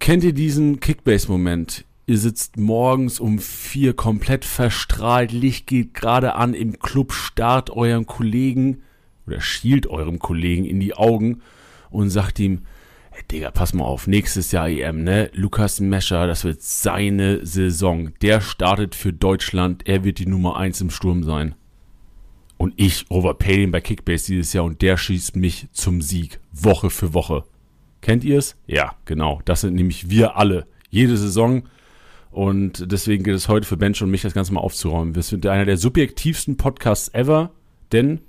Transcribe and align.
Kennt 0.00 0.24
ihr 0.24 0.32
diesen 0.32 0.80
Kickbase-Moment? 0.80 1.84
Ihr 2.06 2.16
sitzt 2.16 2.56
morgens 2.56 3.20
um 3.20 3.38
vier 3.38 3.92
komplett 3.92 4.46
verstrahlt, 4.46 5.30
Licht 5.30 5.66
geht 5.66 5.92
gerade 5.92 6.36
an, 6.36 6.54
im 6.54 6.78
Club 6.78 7.12
starrt 7.12 7.68
eurem 7.68 8.06
Kollegen 8.06 8.82
oder 9.26 9.42
schielt 9.42 9.86
eurem 9.86 10.18
Kollegen 10.18 10.64
in 10.64 10.80
die 10.80 10.94
Augen 10.94 11.42
und 11.90 12.08
sagt 12.08 12.38
ihm, 12.38 12.62
hey 13.10 13.22
Digga, 13.30 13.50
pass 13.50 13.74
mal 13.74 13.84
auf, 13.84 14.06
nächstes 14.06 14.52
Jahr 14.52 14.70
EM, 14.70 15.04
ne? 15.04 15.30
Lukas 15.34 15.80
Mescher, 15.80 16.26
das 16.26 16.44
wird 16.44 16.62
seine 16.62 17.44
Saison. 17.44 18.14
Der 18.22 18.40
startet 18.40 18.94
für 18.94 19.12
Deutschland, 19.12 19.86
er 19.86 20.02
wird 20.02 20.18
die 20.18 20.26
Nummer 20.26 20.56
eins 20.56 20.80
im 20.80 20.88
Sturm 20.88 21.24
sein. 21.24 21.54
Und 22.56 22.72
ich 22.76 23.04
overpay 23.10 23.64
ihn 23.64 23.70
bei 23.70 23.82
Kickbase 23.82 24.32
dieses 24.32 24.54
Jahr 24.54 24.64
und 24.64 24.80
der 24.80 24.96
schießt 24.96 25.36
mich 25.36 25.68
zum 25.72 26.00
Sieg, 26.00 26.40
Woche 26.52 26.88
für 26.88 27.12
Woche. 27.12 27.44
Kennt 28.00 28.24
ihr 28.24 28.38
es? 28.38 28.56
Ja, 28.66 28.94
genau. 29.04 29.40
Das 29.44 29.60
sind 29.60 29.74
nämlich 29.74 30.10
wir 30.10 30.36
alle. 30.36 30.66
Jede 30.90 31.16
Saison. 31.16 31.64
Und 32.30 32.90
deswegen 32.90 33.24
geht 33.24 33.34
es 33.34 33.48
heute 33.48 33.66
für 33.66 33.76
Bench 33.76 34.02
und 34.02 34.10
mich, 34.10 34.22
das 34.22 34.34
Ganze 34.34 34.52
mal 34.52 34.60
aufzuräumen. 34.60 35.14
Wir 35.14 35.22
sind 35.22 35.44
einer 35.46 35.64
der 35.64 35.76
subjektivsten 35.76 36.56
Podcasts 36.56 37.12
ever, 37.12 37.50
denn 37.92 38.20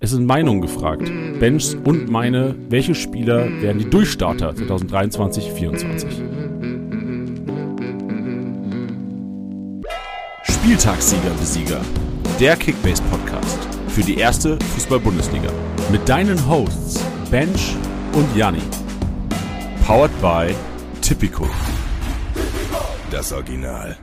es 0.00 0.10
sind 0.10 0.26
Meinungen 0.26 0.60
gefragt. 0.60 1.10
Benchs 1.40 1.74
und 1.74 2.10
meine, 2.10 2.54
welche 2.68 2.94
Spieler 2.94 3.48
werden 3.62 3.78
die 3.78 3.88
Durchstarter 3.88 4.50
2023-24? 4.50 6.06
Spieltagssieger 10.42 11.30
Besieger. 11.38 11.80
Der 12.38 12.56
Kickbase 12.56 13.02
Podcast 13.10 13.66
für 13.88 14.02
die 14.02 14.18
erste 14.18 14.58
Fußball-Bundesliga. 14.74 15.50
Mit 15.90 16.06
deinen 16.08 16.48
Hosts 16.48 17.02
Bench 17.30 17.74
und 18.12 18.36
Janni. 18.36 18.60
Powered 19.86 20.22
by 20.22 20.54
Tipico. 21.02 21.46
Das 23.10 23.34
Original. 23.34 23.98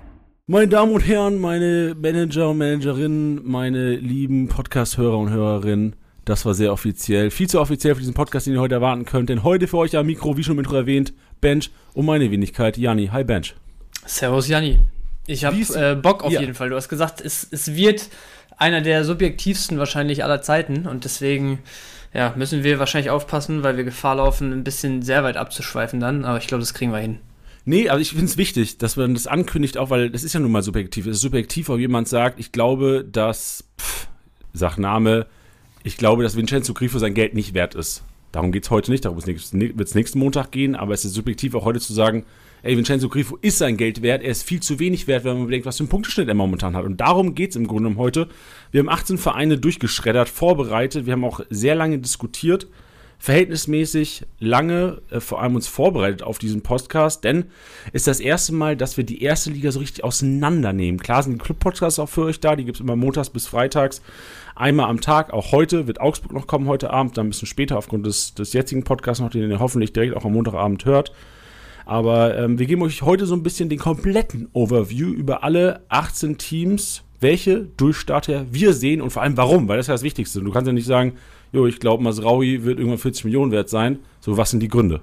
Meine 0.45 0.67
Damen 0.67 0.93
und 0.93 1.01
Herren, 1.01 1.39
meine 1.39 1.95
Manager 1.99 2.51
und 2.51 2.59
Managerinnen, 2.59 3.41
meine 3.43 3.95
lieben 3.95 4.47
Podcast-Hörer 4.47 5.17
und 5.17 5.31
Hörerinnen, 5.31 5.95
das 6.23 6.45
war 6.45 6.53
sehr 6.53 6.71
offiziell, 6.71 7.31
viel 7.31 7.49
zu 7.49 7.59
offiziell 7.59 7.95
für 7.95 8.01
diesen 8.01 8.13
Podcast, 8.13 8.45
den 8.45 8.53
ihr 8.53 8.61
heute 8.61 8.75
erwarten 8.75 9.05
könnt, 9.05 9.29
denn 9.29 9.43
heute 9.43 9.67
für 9.67 9.77
euch 9.77 9.97
am 9.97 10.05
Mikro, 10.05 10.37
wie 10.37 10.43
schon 10.43 10.53
im 10.53 10.59
Intro 10.59 10.75
erwähnt, 10.75 11.13
Bench 11.41 11.71
und 11.95 12.05
meine 12.05 12.29
Wenigkeit, 12.29 12.77
Janni. 12.77 13.07
Hi 13.07 13.23
Bench. 13.23 13.55
Servus 14.05 14.47
Janni. 14.47 14.77
Ich 15.25 15.45
habe 15.45 15.57
äh, 15.57 15.95
Bock 15.95 16.23
auf 16.23 16.31
ja. 16.31 16.41
jeden 16.41 16.53
Fall. 16.53 16.69
Du 16.69 16.75
hast 16.75 16.89
gesagt, 16.89 17.21
es, 17.21 17.47
es 17.49 17.73
wird 17.73 18.07
einer 18.55 18.81
der 18.81 19.03
subjektivsten 19.03 19.79
wahrscheinlich 19.79 20.23
aller 20.23 20.43
Zeiten 20.43 20.85
und 20.85 21.05
deswegen 21.05 21.57
ja, 22.13 22.33
müssen 22.35 22.63
wir 22.63 22.79
wahrscheinlich 22.79 23.09
aufpassen, 23.09 23.63
weil 23.63 23.77
wir 23.77 23.83
Gefahr 23.83 24.15
laufen, 24.15 24.51
ein 24.51 24.63
bisschen 24.63 25.01
sehr 25.01 25.23
weit 25.23 25.37
abzuschweifen 25.37 25.99
dann, 25.99 26.25
aber 26.25 26.37
ich 26.37 26.47
glaube, 26.47 26.61
das 26.61 26.73
kriegen 26.73 26.91
wir 26.91 26.99
hin. 26.99 27.19
Nee, 27.63 27.89
aber 27.89 28.01
ich 28.01 28.09
finde 28.09 28.25
es 28.25 28.37
wichtig, 28.37 28.79
dass 28.79 28.97
man 28.97 29.13
das 29.13 29.27
ankündigt, 29.27 29.77
auch 29.77 29.89
weil 29.89 30.09
das 30.09 30.23
ist 30.23 30.33
ja 30.33 30.39
nun 30.39 30.51
mal 30.51 30.63
subjektiv. 30.63 31.05
Es 31.05 31.17
ist 31.17 31.21
subjektiv, 31.21 31.69
ob 31.69 31.79
jemand 31.79 32.07
sagt, 32.07 32.39
ich 32.39 32.51
glaube, 32.51 33.05
dass, 33.09 33.63
pff, 33.79 34.07
Name, 34.77 35.27
ich 35.83 35.97
glaube, 35.97 36.23
dass 36.23 36.35
Vincenzo 36.35 36.73
Grifo 36.73 36.99
sein 36.99 37.13
Geld 37.13 37.33
nicht 37.33 37.53
wert 37.53 37.75
ist. 37.75 38.03
Darum 38.31 38.51
geht 38.51 38.63
es 38.63 38.69
heute 38.71 38.91
nicht, 38.91 39.05
darum 39.05 39.23
wird 39.25 39.87
es 39.87 39.95
nächsten 39.95 40.19
Montag 40.19 40.51
gehen, 40.51 40.75
aber 40.75 40.93
es 40.93 41.05
ist 41.05 41.13
subjektiv 41.13 41.53
auch 41.53 41.65
heute 41.65 41.79
zu 41.79 41.93
sagen, 41.93 42.25
ey, 42.63 42.77
Vincenzo 42.77 43.09
Grifo 43.09 43.37
ist 43.41 43.57
sein 43.57 43.77
Geld 43.77 44.01
wert, 44.01 44.23
er 44.23 44.31
ist 44.31 44.43
viel 44.43 44.61
zu 44.61 44.79
wenig 44.79 45.07
wert, 45.07 45.23
wenn 45.23 45.37
man 45.37 45.45
bedenkt, 45.45 45.65
was 45.65 45.77
für 45.77 45.83
einen 45.83 45.89
Punkteschnitt 45.89 46.27
er 46.27 46.35
momentan 46.35 46.75
hat. 46.75 46.85
Und 46.85 47.01
darum 47.01 47.35
geht 47.35 47.51
es 47.51 47.55
im 47.55 47.67
Grunde 47.67 47.83
genommen 47.83 47.97
heute. 47.97 48.27
Wir 48.71 48.79
haben 48.79 48.89
18 48.89 49.17
Vereine 49.17 49.57
durchgeschreddert, 49.57 50.29
vorbereitet, 50.29 51.05
wir 51.05 51.13
haben 51.13 51.25
auch 51.25 51.41
sehr 51.49 51.75
lange 51.75 51.99
diskutiert, 51.99 52.67
verhältnismäßig 53.21 54.23
lange 54.39 55.01
äh, 55.11 55.19
vor 55.19 55.41
allem 55.41 55.55
uns 55.55 55.67
vorbereitet 55.67 56.23
auf 56.23 56.39
diesen 56.39 56.61
Podcast, 56.61 57.23
denn 57.23 57.45
ist 57.93 58.07
das 58.07 58.19
erste 58.19 58.53
Mal, 58.53 58.75
dass 58.75 58.97
wir 58.97 59.03
die 59.03 59.21
erste 59.21 59.51
Liga 59.51 59.71
so 59.71 59.79
richtig 59.79 60.03
auseinandernehmen. 60.03 60.99
Klar 60.99 61.21
sind 61.21 61.33
die 61.33 61.39
Club-Podcasts 61.39 61.99
auch 61.99 62.09
für 62.09 62.23
euch 62.23 62.39
da, 62.39 62.55
die 62.55 62.65
gibt 62.65 62.77
es 62.77 62.81
immer 62.81 62.95
montags 62.95 63.29
bis 63.29 63.45
freitags, 63.45 64.01
einmal 64.55 64.89
am 64.89 65.01
Tag. 65.01 65.33
Auch 65.33 65.51
heute 65.51 65.85
wird 65.85 66.01
Augsburg 66.01 66.33
noch 66.33 66.47
kommen, 66.47 66.67
heute 66.67 66.89
Abend, 66.89 67.15
dann 67.15 67.27
ein 67.27 67.29
bisschen 67.29 67.47
später 67.47 67.77
aufgrund 67.77 68.07
des, 68.07 68.33
des 68.33 68.53
jetzigen 68.53 68.83
Podcasts 68.83 69.21
noch, 69.21 69.29
den 69.29 69.49
ihr 69.49 69.59
hoffentlich 69.59 69.93
direkt 69.93 70.15
auch 70.15 70.25
am 70.25 70.33
Montagabend 70.33 70.85
hört. 70.85 71.11
Aber 71.91 72.37
ähm, 72.37 72.57
wir 72.57 72.67
geben 72.67 72.83
euch 72.83 73.01
heute 73.01 73.25
so 73.25 73.35
ein 73.35 73.43
bisschen 73.43 73.67
den 73.67 73.77
kompletten 73.77 74.47
Overview 74.53 75.09
über 75.09 75.43
alle 75.43 75.81
18 75.89 76.37
Teams, 76.37 77.03
welche 77.19 77.65
Durchstarter 77.75 78.45
wir 78.49 78.71
sehen 78.71 79.01
und 79.01 79.09
vor 79.09 79.23
allem 79.23 79.35
warum, 79.35 79.67
weil 79.67 79.75
das 79.75 79.83
ist 79.83 79.87
ja 79.89 79.95
das 79.95 80.03
Wichtigste. 80.03 80.39
Du 80.39 80.51
kannst 80.51 80.67
ja 80.67 80.71
nicht 80.71 80.85
sagen, 80.85 81.17
jo, 81.51 81.67
ich 81.67 81.81
glaube, 81.81 82.01
Masraui 82.01 82.63
wird 82.63 82.77
irgendwann 82.77 82.97
40 82.97 83.25
Millionen 83.25 83.51
wert 83.51 83.67
sein. 83.67 83.99
So, 84.21 84.37
was 84.37 84.51
sind 84.51 84.61
die 84.61 84.69
Gründe? 84.69 85.01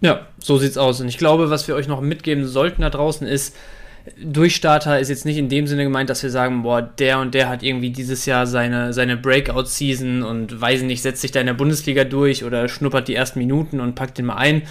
Ja, 0.00 0.26
so 0.38 0.56
sieht's 0.56 0.78
aus. 0.78 1.02
Und 1.02 1.08
ich 1.08 1.18
glaube, 1.18 1.50
was 1.50 1.68
wir 1.68 1.74
euch 1.74 1.86
noch 1.86 2.00
mitgeben 2.00 2.46
sollten 2.46 2.80
da 2.80 2.88
draußen 2.88 3.26
ist, 3.26 3.54
Durchstarter 4.24 5.00
ist 5.00 5.10
jetzt 5.10 5.26
nicht 5.26 5.36
in 5.36 5.50
dem 5.50 5.66
Sinne 5.66 5.84
gemeint, 5.84 6.08
dass 6.08 6.22
wir 6.22 6.30
sagen, 6.30 6.62
boah, 6.62 6.80
der 6.80 7.18
und 7.18 7.34
der 7.34 7.50
hat 7.50 7.62
irgendwie 7.62 7.90
dieses 7.90 8.24
Jahr 8.24 8.46
seine, 8.46 8.94
seine 8.94 9.18
Breakout-Season 9.18 10.22
und 10.22 10.58
weiß 10.58 10.80
nicht, 10.80 11.02
setzt 11.02 11.20
sich 11.20 11.30
da 11.30 11.40
in 11.40 11.46
der 11.46 11.52
Bundesliga 11.52 12.04
durch 12.04 12.42
oder 12.42 12.70
schnuppert 12.70 13.06
die 13.06 13.14
ersten 13.14 13.38
Minuten 13.38 13.80
und 13.80 13.96
packt 13.96 14.16
den 14.16 14.24
mal 14.24 14.36
ein, 14.36 14.62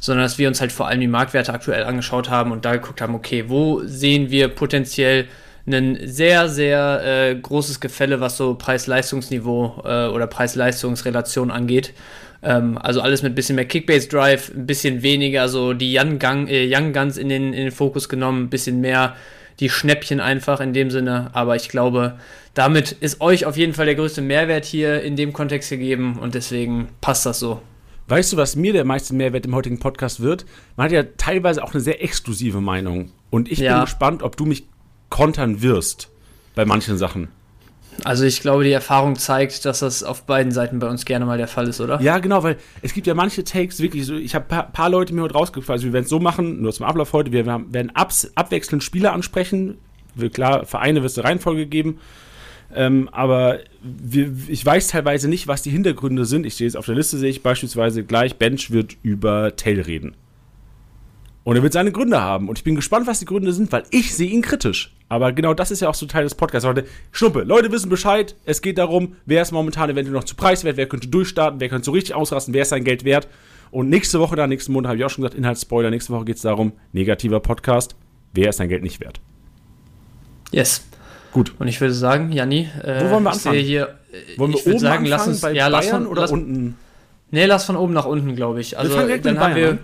sondern 0.00 0.24
dass 0.24 0.38
wir 0.38 0.48
uns 0.48 0.60
halt 0.60 0.72
vor 0.72 0.88
allem 0.88 1.00
die 1.00 1.06
Marktwerte 1.06 1.52
aktuell 1.52 1.84
angeschaut 1.84 2.30
haben 2.30 2.52
und 2.52 2.64
da 2.64 2.72
geguckt 2.72 3.00
haben, 3.00 3.14
okay, 3.14 3.44
wo 3.48 3.82
sehen 3.84 4.30
wir 4.30 4.48
potenziell 4.48 5.26
ein 5.66 5.98
sehr, 6.04 6.48
sehr 6.48 7.02
äh, 7.04 7.34
großes 7.34 7.80
Gefälle, 7.80 8.20
was 8.20 8.36
so 8.36 8.54
Preis-Leistungsniveau 8.54 9.82
äh, 9.84 10.06
oder 10.08 10.26
Preis-Leistungsrelation 10.26 11.50
angeht. 11.50 11.92
Ähm, 12.42 12.78
also 12.78 13.00
alles 13.00 13.22
mit 13.22 13.32
ein 13.32 13.34
bisschen 13.34 13.56
mehr 13.56 13.64
Kickbase-Drive, 13.64 14.52
ein 14.54 14.66
bisschen 14.66 15.02
weniger 15.02 15.48
so 15.48 15.72
die 15.72 15.98
Young, 15.98 16.18
Gun, 16.18 16.46
äh, 16.46 16.72
Young 16.72 16.92
Guns 16.92 17.16
in 17.16 17.28
den, 17.28 17.52
in 17.52 17.64
den 17.64 17.72
Fokus 17.72 18.08
genommen, 18.08 18.44
ein 18.44 18.50
bisschen 18.50 18.80
mehr 18.80 19.16
die 19.58 19.70
Schnäppchen 19.70 20.20
einfach 20.20 20.60
in 20.60 20.72
dem 20.72 20.90
Sinne. 20.90 21.30
Aber 21.32 21.56
ich 21.56 21.68
glaube, 21.68 22.18
damit 22.54 22.92
ist 22.92 23.20
euch 23.20 23.44
auf 23.46 23.56
jeden 23.56 23.74
Fall 23.74 23.86
der 23.86 23.94
größte 23.96 24.22
Mehrwert 24.22 24.64
hier 24.64 25.02
in 25.02 25.16
dem 25.16 25.32
Kontext 25.32 25.70
gegeben 25.70 26.18
und 26.20 26.34
deswegen 26.34 26.88
passt 27.00 27.26
das 27.26 27.40
so. 27.40 27.60
Weißt 28.08 28.32
du, 28.32 28.36
was 28.36 28.54
mir 28.54 28.72
der 28.72 28.84
meiste 28.84 29.14
Mehrwert 29.14 29.46
im 29.46 29.54
heutigen 29.54 29.80
Podcast 29.80 30.20
wird? 30.20 30.46
Man 30.76 30.84
hat 30.84 30.92
ja 30.92 31.02
teilweise 31.16 31.62
auch 31.64 31.74
eine 31.74 31.80
sehr 31.80 32.04
exklusive 32.04 32.60
Meinung. 32.60 33.10
Und 33.30 33.50
ich 33.50 33.58
ja. 33.58 33.74
bin 33.74 33.84
gespannt, 33.84 34.22
ob 34.22 34.36
du 34.36 34.44
mich 34.44 34.68
kontern 35.10 35.60
wirst 35.60 36.08
bei 36.54 36.64
manchen 36.64 36.98
Sachen. 36.98 37.28
Also 38.04 38.24
ich 38.24 38.40
glaube, 38.40 38.62
die 38.62 38.72
Erfahrung 38.72 39.16
zeigt, 39.16 39.64
dass 39.64 39.80
das 39.80 40.04
auf 40.04 40.24
beiden 40.24 40.52
Seiten 40.52 40.78
bei 40.78 40.88
uns 40.88 41.04
gerne 41.04 41.24
mal 41.24 41.38
der 41.38 41.48
Fall 41.48 41.66
ist, 41.66 41.80
oder? 41.80 42.00
Ja, 42.00 42.18
genau, 42.18 42.42
weil 42.42 42.58
es 42.82 42.92
gibt 42.92 43.06
ja 43.06 43.14
manche 43.14 43.42
Takes 43.42 43.80
wirklich 43.80 44.06
so, 44.06 44.14
ich 44.14 44.34
habe 44.34 44.44
ein 44.44 44.48
paar, 44.48 44.70
paar, 44.70 44.90
Leute 44.90 45.14
mir 45.14 45.22
heute 45.22 45.34
rausgefallen, 45.34 45.78
also 45.78 45.86
wir 45.86 45.92
werden 45.94 46.04
es 46.04 46.10
so 46.10 46.20
machen, 46.20 46.60
nur 46.60 46.72
zum 46.72 46.84
Ablauf 46.84 47.14
heute, 47.14 47.32
wir 47.32 47.46
werden 47.46 47.90
abs, 47.94 48.30
abwechselnd 48.34 48.84
Spieler 48.84 49.14
ansprechen, 49.14 49.78
klar, 50.34 50.66
Vereine 50.66 51.02
wirst 51.02 51.16
du 51.16 51.22
Reihenfolge 51.22 51.66
geben, 51.66 51.98
ähm, 52.74 53.08
aber 53.12 53.60
wir, 53.82 54.32
ich 54.48 54.64
weiß 54.64 54.88
teilweise 54.88 55.28
nicht, 55.28 55.46
was 55.46 55.62
die 55.62 55.70
Hintergründe 55.70 56.24
sind. 56.24 56.46
Ich 56.46 56.56
sehe 56.56 56.66
es 56.66 56.76
auf 56.76 56.86
der 56.86 56.94
Liste, 56.94 57.18
sehe 57.18 57.30
ich 57.30 57.42
beispielsweise 57.42 58.04
gleich, 58.04 58.36
Bench 58.36 58.70
wird 58.70 58.96
über 59.02 59.54
Tail 59.56 59.80
reden. 59.80 60.16
Und 61.44 61.54
er 61.54 61.62
wird 61.62 61.74
seine 61.74 61.92
Gründe 61.92 62.20
haben. 62.20 62.48
Und 62.48 62.58
ich 62.58 62.64
bin 62.64 62.74
gespannt, 62.74 63.06
was 63.06 63.20
die 63.20 63.24
Gründe 63.24 63.52
sind, 63.52 63.70
weil 63.70 63.84
ich 63.90 64.16
sehe 64.16 64.28
ihn 64.28 64.42
kritisch. 64.42 64.96
Aber 65.08 65.32
genau 65.32 65.54
das 65.54 65.70
ist 65.70 65.78
ja 65.78 65.88
auch 65.88 65.94
so 65.94 66.06
Teil 66.06 66.24
des 66.24 66.34
Podcasts. 66.34 66.66
Leute, 66.66 66.86
Schnuppe, 67.12 67.44
Leute 67.44 67.70
wissen 67.70 67.88
Bescheid. 67.88 68.34
Es 68.44 68.62
geht 68.62 68.78
darum, 68.78 69.14
wer 69.26 69.42
ist 69.42 69.52
momentan 69.52 69.88
eventuell 69.88 70.14
noch 70.14 70.24
zu 70.24 70.34
preiswert, 70.34 70.76
wer 70.76 70.88
könnte 70.88 71.06
durchstarten, 71.06 71.60
wer 71.60 71.68
könnte 71.68 71.84
so 71.84 71.92
richtig 71.92 72.16
ausrasten, 72.16 72.52
wer 72.52 72.62
ist 72.62 72.70
sein 72.70 72.82
Geld 72.82 73.04
wert. 73.04 73.28
Und 73.70 73.88
nächste 73.88 74.18
Woche, 74.18 74.34
da 74.34 74.48
nächsten 74.48 74.72
Monat 74.72 74.88
habe 74.88 74.98
ich 74.98 75.04
auch 75.04 75.10
schon 75.10 75.22
gesagt, 75.22 75.38
Inhaltsspoiler, 75.38 75.90
nächste 75.90 76.12
Woche 76.12 76.24
geht 76.24 76.36
es 76.36 76.42
darum, 76.42 76.72
negativer 76.92 77.38
Podcast, 77.38 77.94
wer 78.32 78.48
ist 78.48 78.56
sein 78.56 78.68
Geld 78.68 78.82
nicht 78.82 78.98
wert. 79.00 79.20
Yes. 80.50 80.84
Gut. 81.36 81.52
Und 81.58 81.68
ich 81.68 81.78
würde 81.82 81.92
sagen, 81.92 82.32
Janni, 82.32 82.66
äh, 82.82 83.04
wo 83.04 83.10
wollen 83.10 83.24
wir 83.24 83.32
anfangen? 83.32 83.58
Hier, 83.58 83.94
äh, 84.10 84.38
wollen 84.38 84.52
wir 84.54 84.58
ich 84.58 84.66
oben 84.66 84.78
sagen, 84.78 85.04
lass 85.04 85.26
uns 85.26 85.42
bei 85.42 85.52
ja, 85.52 85.68
Bayern 85.68 86.04
von, 86.04 86.06
oder 86.06 86.22
lass, 86.22 86.32
unten? 86.32 86.78
Nee, 87.30 87.44
lass 87.44 87.66
von 87.66 87.76
oben 87.76 87.92
nach 87.92 88.06
unten, 88.06 88.34
glaube 88.34 88.62
ich. 88.62 88.78
Also 88.78 88.96
wir 89.06 89.18
dann 89.20 89.38
haben 89.38 89.54
wir. 89.54 89.70
An. 89.72 89.78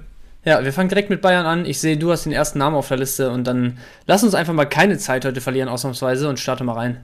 Ja, 0.47 0.65
wir 0.65 0.73
fangen 0.73 0.89
direkt 0.89 1.11
mit 1.11 1.21
Bayern 1.21 1.45
an. 1.45 1.67
Ich 1.67 1.79
sehe, 1.79 1.99
du 1.99 2.11
hast 2.11 2.25
den 2.25 2.33
ersten 2.33 2.59
Namen 2.59 2.75
auf 2.75 2.89
der 2.89 2.97
Liste 2.97 3.31
und 3.31 3.47
dann 3.47 3.77
lass 4.07 4.25
uns 4.25 4.35
einfach 4.35 4.55
mal 4.55 4.65
keine 4.65 4.97
Zeit 4.97 5.27
heute 5.27 5.43
verlieren, 5.43 5.69
ausnahmsweise, 5.69 6.27
und 6.27 6.41
starte 6.41 6.65
mal 6.65 6.73
rein. 6.73 7.03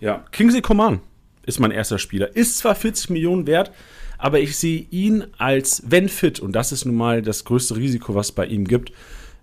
Ja, 0.00 0.24
Kingsley 0.32 0.62
Coman 0.62 1.00
ist 1.44 1.60
mein 1.60 1.70
erster 1.70 1.98
Spieler. 1.98 2.34
Ist 2.34 2.56
zwar 2.56 2.76
40 2.76 3.10
Millionen 3.10 3.46
wert, 3.46 3.70
aber 4.16 4.40
ich 4.40 4.56
sehe 4.56 4.86
ihn 4.92 5.24
als, 5.36 5.82
wenn 5.86 6.08
fit, 6.08 6.40
und 6.40 6.52
das 6.52 6.72
ist 6.72 6.86
nun 6.86 6.94
mal 6.94 7.20
das 7.20 7.44
größte 7.44 7.76
Risiko, 7.76 8.14
was 8.14 8.28
es 8.28 8.32
bei 8.32 8.46
ihm 8.46 8.66
gibt, 8.66 8.92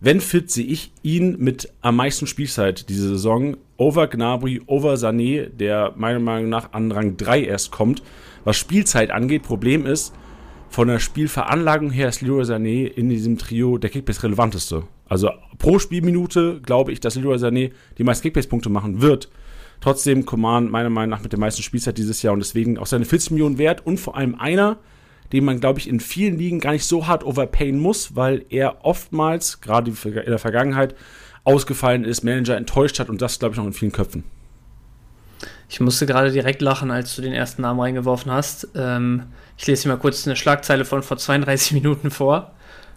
wenn 0.03 0.19
fit, 0.19 0.49
sehe 0.49 0.65
ich 0.65 0.91
ihn 1.03 1.37
mit 1.37 1.71
am 1.81 1.95
meisten 1.95 2.25
Spielzeit 2.25 2.89
diese 2.89 3.09
Saison. 3.09 3.55
Over 3.77 4.07
Gnabry, 4.07 4.59
over 4.65 4.95
Sané, 4.95 5.49
der 5.49 5.93
meiner 5.95 6.19
Meinung 6.19 6.49
nach 6.49 6.73
an 6.73 6.91
Rang 6.91 7.17
3 7.17 7.43
erst 7.43 7.71
kommt. 7.71 8.01
Was 8.43 8.57
Spielzeit 8.57 9.11
angeht, 9.11 9.43
Problem 9.43 9.85
ist, 9.85 10.11
von 10.69 10.87
der 10.87 10.97
Spielveranlagung 10.97 11.91
her 11.91 12.09
ist 12.09 12.21
Leroy 12.21 12.43
Sané 12.43 12.85
in 12.87 13.09
diesem 13.09 13.37
Trio 13.37 13.77
der 13.77 13.91
Kickbase 13.91 14.23
relevanteste. 14.23 14.83
Also 15.07 15.29
pro 15.59 15.77
Spielminute 15.77 16.61
glaube 16.63 16.91
ich, 16.91 16.99
dass 16.99 17.15
Leroy 17.15 17.35
Sané 17.35 17.71
die 17.99 18.03
meisten 18.03 18.23
Kickbase-Punkte 18.23 18.69
machen 18.69 19.01
wird. 19.01 19.29
Trotzdem 19.81 20.25
Command 20.25 20.71
meiner 20.71 20.89
Meinung 20.89 21.11
nach 21.11 21.21
mit 21.21 21.31
der 21.31 21.39
meisten 21.39 21.61
Spielzeit 21.61 21.99
dieses 21.99 22.23
Jahr 22.23 22.33
und 22.33 22.39
deswegen 22.39 22.79
auch 22.79 22.87
seine 22.87 23.05
40 23.05 23.31
Millionen 23.31 23.59
wert 23.59 23.85
und 23.85 23.99
vor 23.99 24.15
allem 24.17 24.33
einer, 24.33 24.77
den 25.31 25.45
man, 25.45 25.59
glaube 25.59 25.79
ich, 25.79 25.87
in 25.87 25.99
vielen 25.99 26.37
Ligen 26.37 26.59
gar 26.59 26.71
nicht 26.71 26.85
so 26.85 27.07
hart 27.07 27.23
overpayen 27.23 27.79
muss, 27.79 28.15
weil 28.15 28.45
er 28.49 28.85
oftmals, 28.85 29.61
gerade 29.61 29.91
in 29.91 30.25
der 30.25 30.39
Vergangenheit, 30.39 30.95
ausgefallen 31.43 32.03
ist, 32.03 32.23
Manager 32.23 32.57
enttäuscht 32.57 32.99
hat 32.99 33.09
und 33.09 33.21
das, 33.21 33.39
glaube 33.39 33.53
ich, 33.53 33.57
noch 33.57 33.65
in 33.65 33.73
vielen 33.73 33.91
Köpfen. 33.91 34.23
Ich 35.69 35.79
musste 35.79 36.05
gerade 36.05 36.31
direkt 36.31 36.61
lachen, 36.61 36.91
als 36.91 37.15
du 37.15 37.21
den 37.21 37.33
ersten 37.33 37.61
Namen 37.61 37.79
reingeworfen 37.79 38.31
hast. 38.31 38.67
Ähm, 38.75 39.23
ich 39.57 39.65
lese 39.67 39.83
dir 39.83 39.89
mal 39.89 39.97
kurz 39.97 40.27
eine 40.27 40.35
Schlagzeile 40.35 40.85
von 40.85 41.01
vor 41.01 41.17
32 41.17 41.71
Minuten 41.81 42.11
vor. 42.11 42.51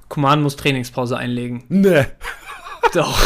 Command 0.08 0.42
muss 0.42 0.56
Trainingspause 0.56 1.16
einlegen. 1.16 1.64
Nee. 1.68 2.04
Doch. 2.92 3.18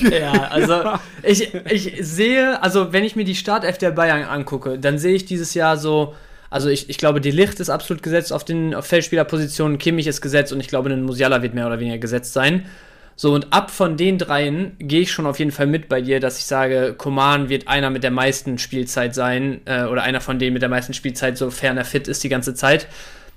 ja, 0.10 0.32
also 0.44 0.82
ich, 1.22 1.52
ich 1.54 1.96
sehe, 2.00 2.62
also 2.62 2.92
wenn 2.92 3.04
ich 3.04 3.16
mir 3.16 3.24
die 3.24 3.34
Startelf 3.34 3.78
der 3.78 3.90
Bayern 3.90 4.22
angucke, 4.22 4.78
dann 4.78 4.98
sehe 4.98 5.14
ich 5.14 5.24
dieses 5.24 5.54
Jahr 5.54 5.76
so, 5.76 6.14
also 6.50 6.68
ich, 6.68 6.90
ich 6.90 6.98
glaube, 6.98 7.20
die 7.20 7.30
Licht 7.30 7.60
ist 7.60 7.70
absolut 7.70 8.02
gesetzt 8.02 8.32
auf 8.32 8.44
den 8.44 8.74
auf 8.74 8.84
Feldspielerpositionen, 8.86 9.78
Kimmich 9.78 10.08
ist 10.08 10.20
gesetzt 10.20 10.52
und 10.52 10.60
ich 10.60 10.68
glaube, 10.68 10.90
ein 10.90 11.04
Musiala 11.04 11.42
wird 11.42 11.54
mehr 11.54 11.66
oder 11.66 11.78
weniger 11.78 11.98
gesetzt 11.98 12.32
sein. 12.32 12.66
So, 13.14 13.34
und 13.34 13.52
ab 13.52 13.70
von 13.70 13.96
den 13.96 14.18
dreien 14.18 14.76
gehe 14.78 15.02
ich 15.02 15.12
schon 15.12 15.26
auf 15.26 15.38
jeden 15.38 15.52
Fall 15.52 15.66
mit 15.66 15.88
bei 15.88 16.00
dir, 16.00 16.20
dass 16.20 16.38
ich 16.38 16.46
sage, 16.46 16.94
Koman 16.96 17.50
wird 17.50 17.68
einer 17.68 17.90
mit 17.90 18.02
der 18.02 18.10
meisten 18.10 18.58
Spielzeit 18.58 19.14
sein, 19.14 19.60
äh, 19.66 19.84
oder 19.84 20.02
einer 20.02 20.20
von 20.20 20.38
denen 20.38 20.54
mit 20.54 20.62
der 20.62 20.70
meisten 20.70 20.94
Spielzeit, 20.94 21.36
sofern 21.36 21.76
er 21.76 21.84
fit 21.84 22.08
ist 22.08 22.24
die 22.24 22.30
ganze 22.30 22.54
Zeit. 22.54 22.88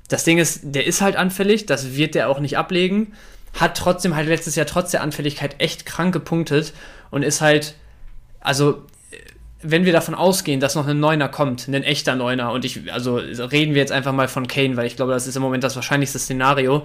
Das 0.08 0.24
Ding 0.24 0.38
ist, 0.38 0.62
der 0.64 0.88
ist 0.88 1.02
halt 1.02 1.18
anfällig, 1.18 1.66
das 1.66 1.96
wird 1.96 2.16
der 2.16 2.30
auch 2.30 2.40
nicht 2.40 2.58
ablegen, 2.58 3.14
hat 3.54 3.78
trotzdem 3.78 4.16
halt 4.16 4.28
letztes 4.28 4.56
Jahr 4.56 4.66
trotz 4.66 4.92
der 4.92 5.02
Anfälligkeit 5.02 5.56
echt 5.60 5.86
krank 5.86 6.14
gepunktet 6.14 6.74
und 7.12 7.24
ist 7.24 7.42
halt, 7.42 7.76
also 8.40 8.86
wenn 9.64 9.86
wir 9.86 9.94
davon 9.94 10.14
ausgehen, 10.14 10.60
dass 10.60 10.76
noch 10.76 10.88
ein 10.88 11.00
Neuner 11.00 11.30
kommt, 11.30 11.68
ein 11.68 11.84
echter 11.84 12.16
Neuner, 12.16 12.52
und 12.52 12.66
ich, 12.66 12.92
also 12.92 13.16
reden 13.16 13.74
wir 13.74 13.82
jetzt 13.82 13.92
einfach 13.92 14.12
mal 14.12 14.28
von 14.28 14.48
Kane, 14.48 14.76
weil 14.78 14.86
ich 14.86 14.96
glaube, 14.96 15.14
das 15.14 15.26
ist 15.26 15.36
im 15.36 15.42
Moment 15.42 15.64
das 15.64 15.76
wahrscheinlichste 15.76 16.20
Szenario, 16.20 16.84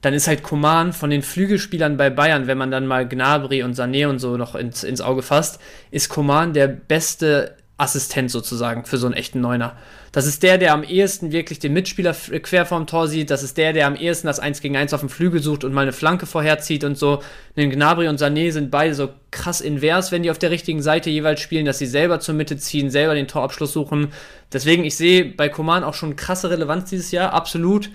dann 0.00 0.14
ist 0.14 0.28
halt 0.28 0.42
Koman 0.42 0.92
von 0.92 1.10
den 1.10 1.22
Flügelspielern 1.22 1.96
bei 1.96 2.10
Bayern, 2.10 2.46
wenn 2.46 2.58
man 2.58 2.70
dann 2.70 2.86
mal 2.86 3.08
Gnabry 3.08 3.62
und 3.62 3.76
Sané 3.76 4.06
und 4.06 4.18
so 4.18 4.36
noch 4.36 4.54
ins, 4.54 4.84
ins 4.84 5.00
Auge 5.00 5.22
fasst, 5.22 5.58
ist 5.90 6.08
Koman 6.08 6.52
der 6.52 6.68
beste 6.68 7.56
Assistent 7.78 8.30
sozusagen 8.30 8.84
für 8.84 8.98
so 8.98 9.06
einen 9.06 9.14
echten 9.14 9.40
Neuner. 9.40 9.76
Das 10.10 10.26
ist 10.26 10.42
der, 10.42 10.58
der 10.58 10.74
am 10.74 10.82
ehesten 10.82 11.30
wirklich 11.30 11.60
den 11.60 11.72
Mitspieler 11.72 12.12
quer 12.12 12.66
vorm 12.66 12.88
Tor 12.88 13.06
sieht. 13.06 13.30
Das 13.30 13.44
ist 13.44 13.56
der, 13.56 13.72
der 13.72 13.86
am 13.86 13.94
ehesten 13.94 14.26
das 14.26 14.40
1 14.40 14.60
gegen 14.60 14.76
1 14.76 14.92
auf 14.92 15.00
dem 15.00 15.08
Flügel 15.08 15.40
sucht 15.40 15.62
und 15.62 15.72
mal 15.72 15.82
eine 15.82 15.92
Flanke 15.92 16.26
vorherzieht 16.26 16.82
und 16.82 16.98
so. 16.98 17.22
Den 17.56 17.70
Gnabry 17.70 18.08
und 18.08 18.20
Sané 18.20 18.50
sind 18.50 18.72
beide 18.72 18.94
so 18.94 19.10
krass 19.30 19.60
invers, 19.60 20.10
wenn 20.10 20.24
die 20.24 20.30
auf 20.32 20.38
der 20.38 20.50
richtigen 20.50 20.82
Seite 20.82 21.08
jeweils 21.08 21.40
spielen, 21.40 21.66
dass 21.66 21.78
sie 21.78 21.86
selber 21.86 22.18
zur 22.18 22.34
Mitte 22.34 22.56
ziehen, 22.56 22.90
selber 22.90 23.14
den 23.14 23.28
Torabschluss 23.28 23.72
suchen. 23.72 24.08
Deswegen, 24.52 24.84
ich 24.84 24.96
sehe 24.96 25.24
bei 25.24 25.48
Koman 25.48 25.84
auch 25.84 25.94
schon 25.94 26.16
krasse 26.16 26.50
Relevanz 26.50 26.90
dieses 26.90 27.12
Jahr, 27.12 27.32
absolut. 27.32 27.90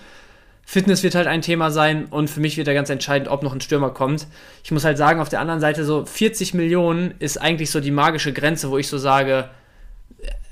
Fitness 0.66 1.04
wird 1.04 1.16
halt 1.16 1.28
ein 1.28 1.42
Thema 1.42 1.72
sein 1.72 2.06
und 2.06 2.30
für 2.30 2.40
mich 2.40 2.56
wird 2.56 2.68
da 2.68 2.74
ganz 2.74 2.90
entscheidend, 2.90 3.28
ob 3.28 3.44
noch 3.44 3.54
ein 3.54 3.60
Stürmer 3.60 3.90
kommt. 3.90 4.28
Ich 4.64 4.72
muss 4.72 4.86
halt 4.86 4.98
sagen, 4.98 5.20
auf 5.20 5.28
der 5.28 5.42
anderen 5.42 5.60
Seite 5.60 5.84
so 5.84 6.06
40 6.06 6.54
Millionen 6.54 7.16
ist 7.20 7.42
eigentlich 7.42 7.70
so 7.70 7.82
die 7.82 7.92
magische 7.92 8.32
Grenze, 8.32 8.72
wo 8.72 8.78
ich 8.78 8.88
so 8.88 8.98
sage, 8.98 9.50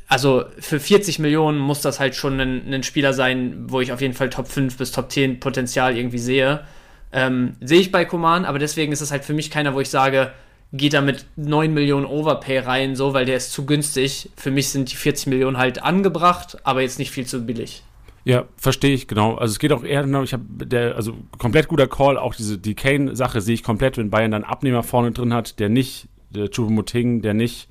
also 0.07 0.43
für 0.59 0.79
40 0.79 1.19
Millionen 1.19 1.57
muss 1.57 1.81
das 1.81 1.99
halt 1.99 2.15
schon 2.15 2.39
ein, 2.39 2.73
ein, 2.73 2.83
Spieler 2.83 3.13
sein, 3.13 3.65
wo 3.67 3.79
ich 3.79 3.93
auf 3.93 4.01
jeden 4.01 4.13
Fall 4.13 4.29
Top 4.29 4.47
5 4.47 4.77
bis 4.77 4.91
Top 4.91 5.09
10 5.09 5.39
Potenzial 5.39 5.95
irgendwie 5.95 6.17
sehe. 6.17 6.65
Ähm, 7.13 7.55
sehe 7.61 7.79
ich 7.79 7.91
bei 7.91 8.03
Koman, 8.03 8.43
aber 8.43 8.59
deswegen 8.59 8.91
ist 8.91 8.99
es 8.99 9.11
halt 9.11 9.23
für 9.23 9.33
mich 9.33 9.49
keiner, 9.49 9.73
wo 9.73 9.79
ich 9.79 9.89
sage, 9.89 10.31
geht 10.73 10.93
da 10.93 11.01
mit 11.01 11.25
9 11.37 11.73
Millionen 11.73 12.05
Overpay 12.05 12.59
rein, 12.59 12.95
so, 12.95 13.13
weil 13.13 13.25
der 13.25 13.37
ist 13.37 13.53
zu 13.53 13.65
günstig. 13.65 14.29
Für 14.35 14.51
mich 14.51 14.69
sind 14.69 14.91
die 14.91 14.95
40 14.95 15.27
Millionen 15.27 15.57
halt 15.57 15.81
angebracht, 15.81 16.57
aber 16.63 16.81
jetzt 16.81 16.99
nicht 16.99 17.11
viel 17.11 17.25
zu 17.25 17.45
billig. 17.45 17.83
Ja, 18.23 18.45
verstehe 18.55 18.93
ich, 18.93 19.07
genau. 19.07 19.35
Also 19.35 19.53
es 19.53 19.59
geht 19.59 19.71
auch 19.71 19.83
eher, 19.83 20.05
ich 20.23 20.33
habe 20.33 20.43
der, 20.65 20.95
also 20.95 21.13
komplett 21.37 21.67
guter 21.67 21.87
Call, 21.87 22.17
auch 22.17 22.35
diese, 22.35 22.57
die 22.57 22.75
Kane-Sache 22.75 23.41
sehe 23.41 23.55
ich 23.55 23.63
komplett, 23.63 23.97
wenn 23.97 24.09
Bayern 24.09 24.31
dann 24.31 24.43
Abnehmer 24.43 24.83
vorne 24.83 25.11
drin 25.11 25.33
hat, 25.33 25.59
der 25.59 25.69
nicht, 25.69 26.07
der 26.29 26.49
Choupo-Moting, 26.51 27.21
der 27.21 27.33
nicht 27.33 27.67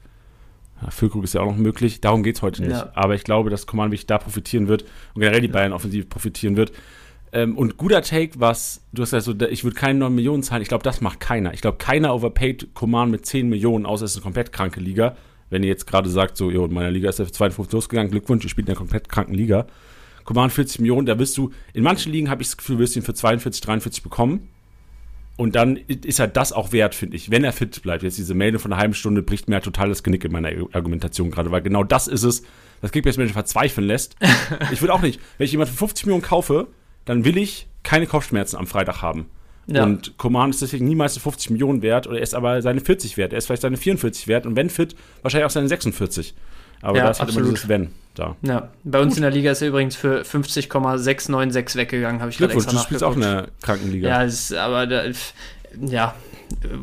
ja, 0.82 0.90
Füllkrug 0.90 1.24
ist 1.24 1.34
ja 1.34 1.42
auch 1.42 1.46
noch 1.46 1.56
möglich, 1.56 2.00
darum 2.00 2.22
geht 2.22 2.36
es 2.36 2.42
heute 2.42 2.62
nicht. 2.62 2.72
Ja. 2.72 2.90
Aber 2.94 3.14
ich 3.14 3.24
glaube, 3.24 3.50
dass 3.50 3.66
Coman 3.66 3.94
da 4.06 4.18
profitieren 4.18 4.68
wird 4.68 4.84
und 5.14 5.20
generell 5.20 5.40
die 5.40 5.48
Bayern 5.48 5.72
offensiv 5.72 6.08
profitieren 6.08 6.56
wird. 6.56 6.72
Ähm, 7.32 7.56
und 7.56 7.76
guter 7.76 8.02
Take, 8.02 8.40
was, 8.40 8.82
du 8.92 9.02
hast 9.02 9.12
ja 9.12 9.20
so, 9.20 9.34
ich 9.50 9.62
würde 9.62 9.76
keine 9.76 9.98
9 10.00 10.14
Millionen 10.14 10.42
zahlen, 10.42 10.62
ich 10.62 10.68
glaube, 10.68 10.82
das 10.82 11.00
macht 11.00 11.20
keiner. 11.20 11.54
Ich 11.54 11.60
glaube, 11.60 11.78
keiner 11.78 12.14
overpaid 12.14 12.74
Coman 12.74 13.10
mit 13.10 13.26
10 13.26 13.48
Millionen, 13.48 13.86
außer 13.86 14.04
es 14.04 14.12
ist 14.12 14.16
eine 14.18 14.24
komplett 14.24 14.52
kranke 14.52 14.80
Liga. 14.80 15.16
Wenn 15.48 15.62
ihr 15.62 15.68
jetzt 15.68 15.86
gerade 15.86 16.08
sagt, 16.08 16.36
so, 16.36 16.50
jo, 16.50 16.64
in 16.64 16.72
meiner 16.72 16.90
Liga 16.90 17.08
ist 17.08 17.18
er 17.18 17.26
für 17.26 17.32
52 17.32 17.72
losgegangen, 17.72 18.10
Glückwunsch, 18.10 18.44
ihr 18.44 18.50
spielt 18.50 18.68
in 18.68 18.72
einer 18.72 18.78
komplett 18.78 19.08
kranken 19.08 19.34
Liga. 19.34 19.66
Coman 20.24 20.50
40 20.50 20.80
Millionen, 20.80 21.06
da 21.06 21.18
wirst 21.18 21.36
du, 21.36 21.50
in 21.72 21.82
manchen 21.82 22.12
Ligen 22.12 22.30
habe 22.30 22.42
ich 22.42 22.48
das 22.48 22.56
Gefühl, 22.56 22.78
wirst 22.78 22.94
du 22.94 23.00
ihn 23.00 23.04
für 23.04 23.14
42, 23.14 23.60
43 23.60 24.02
bekommen. 24.02 24.48
Und 25.40 25.56
dann 25.56 25.78
ist 25.78 26.18
er 26.18 26.28
das 26.28 26.52
auch 26.52 26.70
wert, 26.70 26.94
finde 26.94 27.16
ich, 27.16 27.30
wenn 27.30 27.44
er 27.44 27.54
fit 27.54 27.80
bleibt. 27.80 28.02
Jetzt 28.02 28.18
diese 28.18 28.34
Meldung 28.34 28.60
von 28.60 28.74
einer 28.74 28.78
halben 28.78 28.92
Stunde 28.92 29.22
bricht 29.22 29.48
mir 29.48 29.54
ja 29.54 29.60
total 29.60 29.88
das 29.88 30.02
Genick 30.02 30.22
in 30.22 30.32
meiner 30.32 30.50
Argumentation 30.74 31.30
gerade, 31.30 31.50
weil 31.50 31.62
genau 31.62 31.82
das 31.82 32.08
ist 32.08 32.24
es, 32.24 32.42
das 32.82 32.92
Kickbase-Manager 32.92 33.32
verzweifeln 33.32 33.86
lässt. 33.86 34.16
ich 34.70 34.82
will 34.82 34.90
auch 34.90 35.00
nicht, 35.00 35.18
wenn 35.38 35.46
ich 35.46 35.52
jemand 35.52 35.70
für 35.70 35.78
50 35.78 36.04
Millionen 36.04 36.22
kaufe, 36.22 36.66
dann 37.06 37.24
will 37.24 37.38
ich 37.38 37.68
keine 37.82 38.06
Kopfschmerzen 38.06 38.58
am 38.58 38.66
Freitag 38.66 39.00
haben. 39.00 39.30
Ja. 39.66 39.84
Und 39.84 40.18
Command 40.18 40.52
ist 40.52 40.60
deswegen 40.60 40.84
niemals 40.84 41.16
50 41.16 41.48
Millionen 41.48 41.80
wert, 41.80 42.06
oder 42.06 42.18
er 42.18 42.22
ist 42.22 42.34
aber 42.34 42.60
seine 42.60 42.82
40 42.82 43.16
wert. 43.16 43.32
Er 43.32 43.38
ist 43.38 43.46
vielleicht 43.46 43.62
seine 43.62 43.78
44 43.78 44.28
wert 44.28 44.44
und 44.44 44.56
wenn 44.56 44.68
fit, 44.68 44.94
wahrscheinlich 45.22 45.46
auch 45.46 45.50
seine 45.50 45.68
46. 45.68 46.34
Aber 46.82 46.96
ja, 46.96 47.04
da 47.04 47.10
ist 47.10 47.20
halt 47.20 47.30
immer 47.30 47.42
dieses 47.42 47.68
Wenn 47.68 47.90
da. 48.14 48.36
Ja, 48.42 48.68
bei 48.84 49.00
uns 49.00 49.10
Gut. 49.10 49.18
in 49.18 49.22
der 49.22 49.30
Liga 49.30 49.50
ist 49.52 49.62
er 49.62 49.68
übrigens 49.68 49.96
für 49.96 50.24
50,696 50.24 51.76
weggegangen, 51.76 52.20
habe 52.20 52.30
ich 52.30 52.38
gerade 52.38 52.54
extra 52.54 52.72
du 52.72 52.78
spielst 52.78 53.04
auch 53.04 53.14
in 53.14 53.22
der 53.22 53.48
Krankenliga. 53.62 54.08
Ja, 54.08 54.22
ist, 54.22 54.52
aber 54.54 54.86
da, 54.86 55.02
ja, 55.80 56.14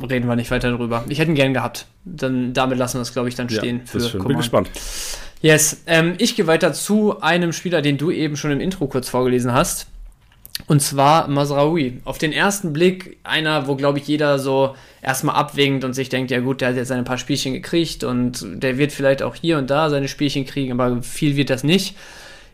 reden 0.09 0.27
wir 0.27 0.35
nicht 0.35 0.51
weiter 0.51 0.71
darüber. 0.71 1.03
Ich 1.09 1.19
hätte 1.19 1.31
ihn 1.31 1.35
gern 1.35 1.53
gehabt. 1.53 1.87
Dann, 2.05 2.53
damit 2.53 2.77
lassen 2.77 2.97
wir 2.97 3.01
es, 3.01 3.13
glaube 3.13 3.29
ich, 3.29 3.35
dann 3.35 3.49
stehen. 3.49 3.79
Ja, 3.79 3.85
für 3.85 3.97
ist 3.97 4.09
schön. 4.09 4.23
Bin 4.23 4.37
gespannt. 4.37 4.69
Yes, 5.41 5.81
ähm, 5.85 6.15
ich 6.17 6.35
gehe 6.35 6.47
weiter 6.47 6.73
zu 6.73 7.21
einem 7.21 7.53
Spieler, 7.53 7.81
den 7.81 7.97
du 7.97 8.09
eben 8.09 8.37
schon 8.37 8.51
im 8.51 8.59
Intro 8.59 8.87
kurz 8.87 9.09
vorgelesen 9.09 9.53
hast. 9.53 9.87
Und 10.65 10.81
zwar 10.81 11.27
Masraoui. 11.27 12.01
Auf 12.03 12.17
den 12.17 12.33
ersten 12.33 12.73
Blick 12.73 13.17
einer, 13.23 13.67
wo, 13.67 13.75
glaube 13.75 13.99
ich, 13.99 14.07
jeder 14.07 14.39
so 14.39 14.75
erstmal 15.01 15.35
abwinkt 15.35 15.83
und 15.83 15.93
sich 15.93 16.09
denkt, 16.09 16.31
ja 16.31 16.39
gut, 16.39 16.61
der 16.61 16.69
hat 16.69 16.75
jetzt 16.75 16.91
ein 16.91 17.05
paar 17.05 17.19
Spielchen 17.19 17.53
gekriegt 17.53 18.03
und 18.03 18.43
der 18.43 18.77
wird 18.77 18.91
vielleicht 18.91 19.21
auch 19.21 19.35
hier 19.35 19.59
und 19.59 19.69
da 19.69 19.89
seine 19.89 20.07
Spielchen 20.07 20.45
kriegen, 20.45 20.71
aber 20.71 21.03
viel 21.03 21.35
wird 21.35 21.49
das 21.49 21.63
nicht. 21.63 21.95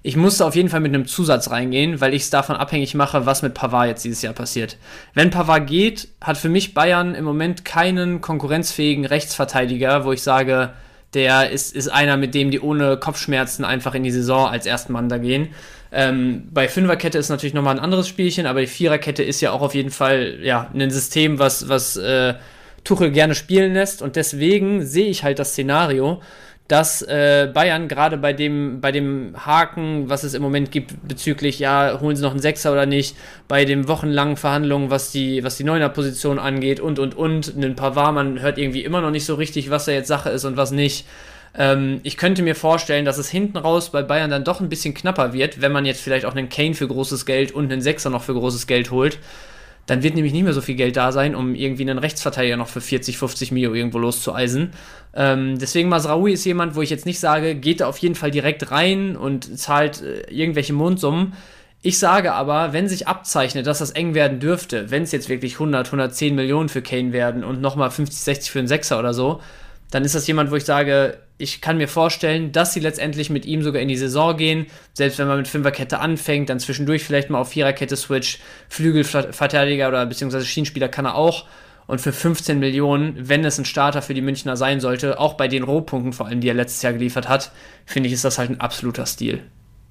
Ich 0.06 0.18
musste 0.18 0.46
auf 0.46 0.56
jeden 0.56 0.68
Fall 0.68 0.82
mit 0.82 0.94
einem 0.94 1.08
Zusatz 1.08 1.50
reingehen, 1.50 2.02
weil 2.02 2.14
ich 2.14 2.24
es 2.24 2.30
davon 2.30 2.58
abhängig 2.58 2.94
mache, 2.94 3.26
was 3.26 3.42
mit 3.42 3.54
Pavard 3.54 3.88
jetzt 3.88 4.04
dieses 4.04 4.22
Jahr 4.22 4.34
passiert. 4.34 4.78
Wenn 5.14 5.30
Pavard 5.30 5.66
geht, 5.66 6.10
hat 6.20 6.38
für 6.38 6.50
mich 6.50 6.74
Bayern 6.74 7.16
im 7.16 7.24
Moment 7.24 7.64
keinen 7.64 8.20
konkurrenzfähigen 8.20 9.06
Rechtsverteidiger, 9.06 10.04
wo 10.04 10.12
ich 10.12 10.22
sage, 10.22 10.74
der 11.14 11.52
ist, 11.52 11.74
ist 11.74 11.88
einer, 11.88 12.18
mit 12.18 12.36
dem 12.36 12.52
die 12.52 12.60
ohne 12.60 12.98
Kopfschmerzen 12.98 13.64
einfach 13.64 13.96
in 13.96 14.04
die 14.04 14.12
Saison 14.12 14.50
als 14.50 14.66
ersten 14.66 14.92
Mann 14.92 15.08
da 15.08 15.18
gehen. 15.18 15.50
Ähm, 15.96 16.48
bei 16.52 16.68
Fünferkette 16.68 17.20
ist 17.20 17.30
natürlich 17.30 17.54
nochmal 17.54 17.76
ein 17.76 17.84
anderes 17.84 18.08
Spielchen, 18.08 18.48
aber 18.48 18.62
die 18.62 18.68
Viererkette 18.68 19.22
ist 19.22 19.42
ja 19.42 19.52
auch 19.52 19.62
auf 19.62 19.76
jeden 19.76 19.92
Fall 19.92 20.40
ja, 20.42 20.72
ein 20.74 20.90
System, 20.90 21.38
was, 21.38 21.70
was 21.70 21.96
äh, 21.98 22.34
Tuchel 22.84 23.12
gerne 23.12 23.36
spielen 23.36 23.74
lässt. 23.74 24.02
Und 24.02 24.16
deswegen 24.16 24.86
sehe 24.86 25.08
ich 25.08 25.24
halt 25.24 25.38
das 25.38 25.52
Szenario, 25.52 26.20
dass 26.68 27.04
äh, 27.04 27.50
Bayern 27.54 27.88
gerade 27.88 28.18
bei 28.18 28.34
dem, 28.34 28.82
bei 28.82 28.92
dem 28.92 29.36
Haken, 29.38 30.10
was 30.10 30.24
es 30.24 30.34
im 30.34 30.42
Moment 30.42 30.72
gibt, 30.72 31.08
bezüglich, 31.08 31.60
ja, 31.60 32.00
holen 32.02 32.16
sie 32.16 32.24
noch 32.24 32.32
einen 32.32 32.40
Sechser 32.40 32.72
oder 32.72 32.88
nicht, 32.88 33.16
bei 33.48 33.64
den 33.64 33.88
wochenlangen 33.88 34.38
Verhandlungen, 34.38 34.90
was 34.90 35.12
die, 35.12 35.44
was 35.44 35.58
die 35.58 35.66
Neuner-Position 35.66 36.40
angeht 36.40 36.80
und 36.80 36.98
und 37.00 37.16
und, 37.16 37.56
ein 37.56 37.76
Pavard, 37.76 38.16
man 38.16 38.42
hört 38.42 38.58
irgendwie 38.58 38.84
immer 38.84 39.02
noch 39.02 39.12
nicht 39.12 39.26
so 39.26 39.36
richtig, 39.36 39.70
was 39.70 39.86
da 39.86 39.92
jetzt 39.92 40.08
Sache 40.08 40.30
ist 40.30 40.46
und 40.46 40.58
was 40.58 40.72
nicht. 40.72 41.06
Ähm, 41.56 42.00
ich 42.04 42.18
könnte 42.18 42.42
mir 42.42 42.56
vorstellen, 42.56 43.06
dass 43.06 43.18
es 43.18 43.30
hinten 43.30 43.58
raus 43.58 43.92
bei 43.92 44.02
Bayern 44.02 44.32
dann 44.32 44.44
doch 44.44 44.60
ein 44.60 44.70
bisschen 44.70 44.94
knapper 44.94 45.34
wird, 45.34 45.62
wenn 45.62 45.72
man 45.72 45.86
jetzt 45.86 46.02
vielleicht 46.02 46.26
auch 46.26 46.36
einen 46.36 46.50
Kane 46.50 46.74
für 46.74 46.88
großes 46.88 47.26
Geld 47.26 47.52
und 47.52 47.72
einen 47.72 47.82
Sechser 47.82 48.10
noch 48.10 48.24
für 48.24 48.34
großes 48.34 48.68
Geld 48.68 48.92
holt. 48.92 49.20
Dann 49.86 50.02
wird 50.02 50.16
nämlich 50.16 50.32
nicht 50.32 50.44
mehr 50.44 50.54
so 50.54 50.62
viel 50.62 50.76
Geld 50.76 50.96
da 50.96 51.12
sein, 51.12 51.36
um 51.36 51.56
irgendwie 51.56 51.84
einen 51.84 52.00
Rechtsverteidiger 52.00 52.56
noch 52.56 52.70
für 52.70 52.80
40, 52.80 53.18
50 53.18 53.52
Mio 53.52 53.74
irgendwo 53.74 53.98
loszueisen. 53.98 54.72
Ähm, 55.14 55.60
deswegen 55.60 55.90
Masraoui 55.90 56.32
ist 56.32 56.46
jemand, 56.46 56.76
wo 56.76 56.82
ich 56.82 56.90
jetzt 56.90 57.06
nicht 57.06 57.20
sage, 57.20 57.56
geht 57.56 57.82
da 57.82 57.88
auf 57.88 57.98
jeden 57.98 58.16
Fall 58.16 58.32
direkt 58.32 58.72
rein 58.72 59.18
und 59.18 59.60
zahlt 59.60 60.02
äh, 60.02 60.32
irgendwelche 60.32 60.72
Mondsummen. 60.72 61.34
Ich 61.82 62.00
sage 62.00 62.32
aber, 62.32 62.72
wenn 62.72 62.88
sich 62.88 63.10
abzeichnet, 63.10 63.68
dass 63.68 63.80
das 63.80 63.92
eng 63.92 64.14
werden 64.14 64.40
dürfte, 64.40 64.90
wenn 64.90 65.04
es 65.04 65.12
jetzt 65.12 65.28
wirklich 65.28 65.56
100, 65.56 65.88
110 65.88 66.34
Millionen 66.34 66.70
für 66.70 66.82
Kane 66.82 67.12
werden 67.12 67.44
und 67.44 67.60
nochmal 67.60 67.92
50, 67.92 68.22
60 68.22 68.52
für 68.52 68.60
einen 68.60 68.70
Sechser 68.70 68.98
oder 69.00 69.14
so, 69.14 69.42
dann 69.94 70.04
ist 70.04 70.16
das 70.16 70.26
jemand, 70.26 70.50
wo 70.50 70.56
ich 70.56 70.66
sage, 70.66 71.20
ich 71.38 71.62
kann 71.62 71.78
mir 71.78 71.88
vorstellen, 71.88 72.52
dass 72.52 72.74
sie 72.74 72.80
letztendlich 72.80 73.30
mit 73.30 73.46
ihm 73.46 73.62
sogar 73.62 73.80
in 73.80 73.88
die 73.88 73.96
Saison 73.96 74.36
gehen. 74.36 74.66
Selbst 74.94 75.20
wenn 75.20 75.28
man 75.28 75.38
mit 75.38 75.48
Fünferkette 75.48 76.00
anfängt, 76.00 76.50
dann 76.50 76.60
zwischendurch 76.60 77.04
vielleicht 77.04 77.30
mal 77.30 77.40
auf 77.40 77.50
Viererkette 77.50 77.96
switcht. 77.96 78.42
Flügelverteidiger 78.70 79.88
oder 79.90 80.04
beziehungsweise 80.08 80.48
Schienenspieler 80.48 80.90
kann 80.90 81.06
er 81.06 81.14
auch. 81.14 81.46
Und 81.86 82.02
für 82.02 82.12
15 82.12 82.58
Millionen, 82.58 83.30
wenn 83.30 83.46
es 83.46 83.60
ein 83.60 83.66
Starter 83.66 84.02
für 84.02 84.16
die 84.16 84.22
Münchner 84.22 84.58
sein 84.58 84.80
sollte, 84.80 85.20
auch 85.20 85.36
bei 85.36 85.48
den 85.48 85.62
Rohpunkten 85.62 86.14
vor 86.14 86.26
allem, 86.26 86.42
die 86.42 86.50
er 86.50 86.56
letztes 86.56 86.82
Jahr 86.82 86.94
geliefert 86.94 87.30
hat, 87.30 87.52
finde 87.86 88.08
ich, 88.08 88.14
ist 88.14 88.26
das 88.26 88.40
halt 88.40 88.50
ein 88.50 88.62
absoluter 88.62 89.06
Stil. 89.06 89.44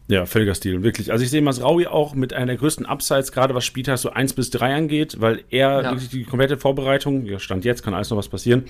Ja, 0.09 0.26
völliger 0.26 0.54
Stil, 0.54 0.82
wirklich. 0.82 1.12
Also 1.12 1.25
ich 1.25 1.30
sehe 1.30 1.42
Masraui 1.42 1.87
auch 1.87 2.14
mit 2.14 2.32
einer 2.32 2.47
der 2.47 2.56
größten 2.56 2.87
Upsides, 2.87 3.30
gerade 3.30 3.54
was 3.54 3.64
Spieltag 3.64 3.99
so 3.99 4.11
1 4.11 4.35
bis 4.35 4.50
3 4.50 4.75
angeht, 4.75 5.21
weil 5.21 5.44
er 5.49 5.82
ja. 5.82 5.90
wirklich 5.92 6.11
die 6.11 6.25
komplette 6.25 6.59
Vorbereitung, 6.59 7.25
ja, 7.25 7.38
Stand 7.38 7.64
jetzt, 7.64 7.82
kann 7.82 7.94
alles 7.94 8.11
noch 8.11 8.18
was 8.18 8.28
passieren, 8.28 8.64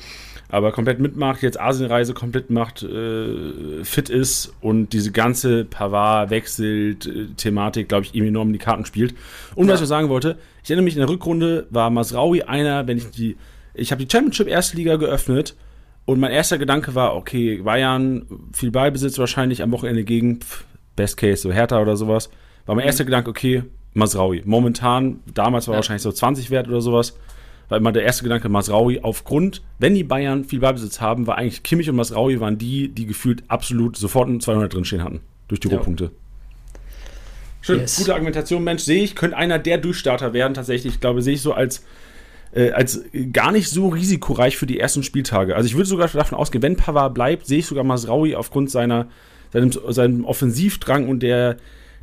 aber 0.48 0.72
komplett 0.72 1.00
mitmacht, 1.00 1.42
jetzt 1.42 1.58
Asienreise 1.58 2.12
komplett 2.12 2.50
macht, 2.50 2.82
äh, 2.82 3.82
fit 3.82 4.10
ist 4.10 4.52
und 4.60 4.92
diese 4.92 5.10
ganze 5.10 5.64
Pavard 5.64 6.30
wechselt, 6.30 7.06
äh, 7.06 7.26
Thematik, 7.36 7.88
glaube 7.88 8.04
ich, 8.04 8.14
ihm 8.14 8.26
enorm 8.26 8.48
in 8.48 8.52
die 8.52 8.58
Karten 8.58 8.84
spielt. 8.84 9.14
Und 9.54 9.68
ja. 9.68 9.74
was 9.74 9.80
ich 9.80 9.88
sagen 9.88 10.10
wollte, 10.10 10.36
ich 10.62 10.70
erinnere 10.70 10.84
mich, 10.84 10.94
in 10.94 11.00
der 11.00 11.08
Rückrunde 11.08 11.66
war 11.70 11.88
Masraui 11.90 12.42
einer, 12.42 12.86
wenn 12.86 12.98
ich 12.98 13.10
die, 13.10 13.36
ich 13.74 13.90
habe 13.90 14.04
die 14.04 14.10
Championship 14.10 14.48
Erste 14.48 14.76
Liga 14.76 14.96
geöffnet 14.96 15.56
und 16.04 16.20
mein 16.20 16.30
erster 16.30 16.58
Gedanke 16.58 16.94
war, 16.94 17.16
okay, 17.16 17.62
Bayern, 17.62 18.26
viel 18.52 18.70
Ballbesitz 18.70 19.18
wahrscheinlich 19.18 19.62
am 19.62 19.72
Wochenende 19.72 20.04
gegen, 20.04 20.40
pff, 20.40 20.64
Best 20.96 21.16
Case 21.16 21.42
so 21.42 21.52
Hertha 21.52 21.80
oder 21.80 21.96
sowas, 21.96 22.30
war 22.66 22.75
mein 22.75 22.84
mhm. 22.84 22.88
erster 22.88 23.04
Gedanke, 23.04 23.30
okay, 23.30 23.64
Masraui. 23.94 24.42
Momentan, 24.44 25.20
damals 25.32 25.68
war 25.68 25.75
ja. 25.75 25.78
wahrscheinlich 25.78 26.02
so 26.02 26.12
20 26.12 26.50
wert 26.50 26.68
oder 26.68 26.80
sowas, 26.80 27.18
war 27.68 27.78
immer 27.78 27.92
der 27.92 28.02
erste 28.02 28.22
Gedanke, 28.22 28.49
Masraui 28.49 29.00
aufgrund, 29.00 29.62
wenn 29.78 29.94
die 29.94 30.04
Bayern 30.04 30.44
viel 30.44 30.61
Ballbesitz 30.61 31.00
haben, 31.00 31.26
war 31.26 31.38
eigentlich 31.38 31.62
Kimmich 31.62 31.88
und 31.88 31.96
Masraui 31.96 32.40
waren 32.40 32.58
die, 32.58 32.88
die 32.88 33.06
gefühlt 33.06 33.44
absolut 33.49 33.96
sofort 33.96 34.28
in 34.28 34.40
200 34.40 34.72
drinstehen 34.72 35.02
hatten, 35.02 35.20
durch 35.49 35.61
die 35.61 35.68
ja. 35.68 35.78
Rohpunkte. 35.78 36.11
Schön, 37.62 37.80
yes. 37.80 37.96
gute 37.96 38.12
Argumentation, 38.12 38.64
Mensch, 38.64 38.82
sehe 38.82 39.04
ich, 39.04 39.14
könnte 39.14 39.37
einer 39.37 39.58
der 39.58 39.78
Durchstarter 39.78 40.32
werden, 40.32 40.54
tatsächlich. 40.54 40.94
Ich 40.94 41.00
glaube, 41.00 41.22
sehe 41.22 41.34
ich 41.34 41.42
so 41.42 41.52
als, 41.52 41.84
äh, 42.52 42.72
als 42.72 43.04
gar 43.32 43.52
nicht 43.52 43.70
so 43.70 43.88
risikoreich 43.88 44.56
für 44.56 44.66
die 44.66 44.80
ersten 44.80 45.04
Spieltage. 45.04 45.54
Also 45.54 45.66
ich 45.66 45.76
würde 45.76 45.87
sogar 45.87 46.08
davon 46.08 46.37
ausgehen, 46.37 46.62
wenn 46.62 46.76
Pavard 46.76 47.14
bleibt, 47.14 47.46
sehe 47.46 47.61
ich 47.61 47.66
sogar 47.66 47.84
Masraui 47.84 48.34
aufgrund 48.34 48.70
seiner 48.70 49.06
seinem, 49.52 49.73
seinem 49.88 50.25
Offensivdrang 50.25 51.09
und 51.09 51.21
der, 51.21 51.56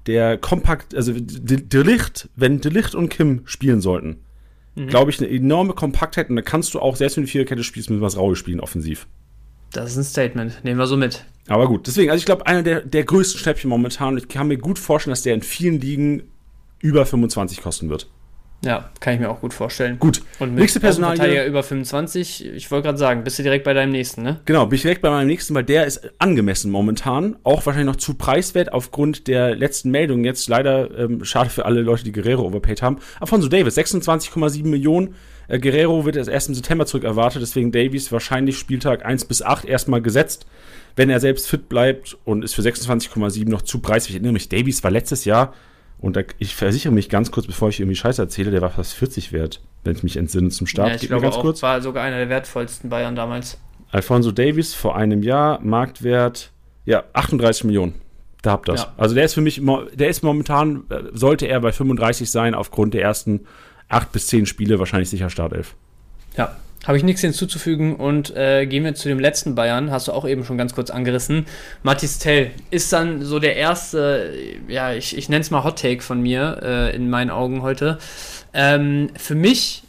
der 0.07 0.37
Kompakt, 0.37 0.95
also 0.95 1.13
Delicht, 1.15 2.29
wenn 2.35 2.61
Delicht 2.61 2.95
und 2.95 3.09
Kim 3.09 3.41
spielen 3.45 3.81
sollten, 3.81 4.17
mhm. 4.75 4.87
glaube 4.87 5.11
ich, 5.11 5.19
eine 5.19 5.29
enorme 5.29 5.73
Kompaktheit 5.73 6.29
und 6.29 6.35
da 6.35 6.41
kannst 6.41 6.73
du 6.73 6.79
auch, 6.79 6.95
selbst 6.95 7.17
wenn 7.17 7.25
du 7.25 7.29
Viererkette 7.29 7.63
spielst, 7.63 7.89
mit 7.89 8.01
was 8.01 8.17
Raue 8.17 8.35
spielen, 8.35 8.59
offensiv. 8.59 9.07
Das 9.71 9.91
ist 9.91 9.97
ein 9.97 10.03
Statement. 10.03 10.63
Nehmen 10.63 10.79
wir 10.79 10.87
so 10.87 10.97
mit. 10.97 11.25
Aber 11.47 11.67
gut, 11.67 11.87
deswegen, 11.87 12.11
also 12.11 12.19
ich 12.19 12.25
glaube, 12.25 12.47
einer 12.47 12.63
der, 12.63 12.81
der 12.81 13.03
größten 13.03 13.39
Schnäppchen 13.39 13.69
momentan, 13.69 14.17
ich 14.17 14.27
kann 14.27 14.47
mir 14.47 14.57
gut 14.57 14.79
vorstellen, 14.79 15.11
dass 15.11 15.21
der 15.21 15.33
in 15.33 15.41
vielen 15.41 15.79
Ligen 15.79 16.23
über 16.79 17.05
25 17.05 17.61
kosten 17.61 17.89
wird. 17.89 18.07
Ja, 18.61 18.89
kann 18.99 19.13
ich 19.13 19.21
mir 19.21 19.29
auch 19.29 19.39
gut 19.39 19.53
vorstellen. 19.53 19.99
Gut. 19.99 20.21
Und 20.39 20.49
mit 20.49 20.59
nächste 20.59 20.81
Personalie 20.81 21.45
über 21.45 21.63
25, 21.63 22.45
ich 22.45 22.69
wollte 22.69 22.87
gerade 22.87 22.97
sagen, 22.97 23.23
bist 23.23 23.39
du 23.39 23.43
direkt 23.43 23.63
bei 23.63 23.73
deinem 23.73 23.93
nächsten, 23.93 24.21
ne? 24.21 24.41
Genau, 24.43 24.65
bin 24.65 24.75
ich 24.75 24.81
direkt 24.81 25.01
bei 25.01 25.09
meinem 25.09 25.27
nächsten, 25.27 25.55
weil 25.55 25.63
der 25.63 25.85
ist 25.85 26.11
angemessen 26.19 26.69
momentan, 26.69 27.37
auch 27.43 27.65
wahrscheinlich 27.65 27.93
noch 27.93 27.95
zu 27.95 28.15
preiswert 28.15 28.73
aufgrund 28.73 29.27
der 29.27 29.55
letzten 29.55 29.91
Meldung 29.91 30.25
jetzt 30.25 30.49
leider 30.49 30.97
ähm, 30.97 31.23
schade 31.23 31.49
für 31.49 31.65
alle 31.65 31.81
Leute, 31.81 32.03
die 32.03 32.11
Guerrero 32.11 32.43
overpaid 32.43 32.81
haben. 32.81 32.97
Alfonso 33.21 33.47
Davis 33.47 33.77
26,7 33.77 34.67
Millionen. 34.67 35.15
Äh, 35.47 35.59
Guerrero 35.59 36.03
wird 36.03 36.17
erst 36.17 36.49
im 36.49 36.55
September 36.55 36.85
zurück 36.85 37.05
erwartet, 37.05 37.41
deswegen 37.41 37.71
Davies 37.71 38.11
wahrscheinlich 38.11 38.57
Spieltag 38.57 39.05
1 39.05 39.23
bis 39.23 39.41
8 39.41 39.63
erstmal 39.63 40.01
gesetzt, 40.01 40.45
wenn 40.97 41.09
er 41.09 41.21
selbst 41.21 41.47
fit 41.47 41.69
bleibt 41.69 42.17
und 42.25 42.43
ist 42.43 42.55
für 42.55 42.61
26,7 42.61 43.47
noch 43.47 43.61
zu 43.61 43.79
preiswert. 43.79 44.09
Ich 44.09 44.15
erinnere 44.15 44.33
mich, 44.33 44.49
Davies 44.49 44.83
war 44.83 44.91
letztes 44.91 45.23
Jahr 45.23 45.53
und 46.01 46.15
da, 46.15 46.21
ich 46.37 46.55
versichere 46.55 46.93
mich 46.93 47.09
ganz 47.09 47.31
kurz, 47.31 47.47
bevor 47.47 47.69
ich 47.69 47.79
irgendwie 47.79 47.95
Scheiße 47.95 48.21
erzähle, 48.21 48.51
der 48.51 48.61
war 48.61 48.69
fast 48.69 48.93
40 48.93 49.33
wert, 49.33 49.61
wenn 49.83 49.95
ich 49.95 50.03
mich 50.03 50.17
entsinne 50.17 50.49
zum 50.49 50.67
Start. 50.67 50.87
Ja, 50.87 50.95
ich 50.95 51.01
Gib 51.01 51.09
glaube 51.09 51.23
ganz 51.23 51.35
auch, 51.35 51.41
kurz. 51.41 51.61
war 51.61 51.81
sogar 51.81 52.03
einer 52.03 52.17
der 52.17 52.29
wertvollsten 52.29 52.89
Bayern 52.89 53.15
damals. 53.15 53.59
Alfonso 53.91 54.31
Davies 54.31 54.73
vor 54.73 54.95
einem 54.95 55.23
Jahr, 55.23 55.59
Marktwert, 55.61 56.51
ja, 56.85 57.03
38 57.13 57.65
Millionen. 57.65 57.95
Da 58.41 58.51
habt 58.51 58.69
ihr 58.69 58.73
das. 58.73 58.83
Ja. 58.83 58.93
Also 58.97 59.15
der 59.15 59.25
ist 59.25 59.33
für 59.33 59.41
mich, 59.41 59.61
der 59.93 60.09
ist 60.09 60.23
momentan, 60.23 60.83
äh, 60.89 61.03
sollte 61.11 61.47
er 61.47 61.59
bei 61.59 61.71
35 61.71 62.31
sein, 62.31 62.55
aufgrund 62.55 62.93
der 62.93 63.01
ersten 63.01 63.41
8 63.89 64.11
bis 64.11 64.27
10 64.27 64.45
Spiele 64.45 64.79
wahrscheinlich 64.79 65.09
sicher 65.09 65.29
Startelf. 65.29 65.75
Ja, 66.37 66.55
habe 66.89 66.97
ich 66.97 67.03
nichts 67.03 67.21
hinzuzufügen 67.21 67.97
und 67.97 68.35
äh, 68.35 68.65
gehen 68.65 68.83
wir 68.83 68.95
zu 68.95 69.09
dem 69.09 69.19
letzten 69.19 69.53
Bayern, 69.53 69.91
hast 69.91 70.07
du 70.07 70.11
auch 70.11 70.27
eben 70.27 70.43
schon 70.43 70.57
ganz 70.57 70.73
kurz 70.73 70.89
angerissen. 70.89 71.45
Mathis 71.83 72.17
Tell 72.17 72.49
ist 72.71 72.91
dann 72.91 73.21
so 73.21 73.37
der 73.37 73.55
erste, 73.57 74.33
ja, 74.67 74.91
ich, 74.93 75.15
ich 75.15 75.29
nenne 75.29 75.41
es 75.41 75.51
mal 75.51 75.63
Hot 75.63 75.77
Take 75.77 76.01
von 76.01 76.19
mir 76.19 76.59
äh, 76.63 76.95
in 76.95 77.07
meinen 77.11 77.29
Augen 77.29 77.61
heute. 77.61 77.99
Ähm, 78.55 79.11
für 79.15 79.35
mich 79.35 79.83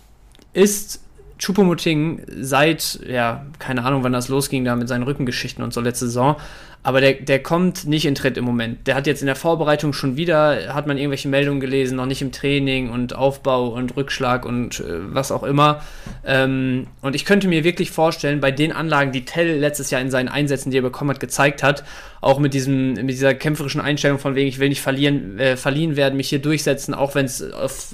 ist 0.53 1.01
Chupomoting 1.39 2.21
seit, 2.39 3.01
ja, 3.09 3.47
keine 3.59 3.83
Ahnung, 3.83 4.05
wann 4.05 4.13
das 4.13 4.29
losging 4.29 4.67
da 4.67 4.77
mit 4.77 4.87
seinen 4.87 5.05
Rückengeschichten 5.05 5.65
und 5.65 5.73
so 5.73 5.81
letzte 5.81 6.05
Saison, 6.05 6.37
aber 6.83 7.03
der, 7.03 7.13
der 7.15 7.43
kommt 7.43 7.87
nicht 7.87 8.07
in 8.07 8.15
Tritt 8.15 8.39
im 8.39 8.45
Moment. 8.45 8.87
Der 8.87 8.95
hat 8.95 9.07
jetzt 9.07 9.21
in 9.21 9.27
der 9.27 9.37
Vorbereitung 9.37 9.93
schon 9.93 10.17
wieder, 10.17 10.75
hat 10.75 10.87
man 10.87 10.97
irgendwelche 10.97 11.29
Meldungen 11.29 11.61
gelesen, 11.61 11.97
noch 11.97 12.07
nicht 12.07 12.23
im 12.23 12.33
Training 12.33 12.89
und 12.89 13.15
Aufbau 13.15 13.69
und 13.69 13.97
Rückschlag 13.97 14.47
und 14.47 14.81
äh, 14.81 14.85
was 15.15 15.31
auch 15.31 15.43
immer. 15.43 15.83
Ähm, 16.25 16.87
und 17.03 17.15
ich 17.15 17.27
könnte 17.27 17.49
mir 17.49 17.65
wirklich 17.65 17.91
vorstellen, 17.91 18.41
bei 18.41 18.51
den 18.51 18.73
Anlagen, 18.73 19.13
die 19.13 19.27
Tell 19.27 19.59
letztes 19.59 19.91
Jahr 19.91 20.01
in 20.01 20.11
seinen 20.11 20.29
Einsätzen, 20.29 20.71
die 20.71 20.79
er 20.79 20.83
bekommen 20.83 21.11
hat, 21.11 21.21
gezeigt 21.21 21.63
hat, 21.63 21.85
auch 22.23 22.39
mit, 22.39 22.55
diesem, 22.55 22.95
mit 22.95 23.11
dieser 23.11 23.35
kämpferischen 23.35 23.83
Einstellung 23.83 24.19
von 24.19 24.35
wegen, 24.35 24.49
ich 24.49 24.59
will 24.59 24.71
nicht 24.71 24.81
verlieren, 24.81 25.39
äh, 25.39 25.59
verliehen 25.59 25.97
werden, 25.97 26.17
mich 26.17 26.31
hier 26.31 26.41
durchsetzen, 26.41 26.95
auch 26.95 27.15
wenn 27.15 27.27
es 27.27 27.45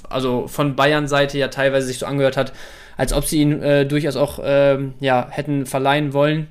also 0.09 0.47
von 0.47 0.77
Bayern 0.77 1.09
Seite 1.09 1.37
ja 1.37 1.49
teilweise 1.49 1.87
sich 1.87 1.99
so 1.99 2.05
angehört 2.05 2.37
hat, 2.37 2.53
als 2.95 3.11
ob 3.11 3.25
sie 3.25 3.41
ihn 3.41 3.61
äh, 3.61 3.85
durchaus 3.85 4.15
auch 4.15 4.39
äh, 4.39 4.77
ja, 5.01 5.27
hätten 5.29 5.65
verleihen 5.65 6.13
wollen 6.13 6.47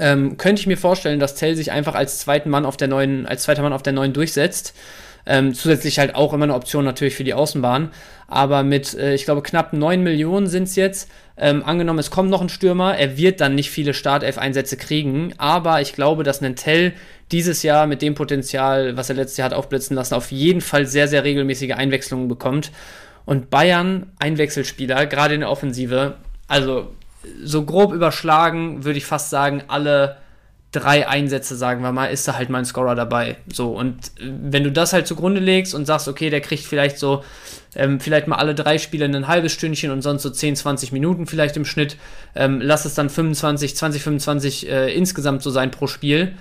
ähm, 0.00 0.36
könnte 0.36 0.60
ich 0.60 0.66
mir 0.66 0.78
vorstellen, 0.78 1.20
dass 1.20 1.34
Tell 1.34 1.54
sich 1.54 1.70
einfach 1.70 1.94
als 1.94 2.18
zweiten 2.18 2.50
Mann 2.50 2.64
auf 2.64 2.76
der 2.76 2.88
neuen, 2.88 3.26
als 3.26 3.42
zweiter 3.44 3.62
Mann 3.62 3.72
auf 3.72 3.82
der 3.82 3.92
neuen 3.92 4.12
durchsetzt. 4.12 4.74
Ähm, 5.26 5.54
zusätzlich 5.54 5.98
halt 5.98 6.14
auch 6.14 6.32
immer 6.32 6.44
eine 6.44 6.54
Option 6.54 6.84
natürlich 6.84 7.14
für 7.14 7.24
die 7.24 7.34
Außenbahn. 7.34 7.90
Aber 8.26 8.62
mit, 8.62 8.94
äh, 8.94 9.14
ich 9.14 9.24
glaube, 9.26 9.42
knapp 9.42 9.72
9 9.72 10.02
Millionen 10.02 10.46
sind 10.46 10.64
es 10.64 10.76
jetzt. 10.76 11.10
Ähm, 11.36 11.62
angenommen, 11.62 11.98
es 11.98 12.10
kommt 12.10 12.30
noch 12.30 12.40
ein 12.40 12.48
Stürmer, 12.48 12.96
er 12.96 13.16
wird 13.16 13.40
dann 13.40 13.54
nicht 13.54 13.70
viele 13.70 13.94
Startelf-Einsätze 13.94 14.76
kriegen. 14.76 15.34
Aber 15.36 15.80
ich 15.82 15.92
glaube, 15.92 16.22
dass 16.22 16.40
Tell 16.40 16.94
dieses 17.32 17.62
Jahr 17.62 17.86
mit 17.86 18.02
dem 18.02 18.14
Potenzial, 18.14 18.96
was 18.96 19.10
er 19.10 19.16
letztes 19.16 19.36
Jahr 19.36 19.46
hat 19.46 19.54
aufblitzen 19.54 19.94
lassen, 19.94 20.14
auf 20.14 20.32
jeden 20.32 20.62
Fall 20.62 20.86
sehr, 20.86 21.06
sehr 21.06 21.22
regelmäßige 21.22 21.72
Einwechslungen 21.72 22.28
bekommt. 22.28 22.72
Und 23.26 23.50
Bayern, 23.50 24.06
Einwechselspieler, 24.18 25.06
gerade 25.06 25.34
in 25.34 25.40
der 25.40 25.50
Offensive, 25.50 26.16
also 26.48 26.88
so 27.42 27.64
grob 27.64 27.92
überschlagen, 27.92 28.84
würde 28.84 28.98
ich 28.98 29.04
fast 29.04 29.30
sagen, 29.30 29.62
alle 29.68 30.16
drei 30.72 31.08
Einsätze, 31.08 31.56
sagen 31.56 31.82
wir 31.82 31.90
mal, 31.90 32.06
ist 32.06 32.28
da 32.28 32.36
halt 32.36 32.48
mein 32.48 32.64
Scorer 32.64 32.94
dabei. 32.94 33.36
So, 33.52 33.76
und 33.76 33.96
äh, 34.18 34.30
wenn 34.42 34.64
du 34.64 34.70
das 34.70 34.92
halt 34.92 35.06
zugrunde 35.06 35.40
legst 35.40 35.74
und 35.74 35.86
sagst, 35.86 36.06
okay, 36.08 36.30
der 36.30 36.40
kriegt 36.40 36.64
vielleicht 36.64 36.98
so, 36.98 37.24
ähm, 37.74 38.00
vielleicht 38.00 38.28
mal 38.28 38.36
alle 38.36 38.54
drei 38.54 38.78
Spiele 38.78 39.04
ein 39.04 39.26
halbes 39.26 39.52
Stündchen 39.52 39.90
und 39.90 40.02
sonst 40.02 40.22
so 40.22 40.30
10, 40.30 40.56
20 40.56 40.92
Minuten 40.92 41.26
vielleicht 41.26 41.56
im 41.56 41.64
Schnitt, 41.64 41.96
ähm, 42.34 42.60
lass 42.60 42.84
es 42.84 42.94
dann 42.94 43.10
25, 43.10 43.76
20, 43.76 44.02
25 44.02 44.68
äh, 44.68 44.94
insgesamt 44.94 45.42
so 45.42 45.50
sein 45.50 45.70
pro 45.70 45.86
Spiel, 45.86 46.34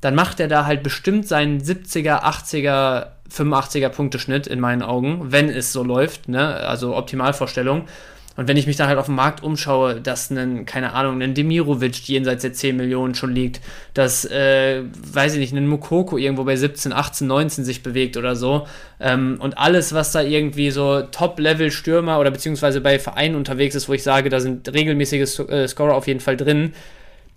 dann 0.00 0.14
macht 0.14 0.40
er 0.40 0.48
da 0.48 0.66
halt 0.66 0.82
bestimmt 0.82 1.26
seinen 1.26 1.60
70er, 1.60 2.22
80er, 2.22 3.06
85er 3.32 3.88
Punkteschnitt 3.88 4.46
in 4.46 4.60
meinen 4.60 4.82
Augen, 4.82 5.32
wenn 5.32 5.48
es 5.48 5.72
so 5.72 5.82
läuft, 5.82 6.28
ne? 6.28 6.56
also 6.56 6.96
Optimalvorstellung. 6.96 7.86
Und 8.36 8.48
wenn 8.48 8.56
ich 8.56 8.66
mich 8.66 8.76
dann 8.76 8.88
halt 8.88 8.98
auf 8.98 9.06
dem 9.06 9.14
Markt 9.14 9.42
umschaue, 9.42 10.00
dass 10.00 10.30
ein, 10.30 10.66
keine 10.66 10.92
Ahnung, 10.92 11.22
ein 11.22 11.34
Demirovic 11.34 12.06
jenseits 12.06 12.42
der 12.42 12.52
10 12.52 12.76
Millionen 12.76 13.14
schon 13.14 13.34
liegt, 13.34 13.60
dass, 13.94 14.24
äh, 14.26 14.82
weiß 15.12 15.34
ich 15.34 15.40
nicht, 15.40 15.54
ein 15.54 15.66
Mukoko 15.66 16.18
irgendwo 16.18 16.44
bei 16.44 16.56
17, 16.56 16.92
18, 16.92 17.26
19 17.26 17.64
sich 17.64 17.82
bewegt 17.82 18.16
oder 18.16 18.36
so. 18.36 18.66
Ähm, 19.00 19.38
und 19.40 19.56
alles, 19.56 19.94
was 19.94 20.12
da 20.12 20.20
irgendwie 20.20 20.70
so 20.70 21.02
Top-Level-Stürmer 21.02 22.20
oder 22.20 22.30
beziehungsweise 22.30 22.80
bei 22.80 22.98
Vereinen 22.98 23.36
unterwegs 23.36 23.74
ist, 23.74 23.88
wo 23.88 23.94
ich 23.94 24.02
sage, 24.02 24.28
da 24.28 24.40
sind 24.40 24.72
regelmäßige 24.72 25.40
äh, 25.48 25.66
Scorer 25.66 25.94
auf 25.94 26.06
jeden 26.06 26.20
Fall 26.20 26.36
drin, 26.36 26.74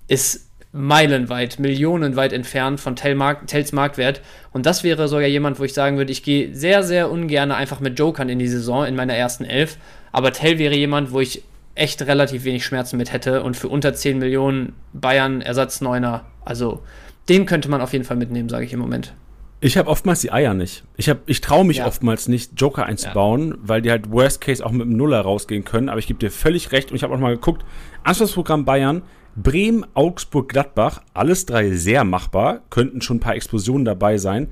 ist 0.10 0.50
meilenweit, 0.72 1.58
millionenweit 1.60 2.32
entfernt 2.32 2.80
von 2.80 2.96
Tells 2.96 3.72
Marktwert. 3.72 4.22
Und 4.52 4.66
das 4.66 4.84
wäre 4.84 5.08
sogar 5.08 5.28
jemand, 5.28 5.60
wo 5.60 5.64
ich 5.64 5.74
sagen 5.74 5.98
würde, 5.98 6.12
ich 6.12 6.24
gehe 6.24 6.54
sehr, 6.54 6.84
sehr 6.84 7.10
ungern 7.10 7.52
einfach 7.52 7.80
mit 7.80 7.98
Jokern 7.98 8.30
in 8.30 8.38
die 8.38 8.48
Saison 8.48 8.86
in 8.86 8.96
meiner 8.96 9.16
ersten 9.16 9.46
Elf 9.46 9.78
aber 10.12 10.34
Tell 10.34 10.60
wäre 10.60 10.76
jemand, 10.76 11.12
wo 11.12 11.20
ich 11.20 11.44
echt 11.76 12.02
relativ 12.02 12.44
wenig 12.44 12.66
Schmerzen 12.66 12.98
mit 12.98 13.14
hätte 13.14 13.44
und 13.44 13.56
für 13.56 13.70
unter 13.70 13.94
10 13.94 14.20
Millionen 14.20 14.74
Bayern 14.94 15.42
Ersatzneuner, 15.42 16.26
also 16.44 16.84
den 17.30 17.46
könnte 17.46 17.70
man 17.70 17.82
auf 17.82 17.94
jeden 17.94 18.06
Fall 18.06 18.18
mitnehmen, 18.18 18.50
sage 18.50 18.66
ich 18.66 18.74
im 18.74 18.80
Moment. 18.80 19.14
Ich 19.62 19.78
habe 19.78 19.90
oftmals 19.90 20.22
die 20.22 20.32
Eier 20.32 20.54
nicht. 20.54 20.84
Ich, 20.96 21.14
ich 21.26 21.42
traue 21.42 21.66
mich 21.66 21.78
ja. 21.78 21.88
oftmals 21.88 22.30
nicht, 22.30 22.60
Joker 22.60 22.86
einzubauen, 22.86 23.52
ja. 23.52 23.58
weil 23.62 23.82
die 23.82 23.92
halt 23.92 24.10
Worst 24.10 24.40
Case 24.40 24.66
auch 24.66 24.72
mit 24.72 24.84
dem 24.84 24.96
Nuller 24.96 25.20
rausgehen 25.20 25.66
können. 25.66 25.90
Aber 25.90 26.00
ich 26.00 26.08
gebe 26.08 26.20
dir 26.20 26.32
völlig 26.32 26.72
recht 26.72 26.92
und 26.92 26.96
ich 26.96 27.04
habe 27.04 27.14
auch 27.14 27.20
mal 27.20 27.36
geguckt. 27.36 27.66
Anschlussprogramm 28.04 28.64
Bayern, 28.64 29.02
Bremen, 29.36 29.86
Augsburg, 29.96 30.50
Gladbach, 30.50 31.02
alles 31.14 31.46
drei 31.46 31.72
sehr 31.72 32.06
machbar, 32.06 32.62
könnten 32.70 33.02
schon 33.02 33.18
ein 33.18 33.22
paar 33.22 33.36
Explosionen 33.36 33.84
dabei 33.84 34.18
sein. 34.18 34.48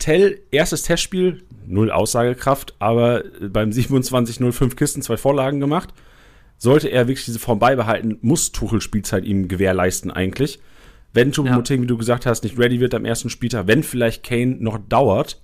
Tell, 0.00 0.40
erstes 0.50 0.82
Testspiel, 0.82 1.44
null 1.66 1.90
Aussagekraft, 1.90 2.74
aber 2.78 3.22
beim 3.40 3.70
27-05 3.70 4.74
Kisten 4.74 5.02
zwei 5.02 5.16
Vorlagen 5.16 5.60
gemacht. 5.60 5.90
Sollte 6.56 6.88
er 6.88 7.06
wirklich 7.06 7.24
diese 7.24 7.38
Form 7.38 7.58
beibehalten, 7.58 8.18
muss 8.20 8.52
Tuchel 8.52 8.80
Spielzeit 8.80 9.24
ihm 9.24 9.46
gewährleisten 9.46 10.10
eigentlich. 10.10 10.58
wenn 11.12 11.32
Choupo-Moting, 11.32 11.76
ja. 11.76 11.82
wie 11.82 11.86
du 11.86 11.96
gesagt 11.96 12.26
hast, 12.26 12.44
nicht 12.44 12.58
ready 12.58 12.80
wird 12.80 12.94
am 12.94 13.04
ersten 13.04 13.30
Spieltag, 13.30 13.66
wenn 13.66 13.82
vielleicht 13.82 14.22
Kane 14.22 14.56
noch 14.60 14.78
dauert, 14.88 15.40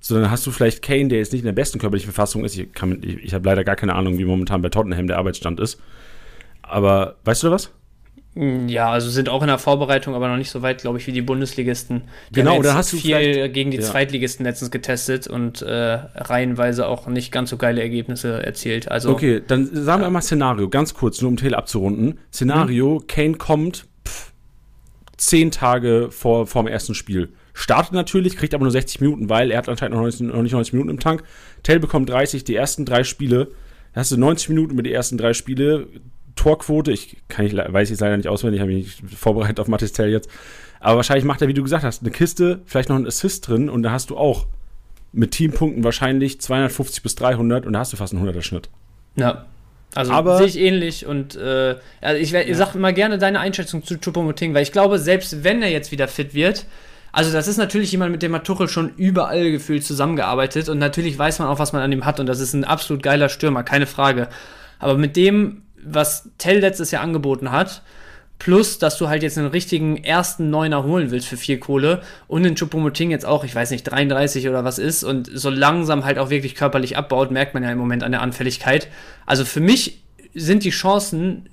sondern 0.00 0.30
hast 0.30 0.46
du 0.46 0.50
vielleicht 0.50 0.82
Kane, 0.82 1.08
der 1.08 1.18
jetzt 1.18 1.32
nicht 1.32 1.42
in 1.42 1.46
der 1.46 1.52
besten 1.52 1.78
körperlichen 1.78 2.12
Verfassung 2.12 2.44
ist. 2.44 2.56
Ich, 2.56 2.68
ich, 3.02 3.24
ich 3.24 3.34
habe 3.34 3.48
leider 3.48 3.64
gar 3.64 3.76
keine 3.76 3.94
Ahnung, 3.94 4.18
wie 4.18 4.24
momentan 4.24 4.62
bei 4.62 4.68
Tottenham 4.68 5.06
der 5.06 5.18
Arbeitsstand 5.18 5.60
ist. 5.60 5.80
Aber 6.62 7.16
weißt 7.24 7.44
du 7.44 7.50
was? 7.50 7.72
Mm, 8.34 8.68
ja, 8.68 8.90
also 8.90 9.10
sind 9.10 9.28
auch 9.28 9.42
in 9.42 9.48
der 9.48 9.58
Vorbereitung, 9.58 10.14
aber 10.14 10.28
noch 10.28 10.38
nicht 10.38 10.50
so 10.50 10.62
weit, 10.62 10.80
glaube 10.80 10.98
ich, 10.98 11.06
wie 11.06 11.12
die 11.12 11.20
Bundesligisten. 11.20 12.02
Die 12.30 12.34
genau, 12.34 12.62
da 12.62 12.74
hast 12.74 12.92
du 12.92 12.96
viel 12.96 13.48
gegen 13.50 13.70
die 13.70 13.76
ja. 13.76 13.82
Zweitligisten 13.82 14.44
letztens 14.46 14.70
getestet 14.70 15.26
und 15.26 15.60
äh, 15.60 15.98
reihenweise 16.14 16.86
auch 16.86 17.06
nicht 17.08 17.30
ganz 17.30 17.50
so 17.50 17.58
geile 17.58 17.82
Ergebnisse 17.82 18.42
erzielt. 18.42 18.90
Also, 18.90 19.10
okay, 19.10 19.42
dann 19.46 19.66
sagen 19.66 20.00
wir 20.00 20.06
ja. 20.06 20.10
mal 20.10 20.22
Szenario, 20.22 20.68
ganz 20.68 20.94
kurz, 20.94 21.20
nur 21.20 21.30
um 21.30 21.36
Taylor 21.36 21.58
abzurunden. 21.58 22.18
Szenario, 22.32 23.00
mhm. 23.00 23.06
Kane 23.06 23.34
kommt 23.34 23.86
pff, 24.06 24.32
zehn 25.18 25.50
Tage 25.50 26.08
vor 26.10 26.46
dem 26.46 26.66
ersten 26.66 26.94
Spiel. 26.94 27.34
Startet 27.54 27.92
natürlich, 27.92 28.36
kriegt 28.38 28.54
aber 28.54 28.64
nur 28.64 28.72
60 28.72 29.02
Minuten, 29.02 29.28
weil 29.28 29.50
er 29.50 29.58
hat 29.58 29.68
anscheinend 29.68 29.94
noch, 29.94 30.02
90, 30.02 30.28
noch 30.28 30.42
nicht 30.42 30.52
90 30.52 30.72
Minuten 30.72 30.90
im 30.90 31.00
Tank. 31.00 31.22
Tell 31.62 31.80
bekommt 31.80 32.08
30, 32.08 32.44
die 32.44 32.54
ersten 32.54 32.86
drei 32.86 33.04
Spiele. 33.04 33.48
Da 33.92 34.00
hast 34.00 34.10
du 34.10 34.16
90 34.16 34.48
Minuten 34.48 34.74
mit 34.74 34.86
den 34.86 34.94
ersten 34.94 35.18
drei 35.18 35.34
Spiele, 35.34 35.86
Torquote, 36.36 36.92
ich, 36.92 37.16
kann 37.28 37.46
ich 37.46 37.54
weiß 37.54 37.90
ich 37.90 38.00
leider 38.00 38.16
nicht 38.16 38.28
auswendig, 38.28 38.60
habe 38.60 38.72
mich 38.72 39.02
nicht 39.02 39.18
vorbereitet 39.18 39.60
auf 39.60 39.68
Matistel 39.68 40.10
jetzt. 40.10 40.28
Aber 40.80 40.96
wahrscheinlich 40.96 41.24
macht 41.24 41.40
er, 41.42 41.48
wie 41.48 41.54
du 41.54 41.62
gesagt 41.62 41.84
hast, 41.84 42.02
eine 42.02 42.10
Kiste, 42.10 42.60
vielleicht 42.66 42.88
noch 42.88 42.96
einen 42.96 43.06
Assist 43.06 43.46
drin 43.46 43.68
und 43.68 43.82
da 43.82 43.92
hast 43.92 44.10
du 44.10 44.16
auch 44.16 44.46
mit 45.12 45.32
Teampunkten 45.32 45.84
wahrscheinlich 45.84 46.40
250 46.40 47.02
bis 47.02 47.14
300 47.14 47.66
und 47.66 47.74
da 47.74 47.80
hast 47.80 47.92
du 47.92 47.96
fast 47.96 48.14
einen 48.14 48.26
100er 48.26 48.42
Schnitt. 48.42 48.68
Ja. 49.16 49.46
Also 49.94 50.38
sehe 50.38 50.46
ich 50.46 50.58
ähnlich 50.58 51.04
und 51.04 51.36
äh, 51.36 51.76
also 52.00 52.20
ich, 52.20 52.32
ich 52.32 52.48
ja. 52.48 52.54
sag 52.54 52.74
mal 52.74 52.94
gerne 52.94 53.18
deine 53.18 53.40
Einschätzung 53.40 53.84
zu 53.84 53.96
Choupo-Moting, 53.96 54.54
weil 54.54 54.62
ich 54.62 54.72
glaube, 54.72 54.98
selbst 54.98 55.44
wenn 55.44 55.62
er 55.62 55.70
jetzt 55.70 55.92
wieder 55.92 56.08
fit 56.08 56.32
wird, 56.32 56.64
also 57.12 57.30
das 57.30 57.46
ist 57.46 57.58
natürlich 57.58 57.92
jemand, 57.92 58.10
mit 58.10 58.22
dem 58.22 58.34
hat 58.34 58.44
Tuchel 58.44 58.68
schon 58.68 58.94
überall 58.96 59.50
gefühlt 59.50 59.84
zusammengearbeitet 59.84 60.70
und 60.70 60.78
natürlich 60.78 61.18
weiß 61.18 61.40
man 61.40 61.48
auch, 61.48 61.58
was 61.58 61.74
man 61.74 61.82
an 61.82 61.92
ihm 61.92 62.06
hat 62.06 62.20
und 62.20 62.26
das 62.26 62.40
ist 62.40 62.54
ein 62.54 62.64
absolut 62.64 63.02
geiler 63.02 63.28
Stürmer, 63.28 63.64
keine 63.64 63.86
Frage. 63.86 64.28
Aber 64.78 64.96
mit 64.96 65.14
dem 65.14 65.62
was 65.84 66.30
Tell 66.38 66.58
letztes 66.58 66.90
Jahr 66.90 67.02
angeboten 67.02 67.50
hat, 67.50 67.82
plus, 68.38 68.78
dass 68.78 68.98
du 68.98 69.08
halt 69.08 69.22
jetzt 69.22 69.38
einen 69.38 69.46
richtigen 69.46 70.02
ersten 70.02 70.50
Neuner 70.50 70.82
holen 70.82 71.12
willst 71.12 71.28
für 71.28 71.36
viel 71.36 71.58
Kohle 71.58 72.02
und 72.26 72.42
den 72.42 72.56
Chupomoting 72.56 73.10
jetzt 73.10 73.24
auch, 73.24 73.44
ich 73.44 73.54
weiß 73.54 73.70
nicht, 73.70 73.84
33 73.84 74.48
oder 74.48 74.64
was 74.64 74.80
ist 74.80 75.04
und 75.04 75.30
so 75.32 75.48
langsam 75.48 76.04
halt 76.04 76.18
auch 76.18 76.28
wirklich 76.28 76.56
körperlich 76.56 76.96
abbaut, 76.96 77.30
merkt 77.30 77.54
man 77.54 77.62
ja 77.62 77.70
im 77.70 77.78
Moment 77.78 78.02
an 78.02 78.10
der 78.10 78.20
Anfälligkeit. 78.20 78.88
Also 79.26 79.44
für 79.44 79.60
mich 79.60 80.02
sind 80.34 80.64
die 80.64 80.70
Chancen 80.70 81.48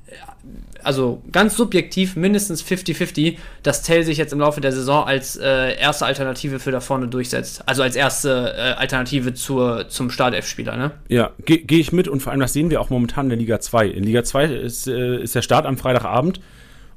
also 0.84 1.22
ganz 1.32 1.56
subjektiv 1.56 2.16
mindestens 2.16 2.64
50-50, 2.64 3.38
dass 3.64 3.84
Tell 3.84 4.04
sich 4.04 4.18
jetzt 4.18 4.34
im 4.34 4.40
Laufe 4.40 4.62
der 4.62 4.72
Saison 4.72 5.06
als 5.06 5.36
äh, 5.36 5.78
erste 5.80 6.06
Alternative 6.06 6.60
für 6.60 6.72
da 6.72 6.80
vorne 6.80 7.08
durchsetzt. 7.08 7.64
Also 7.66 7.84
als 7.84 7.96
erste 7.96 8.54
äh, 8.58 8.62
Alternative 8.74 9.34
zur, 9.34 9.90
zum 9.90 10.10
Startelf-Spieler, 10.10 10.78
ne? 10.78 10.92
Ja, 11.08 11.32
gehe 11.46 11.60
geh 11.60 11.80
ich 11.80 11.92
mit 11.92 12.08
und 12.08 12.22
vor 12.22 12.32
allem 12.32 12.42
das 12.42 12.54
sehen 12.54 12.70
wir 12.70 12.82
auch 12.82 12.90
momentan 12.90 13.26
in 13.26 13.30
der 13.30 13.40
Liga 13.40 13.60
2. 13.60 13.88
In 13.88 14.04
Liga 14.04 14.24
2 14.24 14.46
ist, 14.46 14.88
äh, 14.88 15.22
ist 15.22 15.36
der 15.36 15.42
Start 15.42 15.66
am 15.66 15.78
Freitagabend 15.78 16.40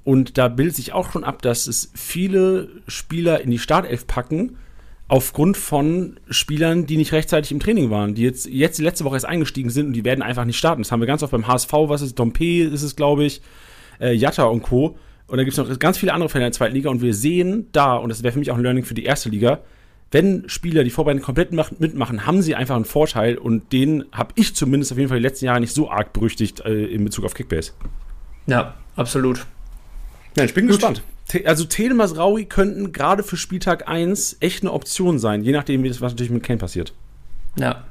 und 0.05 0.39
da 0.39 0.49
bildet 0.49 0.77
sich 0.77 0.93
auch 0.93 1.13
schon 1.13 1.25
ab, 1.25 1.43
dass 1.43 1.67
es 1.67 1.91
viele 1.95 2.69
Spieler 2.89 3.41
in 3.41 3.51
die 3.51 3.59
Startelf 3.59 4.07
packen, 4.07 4.57
aufgrund 5.13 5.59
von 5.59 6.19
Spielern, 6.31 6.87
die 6.87 6.97
nicht 6.97 7.13
rechtzeitig 7.13 7.53
im 7.53 7.61
Training 7.61 7.91
waren, 7.91 8.15
die 8.15 8.23
jetzt, 8.23 8.47
jetzt 8.47 8.79
letzte 8.81 9.05
Woche 9.05 9.17
erst 9.17 9.27
eingestiegen 9.27 9.69
sind 9.69 9.89
und 9.89 9.93
die 9.93 10.05
werden 10.05 10.23
einfach 10.23 10.47
nicht 10.47 10.57
starten. 10.57 10.83
Das 10.83 10.91
haben 10.91 11.01
wir 11.01 11.07
ganz 11.07 11.23
oft 11.23 11.33
beim 11.33 11.47
HSV, 11.47 11.71
was 11.73 12.01
ist, 12.01 12.19
Dompe 12.19 12.63
ist 12.63 12.83
es, 12.83 12.97
glaube 12.97 13.25
ich, 13.25 13.43
äh, 14.03 14.13
Jatta 14.13 14.45
und 14.45 14.63
Co. 14.63 14.97
Und 15.29 15.39
da 15.39 15.45
gibt 15.45 15.57
es 15.57 15.59
noch 15.59 15.79
ganz 15.79 15.97
viele 15.97 16.13
andere 16.13 16.29
Fälle 16.29 16.45
in 16.45 16.51
der 16.51 16.53
zweiten 16.53 16.75
Liga 16.75 16.91
und 16.91 17.01
wir 17.01 17.15
sehen 17.15 17.69
da, 17.73 17.95
und 17.97 18.11
das 18.11 18.23
wäre 18.23 18.33
für 18.33 18.39
mich 18.39 18.51
auch 18.51 18.57
ein 18.57 18.63
Learning 18.63 18.85
für 18.85 18.95
die 18.95 19.05
erste 19.05 19.31
Liga, 19.31 19.61
wenn 20.11 20.47
Spieler 20.47 20.85
die 20.85 20.91
Vorbereitung 20.91 21.23
komplett 21.23 21.53
mitmachen, 21.53 22.27
haben 22.27 22.43
sie 22.43 22.55
einfach 22.55 22.77
einen 22.77 22.85
Vorteil 22.85 23.39
und 23.39 23.73
den 23.73 24.05
habe 24.13 24.33
ich 24.35 24.55
zumindest 24.55 24.93
auf 24.93 24.99
jeden 24.99 25.09
Fall 25.09 25.19
die 25.19 25.27
letzten 25.27 25.47
Jahre 25.47 25.61
nicht 25.61 25.73
so 25.73 25.91
arg 25.91 26.13
berüchtigt 26.13 26.61
äh, 26.61 26.85
in 26.85 27.05
Bezug 27.05 27.25
auf 27.25 27.33
Kickbase. 27.33 27.73
Ja, 28.47 28.75
absolut. 28.95 29.47
Ja, 30.37 30.45
ich 30.45 30.53
bin 30.53 30.67
Gut. 30.67 30.77
gespannt. 30.77 31.03
Also 31.47 31.65
Telemas 31.65 32.19
Raui 32.19 32.45
könnten 32.45 32.93
gerade 32.93 33.23
für 33.23 33.39
Spieltag 33.39 33.89
1 33.89 34.37
echt 34.41 34.63
eine 34.63 34.73
Option 34.73 35.19
sein, 35.19 35.43
je 35.45 35.53
nachdem, 35.53 35.83
wie 35.83 35.89
das 35.89 36.03
was 36.03 36.13
natürlich 36.13 36.33
mit 36.33 36.43
Kane 36.43 36.59
passiert. 36.59 36.93
Ja, 37.59 37.85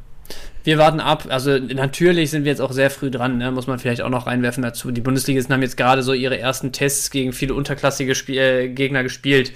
wir 0.64 0.78
warten 0.78 1.00
ab. 1.00 1.26
Also 1.30 1.58
natürlich 1.58 2.32
sind 2.32 2.44
wir 2.44 2.52
jetzt 2.52 2.62
auch 2.62 2.72
sehr 2.72 2.90
früh 2.90 3.10
dran, 3.10 3.38
ne? 3.38 3.52
muss 3.52 3.68
man 3.68 3.80
vielleicht 3.80 4.02
auch 4.02 4.10
noch 4.10 4.28
reinwerfen 4.28 4.64
dazu. 4.64 4.92
Die 4.92 5.02
Bundesligisten 5.02 5.54
haben 5.54 5.62
jetzt 5.62 5.78
gerade 5.78 6.04
so 6.04 6.14
ihre 6.14 6.38
ersten 6.38 6.72
Tests 6.72 7.10
gegen 7.10 7.34
viele 7.34 7.54
unterklassige 7.54 8.16
Spiel 8.16 8.38
äh, 8.38 8.70
Gegner 8.70 9.04
gespielt. 9.04 9.54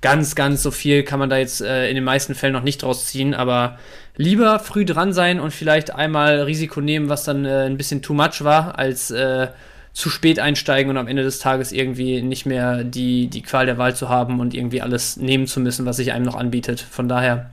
Ganz, 0.00 0.34
ganz 0.34 0.62
so 0.62 0.70
viel 0.70 1.04
kann 1.04 1.20
man 1.20 1.30
da 1.30 1.36
jetzt 1.36 1.60
äh, 1.60 1.88
in 1.88 1.94
den 1.94 2.04
meisten 2.04 2.34
Fällen 2.34 2.52
noch 2.52 2.64
nicht 2.64 2.82
draus 2.82 3.06
ziehen, 3.06 3.34
aber 3.34 3.78
lieber 4.16 4.58
früh 4.58 4.84
dran 4.84 5.12
sein 5.12 5.38
und 5.38 5.52
vielleicht 5.52 5.94
einmal 5.94 6.40
Risiko 6.42 6.80
nehmen, 6.80 7.08
was 7.08 7.24
dann 7.24 7.44
äh, 7.44 7.66
ein 7.66 7.76
bisschen 7.76 8.02
too 8.02 8.12
much 8.12 8.42
war, 8.42 8.78
als 8.78 9.10
äh, 9.12 9.48
zu 9.92 10.10
spät 10.10 10.40
einsteigen 10.40 10.90
und 10.90 10.96
am 10.96 11.06
Ende 11.06 11.22
des 11.22 11.38
Tages 11.38 11.70
irgendwie 11.70 12.22
nicht 12.22 12.46
mehr 12.46 12.82
die, 12.82 13.28
die 13.28 13.42
Qual 13.42 13.66
der 13.66 13.78
Wahl 13.78 13.94
zu 13.94 14.08
haben 14.08 14.40
und 14.40 14.54
irgendwie 14.54 14.80
alles 14.80 15.16
nehmen 15.18 15.46
zu 15.46 15.60
müssen, 15.60 15.86
was 15.86 15.96
sich 15.96 16.12
einem 16.12 16.24
noch 16.24 16.34
anbietet. 16.34 16.80
Von 16.80 17.08
daher, 17.08 17.50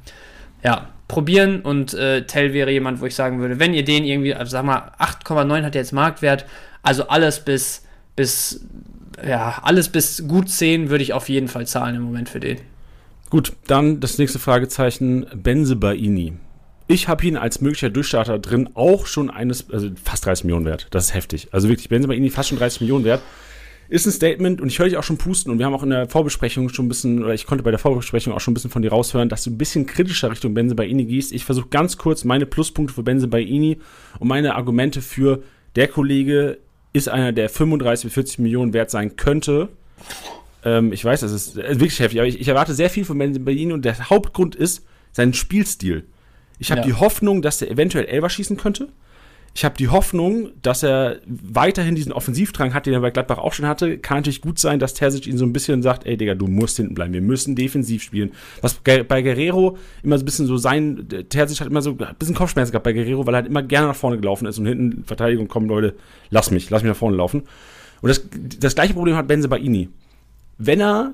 ja, 0.63 0.87
probieren 1.09 1.61
und 1.61 1.93
äh, 1.93 2.25
Tell 2.25 2.53
wäre 2.53 2.71
jemand, 2.71 3.01
wo 3.01 3.05
ich 3.05 3.15
sagen 3.15 3.41
würde, 3.41 3.59
wenn 3.59 3.73
ihr 3.73 3.83
den 3.83 4.05
irgendwie, 4.05 4.33
also 4.33 4.51
sag 4.51 4.63
mal, 4.63 4.93
8,9 4.99 5.63
hat 5.63 5.75
jetzt 5.75 5.91
Marktwert, 5.91 6.45
also 6.83 7.09
alles 7.09 7.41
bis, 7.41 7.83
bis, 8.15 8.61
ja, 9.27 9.59
alles 9.63 9.89
bis 9.89 10.25
gut 10.27 10.49
10 10.49 10.89
würde 10.89 11.03
ich 11.03 11.11
auf 11.11 11.27
jeden 11.27 11.49
Fall 11.49 11.67
zahlen 11.67 11.95
im 11.95 12.03
Moment 12.03 12.29
für 12.29 12.39
den. 12.39 12.59
Gut, 13.29 13.53
dann 13.67 13.99
das 13.99 14.17
nächste 14.17 14.39
Fragezeichen, 14.39 15.25
Benze 15.35 15.75
Baini. 15.75 16.33
Ich 16.87 17.07
habe 17.07 17.25
ihn 17.25 17.37
als 17.37 17.59
möglicher 17.59 17.89
Durchstarter 17.89 18.39
drin 18.39 18.69
auch 18.75 19.05
schon 19.05 19.29
eines, 19.29 19.69
also 19.71 19.89
fast 20.03 20.25
30 20.25 20.45
Millionen 20.45 20.65
wert. 20.65 20.87
Das 20.91 21.05
ist 21.05 21.13
heftig. 21.15 21.49
Also 21.51 21.69
wirklich, 21.69 21.89
Benze 21.89 22.07
Baini 22.07 22.29
fast 22.29 22.49
schon 22.49 22.57
30 22.59 22.81
Millionen 22.81 23.03
wert 23.03 23.21
ist 23.89 24.05
ein 24.05 24.11
Statement 24.11 24.61
und 24.61 24.67
ich 24.67 24.77
höre 24.77 24.85
dich 24.85 24.97
auch 24.97 25.03
schon 25.03 25.17
pusten 25.17 25.51
und 25.51 25.57
wir 25.57 25.65
haben 25.65 25.73
auch 25.73 25.83
in 25.83 25.89
der 25.89 26.07
Vorbesprechung 26.07 26.69
schon 26.69 26.85
ein 26.85 26.89
bisschen, 26.89 27.23
oder 27.23 27.33
ich 27.33 27.45
konnte 27.45 27.63
bei 27.63 27.71
der 27.71 27.79
Vorbesprechung 27.79 28.33
auch 28.33 28.39
schon 28.39 28.51
ein 28.51 28.53
bisschen 28.53 28.69
von 28.69 28.83
dir 28.83 28.91
raushören, 28.91 29.29
dass 29.29 29.43
du 29.43 29.49
ein 29.49 29.57
bisschen 29.57 29.87
kritischer 29.87 30.31
Richtung 30.31 30.53
Benze 30.53 30.75
Baini 30.75 31.05
gehst. 31.05 31.31
Ich 31.31 31.43
versuche 31.43 31.69
ganz 31.69 31.97
kurz 31.97 32.23
meine 32.23 32.45
Pluspunkte 32.45 32.93
für 32.93 33.03
Benze 33.03 33.27
Baini 33.27 33.79
und 34.19 34.27
meine 34.27 34.55
Argumente 34.55 35.01
für 35.01 35.43
der 35.75 35.87
Kollege 35.87 36.59
ist 36.93 37.09
einer, 37.09 37.31
der 37.31 37.49
35 37.49 38.05
bis 38.05 38.13
40 38.13 38.39
Millionen 38.39 38.73
wert 38.73 38.91
sein 38.91 39.15
könnte. 39.15 39.69
Ähm, 40.63 40.93
ich 40.93 41.03
weiß, 41.03 41.21
das 41.21 41.31
ist, 41.31 41.57
ist 41.57 41.79
wirklich 41.79 41.99
heftig, 41.99 42.19
aber 42.19 42.27
ich, 42.27 42.39
ich, 42.39 42.47
erwarte 42.47 42.73
sehr 42.73 42.89
viel 42.89 43.05
von 43.05 43.17
Benze 43.17 43.39
Baini 43.39 43.73
und 43.73 43.85
der 43.85 44.09
Hauptgrund 44.09 44.55
ist 44.55 44.85
sein 45.11 45.33
Spielstil. 45.33 46.05
Ich 46.59 46.71
habe 46.71 46.81
ja. 46.81 46.87
die 46.87 46.93
Hoffnung, 46.93 47.41
dass 47.41 47.61
er 47.61 47.71
eventuell 47.71 48.05
Elber 48.05 48.29
schießen 48.29 48.57
könnte. 48.57 48.89
Ich 49.55 49.65
habe 49.65 49.75
die 49.75 49.87
Hoffnung, 49.87 50.51
dass 50.61 50.83
er 50.83 51.19
weiterhin 51.25 51.95
diesen 51.95 52.11
Offensivdrang 52.11 52.73
hat, 52.73 52.85
den 52.85 52.93
er 52.93 53.01
bei 53.01 53.09
Gladbach 53.09 53.39
auch 53.39 53.53
schon 53.53 53.65
hatte. 53.65 53.97
Kann 53.97 54.17
natürlich 54.17 54.41
gut 54.41 54.59
sein, 54.59 54.79
dass 54.79 54.93
Terzic 54.93 55.27
ihn 55.27 55.37
so 55.37 55.45
ein 55.45 55.53
bisschen 55.53 55.81
sagt, 55.81 56.05
ey 56.05 56.17
Digga, 56.17 56.35
du 56.35 56.47
musst 56.47 56.77
hinten 56.77 56.93
bleiben, 56.93 57.13
wir 57.13 57.21
müssen 57.21 57.55
defensiv 57.55 58.03
spielen. 58.03 58.31
Was 58.61 58.75
bei 58.75 59.21
Guerrero 59.21 59.77
immer 60.03 60.17
so 60.17 60.23
ein 60.23 60.25
bisschen 60.25 60.45
so 60.45 60.57
sein, 60.57 61.07
Terzic 61.29 61.59
hat 61.59 61.67
immer 61.67 61.81
so 61.81 61.97
ein 61.99 62.15
bisschen 62.17 62.35
Kopfschmerzen 62.35 62.71
gehabt 62.71 62.83
bei 62.83 62.93
Guerrero, 62.93 63.25
weil 63.25 63.33
er 63.33 63.37
halt 63.37 63.47
immer 63.47 63.63
gerne 63.63 63.87
nach 63.87 63.95
vorne 63.95 64.17
gelaufen 64.17 64.45
ist 64.45 64.59
und 64.59 64.65
hinten 64.65 65.03
Verteidigung 65.03 65.47
kommen, 65.47 65.67
Leute, 65.67 65.95
lass 66.29 66.51
mich, 66.51 66.69
lass 66.69 66.83
mich 66.83 66.89
nach 66.89 66.97
vorne 66.97 67.17
laufen. 67.17 67.43
Und 68.01 68.09
das, 68.09 68.23
das 68.59 68.75
gleiche 68.75 68.93
Problem 68.93 69.15
hat 69.15 69.27
Benze 69.27 69.49
Baini. 69.49 69.89
Wenn 70.57 70.79
er, 70.79 71.13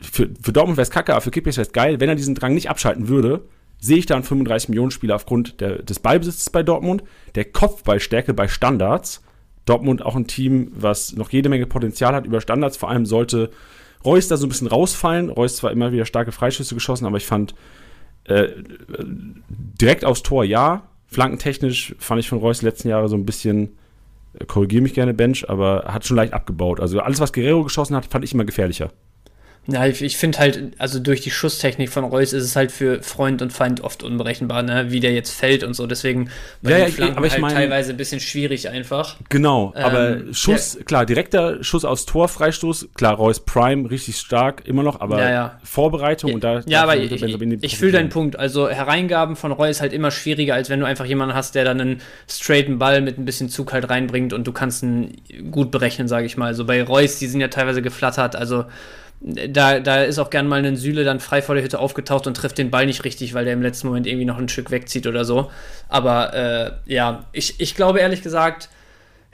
für, 0.00 0.28
für 0.40 0.52
Dortmund 0.52 0.76
wäre 0.76 0.82
es 0.82 0.90
kacke, 0.90 1.12
aber 1.12 1.22
für 1.22 1.30
Kickbase 1.30 1.56
wäre 1.56 1.66
es 1.66 1.72
geil, 1.72 1.98
wenn 1.98 2.08
er 2.08 2.14
diesen 2.14 2.34
Drang 2.34 2.54
nicht 2.54 2.70
abschalten 2.70 3.08
würde, 3.08 3.42
sehe 3.80 3.98
ich 3.98 4.06
da 4.06 4.14
einen 4.14 4.24
35 4.24 4.68
Millionen 4.68 4.90
Spieler 4.90 5.14
aufgrund 5.14 5.60
der, 5.60 5.82
des 5.82 6.00
Ballbesitzes 6.00 6.50
bei 6.50 6.62
Dortmund, 6.62 7.04
der 7.34 7.44
Kopfballstärke 7.44 8.34
bei 8.34 8.48
Standards. 8.48 9.22
Dortmund 9.64 10.04
auch 10.04 10.16
ein 10.16 10.26
Team, 10.26 10.72
was 10.74 11.14
noch 11.14 11.30
jede 11.30 11.48
Menge 11.48 11.66
Potenzial 11.66 12.14
hat 12.14 12.26
über 12.26 12.40
Standards. 12.40 12.76
Vor 12.76 12.88
allem 12.88 13.06
sollte 13.06 13.50
Reus 14.04 14.28
da 14.28 14.36
so 14.36 14.46
ein 14.46 14.48
bisschen 14.48 14.66
rausfallen. 14.66 15.30
Reus 15.30 15.56
zwar 15.56 15.70
immer 15.70 15.92
wieder 15.92 16.06
starke 16.06 16.32
Freischüsse 16.32 16.74
geschossen, 16.74 17.06
aber 17.06 17.18
ich 17.18 17.26
fand 17.26 17.54
äh, 18.24 18.48
direkt 19.80 20.04
aufs 20.04 20.22
Tor 20.22 20.44
ja. 20.44 20.88
Flankentechnisch 21.06 21.94
fand 21.98 22.20
ich 22.20 22.28
von 22.28 22.38
Reus 22.38 22.62
letzten 22.62 22.88
Jahre 22.88 23.08
so 23.08 23.16
ein 23.16 23.24
bisschen, 23.26 23.76
äh, 24.34 24.44
korrigiere 24.44 24.82
mich 24.82 24.94
gerne 24.94 25.14
Bench, 25.14 25.48
aber 25.48 25.84
hat 25.86 26.06
schon 26.06 26.16
leicht 26.16 26.32
abgebaut. 26.32 26.80
Also 26.80 27.00
alles, 27.00 27.20
was 27.20 27.32
Guerrero 27.32 27.62
geschossen 27.64 27.96
hat, 27.96 28.06
fand 28.06 28.24
ich 28.24 28.34
immer 28.34 28.44
gefährlicher. 28.44 28.90
Ja, 29.70 29.86
ich, 29.86 30.00
ich 30.00 30.16
finde 30.16 30.38
halt, 30.38 30.72
also 30.78 30.98
durch 30.98 31.20
die 31.20 31.30
Schusstechnik 31.30 31.90
von 31.90 32.04
Reus 32.04 32.32
ist 32.32 32.42
es 32.42 32.56
halt 32.56 32.72
für 32.72 33.02
Freund 33.02 33.42
und 33.42 33.52
Feind 33.52 33.82
oft 33.82 34.02
unberechenbar, 34.02 34.62
ne? 34.62 34.86
wie 34.88 34.98
der 34.98 35.12
jetzt 35.12 35.30
fällt 35.30 35.62
und 35.62 35.74
so. 35.74 35.86
Deswegen 35.86 36.30
bei 36.62 36.70
ja, 36.70 36.86
ja, 36.86 37.14
aber 37.14 37.26
ich 37.26 37.34
halt 37.34 37.42
mein, 37.42 37.52
teilweise 37.52 37.90
ein 37.90 37.98
bisschen 37.98 38.18
schwierig 38.18 38.70
einfach. 38.70 39.16
Genau, 39.28 39.74
ähm, 39.76 39.84
aber 39.84 40.16
Schuss, 40.32 40.76
ja. 40.78 40.84
klar, 40.84 41.04
direkter 41.04 41.62
Schuss 41.62 41.84
aus 41.84 42.06
Tor, 42.06 42.28
Freistoß, 42.28 42.88
klar, 42.94 43.16
Reus 43.16 43.40
Prime 43.40 43.90
richtig 43.90 44.16
stark, 44.16 44.62
immer 44.64 44.82
noch, 44.82 45.02
aber 45.02 45.20
ja, 45.20 45.60
Vorbereitung 45.64 46.32
und 46.32 46.42
da. 46.42 46.62
Ja, 46.64 46.82
aber 46.82 46.96
ich, 46.96 47.12
ich, 47.12 47.62
ich 47.62 47.76
fühle 47.76 47.92
deinen 47.92 48.08
Punkt. 48.08 48.38
Also 48.38 48.70
Hereingaben 48.70 49.36
von 49.36 49.52
Reus 49.52 49.82
halt 49.82 49.92
immer 49.92 50.10
schwieriger, 50.10 50.54
als 50.54 50.70
wenn 50.70 50.80
du 50.80 50.86
einfach 50.86 51.04
jemanden 51.04 51.34
hast, 51.34 51.54
der 51.54 51.66
dann 51.66 51.78
einen 51.78 52.00
straighten 52.26 52.78
Ball 52.78 53.02
mit 53.02 53.18
ein 53.18 53.26
bisschen 53.26 53.50
Zug 53.50 53.74
halt 53.74 53.90
reinbringt 53.90 54.32
und 54.32 54.46
du 54.46 54.52
kannst 54.52 54.82
ihn 54.82 55.20
gut 55.50 55.70
berechnen, 55.70 56.08
sage 56.08 56.24
ich 56.24 56.38
mal. 56.38 56.46
Also 56.46 56.64
bei 56.64 56.82
Reus, 56.82 57.18
die 57.18 57.26
sind 57.26 57.42
ja 57.42 57.48
teilweise 57.48 57.82
geflattert, 57.82 58.34
also 58.34 58.64
da, 59.20 59.80
da 59.80 60.02
ist 60.04 60.18
auch 60.18 60.30
gern 60.30 60.46
mal 60.46 60.64
ein 60.64 60.76
Süle 60.76 61.04
dann 61.04 61.18
frei 61.20 61.42
vor 61.42 61.54
der 61.54 61.64
Hütte 61.64 61.80
aufgetaucht 61.80 62.26
und 62.26 62.36
trifft 62.36 62.58
den 62.58 62.70
Ball 62.70 62.86
nicht 62.86 63.04
richtig, 63.04 63.34
weil 63.34 63.44
der 63.44 63.54
im 63.54 63.62
letzten 63.62 63.88
Moment 63.88 64.06
irgendwie 64.06 64.24
noch 64.24 64.38
ein 64.38 64.48
Stück 64.48 64.70
wegzieht 64.70 65.06
oder 65.06 65.24
so. 65.24 65.50
Aber 65.88 66.34
äh, 66.34 66.92
ja, 66.92 67.24
ich, 67.32 67.60
ich 67.60 67.74
glaube 67.74 67.98
ehrlich 67.98 68.22
gesagt, 68.22 68.68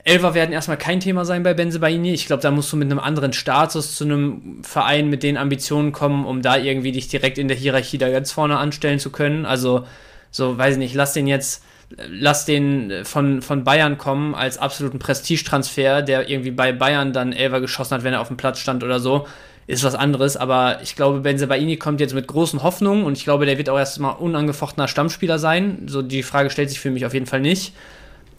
Elfer 0.02 0.34
werden 0.34 0.52
erstmal 0.52 0.78
kein 0.78 1.00
Thema 1.00 1.24
sein 1.24 1.42
bei 1.42 1.54
Benzebaini. 1.54 2.12
Ich 2.12 2.26
glaube, 2.26 2.42
da 2.42 2.50
musst 2.50 2.72
du 2.72 2.76
mit 2.76 2.90
einem 2.90 2.98
anderen 2.98 3.32
Status 3.32 3.94
zu 3.94 4.04
einem 4.04 4.62
Verein 4.62 5.08
mit 5.08 5.22
den 5.22 5.36
Ambitionen 5.36 5.92
kommen, 5.92 6.24
um 6.24 6.40
da 6.40 6.56
irgendwie 6.56 6.92
dich 6.92 7.08
direkt 7.08 7.38
in 7.38 7.48
der 7.48 7.56
Hierarchie 7.56 7.98
da 7.98 8.10
ganz 8.10 8.32
vorne 8.32 8.58
anstellen 8.58 8.98
zu 8.98 9.10
können. 9.10 9.44
Also, 9.46 9.86
so, 10.30 10.56
weiß 10.56 10.74
ich 10.74 10.78
nicht, 10.78 10.94
lass 10.94 11.12
den 11.12 11.26
jetzt 11.26 11.62
lass 12.08 12.44
den 12.44 13.04
von, 13.04 13.40
von 13.40 13.62
Bayern 13.62 13.98
kommen 13.98 14.34
als 14.34 14.58
absoluten 14.58 14.98
Prestigetransfer, 14.98 16.02
der 16.02 16.28
irgendwie 16.28 16.50
bei 16.50 16.72
Bayern 16.72 17.12
dann 17.12 17.32
Elfer 17.32 17.60
geschossen 17.60 17.94
hat, 17.94 18.04
wenn 18.04 18.14
er 18.14 18.20
auf 18.20 18.28
dem 18.28 18.36
Platz 18.36 18.58
stand 18.58 18.82
oder 18.82 18.98
so 18.98 19.26
ist 19.66 19.84
was 19.84 19.94
anderes. 19.94 20.36
Aber 20.36 20.80
ich 20.82 20.96
glaube, 20.96 21.20
Benzebaini 21.20 21.76
kommt 21.76 22.00
jetzt 22.00 22.14
mit 22.14 22.26
großen 22.26 22.62
Hoffnungen 22.62 23.04
und 23.04 23.16
ich 23.16 23.24
glaube, 23.24 23.46
der 23.46 23.58
wird 23.58 23.68
auch 23.68 23.78
erstmal 23.78 24.16
unangefochtener 24.16 24.88
Stammspieler 24.88 25.38
sein. 25.38 25.86
So 25.86 26.02
die 26.02 26.22
Frage 26.22 26.50
stellt 26.50 26.70
sich 26.70 26.80
für 26.80 26.90
mich 26.90 27.06
auf 27.06 27.14
jeden 27.14 27.26
Fall 27.26 27.40
nicht. 27.40 27.72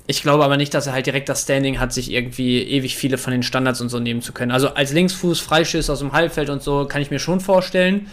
Ich 0.08 0.22
glaube 0.22 0.44
aber 0.44 0.56
nicht, 0.56 0.74
dass 0.74 0.86
er 0.86 0.94
halt 0.94 1.08
direkt 1.08 1.30
das 1.30 1.44
Standing 1.44 1.80
hat, 1.80 1.92
sich 1.92 2.12
irgendwie 2.12 2.62
ewig 2.62 2.96
viele 2.96 3.18
von 3.18 3.32
den 3.32 3.42
Standards 3.42 3.82
und 3.82 3.90
so 3.90 4.00
nehmen 4.00 4.22
zu 4.22 4.34
können. 4.34 4.52
Also 4.52 4.70
als 4.70 4.94
Linksfuß, 4.94 5.40
Freischiss 5.40 5.90
aus 5.90 6.00
dem 6.00 6.12
Halbfeld 6.12 6.52
und 6.52 6.62
so 6.62 6.86
kann 6.86 7.02
ich 7.02 7.10
mir 7.10 7.20
schon 7.20 7.40
vorstellen. 7.40 8.08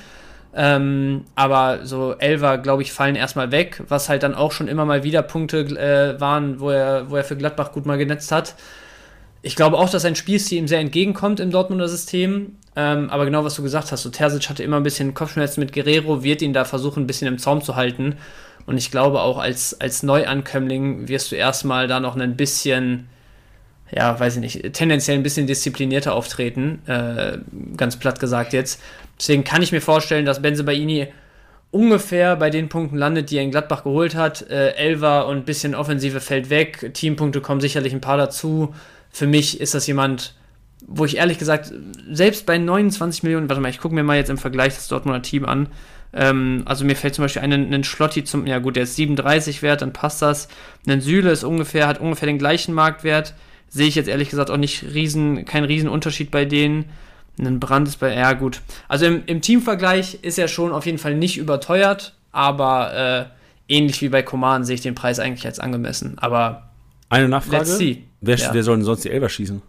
Ähm, 0.55 1.25
aber 1.35 1.81
so 1.85 2.15
Elver, 2.19 2.59
glaube 2.59 2.83
ich, 2.83 2.93
fallen 2.93 3.17
erstmal 3.17 3.53
weg, 3.53 3.83
was 3.89 4.09
halt 4.09 4.23
dann 4.23 4.35
auch 4.35 4.53
schon 4.53 4.69
immer 4.69 4.85
mal 4.85 5.03
wieder 5.03 5.23
Punkte 5.23 5.61
äh, 5.61 6.21
waren, 6.21 6.61
wo 6.61 6.71
er, 6.71 7.11
wo 7.11 7.17
er 7.17 7.25
für 7.25 7.37
Gladbach 7.37 7.73
gut 7.73 7.87
mal 7.87 7.99
genetzt 7.99 8.33
hat. 8.33 8.55
Ich 9.43 9.57
glaube 9.57 9.77
auch, 9.77 9.91
dass 9.91 10.03
sein 10.03 10.15
Spielstil 10.15 10.59
ihm 10.59 10.69
sehr 10.69 10.79
entgegenkommt 10.79 11.41
im 11.41 11.51
Dortmunder 11.51 11.89
System. 11.89 12.57
Ähm, 12.77 13.11
aber 13.11 13.25
genau, 13.25 13.45
was 13.45 13.57
du 13.57 13.63
gesagt 13.63 13.93
hast, 13.93 14.03
so 14.03 14.11
Terzic 14.11 14.49
hatte 14.49 14.63
immer 14.63 14.77
ein 14.77 14.85
bisschen 14.85 15.15
Kopfschmerzen 15.15 15.61
mit 15.61 15.73
Guerrero, 15.73 16.23
wird 16.23 16.41
ihn 16.43 16.53
da 16.53 16.65
versuchen, 16.65 17.03
ein 17.03 17.07
bisschen 17.07 17.29
im 17.29 17.39
Zaum 17.39 17.61
zu 17.61 17.77
halten. 17.77 18.17
Und 18.67 18.79
ich 18.79 18.91
glaube 18.91 19.21
auch 19.21 19.39
als, 19.39 19.79
als 19.81 20.03
Neuankömmling 20.05 21.09
wirst 21.09 21.33
du 21.33 21.37
erstmal 21.37 21.89
da 21.89 21.99
noch 22.01 22.17
ein 22.17 22.37
bisschen, 22.37 23.09
ja, 23.91 24.19
weiß 24.19 24.37
ich 24.37 24.41
nicht, 24.41 24.73
tendenziell 24.73 25.19
ein 25.19 25.25
bisschen 25.25 25.49
disziplinierter 25.49 26.15
auftreten, 26.15 26.81
äh, 26.87 27.39
ganz 27.77 27.97
platt 27.99 28.21
gesagt 28.21 28.53
jetzt. 28.53 28.81
Deswegen 29.19 29.45
kann 29.45 29.63
ich 29.63 29.73
mir 29.73 29.81
vorstellen, 29.81 30.25
dass 30.25 30.41
Benze 30.41 30.65
Baini 30.65 31.09
ungefähr 31.73 32.37
bei 32.37 32.51
den 32.51 32.69
Punkten 32.69 32.97
landet, 32.97 33.31
die 33.31 33.39
er 33.39 33.43
in 33.43 33.51
Gladbach 33.51 33.83
geholt 33.83 34.15
hat. 34.15 34.49
Äh, 34.49 34.75
Elva 34.75 35.23
und 35.23 35.39
ein 35.39 35.45
bisschen 35.45 35.75
Offensive 35.75 36.21
fällt 36.21 36.49
weg. 36.49 36.93
Teampunkte 36.95 37.41
kommen 37.41 37.61
sicherlich 37.61 37.93
ein 37.93 38.01
paar 38.01 38.19
dazu. 38.19 38.75
Für 39.13 39.27
mich 39.27 39.61
ist 39.61 39.75
das 39.75 39.87
jemand, 39.87 40.35
wo 40.87 41.05
ich 41.05 41.19
ehrlich 41.19 41.39
gesagt, 41.39 41.73
selbst 42.11 42.47
bei 42.47 42.59
29 42.59 43.23
Millionen, 43.23 43.49
warte 43.49 43.61
mal, 43.61 43.69
ich 43.69 43.79
gucke 43.79 43.95
mir 43.95 44.03
mal 44.03 44.17
jetzt 44.17 44.31
im 44.31 44.39
Vergleich 44.39 44.75
das 44.75 44.89
Dortmunder 44.89 45.23
Team 45.23 45.45
an. 45.45 45.69
Ähm, 46.13 46.63
also 46.65 46.85
mir 46.85 46.97
fällt 46.97 47.15
zum 47.15 47.25
Beispiel 47.25 47.43
einen, 47.43 47.67
einen 47.67 47.85
Schlotti 47.85 48.25
zum, 48.25 48.47
ja 48.47 48.59
gut, 48.59 48.77
der 48.77 48.85
ist 48.85 48.97
37 48.97 49.63
wert, 49.63 49.83
dann 49.83 49.93
passt 49.93 50.23
das. 50.23 50.49
Ein 50.87 51.01
Süle 51.01 51.31
ist 51.31 51.45
ungefähr, 51.45 51.87
hat 51.87 52.01
ungefähr 52.01 52.27
den 52.27 52.39
gleichen 52.39 52.75
Marktwert. 52.75 53.35
Sehe 53.69 53.87
ich 53.87 53.95
jetzt 53.95 54.09
ehrlich 54.09 54.31
gesagt 54.31 54.51
auch 54.51 54.59
nicht 54.59 54.83
riesen, 54.83 55.45
keinen 55.45 55.65
riesen 55.65 55.89
Unterschied 55.89 56.31
bei 56.31 56.45
denen. 56.45 56.87
Ein 57.39 57.61
Brand 57.61 57.89
ist 57.89 58.01
bei, 58.01 58.15
ja 58.15 58.35
gut. 58.35 58.61
Also 58.89 59.07
im, 59.07 59.23
im 59.27 59.41
Teamvergleich 59.41 60.19
ist 60.23 60.39
er 60.39 60.49
schon 60.49 60.73
auf 60.73 60.85
jeden 60.85 60.99
Fall 60.99 61.15
nicht 61.15 61.39
überteuert, 61.39 62.15
aber 62.31 63.31
äh, 63.69 63.75
ähnlich 63.75 64.03
wie 64.03 64.11
bei 64.11 64.23
Command 64.23 64.67
sehe 64.67 64.75
ich 64.75 64.83
den 64.83 64.95
Preis 64.95 65.19
eigentlich 65.19 65.47
als 65.47 65.59
angemessen. 65.59 66.19
Aber 66.19 66.71
eine 67.09 67.29
Nachfrage. 67.29 67.65
Wer, 68.23 68.37
ja. 68.37 68.55
wer 68.55 68.63
soll 68.63 68.77
denn 68.77 68.85
sonst 68.85 69.05
die 69.05 69.11
Elber 69.11 69.29
schießen? 69.29 69.61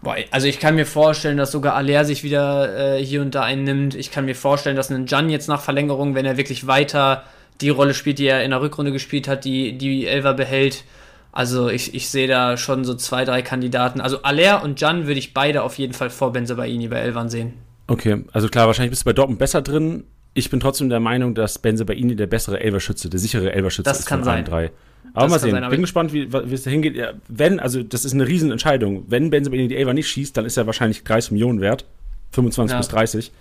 Boah, 0.00 0.16
also 0.30 0.46
ich 0.46 0.60
kann 0.60 0.76
mir 0.76 0.86
vorstellen, 0.86 1.36
dass 1.36 1.50
sogar 1.50 1.74
Aller 1.74 2.04
sich 2.04 2.22
wieder 2.22 2.98
äh, 2.98 3.04
hier 3.04 3.20
und 3.20 3.34
da 3.34 3.42
einnimmt. 3.42 3.96
Ich 3.96 4.12
kann 4.12 4.26
mir 4.26 4.36
vorstellen, 4.36 4.76
dass 4.76 4.90
ein 4.90 5.06
Jan 5.06 5.28
jetzt 5.28 5.48
nach 5.48 5.60
Verlängerung, 5.60 6.14
wenn 6.14 6.24
er 6.24 6.36
wirklich 6.36 6.68
weiter 6.68 7.24
die 7.60 7.70
Rolle 7.70 7.94
spielt, 7.94 8.20
die 8.20 8.26
er 8.26 8.44
in 8.44 8.50
der 8.50 8.60
Rückrunde 8.60 8.92
gespielt 8.92 9.26
hat, 9.26 9.44
die 9.44 9.76
die 9.76 10.06
Elver 10.06 10.34
behält. 10.34 10.84
Also 11.32 11.68
ich, 11.68 11.94
ich 11.94 12.08
sehe 12.08 12.28
da 12.28 12.56
schon 12.56 12.84
so 12.84 12.94
zwei, 12.94 13.24
drei 13.24 13.42
Kandidaten. 13.42 14.00
Also 14.00 14.22
Aller 14.22 14.62
und 14.62 14.80
Jan 14.80 15.06
würde 15.06 15.18
ich 15.18 15.34
beide 15.34 15.62
auf 15.62 15.78
jeden 15.78 15.94
Fall 15.94 16.10
vor 16.10 16.32
Benzebaini 16.32 16.86
bei 16.88 16.98
Elvern 16.98 17.28
sehen. 17.28 17.54
Okay, 17.88 18.24
also 18.32 18.48
klar, 18.48 18.66
wahrscheinlich 18.66 18.90
bist 18.90 19.02
du 19.02 19.06
bei 19.06 19.12
Dortmund 19.14 19.38
besser 19.38 19.62
drin. 19.62 20.04
Ich 20.34 20.50
bin 20.50 20.60
trotzdem 20.60 20.90
der 20.90 21.00
Meinung, 21.00 21.34
dass 21.34 21.58
Benzebaini 21.58 22.14
der 22.14 22.26
bessere 22.28 22.60
Elverschütze, 22.60 23.10
der 23.10 23.18
sichere 23.18 23.52
Elverschütze 23.52 23.90
ist 23.90 24.06
kann 24.06 24.20
von 24.20 24.24
sein. 24.24 24.44
drei. 24.44 24.70
Aber 25.14 25.28
mal 25.28 25.38
sehen. 25.38 25.52
Sein, 25.52 25.68
Bin 25.70 25.80
gespannt, 25.80 26.12
wie, 26.12 26.32
wie 26.32 26.54
es 26.54 26.62
da 26.62 26.70
hingeht. 26.70 26.96
Ja, 26.96 27.12
wenn, 27.28 27.60
also 27.60 27.82
das 27.82 28.04
ist 28.04 28.14
eine 28.14 28.26
Riesenentscheidung. 28.26 29.04
Wenn 29.08 29.30
Benzema 29.30 29.56
die 29.56 29.76
Elva 29.76 29.94
nicht 29.94 30.08
schießt, 30.08 30.36
dann 30.36 30.44
ist 30.44 30.56
er 30.56 30.66
wahrscheinlich 30.66 31.04
30 31.04 31.32
Millionen 31.32 31.60
wert. 31.60 31.84
25 32.32 32.72
ja. 32.72 32.78
bis 32.78 32.88
30. 32.88 33.32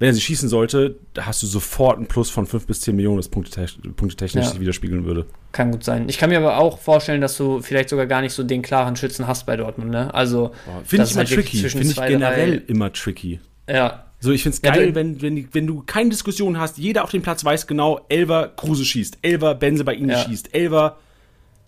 Wenn 0.00 0.08
er 0.08 0.14
sie 0.14 0.20
schießen 0.20 0.48
sollte, 0.48 0.96
hast 1.18 1.42
du 1.42 1.46
sofort 1.46 2.00
ein 2.00 2.06
Plus 2.06 2.28
von 2.28 2.46
5 2.46 2.66
bis 2.66 2.80
10 2.80 2.96
Millionen, 2.96 3.18
das 3.18 3.28
punktetechnisch 3.28 4.34
ja. 4.34 4.42
sich 4.42 4.58
widerspiegeln 4.58 5.04
würde. 5.04 5.26
Kann 5.52 5.70
gut 5.70 5.84
sein. 5.84 6.08
Ich 6.08 6.18
kann 6.18 6.30
mir 6.30 6.38
aber 6.38 6.58
auch 6.58 6.78
vorstellen, 6.78 7.20
dass 7.20 7.36
du 7.36 7.62
vielleicht 7.62 7.90
sogar 7.90 8.06
gar 8.06 8.20
nicht 8.20 8.32
so 8.32 8.42
den 8.42 8.60
klaren 8.60 8.96
Schützen 8.96 9.28
hast 9.28 9.46
bei 9.46 9.56
Dortmund. 9.56 9.92
Ne? 9.92 10.12
Also, 10.12 10.50
finde 10.84 11.04
ich 11.04 11.12
immer 11.12 11.18
halt 11.20 11.28
tricky. 11.30 11.58
Finde 11.68 11.86
ich 11.86 11.96
generell 11.96 12.58
drei... 12.58 12.64
immer 12.66 12.92
tricky. 12.92 13.38
Ja. 13.68 14.06
So, 14.18 14.32
ich 14.32 14.42
finde 14.42 14.56
es 14.56 14.62
geil, 14.62 14.88
ja, 14.88 14.94
wenn, 14.94 15.22
wenn, 15.22 15.48
wenn 15.52 15.66
du 15.66 15.82
keine 15.86 16.10
Diskussion 16.10 16.58
hast, 16.58 16.78
jeder 16.78 17.04
auf 17.04 17.10
dem 17.10 17.22
Platz 17.22 17.44
weiß 17.44 17.66
genau, 17.66 18.04
Elver 18.08 18.48
Kruse 18.48 18.84
schießt, 18.84 19.18
Elver 19.22 19.54
Benze 19.54 19.84
bei 19.84 19.94
ihnen 19.94 20.10
ja. 20.10 20.18
schießt, 20.18 20.54
Elver 20.54 20.96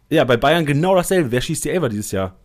ja, 0.08 0.24
bei 0.24 0.36
Bayern 0.36 0.66
genau 0.66 0.94
dasselbe. 0.94 1.30
Wer 1.30 1.40
schießt 1.40 1.64
die 1.64 1.70
Elfer 1.70 1.88
dieses 1.88 2.12
Jahr? 2.12 2.36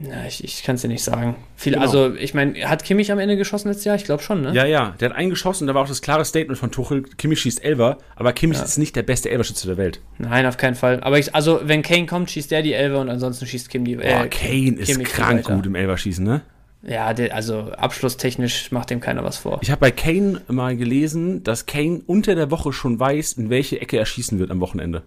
Ja, 0.00 0.24
ich, 0.26 0.42
ich 0.42 0.62
kann 0.62 0.76
es 0.76 0.82
dir 0.82 0.88
nicht 0.88 1.04
sagen. 1.04 1.36
Viel, 1.56 1.74
genau. 1.74 1.84
Also, 1.84 2.14
ich 2.14 2.32
meine, 2.32 2.58
hat 2.66 2.84
Kimmich 2.84 3.12
am 3.12 3.18
Ende 3.18 3.36
geschossen 3.36 3.68
letztes 3.68 3.84
Jahr? 3.84 3.96
Ich 3.96 4.04
glaube 4.04 4.22
schon, 4.22 4.40
ne? 4.40 4.54
Ja, 4.54 4.64
ja. 4.64 4.94
Der 4.98 5.10
hat 5.10 5.16
eingeschossen. 5.16 5.66
Da 5.66 5.74
war 5.74 5.82
auch 5.82 5.88
das 5.88 6.00
klare 6.00 6.24
Statement 6.24 6.58
von 6.58 6.70
Tuchel: 6.70 7.02
Kimmich 7.02 7.40
schießt 7.40 7.62
Elfer. 7.62 7.98
Aber 8.16 8.32
Kimmich 8.32 8.56
ja. 8.56 8.64
ist 8.64 8.78
nicht 8.78 8.96
der 8.96 9.02
beste 9.02 9.28
Elferschütze 9.28 9.66
der 9.66 9.76
Welt. 9.76 10.00
Nein, 10.16 10.46
auf 10.46 10.56
keinen 10.56 10.74
Fall. 10.74 11.00
Aber 11.02 11.18
ich, 11.18 11.34
also, 11.34 11.60
wenn 11.64 11.82
Kane 11.82 12.06
kommt, 12.06 12.30
schießt 12.30 12.50
der 12.50 12.62
die 12.62 12.72
Elfer 12.72 12.98
und 12.98 13.10
ansonsten 13.10 13.44
schießt 13.44 13.68
Kim 13.68 13.84
die. 13.84 13.94
Äh, 13.94 13.96
Boah, 13.96 14.26
Kane 14.28 14.76
ist 14.78 14.90
Kimmich 14.90 15.08
krank 15.08 15.44
gut 15.44 15.66
im 15.66 15.74
Elferschießen, 15.74 16.24
ne? 16.24 16.40
Ja, 16.82 17.12
der, 17.12 17.34
also 17.34 17.72
abschlusstechnisch 17.72 18.72
macht 18.72 18.88
dem 18.88 19.00
keiner 19.00 19.22
was 19.22 19.36
vor. 19.36 19.58
Ich 19.60 19.70
habe 19.70 19.80
bei 19.80 19.90
Kane 19.90 20.40
mal 20.48 20.78
gelesen, 20.78 21.44
dass 21.44 21.66
Kane 21.66 22.00
unter 22.06 22.34
der 22.34 22.50
Woche 22.50 22.72
schon 22.72 22.98
weiß, 22.98 23.34
in 23.34 23.50
welche 23.50 23.82
Ecke 23.82 23.98
er 23.98 24.06
schießen 24.06 24.38
wird 24.38 24.50
am 24.50 24.60
Wochenende. 24.60 25.02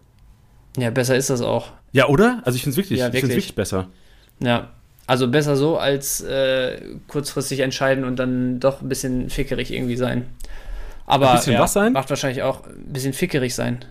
Ja, 0.77 0.91
besser 0.91 1.15
ist 1.15 1.31
das 1.31 1.41
auch. 1.41 1.71
Ja, 1.93 2.07
oder? 2.07 2.41
Also 2.43 2.57
ich 2.57 2.63
finde 2.63 2.73
es 2.73 2.77
wirklich, 2.77 2.99
ja, 2.99 3.13
wirklich. 3.13 3.29
wirklich 3.31 3.55
besser. 3.55 3.87
Ja, 4.39 4.71
also 5.07 5.27
besser 5.29 5.55
so, 5.55 5.77
als 5.77 6.21
äh, 6.21 6.81
kurzfristig 7.07 7.61
entscheiden 7.61 8.03
und 8.03 8.17
dann 8.17 8.59
doch 8.59 8.81
ein 8.81 8.89
bisschen 8.89 9.29
fickerig 9.29 9.71
irgendwie 9.71 9.95
sein. 9.95 10.25
Aber 11.05 11.31
ein 11.31 11.37
bisschen 11.37 11.53
ja, 11.53 11.59
was 11.59 11.73
sein? 11.73 11.93
macht 11.93 12.09
wahrscheinlich 12.09 12.43
auch 12.43 12.65
ein 12.65 12.93
bisschen 12.93 13.13
fickerig 13.13 13.53
sein. 13.53 13.85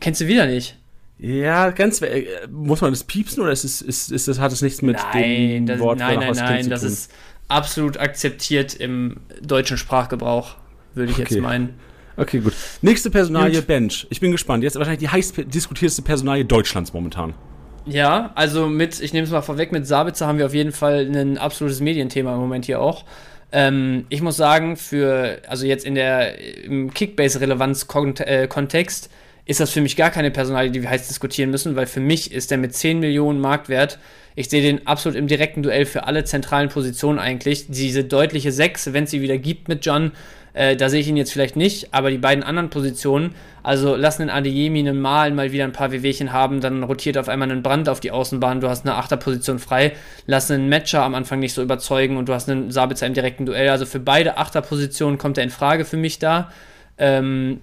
Kennst 0.00 0.20
du 0.20 0.26
wieder 0.26 0.46
nicht? 0.46 0.76
Ja, 1.18 1.70
ganz. 1.70 2.00
Äh, 2.02 2.26
muss 2.50 2.80
man 2.80 2.90
das 2.90 3.04
piepsen 3.04 3.42
oder 3.42 3.52
ist 3.52 3.64
es, 3.64 3.82
ist, 3.82 4.10
ist 4.10 4.28
das, 4.28 4.38
hat 4.38 4.52
es 4.52 4.62
nichts 4.62 4.82
mit 4.82 4.96
nein, 4.96 5.22
dem 5.22 5.66
das, 5.66 5.78
Wort 5.78 5.98
Nein, 5.98 6.18
nein, 6.18 6.32
nein, 6.34 6.70
das 6.70 6.82
ist 6.82 7.12
absolut 7.48 7.98
akzeptiert 7.98 8.74
im 8.74 9.18
deutschen 9.40 9.76
Sprachgebrauch, 9.76 10.56
würde 10.94 11.12
ich 11.12 11.18
okay. 11.18 11.34
jetzt 11.34 11.42
meinen. 11.42 11.74
Okay, 12.16 12.40
gut. 12.40 12.52
Nächste 12.82 13.10
Personalie, 13.10 13.56
gut. 13.56 13.66
Bench. 13.66 14.06
Ich 14.10 14.20
bin 14.20 14.30
gespannt. 14.32 14.62
Jetzt 14.62 14.76
wahrscheinlich 14.76 15.00
die 15.00 15.08
heiß 15.08 15.32
diskutierteste 15.46 16.02
Personalie 16.02 16.44
Deutschlands 16.44 16.92
momentan. 16.92 17.32
Ja, 17.84 18.30
also 18.34 18.68
mit, 18.68 19.00
ich 19.00 19.12
nehme 19.12 19.24
es 19.24 19.32
mal 19.32 19.42
vorweg, 19.42 19.72
mit 19.72 19.86
Sabitzer 19.86 20.26
haben 20.26 20.38
wir 20.38 20.46
auf 20.46 20.54
jeden 20.54 20.72
Fall 20.72 21.10
ein 21.12 21.36
absolutes 21.38 21.80
Medienthema 21.80 22.34
im 22.34 22.40
Moment 22.40 22.64
hier 22.64 22.80
auch. 22.80 23.04
Ähm, 23.50 24.06
ich 24.08 24.22
muss 24.22 24.36
sagen, 24.36 24.76
für, 24.76 25.38
also 25.48 25.66
jetzt 25.66 25.84
in 25.84 25.96
der, 25.96 26.38
im 26.64 26.94
Kickbase-Relevanz-Kontext, 26.94 29.10
ist 29.44 29.60
das 29.60 29.70
für 29.70 29.80
mich 29.80 29.96
gar 29.96 30.10
keine 30.10 30.30
Personalie, 30.30 30.70
die 30.70 30.82
wir 30.82 30.90
heiß 30.90 31.08
diskutieren 31.08 31.50
müssen, 31.50 31.74
weil 31.74 31.86
für 31.86 32.00
mich 32.00 32.32
ist 32.32 32.50
der 32.50 32.58
mit 32.58 32.74
10 32.74 33.00
Millionen 33.00 33.40
Marktwert, 33.40 33.98
ich 34.34 34.48
sehe 34.48 34.62
den 34.62 34.86
absolut 34.86 35.18
im 35.18 35.26
direkten 35.26 35.62
Duell 35.62 35.84
für 35.84 36.04
alle 36.04 36.24
zentralen 36.24 36.68
Positionen 36.70 37.18
eigentlich. 37.18 37.66
Diese 37.68 38.04
deutliche 38.04 38.50
6, 38.50 38.92
wenn 38.92 39.04
es 39.04 39.10
sie 39.10 39.20
wieder 39.20 39.36
gibt 39.36 39.68
mit 39.68 39.84
John, 39.84 40.12
äh, 40.54 40.76
da 40.76 40.88
sehe 40.88 41.00
ich 41.00 41.08
ihn 41.08 41.16
jetzt 41.16 41.32
vielleicht 41.32 41.56
nicht, 41.56 41.92
aber 41.94 42.10
die 42.10 42.18
beiden 42.18 42.44
anderen 42.44 42.70
Positionen, 42.70 43.34
also 43.62 43.96
lass 43.96 44.20
einen 44.20 44.30
Adeyemi, 44.30 44.80
einen 44.80 45.00
Malen 45.00 45.34
mal 45.34 45.50
wieder 45.52 45.64
ein 45.64 45.72
paar 45.72 45.92
WWchen 45.92 46.32
haben, 46.32 46.60
dann 46.60 46.82
rotiert 46.82 47.16
auf 47.16 47.28
einmal 47.28 47.50
einen 47.50 47.62
Brand 47.62 47.88
auf 47.88 48.00
die 48.00 48.10
Außenbahn, 48.10 48.60
du 48.60 48.68
hast 48.68 48.86
eine 48.86 48.96
Achterposition 48.96 49.58
frei, 49.58 49.92
lass 50.26 50.50
einen 50.50 50.68
Matcher 50.68 51.02
am 51.02 51.14
Anfang 51.14 51.40
nicht 51.40 51.54
so 51.54 51.62
überzeugen 51.62 52.16
und 52.16 52.28
du 52.28 52.34
hast 52.34 52.50
einen 52.50 52.70
Sabitzer 52.70 53.06
im 53.06 53.14
direkten 53.14 53.46
Duell. 53.46 53.70
Also 53.70 53.86
für 53.86 54.00
beide 54.00 54.36
Achterpositionen 54.36 55.18
kommt 55.18 55.38
er 55.38 55.44
in 55.44 55.50
Frage 55.50 55.84
für 55.84 55.96
mich 55.96 56.18
da. 56.18 56.50
Ähm, 56.98 57.60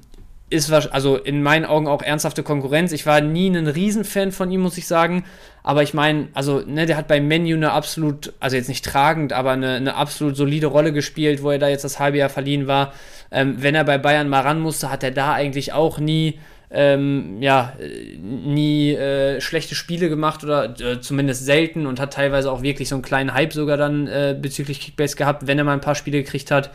ist 0.50 0.72
also 0.72 1.18
in 1.18 1.44
meinen 1.44 1.66
Augen 1.66 1.88
auch 1.88 2.02
ernsthafte 2.02 2.44
Konkurrenz. 2.44 2.92
Ich 2.92 3.06
war 3.06 3.22
nie 3.22 3.50
ein 3.50 3.68
Riesenfan 3.68 4.32
von 4.32 4.50
ihm, 4.52 4.62
muss 4.62 4.78
ich 4.78 4.88
sagen. 4.88 5.24
Aber 5.62 5.84
ich 5.84 5.94
meine, 5.94 6.30
also, 6.34 6.62
ne, 6.66 6.86
der 6.86 6.98
hat 6.98 7.08
bei 7.08 7.22
Menu 7.22 7.56
eine 7.56 7.72
absolut, 7.72 8.34
also 8.40 8.56
jetzt 8.56 8.70
nicht 8.70 8.84
tragend, 8.84 9.34
aber 9.34 9.52
eine, 9.52 9.76
eine 9.76 9.96
absolut 9.96 10.36
solide 10.36 10.68
Rolle 10.68 10.92
gespielt, 10.94 11.44
wo 11.44 11.52
er 11.52 11.60
da 11.60 11.68
jetzt 11.68 11.84
das 11.84 12.00
halbe 12.00 12.18
Jahr 12.18 12.30
verliehen 12.30 12.66
war. 12.66 12.94
Ähm, 13.32 13.58
wenn 13.60 13.76
er 13.76 13.84
bei 13.84 13.98
Bayern 13.98 14.30
mal 14.30 14.42
ran 14.42 14.60
musste, 14.60 14.90
hat 14.90 15.04
er 15.04 15.12
da 15.12 15.34
eigentlich 15.34 15.74
auch 15.74 16.00
nie, 16.00 16.40
ähm, 16.72 17.42
ja, 17.42 17.74
nie 18.20 18.94
äh, 18.94 19.42
schlechte 19.42 19.76
Spiele 19.76 20.10
gemacht 20.10 20.44
oder 20.44 20.80
äh, 20.80 21.00
zumindest 21.00 21.46
selten 21.46 21.86
und 21.86 22.00
hat 22.00 22.14
teilweise 22.14 22.52
auch 22.52 22.64
wirklich 22.64 22.90
so 22.90 22.96
einen 22.96 23.04
kleinen 23.04 23.34
Hype 23.34 23.54
sogar 23.54 23.78
dann 23.78 24.08
äh, 24.08 24.36
bezüglich 24.40 24.80
Kickbase 24.80 25.16
gehabt, 25.16 25.46
wenn 25.46 25.60
er 25.60 25.64
mal 25.64 25.74
ein 25.74 25.82
paar 25.82 25.96
Spiele 25.96 26.24
gekriegt 26.24 26.50
hat. 26.50 26.72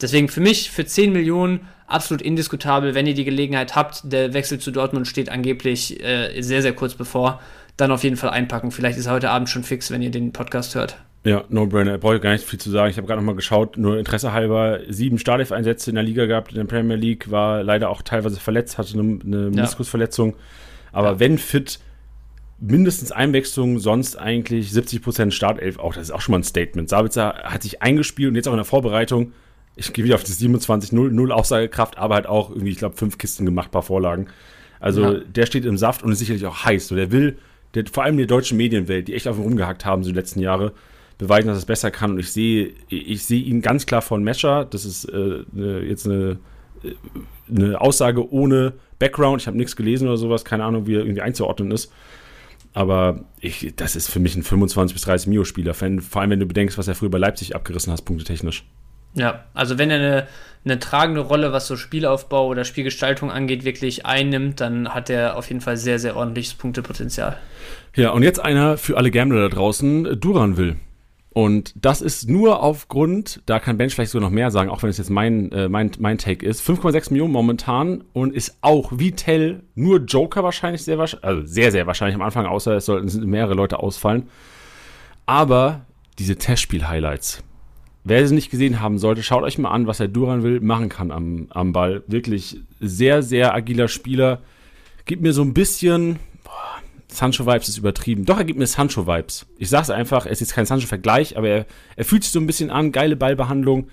Deswegen 0.00 0.28
für 0.28 0.40
mich 0.40 0.70
für 0.70 0.84
10 0.84 1.12
Millionen 1.12 1.68
absolut 1.86 2.22
indiskutabel, 2.22 2.94
wenn 2.94 3.06
ihr 3.06 3.14
die 3.14 3.24
Gelegenheit 3.24 3.76
habt. 3.76 4.12
Der 4.12 4.34
Wechsel 4.34 4.58
zu 4.58 4.70
Dortmund 4.70 5.06
steht 5.06 5.28
angeblich 5.28 6.02
äh, 6.02 6.40
sehr, 6.40 6.62
sehr 6.62 6.72
kurz 6.72 6.94
bevor. 6.94 7.40
Dann 7.76 7.90
auf 7.90 8.04
jeden 8.04 8.16
Fall 8.16 8.30
einpacken. 8.30 8.70
Vielleicht 8.70 8.98
ist 8.98 9.06
er 9.06 9.12
heute 9.12 9.30
Abend 9.30 9.48
schon 9.48 9.64
fix, 9.64 9.90
wenn 9.90 10.02
ihr 10.02 10.10
den 10.10 10.32
Podcast 10.32 10.74
hört. 10.74 10.96
Ja, 11.24 11.44
No-Brainer. 11.48 11.98
Brauche 11.98 12.16
ich 12.16 12.22
gar 12.22 12.32
nicht 12.32 12.44
viel 12.44 12.60
zu 12.60 12.70
sagen. 12.70 12.90
Ich 12.90 12.98
habe 12.98 13.06
gerade 13.06 13.20
nochmal 13.20 13.34
geschaut, 13.34 13.78
nur 13.78 13.98
Interesse 13.98 14.32
halber, 14.32 14.80
sieben 14.88 15.18
Startelf-Einsätze 15.18 15.90
in 15.90 15.94
der 15.94 16.04
Liga 16.04 16.26
gehabt, 16.26 16.52
in 16.52 16.58
der 16.58 16.64
Premier 16.64 16.96
League, 16.96 17.30
war 17.30 17.62
leider 17.62 17.88
auch 17.88 18.02
teilweise 18.02 18.38
verletzt, 18.38 18.76
hatte 18.76 18.92
eine, 18.92 19.20
eine 19.24 19.50
Meniskusverletzung. 19.50 20.36
Aber 20.92 21.12
ja. 21.12 21.20
wenn 21.20 21.38
fit, 21.38 21.80
mindestens 22.60 23.10
Einwechslung, 23.10 23.78
sonst 23.78 24.16
eigentlich 24.16 24.70
70% 24.70 25.30
Startelf. 25.30 25.78
Auch 25.78 25.94
das 25.94 26.04
ist 26.04 26.10
auch 26.10 26.20
schon 26.20 26.32
mal 26.32 26.40
ein 26.40 26.44
Statement. 26.44 26.88
Sabitzer 26.88 27.34
hat 27.44 27.62
sich 27.62 27.82
eingespielt 27.82 28.28
und 28.28 28.36
jetzt 28.36 28.46
auch 28.46 28.52
in 28.52 28.58
der 28.58 28.64
Vorbereitung 28.64 29.32
ich 29.76 29.92
gehe 29.92 30.04
wieder 30.04 30.14
auf 30.14 30.24
die 30.24 30.32
27-0 30.32 31.30
Aussagekraft, 31.30 31.98
aber 31.98 32.14
halt 32.14 32.26
auch 32.26 32.50
irgendwie, 32.50 32.70
ich 32.70 32.78
glaube, 32.78 32.96
fünf 32.96 33.18
Kisten 33.18 33.44
gemacht, 33.44 33.70
paar 33.70 33.82
Vorlagen. 33.82 34.28
Also 34.80 35.02
ja. 35.02 35.20
der 35.20 35.46
steht 35.46 35.64
im 35.64 35.76
Saft 35.76 36.02
und 36.02 36.12
ist 36.12 36.18
sicherlich 36.18 36.46
auch 36.46 36.64
heiß. 36.64 36.88
So, 36.88 36.94
der 36.94 37.10
will, 37.10 37.38
der, 37.74 37.84
vor 37.90 38.04
allem 38.04 38.16
die 38.16 38.26
deutsche 38.26 38.54
Medienwelt, 38.54 39.08
die 39.08 39.14
echt 39.14 39.26
auf 39.26 39.38
ihn 39.38 39.42
rumgehackt 39.42 39.84
haben 39.84 40.04
so 40.04 40.10
die 40.10 40.16
letzten 40.16 40.40
Jahre, 40.40 40.72
beweisen, 41.18 41.48
dass 41.48 41.58
es 41.58 41.64
besser 41.64 41.90
kann. 41.90 42.12
Und 42.12 42.18
ich 42.18 42.32
sehe, 42.32 42.72
ich 42.88 43.24
sehe 43.24 43.42
ihn 43.42 43.62
ganz 43.62 43.86
klar 43.86 44.02
von 44.02 44.22
Mescher. 44.22 44.64
Das 44.64 44.84
ist 44.84 45.06
äh, 45.06 45.44
jetzt 45.88 46.06
eine, 46.06 46.38
äh, 46.82 46.92
eine 47.48 47.80
Aussage 47.80 48.30
ohne 48.32 48.74
Background. 48.98 49.42
Ich 49.42 49.46
habe 49.46 49.56
nichts 49.56 49.76
gelesen 49.76 50.08
oder 50.08 50.16
sowas, 50.16 50.44
keine 50.44 50.64
Ahnung, 50.64 50.86
wie 50.86 50.94
er 50.94 51.00
irgendwie 51.00 51.22
einzuordnen 51.22 51.70
ist. 51.70 51.92
Aber 52.72 53.24
ich, 53.40 53.72
das 53.76 53.94
ist 53.94 54.08
für 54.08 54.18
mich 54.18 54.34
ein 54.34 54.42
25 54.42 54.94
bis 54.94 55.02
30 55.04 55.28
Mio-Spieler, 55.28 55.74
vor 55.74 56.20
allem 56.20 56.30
wenn 56.30 56.40
du 56.40 56.46
bedenkst, 56.46 56.76
was 56.76 56.88
er 56.88 56.96
früher 56.96 57.10
bei 57.10 57.18
Leipzig 57.18 57.54
abgerissen 57.54 57.92
hat, 57.92 58.04
punktetechnisch. 58.04 58.64
Ja, 59.14 59.44
also 59.54 59.78
wenn 59.78 59.90
er 59.90 59.98
eine, 59.98 60.26
eine 60.64 60.78
tragende 60.78 61.20
Rolle, 61.20 61.52
was 61.52 61.66
so 61.66 61.76
Spielaufbau 61.76 62.46
oder 62.46 62.64
Spielgestaltung 62.64 63.30
angeht, 63.30 63.64
wirklich 63.64 64.06
einnimmt, 64.06 64.60
dann 64.60 64.88
hat 64.88 65.10
er 65.10 65.36
auf 65.36 65.48
jeden 65.48 65.60
Fall 65.60 65.76
sehr, 65.76 65.98
sehr 65.98 66.16
ordentliches 66.16 66.54
Punktepotenzial. 66.54 67.38
Ja, 67.94 68.10
und 68.10 68.22
jetzt 68.22 68.40
einer 68.40 68.76
für 68.76 68.96
alle 68.96 69.10
Gambler 69.10 69.48
da 69.48 69.54
draußen, 69.54 70.20
Duran 70.20 70.56
will. 70.56 70.76
Und 71.34 71.74
das 71.74 72.00
ist 72.00 72.28
nur 72.28 72.62
aufgrund, 72.62 73.42
da 73.46 73.58
kann 73.58 73.76
Bench 73.76 73.92
vielleicht 73.92 74.12
sogar 74.12 74.28
noch 74.28 74.34
mehr 74.34 74.52
sagen, 74.52 74.70
auch 74.70 74.84
wenn 74.84 74.90
es 74.90 74.98
jetzt 74.98 75.10
mein, 75.10 75.50
äh, 75.50 75.68
mein, 75.68 75.90
mein 75.98 76.16
Take 76.16 76.46
ist, 76.46 76.62
5,6 76.66 77.10
Millionen 77.10 77.32
momentan 77.32 78.04
und 78.12 78.32
ist 78.32 78.56
auch 78.60 78.92
wie 78.94 79.10
Tell 79.10 79.64
nur 79.74 79.98
Joker 79.98 80.44
wahrscheinlich 80.44 80.84
sehr 80.84 80.96
also 80.96 81.42
sehr, 81.44 81.72
sehr 81.72 81.88
wahrscheinlich 81.88 82.14
am 82.14 82.22
Anfang, 82.22 82.46
außer 82.46 82.76
es 82.76 82.86
sollten 82.86 83.28
mehrere 83.28 83.54
Leute 83.54 83.80
ausfallen. 83.80 84.28
Aber 85.26 85.80
diese 86.20 86.36
Testspiel-Highlights, 86.36 87.42
Wer 88.06 88.22
es 88.22 88.30
nicht 88.32 88.50
gesehen 88.50 88.80
haben 88.80 88.98
sollte, 88.98 89.22
schaut 89.22 89.44
euch 89.44 89.56
mal 89.56 89.70
an, 89.70 89.86
was 89.86 89.96
der 89.96 90.08
Duran 90.08 90.42
will 90.42 90.60
machen 90.60 90.90
kann 90.90 91.10
am, 91.10 91.46
am 91.50 91.72
Ball. 91.72 92.02
Wirklich 92.06 92.58
sehr, 92.78 93.22
sehr 93.22 93.54
agiler 93.54 93.88
Spieler. 93.88 94.42
Gibt 95.06 95.22
mir 95.22 95.32
so 95.32 95.40
ein 95.40 95.54
bisschen. 95.54 96.18
Boah, 96.44 96.82
Sancho-Vibes 97.08 97.68
ist 97.68 97.78
übertrieben. 97.78 98.26
Doch, 98.26 98.36
er 98.36 98.44
gibt 98.44 98.58
mir 98.58 98.66
Sancho-Vibes. 98.66 99.46
Ich 99.58 99.70
sag's 99.70 99.88
einfach, 99.88 100.26
er 100.26 100.32
ist 100.32 100.40
jetzt 100.40 100.52
kein 100.52 100.66
Sancho-Vergleich, 100.66 101.38
aber 101.38 101.48
er, 101.48 101.66
er 101.96 102.04
fühlt 102.04 102.24
sich 102.24 102.32
so 102.32 102.40
ein 102.40 102.46
bisschen 102.46 102.70
an. 102.70 102.92
Geile 102.92 103.16
Ballbehandlung. 103.16 103.88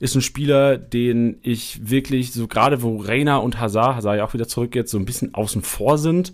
Ist 0.00 0.16
ein 0.16 0.22
Spieler, 0.22 0.76
den 0.76 1.38
ich 1.42 1.88
wirklich, 1.88 2.32
so 2.32 2.48
gerade 2.48 2.82
wo 2.82 2.96
Reina 2.96 3.36
und 3.36 3.60
Hazard, 3.60 3.94
Hazard 3.94 4.18
ja 4.18 4.24
auch 4.24 4.34
wieder 4.34 4.48
zurück 4.48 4.74
jetzt, 4.74 4.90
so 4.90 4.98
ein 4.98 5.04
bisschen 5.04 5.34
außen 5.34 5.62
vor 5.62 5.98
sind. 5.98 6.32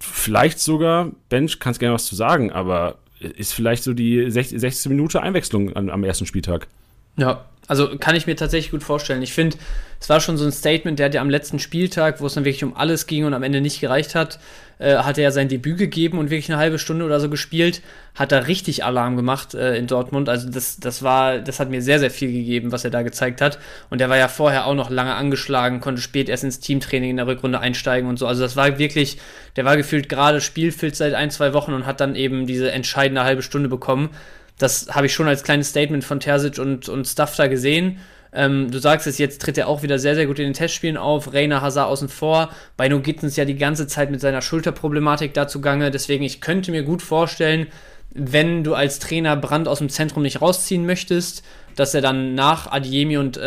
Vielleicht 0.00 0.58
sogar, 0.58 1.10
Bench, 1.28 1.60
kannst 1.60 1.80
gerne 1.80 1.94
was 1.94 2.06
zu 2.06 2.14
sagen, 2.14 2.50
aber 2.50 2.96
ist 3.20 3.52
vielleicht 3.52 3.82
so 3.82 3.94
die 3.94 4.30
60, 4.30 4.60
60 4.60 4.90
Minute 4.90 5.22
Einwechslung 5.22 5.74
an, 5.74 5.90
am 5.90 6.04
ersten 6.04 6.26
Spieltag. 6.26 6.68
Ja, 7.16 7.44
also 7.66 7.96
kann 7.98 8.14
ich 8.14 8.26
mir 8.26 8.36
tatsächlich 8.36 8.72
gut 8.72 8.82
vorstellen. 8.82 9.22
Ich 9.22 9.32
finde, 9.32 9.56
es 10.00 10.08
war 10.08 10.20
schon 10.20 10.36
so 10.36 10.44
ein 10.44 10.52
Statement, 10.52 10.98
der 10.98 11.06
hat 11.06 11.14
ja 11.14 11.22
am 11.22 11.30
letzten 11.30 11.58
Spieltag, 11.58 12.20
wo 12.20 12.26
es 12.26 12.34
dann 12.34 12.44
wirklich 12.44 12.64
um 12.64 12.76
alles 12.76 13.06
ging 13.06 13.24
und 13.24 13.32
am 13.32 13.42
Ende 13.42 13.60
nicht 13.60 13.80
gereicht 13.80 14.14
hat, 14.14 14.38
äh, 14.78 14.96
hat 14.96 15.16
er 15.16 15.24
ja 15.24 15.30
sein 15.30 15.48
Debüt 15.48 15.78
gegeben 15.78 16.18
und 16.18 16.30
wirklich 16.30 16.50
eine 16.50 16.58
halbe 16.58 16.78
Stunde 16.78 17.04
oder 17.06 17.20
so 17.20 17.30
gespielt, 17.30 17.80
hat 18.14 18.32
da 18.32 18.40
richtig 18.40 18.84
Alarm 18.84 19.16
gemacht 19.16 19.54
äh, 19.54 19.76
in 19.76 19.86
Dortmund. 19.86 20.28
Also 20.28 20.50
das, 20.50 20.78
das 20.78 21.02
war, 21.02 21.38
das 21.38 21.58
hat 21.58 21.70
mir 21.70 21.80
sehr, 21.80 22.00
sehr 22.00 22.10
viel 22.10 22.30
gegeben, 22.32 22.70
was 22.70 22.84
er 22.84 22.90
da 22.90 23.02
gezeigt 23.02 23.40
hat. 23.40 23.58
Und 23.88 24.00
er 24.00 24.10
war 24.10 24.18
ja 24.18 24.28
vorher 24.28 24.66
auch 24.66 24.74
noch 24.74 24.90
lange 24.90 25.14
angeschlagen, 25.14 25.80
konnte 25.80 26.02
spät 26.02 26.28
erst 26.28 26.44
ins 26.44 26.60
Teamtraining 26.60 27.10
in 27.10 27.16
der 27.16 27.26
Rückrunde 27.26 27.60
einsteigen 27.60 28.08
und 28.08 28.18
so. 28.18 28.26
Also 28.26 28.42
das 28.42 28.56
war 28.56 28.78
wirklich, 28.78 29.18
der 29.56 29.64
war 29.64 29.76
gefühlt 29.76 30.08
gerade 30.10 30.40
spielfit 30.42 30.96
seit 30.96 31.14
ein, 31.14 31.30
zwei 31.30 31.54
Wochen 31.54 31.72
und 31.72 31.86
hat 31.86 32.00
dann 32.00 32.14
eben 32.14 32.46
diese 32.46 32.70
entscheidende 32.70 33.24
halbe 33.24 33.42
Stunde 33.42 33.68
bekommen. 33.70 34.10
Das 34.58 34.88
habe 34.90 35.06
ich 35.06 35.14
schon 35.14 35.28
als 35.28 35.42
kleines 35.42 35.70
Statement 35.70 36.04
von 36.04 36.20
Terzic 36.20 36.58
und, 36.58 36.88
und 36.88 37.06
Stuff 37.06 37.34
da 37.36 37.46
gesehen. 37.48 37.98
Ähm, 38.32 38.70
du 38.70 38.78
sagst 38.78 39.06
es, 39.06 39.18
jetzt 39.18 39.40
tritt 39.42 39.56
er 39.58 39.68
auch 39.68 39.82
wieder 39.82 39.98
sehr, 39.98 40.16
sehr 40.16 40.26
gut 40.26 40.38
in 40.38 40.46
den 40.46 40.54
Testspielen 40.54 40.96
auf. 40.96 41.32
Reiner 41.32 41.62
Hazard 41.62 41.88
außen 41.88 42.08
vor. 42.08 42.50
Bei 42.76 42.88
No 42.88 43.00
Gittens 43.00 43.36
ja 43.36 43.44
die 43.44 43.56
ganze 43.56 43.86
Zeit 43.86 44.10
mit 44.10 44.20
seiner 44.20 44.42
Schulterproblematik 44.42 45.32
dazu 45.34 45.60
gange. 45.60 45.90
Deswegen, 45.90 46.24
ich 46.24 46.40
könnte 46.40 46.72
mir 46.72 46.82
gut 46.82 47.02
vorstellen, 47.02 47.68
wenn 48.10 48.64
du 48.64 48.74
als 48.74 48.98
Trainer 48.98 49.36
Brand 49.36 49.68
aus 49.68 49.78
dem 49.78 49.88
Zentrum 49.88 50.22
nicht 50.22 50.40
rausziehen 50.40 50.86
möchtest, 50.86 51.44
dass 51.76 51.94
er 51.94 52.00
dann 52.00 52.34
nach 52.34 52.70
Adiemi 52.70 53.16
und, 53.16 53.36
äh, 53.36 53.40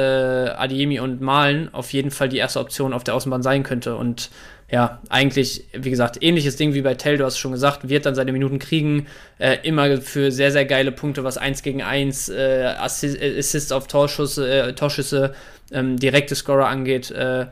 Adiemi 0.57 0.99
und 0.99 1.21
Malen 1.21 1.73
auf 1.73 1.93
jeden 1.93 2.11
Fall 2.11 2.29
die 2.29 2.37
erste 2.37 2.59
Option 2.59 2.93
auf 2.93 3.03
der 3.03 3.15
Außenbahn 3.15 3.43
sein 3.43 3.63
könnte. 3.63 3.95
Und 3.95 4.29
ja, 4.69 4.99
eigentlich, 5.07 5.63
wie 5.71 5.89
gesagt, 5.89 6.21
ähnliches 6.21 6.57
Ding 6.57 6.73
wie 6.73 6.81
bei 6.81 6.93
Tell, 6.93 7.17
du 7.17 7.23
hast 7.23 7.37
schon 7.37 7.53
gesagt, 7.53 7.87
wird 7.87 8.05
dann 8.05 8.15
seine 8.15 8.33
Minuten 8.33 8.59
kriegen, 8.59 9.07
äh, 9.39 9.57
immer 9.63 10.01
für 10.01 10.31
sehr, 10.31 10.51
sehr 10.51 10.65
geile 10.65 10.91
Punkte, 10.91 11.23
was 11.23 11.37
1 11.37 11.63
gegen 11.63 11.81
1, 11.81 12.29
äh, 12.29 12.73
Assist, 12.77 13.21
äh, 13.21 13.39
Assists 13.39 13.71
auf 13.71 13.87
Torschüsse, 13.87 14.49
äh, 14.49 14.73
Torschüsse 14.73 15.33
ähm, 15.71 15.97
direkte 15.97 16.35
Scorer 16.35 16.67
angeht, 16.67 17.11
äh, 17.11 17.45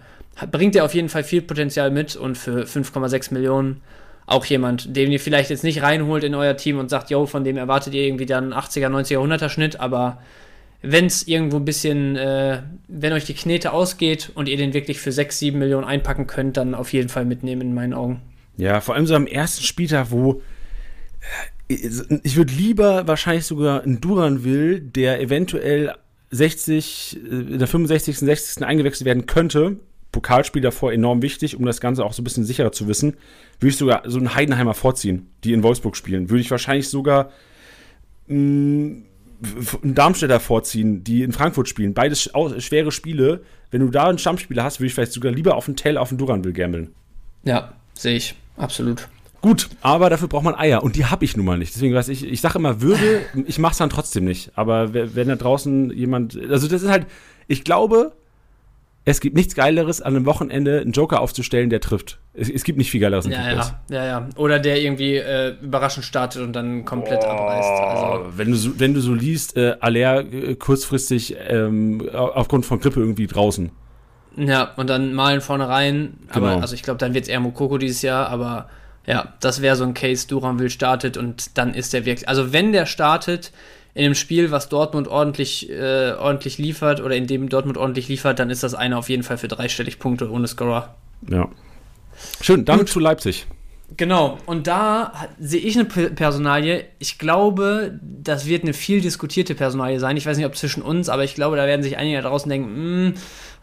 bringt 0.52 0.76
er 0.76 0.84
auf 0.84 0.94
jeden 0.94 1.08
Fall 1.08 1.24
viel 1.24 1.42
Potenzial 1.42 1.90
mit 1.90 2.18
und 2.18 2.38
für 2.38 2.66
5,6 2.66 3.34
Millionen 3.34 3.82
auch 4.26 4.46
jemand, 4.46 4.96
den 4.96 5.12
ihr 5.12 5.20
vielleicht 5.20 5.50
jetzt 5.50 5.64
nicht 5.64 5.82
reinholt 5.82 6.24
in 6.24 6.36
euer 6.36 6.58
Team 6.58 6.80
und 6.80 6.90
sagt, 6.90 7.12
yo, 7.12 7.26
von 7.28 7.44
dem 7.44 7.58
erwartet 7.58 7.94
ihr 7.94 8.04
irgendwie 8.04 8.26
dann 8.26 8.54
80er, 8.54 8.90
90er, 8.90 9.20
100er 9.20 9.50
Schnitt, 9.50 9.80
aber 9.80 10.18
wenn 10.88 11.06
es 11.06 11.28
irgendwo 11.28 11.58
ein 11.58 11.66
bisschen, 11.66 12.16
äh, 12.16 12.62
wenn 12.88 13.14
euch 13.14 13.26
die 13.26 13.34
Knete 13.34 13.72
ausgeht 13.72 14.32
und 14.36 14.48
ihr 14.48 14.58
den 14.58 14.74
wirklich 14.74 15.00
für 15.00 15.12
6, 15.12 15.40
7 15.40 15.60
Millionen 15.60 15.86
einpacken 15.86 16.28
könnt, 16.28 16.58
dann 16.58 16.76
auf 16.76 16.94
jeden 16.94 17.10
Fall 17.10 17.26
mitnehmen 17.26 17.62
in 17.62 17.74
meinen 17.74 17.94
Augen. 17.94 18.22
Ja, 18.58 18.82
vor 18.82 18.96
allem 18.96 19.08
so 19.08 19.16
am 19.16 19.28
ersten 19.28 19.64
Spieltag, 19.64 20.08
wo 20.12 20.42
äh, 21.68 21.90
ich 22.24 22.36
würde 22.36 22.54
lieber 22.54 23.08
wahrscheinlich 23.08 23.46
sogar 23.46 23.84
einen 23.84 24.02
Duran 24.02 24.44
will, 24.44 24.80
der 24.80 25.22
eventuell 25.22 25.94
60, 26.32 27.20
äh, 27.24 27.28
in 27.28 27.60
der 27.60 27.68
65., 27.68 28.20
60. 28.20 28.66
eingewechselt 28.66 29.06
werden 29.06 29.26
könnte. 29.26 29.78
Pokalspiel 30.12 30.62
davor 30.62 30.94
enorm 30.94 31.22
wichtig, 31.22 31.58
um 31.58 31.66
das 31.66 31.82
Ganze 31.82 32.06
auch 32.06 32.14
so 32.14 32.22
ein 32.22 32.24
bisschen 32.24 32.46
sicherer 32.46 32.72
zu 32.72 32.88
wissen. 32.88 33.18
Würde 33.60 33.72
ich 33.72 33.78
sogar 33.78 34.04
so 34.06 34.18
einen 34.18 34.34
Heidenheimer 34.34 34.74
vorziehen, 34.74 35.28
die 35.44 35.52
in 35.52 35.62
Wolfsburg 35.62 35.98
spielen. 35.98 36.30
Würde 36.30 36.42
ich 36.42 36.52
wahrscheinlich 36.52 36.88
sogar 36.88 37.32
mh, 38.28 39.02
mm, 39.42 39.94
Darmstädter 39.94 40.40
vorziehen, 40.40 41.04
die 41.04 41.24
in 41.24 41.32
Frankfurt 41.32 41.70
spielen. 41.70 41.94
Beides 41.94 42.30
schwere 42.60 42.92
Spiele. 42.92 43.44
Wenn 43.72 43.82
du 43.82 43.90
da 43.90 44.08
einen 44.08 44.18
Stammspieler 44.18 44.64
hast, 44.64 44.80
würde 44.80 44.88
ich 44.88 44.94
vielleicht 44.94 45.14
sogar 45.14 45.32
lieber 45.32 45.56
auf 45.56 45.66
den 45.66 45.76
Tell, 45.76 45.98
auf 45.98 46.10
den 46.10 46.18
Duranville 46.18 46.54
gambeln. 46.54 46.94
Ja, 47.44 47.74
sehe 47.94 48.16
ich. 48.16 48.36
Absolut. 48.58 49.08
Gut, 49.42 49.70
aber 49.82 50.10
dafür 50.10 50.28
braucht 50.28 50.44
man 50.44 50.56
Eier 50.56 50.82
und 50.82 50.96
die 50.96 51.06
habe 51.06 51.24
ich 51.24 51.38
nun 51.38 51.46
mal 51.46 51.58
nicht. 51.58 51.76
Deswegen 51.76 51.94
weiß 51.94 52.08
ich, 52.10 52.26
ich 52.26 52.42
sage 52.42 52.58
immer 52.58 52.82
würde, 52.82 53.22
ich 53.46 53.60
mache 53.60 53.74
es 53.74 53.78
dann 53.78 53.92
trotzdem 53.92 54.26
nicht. 54.26 54.52
Aber 54.56 54.94
wenn 54.94 55.28
da 55.28 55.36
draußen 55.36 55.92
jemand, 55.92 56.36
also 56.50 56.68
das 56.68 56.82
ist 56.82 56.90
halt, 56.90 57.06
ich 57.48 57.64
glaube, 57.64 58.14
Es 59.08 59.20
gibt 59.20 59.36
nichts 59.36 59.54
Geileres, 59.54 60.02
an 60.02 60.16
einem 60.16 60.26
Wochenende 60.26 60.82
einen 60.82 60.92
Joker 60.92 61.22
aufzustellen, 61.22 61.70
der 61.70 61.80
trifft. 61.80 62.18
Es, 62.34 62.50
es 62.50 62.64
gibt 62.64 62.80
nicht 62.80 62.90
viel 62.90 63.00
Geileres 63.00 63.26
ja, 63.26 63.52
ja, 63.52 63.80
ja, 63.90 64.06
ja. 64.06 64.30
Oder 64.36 64.58
der 64.58 64.82
irgendwie 64.82 65.18
äh, 65.18 65.56
überraschend 65.62 66.06
startet 66.06 66.42
und 66.42 66.54
dann 66.54 66.86
komplett 66.86 67.22
oh, 67.24 67.28
abreißt. 67.28 67.70
Also. 67.70 68.38
Wenn, 68.38 68.50
du 68.50 68.58
so, 68.58 68.80
wenn 68.80 68.94
du 68.96 69.02
so 69.02 69.14
liest, 69.14 69.56
äh, 69.58 69.76
Aller 69.80 70.22
äh, 70.22 70.56
kurzfristig 70.56 71.36
ähm, 71.48 72.10
aufgrund 72.12 72.66
von 72.66 72.80
Grippe 72.80 73.00
irgendwie 73.00 73.28
draußen. 73.28 73.70
Ja, 74.38 74.74
und 74.76 74.90
dann 74.90 75.14
malen 75.14 75.40
vorne 75.40 75.70
rein. 75.70 76.18
Genau. 76.34 76.48
Aber 76.48 76.62
also 76.62 76.74
ich 76.74 76.82
glaube, 76.82 76.98
dann 76.98 77.14
wird 77.14 77.26
es 77.26 77.30
eher 77.30 77.40
Mokoko 77.40 77.78
dieses 77.78 78.02
Jahr, 78.02 78.28
aber 78.30 78.70
ja, 79.06 79.34
das 79.40 79.62
wäre 79.62 79.76
so 79.76 79.84
ein 79.84 79.94
Case, 79.94 80.28
Duran 80.28 80.58
will 80.58 80.72
startet 80.72 81.16
und 81.16 81.58
dann 81.60 81.76
ist 81.76 81.94
der 81.94 82.06
wirklich. 82.06 82.28
Also 82.28 82.54
wenn 82.54 82.72
der 82.72 82.88
startet, 82.88 83.52
in 83.96 84.06
einem 84.06 84.16
Spiel, 84.16 84.52
was 84.52 84.70
Dortmund 84.70 85.08
ordentlich, 85.08 85.70
äh, 85.70 86.12
ordentlich 86.12 86.58
liefert 86.58 87.02
oder 87.02 87.16
in 87.16 87.28
dem 87.28 87.50
Dortmund 87.50 87.78
ordentlich 87.78 88.10
liefert, 88.10 88.40
dann 88.40 88.50
ist 88.50 88.62
das 88.62 88.76
eine 88.76 88.98
auf 88.98 89.10
jeden 89.10 89.24
Fall 89.24 89.38
für 89.38 89.48
dreistellig 89.48 90.00
Punkte 90.00 90.30
ohne 90.30 90.48
Scorer. 90.48 90.96
Ja. 91.30 91.48
Schön, 92.42 92.66
dann 92.66 92.80
Gut. 92.80 92.90
zu 92.90 93.00
Leipzig. 93.00 93.48
Genau, 93.98 94.38
und 94.48 94.68
da 94.68 95.14
sehe 95.40 95.62
ich 95.62 95.78
eine 95.78 95.86
Personalie. 95.86 96.86
Ich 97.00 97.18
glaube, 97.20 98.00
das 98.02 98.48
wird 98.48 98.64
eine 98.64 98.74
viel 98.74 99.00
diskutierte 99.00 99.56
Personalie 99.56 100.00
sein. 100.00 100.18
Ich 100.18 100.26
weiß 100.26 100.38
nicht, 100.38 100.46
ob 100.46 100.58
zwischen 100.58 100.82
uns, 100.82 101.08
aber 101.08 101.24
ich 101.24 101.36
glaube, 101.36 101.56
da 101.56 101.66
werden 101.66 101.84
sich 101.84 101.98
einige 101.98 102.22
da 102.22 102.30
draußen 102.30 102.50
denken, 102.50 102.76
hm, 102.76 103.14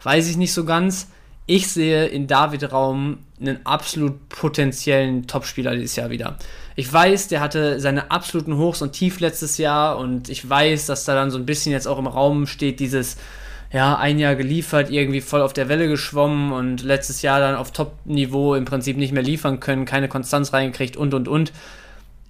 weiß 0.01 0.29
ich 0.29 0.37
nicht 0.37 0.53
so 0.53 0.65
ganz. 0.65 1.09
Ich 1.45 1.67
sehe 1.67 2.05
in 2.07 2.25
David 2.25 2.71
Raum 2.71 3.19
einen 3.39 3.65
absolut 3.65 4.29
potenziellen 4.29 5.27
Topspieler 5.27 5.75
dieses 5.75 5.97
Jahr 5.97 6.09
wieder. 6.09 6.37
Ich 6.75 6.91
weiß, 6.91 7.27
der 7.27 7.39
hatte 7.39 7.79
seine 7.79 8.09
absoluten 8.11 8.57
Hochs 8.57 8.81
und 8.81 8.93
Tief 8.93 9.19
letztes 9.19 9.57
Jahr 9.57 9.97
und 9.97 10.29
ich 10.29 10.47
weiß, 10.49 10.87
dass 10.87 11.05
da 11.05 11.13
dann 11.13 11.31
so 11.31 11.37
ein 11.37 11.45
bisschen 11.45 11.71
jetzt 11.71 11.87
auch 11.87 11.99
im 11.99 12.07
Raum 12.07 12.47
steht, 12.47 12.79
dieses, 12.79 13.17
ja, 13.71 13.97
ein 13.97 14.19
Jahr 14.19 14.35
geliefert, 14.35 14.89
irgendwie 14.89 15.21
voll 15.21 15.41
auf 15.41 15.53
der 15.53 15.69
Welle 15.69 15.87
geschwommen 15.87 16.51
und 16.51 16.83
letztes 16.83 17.21
Jahr 17.21 17.39
dann 17.39 17.55
auf 17.55 17.71
Top-Niveau 17.71 18.55
im 18.55 18.65
Prinzip 18.65 18.97
nicht 18.97 19.13
mehr 19.13 19.23
liefern 19.23 19.59
können, 19.59 19.85
keine 19.85 20.07
Konstanz 20.07 20.53
reingekriegt 20.53 20.97
und 20.97 21.13
und 21.13 21.27
und. 21.27 21.51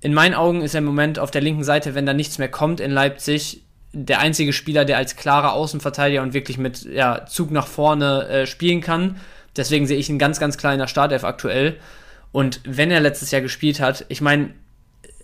In 0.02 0.14
meinen 0.14 0.34
Augen 0.34 0.62
ist 0.62 0.74
er 0.74 0.80
im 0.80 0.86
Moment 0.86 1.20
auf 1.20 1.32
der 1.32 1.42
linken 1.42 1.64
Seite, 1.64 1.96
wenn 1.96 2.06
da 2.06 2.14
nichts 2.14 2.38
mehr 2.38 2.50
kommt 2.50 2.82
in 2.82 2.92
Leipzig, 2.92 3.64
der 3.94 4.20
einzige 4.20 4.52
Spieler, 4.52 4.86
der 4.86 4.98
als 4.98 5.16
klarer 5.16 5.54
Außenverteidiger 5.54 6.22
und 6.22 6.34
wirklich 6.34 6.58
mit 6.58 6.84
ja, 6.84 7.26
Zug 7.26 7.52
nach 7.52 7.68
vorne 7.68 8.28
äh, 8.28 8.48
spielen 8.48 8.82
kann. 8.82 9.18
Deswegen 9.56 9.86
sehe 9.86 9.98
ich 9.98 10.10
einen 10.10 10.20
ganz, 10.20 10.40
ganz 10.40 10.58
kleiner 10.58 10.88
Startelf 10.88 11.24
aktuell. 11.24 11.78
Und 12.34 12.60
wenn 12.66 12.92
er 12.92 13.00
letztes 13.00 13.32
Jahr 13.32 13.42
gespielt 13.42 13.80
hat, 13.80 14.06
ich 14.10 14.20
meine, 14.20 14.50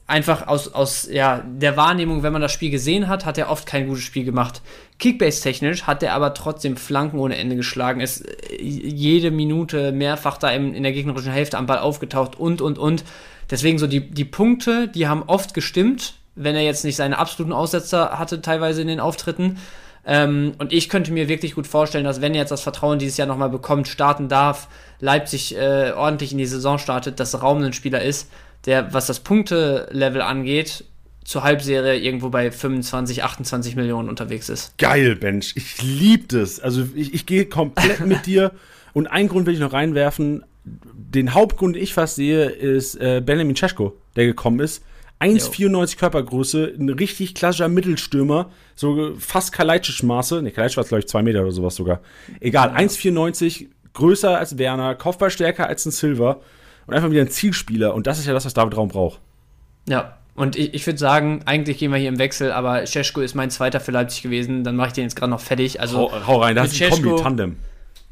einfach 0.10 0.48
aus, 0.48 0.74
aus 0.74 1.08
ja, 1.12 1.44
der 1.46 1.76
Wahrnehmung, 1.76 2.24
wenn 2.24 2.32
man 2.34 2.42
das 2.42 2.52
Spiel 2.52 2.72
gesehen 2.72 3.08
hat, 3.08 3.26
hat 3.26 3.38
er 3.38 3.50
oft 3.50 3.66
kein 3.66 3.88
gutes 3.88 4.04
Spiel 4.04 4.24
gemacht. 4.24 4.62
Kickbase-technisch 4.98 5.84
hat 5.84 6.02
er 6.04 6.14
aber 6.14 6.34
trotzdem 6.34 6.78
Flanken 6.78 7.20
ohne 7.20 7.38
Ende 7.38 7.56
geschlagen, 7.56 8.00
ist 8.00 8.22
äh, 8.22 8.62
jede 8.62 9.32
Minute 9.32 9.92
mehrfach 9.92 10.38
da 10.38 10.50
in, 10.50 10.74
in 10.74 10.84
der 10.84 10.94
gegnerischen 10.94 11.32
Hälfte 11.32 11.58
am 11.58 11.66
Ball 11.66 11.80
aufgetaucht 11.80 12.40
und, 12.40 12.62
und, 12.62 12.78
und. 12.78 13.04
Deswegen 13.50 13.80
so 13.80 13.88
die, 13.88 14.10
die 14.10 14.26
Punkte, 14.26 14.88
die 14.88 15.08
haben 15.08 15.24
oft 15.24 15.54
gestimmt, 15.54 16.16
wenn 16.36 16.56
er 16.56 16.64
jetzt 16.64 16.86
nicht 16.86 16.96
seine 16.96 17.18
absoluten 17.18 17.54
Aussetzer 17.54 18.18
hatte, 18.18 18.42
teilweise 18.42 18.82
in 18.82 18.88
den 18.88 19.00
Auftritten. 19.00 19.58
Ähm, 20.06 20.54
und 20.58 20.74
ich 20.74 20.90
könnte 20.90 21.12
mir 21.12 21.28
wirklich 21.28 21.56
gut 21.56 21.68
vorstellen, 21.68 22.06
dass 22.06 22.22
wenn 22.22 22.34
er 22.34 22.42
jetzt 22.42 22.52
das 22.52 22.62
Vertrauen 22.62 23.00
dieses 23.00 23.18
Jahr 23.18 23.28
nochmal 23.28 23.50
bekommt, 23.50 23.88
starten 23.88 24.30
darf, 24.30 24.68
Leipzig 25.00 25.56
äh, 25.56 25.92
ordentlich 25.92 26.32
in 26.32 26.38
die 26.38 26.46
Saison 26.46 26.78
startet, 26.78 27.20
dass 27.20 27.42
Raum 27.42 27.62
ein 27.64 27.74
Spieler 27.74 28.02
ist, 28.02 28.30
der, 28.66 28.94
was 28.94 29.08
das 29.08 29.20
Punktelevel 29.20 30.22
angeht, 30.22 30.86
zur 31.24 31.44
Halbserie 31.44 32.00
irgendwo 32.00 32.30
bei 32.30 32.50
25, 32.50 33.24
28 33.24 33.76
Millionen 33.76 34.10
unterwegs 34.10 34.50
ist. 34.50 34.78
Geil, 34.80 35.16
Bench. 35.16 35.54
Ich 35.56 35.82
liebe 35.82 36.26
das. 36.28 36.60
Also 36.60 36.88
ich, 36.96 37.14
ich 37.14 37.26
gehe 37.28 37.46
komplett 37.46 38.00
mit 38.06 38.26
dir. 38.26 38.52
Und 38.94 39.08
einen 39.08 39.30
Grund 39.30 39.46
will 39.46 39.54
ich 39.54 39.60
noch 39.60 39.74
reinwerfen. 39.74 40.44
Den 40.64 41.36
Hauptgrund, 41.36 41.76
den 41.76 41.84
ich 41.84 41.94
fast 41.94 42.16
sehe, 42.16 42.46
ist 42.46 42.96
äh, 42.96 43.22
Benjamin 43.24 43.56
Cesko, 43.56 43.96
der 44.16 44.26
gekommen 44.26 44.60
ist. 44.60 44.84
1,94 45.20 45.98
Körpergröße, 45.98 46.74
ein 46.80 46.90
richtig 46.90 47.36
klassischer 47.36 47.68
Mittelstürmer, 47.68 48.50
so 48.76 49.16
fast 49.18 49.54
Kalajdzic-Maße. 49.54 50.42
Ne, 50.42 50.52
Kalajdzic 50.52 50.78
war 50.78 50.84
glaube 50.86 51.00
ich 51.00 51.08
2 51.08 51.24
Meter 51.24 51.42
oder 51.42 51.52
sowas 51.52 51.76
sogar. 51.76 52.00
Egal, 52.40 52.70
ja. 52.70 52.76
1,94, 52.76 53.68
größer 53.94 54.38
als 54.38 54.58
Werner, 54.58 54.96
Kopfballstärker 54.96 55.68
als 55.68 55.86
ein 55.86 55.92
Silver 55.92 56.40
und 56.88 56.94
einfach 56.94 57.12
wieder 57.12 57.22
ein 57.22 57.30
Zielspieler. 57.30 57.94
Und 57.94 58.08
das 58.08 58.20
ist 58.20 58.28
ja 58.28 58.34
das, 58.34 58.46
was 58.46 58.54
David 58.54 58.78
Raum 58.78 58.88
braucht. 58.88 59.20
Ja, 59.88 60.18
und 60.36 60.56
ich, 60.56 60.74
ich 60.74 60.88
würde 60.88 60.98
sagen, 60.98 61.42
eigentlich 61.46 61.80
gehen 61.80 61.92
wir 61.92 61.98
hier 61.98 62.08
im 62.08 62.18
Wechsel, 62.18 62.54
aber 62.54 62.86
Cesko 62.86 63.20
ist 63.20 63.36
mein 63.36 63.50
zweiter 63.50 63.82
für 63.82 63.92
Leipzig 63.92 64.24
gewesen. 64.24 64.64
Dann 64.64 64.78
mache 64.78 64.88
ich 64.88 64.94
den 64.94 65.04
jetzt 65.04 65.18
gerade 65.18 65.32
noch 65.32 65.42
fertig. 65.42 65.82
Also, 65.82 65.98
hau, 65.98 66.28
hau 66.28 66.42
rein, 66.42 66.56
da 66.56 66.64
ist 66.64 66.82
ein 66.82 66.92
Kombi-Tandem. 66.92 67.58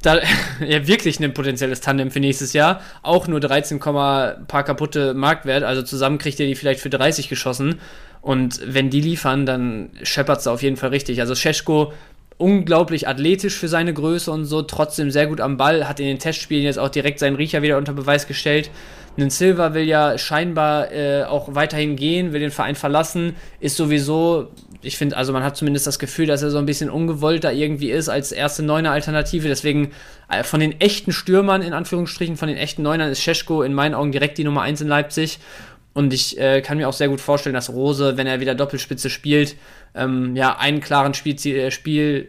Da, 0.01 0.19
ja, 0.65 0.87
wirklich 0.87 1.19
ein 1.19 1.33
potenzielles 1.33 1.81
Tandem 1.81 2.11
für 2.11 2.19
nächstes 2.19 2.53
Jahr. 2.53 2.81
Auch 3.01 3.27
nur 3.27 3.39
13, 3.39 3.79
paar 3.79 4.63
kaputte 4.63 5.13
Marktwert. 5.13 5.63
Also 5.63 5.81
zusammen 5.81 6.17
kriegt 6.17 6.39
ihr 6.39 6.47
die 6.47 6.55
vielleicht 6.55 6.81
für 6.81 6.89
30 6.89 7.29
geschossen. 7.29 7.79
Und 8.21 8.61
wenn 8.65 8.89
die 8.89 9.01
liefern, 9.01 9.45
dann 9.45 9.89
scheppert 10.03 10.39
es 10.39 10.47
auf 10.47 10.61
jeden 10.61 10.77
Fall 10.77 10.89
richtig. 10.89 11.21
Also 11.21 11.35
Scheschko 11.35 11.93
unglaublich 12.37 13.07
athletisch 13.07 13.55
für 13.55 13.67
seine 13.67 13.93
Größe 13.93 14.31
und 14.31 14.45
so, 14.45 14.61
trotzdem 14.61 15.09
sehr 15.09 15.27
gut 15.27 15.41
am 15.41 15.57
Ball, 15.57 15.87
hat 15.87 15.99
in 15.99 16.05
den 16.05 16.19
Testspielen 16.19 16.63
jetzt 16.63 16.77
auch 16.77 16.89
direkt 16.89 17.19
seinen 17.19 17.35
Riecher 17.35 17.61
wieder 17.61 17.77
unter 17.77 17.93
Beweis 17.93 18.27
gestellt. 18.27 18.69
Ein 19.17 19.29
Silva 19.31 19.73
will 19.73 19.85
ja 19.85 20.17
scheinbar 20.17 20.91
äh, 20.91 21.23
auch 21.23 21.55
weiterhin 21.55 21.95
gehen, 21.95 22.33
will 22.33 22.39
den 22.39 22.51
Verein 22.51 22.75
verlassen, 22.75 23.35
ist 23.59 23.75
sowieso, 23.75 24.51
ich 24.83 24.97
finde, 24.97 25.17
also 25.17 25.33
man 25.33 25.43
hat 25.43 25.57
zumindest 25.57 25.87
das 25.87 25.97
Gefühl, 25.97 26.27
dass 26.27 26.43
er 26.43 26.51
so 26.51 26.59
ein 26.59 26.67
bisschen 26.67 26.89
ungewollt 26.89 27.43
da 27.43 27.51
irgendwie 27.51 27.89
ist 27.89 28.09
als 28.09 28.31
erste 28.31 28.61
Neuner 28.63 28.91
Alternative. 28.91 29.47
Deswegen 29.47 29.91
äh, 30.29 30.43
von 30.43 30.59
den 30.59 30.79
echten 30.79 31.11
Stürmern, 31.11 31.63
in 31.63 31.73
Anführungsstrichen, 31.73 32.37
von 32.37 32.47
den 32.47 32.57
echten 32.57 32.83
Neunern 32.83 33.09
ist 33.09 33.21
Scheschko 33.21 33.63
in 33.63 33.73
meinen 33.73 33.95
Augen 33.95 34.11
direkt 34.11 34.37
die 34.37 34.43
Nummer 34.43 34.61
1 34.61 34.81
in 34.81 34.87
Leipzig. 34.87 35.39
Und 35.93 36.13
ich 36.13 36.39
äh, 36.39 36.61
kann 36.61 36.77
mir 36.77 36.87
auch 36.87 36.93
sehr 36.93 37.09
gut 37.09 37.21
vorstellen, 37.21 37.55
dass 37.55 37.71
Rose, 37.71 38.17
wenn 38.17 38.27
er 38.27 38.39
wieder 38.39 38.53
Doppelspitze 38.53 39.09
spielt, 39.09 39.55
ähm, 39.95 40.35
ja, 40.35 40.55
einen 40.57 40.79
klaren 40.79 41.15
Spielziel, 41.15 41.57
äh, 41.57 41.71
Spiel, 41.71 42.27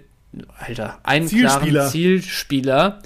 Alter, 0.58 1.00
einen 1.02 1.28
Zielspieler. 1.28 1.70
klaren 1.70 1.90
Zielspieler 1.90 2.98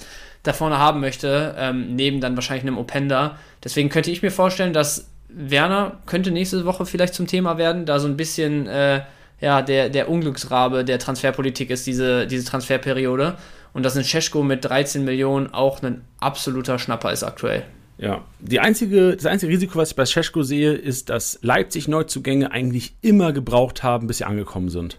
da 0.43 0.53
vorne 0.53 0.77
haben 0.77 0.99
möchte, 0.99 1.55
ähm, 1.57 1.95
neben 1.95 2.21
dann 2.21 2.35
wahrscheinlich 2.35 2.63
einem 2.63 2.77
Openda. 2.77 3.37
Deswegen 3.63 3.89
könnte 3.89 4.11
ich 4.11 4.21
mir 4.21 4.31
vorstellen, 4.31 4.73
dass 4.73 5.09
Werner 5.29 5.99
könnte 6.05 6.31
nächste 6.31 6.65
Woche 6.65 6.85
vielleicht 6.85 7.13
zum 7.13 7.27
Thema 7.27 7.57
werden, 7.57 7.85
da 7.85 7.99
so 7.99 8.07
ein 8.07 8.17
bisschen 8.17 8.67
äh, 8.67 9.01
ja, 9.41 9.61
der, 9.61 9.89
der 9.89 10.09
Unglücksrabe 10.09 10.85
der 10.85 10.99
Transferpolitik 10.99 11.69
ist, 11.69 11.85
diese, 11.85 12.27
diese 12.27 12.45
Transferperiode. 12.45 13.35
Und 13.73 13.83
dass 13.83 13.97
ein 13.97 14.03
Cesko 14.03 14.43
mit 14.43 14.63
13 14.63 15.03
Millionen 15.03 15.53
auch 15.53 15.81
ein 15.81 16.01
absoluter 16.19 16.77
Schnapper 16.77 17.11
ist 17.11 17.23
aktuell. 17.23 17.63
Ja, 17.97 18.23
die 18.39 18.59
einzige, 18.59 19.15
das 19.15 19.25
einzige 19.25 19.51
Risiko, 19.51 19.79
was 19.79 19.91
ich 19.91 19.95
bei 19.95 20.05
Scheschko 20.05 20.43
sehe, 20.43 20.73
ist, 20.73 21.09
dass 21.09 21.39
Leipzig 21.41 21.87
Neuzugänge 21.87 22.51
eigentlich 22.51 22.95
immer 23.01 23.33
gebraucht 23.33 23.83
haben, 23.83 24.07
bis 24.07 24.19
sie 24.19 24.25
angekommen 24.25 24.69
sind. 24.69 24.97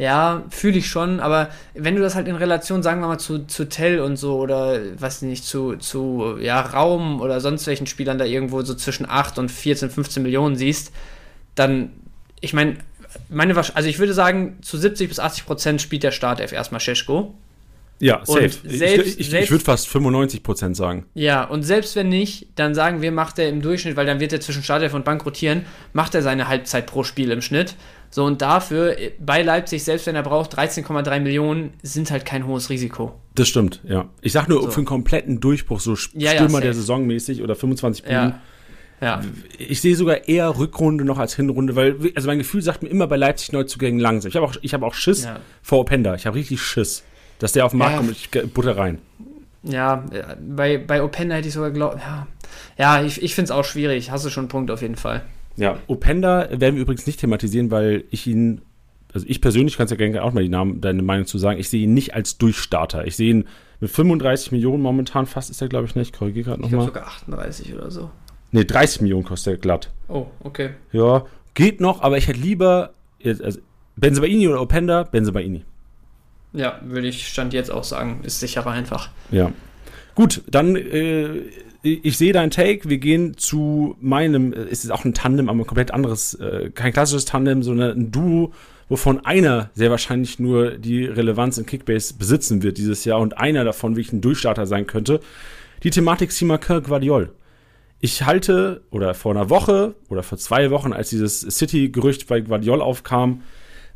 Ja, 0.00 0.44
fühle 0.48 0.78
ich 0.78 0.88
schon, 0.88 1.20
aber 1.20 1.50
wenn 1.74 1.94
du 1.94 2.00
das 2.00 2.14
halt 2.14 2.26
in 2.26 2.34
Relation, 2.34 2.82
sagen 2.82 3.02
wir 3.02 3.08
mal, 3.08 3.18
zu, 3.18 3.46
zu 3.46 3.68
Tell 3.68 4.00
und 4.00 4.16
so 4.16 4.38
oder 4.38 4.80
was 4.98 5.20
nicht, 5.20 5.44
zu, 5.44 5.76
zu 5.76 6.38
ja, 6.40 6.58
Raum 6.58 7.20
oder 7.20 7.42
sonst 7.42 7.66
welchen 7.66 7.86
Spielern 7.86 8.16
da 8.16 8.24
irgendwo 8.24 8.62
so 8.62 8.74
zwischen 8.74 9.06
8 9.06 9.38
und 9.38 9.50
14, 9.50 9.90
15 9.90 10.22
Millionen 10.22 10.56
siehst, 10.56 10.90
dann, 11.54 11.90
ich 12.40 12.54
meine, 12.54 12.78
meine, 13.28 13.54
also 13.54 13.88
ich 13.90 13.98
würde 13.98 14.14
sagen, 14.14 14.56
zu 14.62 14.78
70 14.78 15.06
bis 15.06 15.18
80 15.18 15.44
Prozent 15.44 15.82
spielt 15.82 16.02
der 16.02 16.12
Startelf 16.12 16.52
erstmal 16.52 16.80
Scheschko. 16.80 17.34
Ja, 17.98 18.22
safe. 18.24 18.48
Selbst, 18.64 19.20
ich, 19.20 19.28
ich, 19.28 19.34
ich 19.34 19.50
würde 19.50 19.62
fast 19.62 19.86
95 19.88 20.42
Prozent 20.42 20.78
sagen. 20.78 21.04
Ja, 21.12 21.44
und 21.44 21.62
selbst 21.62 21.94
wenn 21.94 22.08
nicht, 22.08 22.46
dann 22.54 22.74
sagen 22.74 23.02
wir, 23.02 23.12
macht 23.12 23.38
er 23.38 23.50
im 23.50 23.60
Durchschnitt, 23.60 23.96
weil 23.96 24.06
dann 24.06 24.18
wird 24.18 24.32
er 24.32 24.40
zwischen 24.40 24.62
Startelf 24.62 24.94
und 24.94 25.04
Bank 25.04 25.26
rotieren, 25.26 25.66
macht 25.92 26.14
er 26.14 26.22
seine 26.22 26.48
Halbzeit 26.48 26.86
pro 26.86 27.04
Spiel 27.04 27.30
im 27.30 27.42
Schnitt. 27.42 27.74
So, 28.10 28.24
und 28.24 28.42
dafür 28.42 28.96
bei 29.20 29.42
Leipzig, 29.42 29.84
selbst 29.84 30.06
wenn 30.06 30.16
er 30.16 30.22
braucht, 30.22 30.58
13,3 30.58 31.20
Millionen, 31.20 31.74
sind 31.82 32.10
halt 32.10 32.24
kein 32.24 32.46
hohes 32.46 32.68
Risiko. 32.68 33.14
Das 33.36 33.48
stimmt, 33.48 33.80
ja. 33.84 34.08
Ich 34.20 34.32
sag 34.32 34.48
nur, 34.48 34.62
so. 34.62 34.70
für 34.70 34.78
einen 34.78 34.86
kompletten 34.86 35.40
Durchbruch, 35.40 35.78
so 35.80 35.94
ja, 36.14 36.32
Stürmer 36.32 36.58
ja, 36.58 36.64
der 36.64 36.74
Saison 36.74 37.06
mäßig 37.06 37.42
oder 37.42 37.54
25 37.54 38.04
Millionen. 38.04 38.34
Ja. 39.00 39.20
Ich 39.56 39.80
sehe 39.80 39.96
sogar 39.96 40.28
eher 40.28 40.58
Rückrunde 40.58 41.04
noch 41.04 41.18
als 41.18 41.34
Hinrunde, 41.34 41.74
weil, 41.74 41.96
also 42.14 42.26
mein 42.26 42.38
Gefühl 42.38 42.60
sagt 42.60 42.82
mir 42.82 42.90
immer 42.90 43.06
bei 43.06 43.16
Leipzig 43.16 43.52
Neuzugängen 43.52 43.98
langsam. 43.98 44.28
Ich 44.28 44.36
habe 44.36 44.46
auch, 44.46 44.54
hab 44.54 44.82
auch 44.82 44.94
Schiss 44.94 45.24
ja. 45.24 45.40
vor 45.62 45.78
Openda. 45.78 46.14
Ich 46.16 46.26
habe 46.26 46.36
richtig 46.36 46.60
Schiss 46.60 47.04
dass 47.40 47.52
der 47.52 47.64
auf 47.64 47.72
den 47.72 47.78
Markt 47.78 47.92
ja. 47.92 47.98
kommt 47.98 48.10
ich 48.12 48.52
Butter 48.52 48.76
rein. 48.76 48.98
Ja, 49.62 50.04
bei, 50.40 50.78
bei 50.78 51.02
Openda 51.02 51.34
hätte 51.34 51.48
ich 51.48 51.54
sogar 51.54 51.70
glaubt, 51.70 51.98
ja. 52.00 52.26
Ja, 52.78 53.02
ich, 53.02 53.20
ich 53.22 53.34
finde 53.34 53.46
es 53.46 53.50
auch 53.50 53.64
schwierig. 53.64 54.10
Hast 54.10 54.24
du 54.24 54.30
schon 54.30 54.42
einen 54.42 54.48
Punkt 54.48 54.70
auf 54.70 54.82
jeden 54.82 54.96
Fall. 54.96 55.22
Ja, 55.60 55.78
Openda 55.86 56.48
werden 56.50 56.76
wir 56.76 56.82
übrigens 56.82 57.06
nicht 57.06 57.20
thematisieren, 57.20 57.70
weil 57.70 58.04
ich 58.10 58.26
ihn, 58.26 58.62
also 59.12 59.26
ich 59.28 59.40
persönlich 59.40 59.76
kann 59.76 59.84
es 59.84 59.90
ja 59.90 59.96
gerne 59.96 60.22
auch 60.22 60.32
mal 60.32 60.42
die 60.42 60.48
Namen, 60.48 60.80
deine 60.80 61.02
Meinung 61.02 61.26
zu 61.26 61.36
sagen, 61.36 61.60
ich 61.60 61.68
sehe 61.68 61.82
ihn 61.82 61.92
nicht 61.92 62.14
als 62.14 62.38
Durchstarter. 62.38 63.06
Ich 63.06 63.16
sehe 63.16 63.30
ihn 63.30 63.44
mit 63.78 63.90
35 63.90 64.52
Millionen 64.52 64.82
momentan 64.82 65.26
fast 65.26 65.50
ist 65.50 65.60
er, 65.60 65.68
glaube 65.68 65.86
ich, 65.86 65.94
nicht. 65.94 66.14
Ich 66.14 66.18
korrigiere 66.18 66.46
gerade 66.46 66.62
nochmal. 66.62 66.86
Ich 66.86 66.92
glaube 66.92 67.06
sogar 67.06 67.06
38 67.06 67.74
oder 67.74 67.90
so. 67.90 68.10
Ne, 68.52 68.64
30 68.64 69.02
Millionen 69.02 69.24
kostet 69.24 69.54
er 69.54 69.58
glatt. 69.58 69.90
Oh, 70.08 70.26
okay. 70.42 70.70
Ja, 70.92 71.26
geht 71.54 71.80
noch, 71.80 72.02
aber 72.02 72.16
ich 72.16 72.26
hätte 72.26 72.40
lieber, 72.40 72.94
also 73.22 73.60
Benzebaini 73.96 74.48
oder 74.48 74.62
Openda, 74.62 75.02
Benzebaini. 75.04 75.64
Ja, 76.52 76.80
würde 76.82 77.06
ich 77.06 77.28
Stand 77.28 77.52
jetzt 77.52 77.70
auch 77.70 77.84
sagen. 77.84 78.20
Ist 78.22 78.40
sicherer 78.40 78.70
einfach. 78.70 79.10
Ja. 79.30 79.52
Gut, 80.14 80.42
dann, 80.50 80.74
äh, 80.74 81.42
ich 81.82 82.18
sehe 82.18 82.32
deinen 82.32 82.50
Take. 82.50 82.88
Wir 82.88 82.98
gehen 82.98 83.36
zu 83.36 83.96
meinem, 84.00 84.52
äh, 84.52 84.56
es 84.70 84.84
ist 84.84 84.90
auch 84.90 85.04
ein 85.04 85.14
Tandem, 85.14 85.48
aber 85.48 85.58
ein 85.58 85.66
komplett 85.66 85.92
anderes, 85.92 86.34
äh, 86.34 86.70
kein 86.74 86.92
klassisches 86.92 87.24
Tandem, 87.24 87.62
sondern 87.62 87.98
ein 87.98 88.10
Duo, 88.10 88.52
wovon 88.88 89.24
einer 89.24 89.70
sehr 89.74 89.90
wahrscheinlich 89.90 90.38
nur 90.38 90.72
die 90.72 91.04
Relevanz 91.04 91.58
in 91.58 91.66
Kickbase 91.66 92.14
besitzen 92.14 92.62
wird 92.62 92.78
dieses 92.78 93.04
Jahr 93.04 93.20
und 93.20 93.38
einer 93.38 93.64
davon 93.64 93.96
wirklich 93.96 94.12
ein 94.12 94.20
Durchstarter 94.20 94.66
sein 94.66 94.86
könnte. 94.86 95.20
Die 95.82 95.90
Thematik 95.90 96.32
Simakar 96.32 96.82
Guardiol. 96.82 97.32
Ich 98.00 98.24
halte, 98.24 98.82
oder 98.90 99.14
vor 99.14 99.32
einer 99.32 99.50
Woche 99.50 99.94
oder 100.08 100.22
vor 100.22 100.38
zwei 100.38 100.70
Wochen, 100.70 100.92
als 100.92 101.10
dieses 101.10 101.40
City-Gerücht 101.40 102.26
bei 102.26 102.40
Guardiol 102.40 102.80
aufkam, 102.80 103.42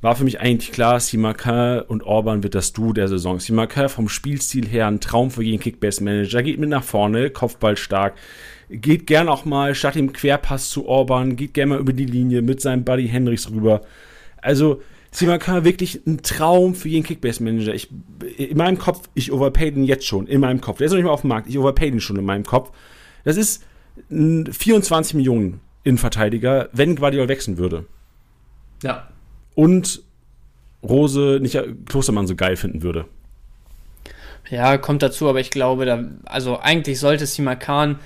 war 0.04 0.16
für 0.16 0.24
mich 0.24 0.38
eigentlich 0.38 0.70
klar, 0.70 1.00
Simakar 1.00 1.86
und 1.88 2.02
Orban 2.02 2.42
wird 2.42 2.54
das 2.54 2.74
Du 2.74 2.92
der 2.92 3.08
Saison. 3.08 3.40
Simakar 3.40 3.88
vom 3.88 4.10
Spielstil 4.10 4.68
her 4.68 4.86
ein 4.86 5.00
Traum 5.00 5.30
für 5.30 5.42
jeden 5.42 5.60
Kickbase-Manager, 5.60 6.42
geht 6.42 6.60
mit 6.60 6.68
nach 6.68 6.84
vorne, 6.84 7.30
Kopfball 7.30 7.78
stark, 7.78 8.14
geht 8.68 9.06
gern 9.06 9.30
auch 9.30 9.46
mal 9.46 9.74
statt 9.74 9.94
dem 9.94 10.12
Querpass 10.12 10.68
zu 10.68 10.86
Orban, 10.86 11.36
geht 11.36 11.54
gern 11.54 11.70
mal 11.70 11.78
über 11.78 11.94
die 11.94 12.04
Linie 12.04 12.42
mit 12.42 12.60
seinem 12.60 12.84
Buddy 12.84 13.08
Henrichs 13.08 13.50
rüber. 13.50 13.80
Also, 14.42 14.82
Simakar 15.10 15.64
wirklich 15.64 16.06
ein 16.06 16.20
Traum 16.20 16.74
für 16.74 16.90
jeden 16.90 17.06
Kickbase-Manager. 17.06 17.72
In 18.36 18.58
meinem 18.58 18.76
Kopf, 18.76 19.08
ich 19.14 19.32
overpay 19.32 19.70
den 19.70 19.84
jetzt 19.84 20.06
schon, 20.06 20.26
in 20.26 20.42
meinem 20.42 20.60
Kopf. 20.60 20.76
Der 20.78 20.84
ist 20.84 20.92
noch 20.92 20.98
nicht 20.98 21.06
mal 21.06 21.12
auf 21.12 21.22
dem 21.22 21.28
Markt, 21.28 21.48
ich 21.48 21.58
overpay 21.58 21.90
den 21.90 22.00
schon 22.00 22.16
in 22.16 22.26
meinem 22.26 22.44
Kopf. 22.44 22.72
Das 23.24 23.38
ist 23.38 23.64
24 24.10 25.14
Millionen 25.14 25.60
Innenverteidiger, 25.82 26.68
wenn 26.74 26.94
Guardiola 26.94 27.28
wechseln 27.28 27.56
würde. 27.56 27.86
Ja. 28.82 29.08
Und 29.54 30.02
Rose 30.82 31.38
nicht 31.40 31.58
Klostermann 31.86 32.26
so 32.26 32.36
geil 32.36 32.56
finden 32.56 32.82
würde. 32.82 33.06
Ja, 34.50 34.76
kommt 34.76 35.02
dazu, 35.02 35.28
aber 35.28 35.40
ich 35.40 35.50
glaube, 35.50 35.86
da, 35.86 36.04
also 36.26 36.58
eigentlich 36.60 37.00
sollte 37.00 37.26
Simakan 37.26 37.98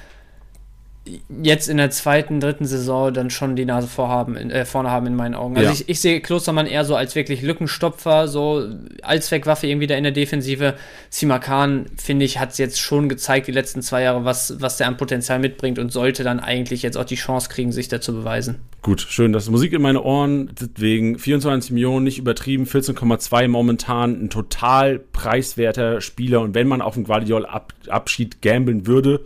jetzt 1.43 1.69
in 1.69 1.77
der 1.77 1.91
zweiten, 1.91 2.41
dritten 2.41 2.65
Saison 2.67 3.13
dann 3.13 3.31
schon 3.31 3.57
die 3.57 3.65
Nase 3.65 3.89
vorhaben, 3.89 4.37
äh, 4.37 4.65
vorne 4.65 4.91
haben 4.91 5.07
in 5.07 5.17
meinen 5.17 5.35
Augen. 5.35 5.57
Also 5.57 5.69
Ja. 5.69 5.75
ich, 5.75 5.89
ich 5.89 6.01
sehe 6.01 6.21
Klostermann 6.21 6.67
eher 6.67 6.85
so 6.85 6.95
als 6.97 7.15
wirklich 7.15 7.43
Lückenstopfer, 7.43 8.29
so 8.29 8.69
Allzweckwaffe 9.03 9.67
irgendwie 9.67 9.87
da 9.87 9.95
in 9.97 10.05
der 10.05 10.13
Defensive. 10.13 10.75
Simakan, 11.11 11.87
finde 11.97 12.25
ich, 12.25 12.39
hat 12.39 12.51
es 12.53 12.59
jetzt 12.59 12.81
schon 12.81 13.09
gezeigt, 13.09 13.47
die 13.47 13.53
letzten 13.53 13.83
zwei 13.83 14.03
Jahre, 14.03 14.25
was, 14.25 14.61
was 14.61 14.77
der 14.77 14.89
an 14.89 14.97
Potenzial 14.97 15.39
mitbringt 15.39 15.79
und 15.79 15.91
sollte 15.93 16.25
dann 16.25 16.41
eigentlich 16.41 16.83
jetzt 16.83 16.97
auch 16.97 17.05
die 17.05 17.17
Chance 17.17 17.49
kriegen, 17.49 17.73
sich 17.73 17.89
da 17.89 18.01
zu 18.01 18.13
beweisen. 18.13 18.57
Gut, 18.83 19.01
schön. 19.01 19.33
Das 19.33 19.45
ist 19.45 19.51
Musik 19.51 19.73
in 19.73 19.83
meine 19.83 20.03
Ohren. 20.03 20.51
Deswegen 20.61 21.19
24 21.19 21.73
Millionen, 21.73 22.05
nicht 22.05 22.19
übertrieben, 22.19 22.65
14,2 22.65 23.49
momentan. 23.49 24.25
Ein 24.25 24.31
total 24.31 24.99
preiswerter 24.99 26.01
Spieler. 26.01 26.41
Und 26.41 26.55
wenn 26.55 26.69
man 26.69 26.81
auf 26.81 26.95
den 26.95 27.05
Guardiol-Abschied 27.05 28.41
gambeln 28.43 28.87
würde, 28.87 29.21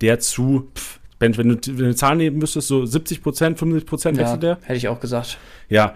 der 0.00 0.20
zu, 0.20 0.68
pff, 0.76 0.97
Ben, 1.18 1.36
wenn 1.36 1.48
du, 1.48 1.54
wenn 1.66 1.76
du 1.76 1.84
eine 1.84 1.94
Zahl 1.94 2.16
nehmen 2.16 2.38
müsstest, 2.38 2.68
so 2.68 2.86
70 2.86 3.22
Prozent, 3.22 3.58
75 3.58 3.88
Prozent 3.88 4.16
Ja, 4.16 4.24
wechselt 4.24 4.42
der? 4.42 4.58
hätte 4.62 4.76
ich 4.76 4.88
auch 4.88 5.00
gesagt. 5.00 5.38
Ja. 5.68 5.94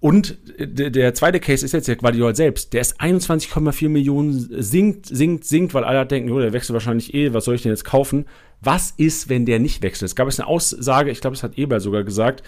Und 0.00 0.36
der, 0.58 0.90
der 0.90 1.14
zweite 1.14 1.40
Case 1.40 1.64
ist 1.64 1.72
jetzt 1.72 1.88
der 1.88 1.96
Guardiol 1.96 2.36
selbst. 2.36 2.74
Der 2.74 2.82
ist 2.82 3.00
21,4 3.00 3.88
Millionen, 3.88 4.62
sinkt, 4.62 5.06
sinkt, 5.06 5.44
sinkt, 5.44 5.72
weil 5.72 5.84
alle 5.84 6.04
denken, 6.04 6.30
oh, 6.30 6.40
der 6.40 6.52
wechselt 6.52 6.74
wahrscheinlich 6.74 7.14
eh, 7.14 7.32
was 7.32 7.46
soll 7.46 7.54
ich 7.54 7.62
denn 7.62 7.72
jetzt 7.72 7.84
kaufen? 7.84 8.26
Was 8.60 8.92
ist, 8.98 9.30
wenn 9.30 9.46
der 9.46 9.60
nicht 9.60 9.82
wechselt? 9.82 10.10
Es 10.10 10.14
gab 10.14 10.26
jetzt 10.28 10.40
eine 10.40 10.48
Aussage, 10.48 11.10
ich 11.10 11.22
glaube, 11.22 11.36
es 11.36 11.42
hat 11.42 11.56
Eber 11.56 11.80
sogar 11.80 12.04
gesagt, 12.04 12.42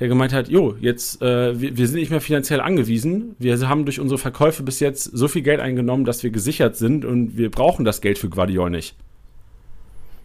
der 0.00 0.08
gemeint 0.08 0.32
hat, 0.32 0.48
jo, 0.48 0.76
jetzt, 0.80 1.22
äh, 1.22 1.58
wir, 1.58 1.76
wir 1.76 1.86
sind 1.86 1.98
nicht 1.98 2.10
mehr 2.10 2.20
finanziell 2.20 2.60
angewiesen. 2.60 3.34
Wir 3.38 3.58
haben 3.68 3.86
durch 3.86 4.00
unsere 4.00 4.18
Verkäufe 4.18 4.62
bis 4.62 4.78
jetzt 4.78 5.04
so 5.04 5.28
viel 5.28 5.42
Geld 5.42 5.60
eingenommen, 5.60 6.04
dass 6.04 6.22
wir 6.22 6.30
gesichert 6.30 6.76
sind 6.76 7.06
und 7.06 7.38
wir 7.38 7.50
brauchen 7.50 7.86
das 7.86 8.00
Geld 8.00 8.18
für 8.18 8.28
Guardiol 8.28 8.70
nicht. 8.70 8.94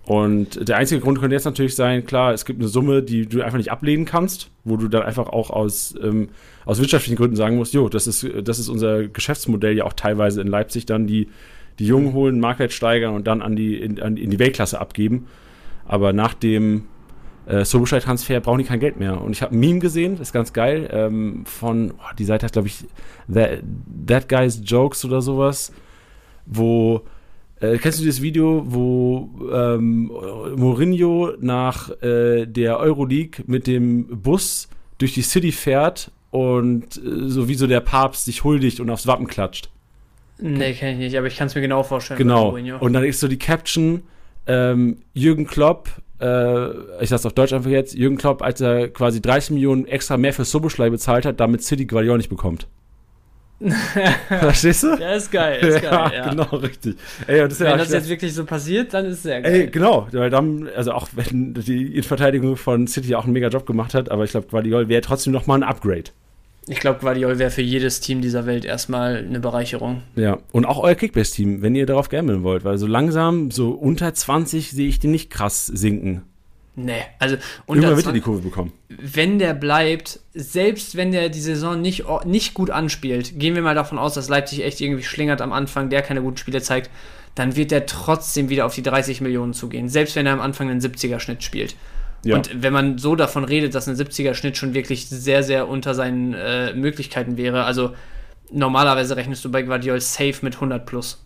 Und 0.06 0.68
der 0.68 0.78
einzige 0.78 1.00
Grund 1.00 1.20
könnte 1.20 1.36
jetzt 1.36 1.46
natürlich 1.46 1.76
sein, 1.76 2.06
klar, 2.06 2.34
es 2.34 2.44
gibt 2.44 2.60
eine 2.60 2.68
Summe, 2.68 3.04
die 3.04 3.26
du 3.26 3.42
einfach 3.42 3.58
nicht 3.58 3.72
ablehnen 3.72 4.04
kannst, 4.06 4.50
wo 4.66 4.76
du 4.76 4.90
dann 4.90 5.04
einfach 5.04 5.28
auch 5.28 5.50
aus, 5.50 5.96
ähm, 6.02 6.30
aus 6.66 6.80
wirtschaftlichen 6.80 7.16
Gründen 7.16 7.38
sagen 7.38 7.56
musst, 7.56 7.74
jo, 7.74 7.88
das 7.88 8.08
ist, 8.08 8.28
das 8.44 8.60
ist 8.60 8.68
unser 8.68 9.08
Geschäftsmodell 9.08 9.78
ja 9.78 9.86
auch 9.86 9.94
teilweise 9.94 10.42
in 10.42 10.48
Leipzig, 10.48 10.86
dann 10.86 11.08
die, 11.08 11.30
die 11.80 11.88
Jungen 11.88 12.14
holen, 12.14 12.42
Marktwert 12.42 12.74
steigern 12.74 13.16
und 13.16 13.28
dann 13.28 13.42
an 13.42 13.56
die, 13.56 13.78
in, 13.78 14.02
an, 14.02 14.18
in 14.18 14.30
die 14.30 14.40
Weltklasse 14.40 14.80
abgeben. 14.80 15.28
Aber 15.86 16.12
nach 16.12 16.34
dem 16.34 16.84
äh, 17.46 17.64
Soboschei-Transfer 17.64 18.42
brauchen 18.42 18.60
die 18.60 18.66
kein 18.66 18.82
Geld 18.82 18.98
mehr. 18.98 19.22
Und 19.22 19.32
ich 19.32 19.42
habe 19.42 19.56
ein 19.56 19.60
Meme 19.60 19.80
gesehen, 19.80 20.18
das 20.18 20.30
ist 20.30 20.34
ganz 20.34 20.52
geil, 20.52 20.90
ähm, 20.92 21.46
von, 21.46 21.92
oh, 21.92 22.16
die 22.18 22.26
Seite 22.26 22.46
hat, 22.46 22.54
glaube 22.54 22.68
ich, 22.68 22.86
That, 23.34 23.64
That 24.06 24.28
Guy's 24.28 24.62
Jokes 24.66 25.06
oder 25.06 25.22
sowas, 25.22 25.72
wo 26.46 27.04
äh, 27.64 27.78
kennst 27.78 28.00
du 28.00 28.04
dieses 28.04 28.22
Video, 28.22 28.64
wo 28.66 29.30
ähm, 29.54 30.12
Mourinho 30.58 31.32
nach 31.40 31.90
äh, 32.02 32.46
der 32.46 32.78
Euroleague 32.80 33.44
mit 33.48 33.68
dem 33.68 34.22
Bus 34.22 34.68
durch 34.98 35.14
die 35.14 35.22
City 35.22 35.54
fährt 35.54 36.12
und 36.30 36.98
äh, 36.98 37.30
so 37.30 37.48
wie 37.48 37.56
so 37.56 37.66
der 37.66 37.80
Papst 37.80 38.26
sich 38.26 38.44
huldigt 38.44 38.82
und 38.82 38.90
aufs 38.90 39.08
Wappen 39.08 39.28
klatscht? 39.28 39.70
Nee, 40.40 40.74
kenne 40.74 40.94
ich 40.94 40.98
nicht, 40.98 41.18
aber 41.18 41.28
ich 41.28 41.38
kann 41.38 41.48
es 41.48 41.56
mir 41.56 41.62
genau 41.62 41.84
vorstellen. 41.84 42.18
Genau. 42.18 42.50
Und 42.80 42.92
dann 42.92 43.06
ist 43.06 43.22
so 43.22 43.30
die 43.30 43.40
Caption, 43.40 44.04
ähm, 44.46 44.98
Jürgen 45.14 45.48
Klopp, 45.48 45.90
äh, 46.20 46.70
ich 47.02 47.10
sag's 47.10 47.26
auf 47.26 47.34
Deutsch 47.34 47.54
einfach 47.54 47.70
jetzt, 47.70 47.94
Jürgen 47.94 48.18
Klopp, 48.18 48.42
als 48.42 48.60
er 48.60 48.90
quasi 48.90 49.22
30 49.22 49.52
Millionen 49.52 49.86
extra 49.86 50.18
mehr 50.18 50.34
für 50.34 50.44
Soboschlei 50.44 50.90
bezahlt 50.90 51.26
hat, 51.26 51.40
damit 51.40 51.64
City 51.64 51.86
Guardiola 51.86 52.18
nicht 52.18 52.30
bekommt. 52.30 52.68
Verstehst 54.28 54.84
du? 54.84 54.96
Ja, 54.96 55.14
ist 55.14 55.32
geil, 55.32 55.64
ist 55.64 55.82
geil, 55.82 56.12
ja. 56.14 56.30
genau, 56.30 56.44
richtig. 56.58 56.96
Ey, 57.28 57.40
das 57.48 57.60
ja 57.60 57.66
Wenn 57.66 57.74
auch 57.74 57.78
das 57.78 57.92
jetzt 57.92 58.10
wirklich 58.10 58.34
so 58.34 58.46
passiert, 58.46 58.94
dann 58.94 59.06
ist 59.06 59.18
es 59.18 59.24
sehr 59.24 59.42
geil. 59.42 59.54
Ey, 59.54 59.68
genau, 59.68 60.08
weil 60.12 60.30
dann, 60.30 60.70
also 60.76 60.92
auch 60.92 61.08
wenn 61.14 61.54
die 61.54 61.88
Innenverteidigung 61.94 62.58
von 62.58 62.88
City 62.88 63.16
auch 63.16 63.24
einen 63.24 63.34
mega 63.34 63.48
Job 63.48 63.66
gemacht 63.66 63.94
hat, 63.94 64.12
aber 64.12 64.24
ich 64.24 64.32
glaube, 64.32 64.48
Guardiola 64.48 64.90
wäre 64.90 65.02
trotzdem 65.02 65.32
noch 65.32 65.48
mal 65.48 65.56
ein 65.56 65.64
Upgrade. 65.64 66.12
Ich 66.68 66.80
glaube, 66.80 67.00
Guardiol 67.00 67.40
wäre 67.40 67.52
für 67.52 67.62
jedes 67.62 68.00
Team 68.00 68.22
dieser 68.22 68.46
Welt 68.46 68.64
erstmal 68.64 69.18
eine 69.18 69.42
Bereicherung. 69.42 70.04
Ja, 70.16 70.38
und 70.54 70.66
auch 70.66 70.80
euer 70.80 70.96
Kickbase-Team, 70.96 71.62
wenn 71.62 71.76
ihr 71.76 71.86
darauf 71.86 72.08
gambeln 72.08 72.44
wollt, 72.44 72.64
weil 72.64 72.78
so 72.78 72.88
langsam, 72.88 73.52
so 73.52 73.72
unter 73.72 74.14
20 74.14 74.72
sehe 74.72 74.88
ich 74.88 75.00
den 75.00 75.12
nicht 75.12 75.30
krass 75.30 75.68
sinken. 75.68 76.24
Nee, 76.76 77.04
also 77.20 77.36
Irgendwann 77.68 77.92
unter 77.92 77.98
wird 77.98 78.08
er 78.08 78.14
die 78.14 78.22
20, 78.22 78.24
Kurve 78.24 78.42
bekommen. 78.42 78.74
wenn 78.90 79.38
der 79.38 79.54
bleibt, 79.54 80.20
selbst 80.34 80.96
wenn 80.96 81.12
der 81.12 81.30
die 81.30 81.40
Saison 81.40 81.80
nicht, 81.80 82.06
nicht 82.26 82.56
gut 82.56 82.72
anspielt, 82.72 83.40
gehen 83.40 83.54
wir 83.54 83.62
mal 83.62 83.76
davon 83.76 84.00
aus, 84.00 84.16
dass 84.16 84.28
Leipzig 84.28 84.64
echt 84.64 84.82
irgendwie 84.82 85.04
schlingert 85.04 85.42
am 85.42 85.54
Anfang, 85.54 85.90
der 85.92 86.02
keine 86.02 86.24
guten 86.24 86.38
Spiele 86.38 86.62
zeigt, 86.62 86.90
dann 87.36 87.56
wird 87.56 87.72
der 87.72 87.86
trotzdem 87.86 88.50
wieder 88.50 88.66
auf 88.66 88.74
die 88.74 88.82
30 88.82 89.22
Millionen 89.22 89.54
zugehen, 89.54 89.88
selbst 89.88 90.16
wenn 90.16 90.26
er 90.26 90.34
am 90.34 90.42
Anfang 90.42 90.70
einen 90.70 90.82
70er-Schnitt 90.82 91.44
spielt. 91.44 91.76
Ja. 92.24 92.38
Und 92.38 92.64
wenn 92.64 92.74
man 92.74 92.98
so 92.98 93.16
davon 93.16 93.44
redet, 93.44 93.76
dass 93.76 93.88
ein 93.88 93.96
70er-Schnitt 93.96 94.58
schon 94.58 94.74
wirklich 94.74 95.08
sehr, 95.10 95.44
sehr 95.44 95.68
unter 95.68 95.94
seinen 95.94 96.34
äh, 96.34 96.74
Möglichkeiten 96.74 97.38
wäre, 97.38 97.66
also 97.66 97.94
normalerweise 98.52 99.16
rechnest 99.16 99.44
du 99.46 99.52
bei 99.52 99.62
Guardiol 99.64 100.00
safe 100.00 100.38
mit 100.42 100.56
100 100.56 100.86
plus. 100.86 101.24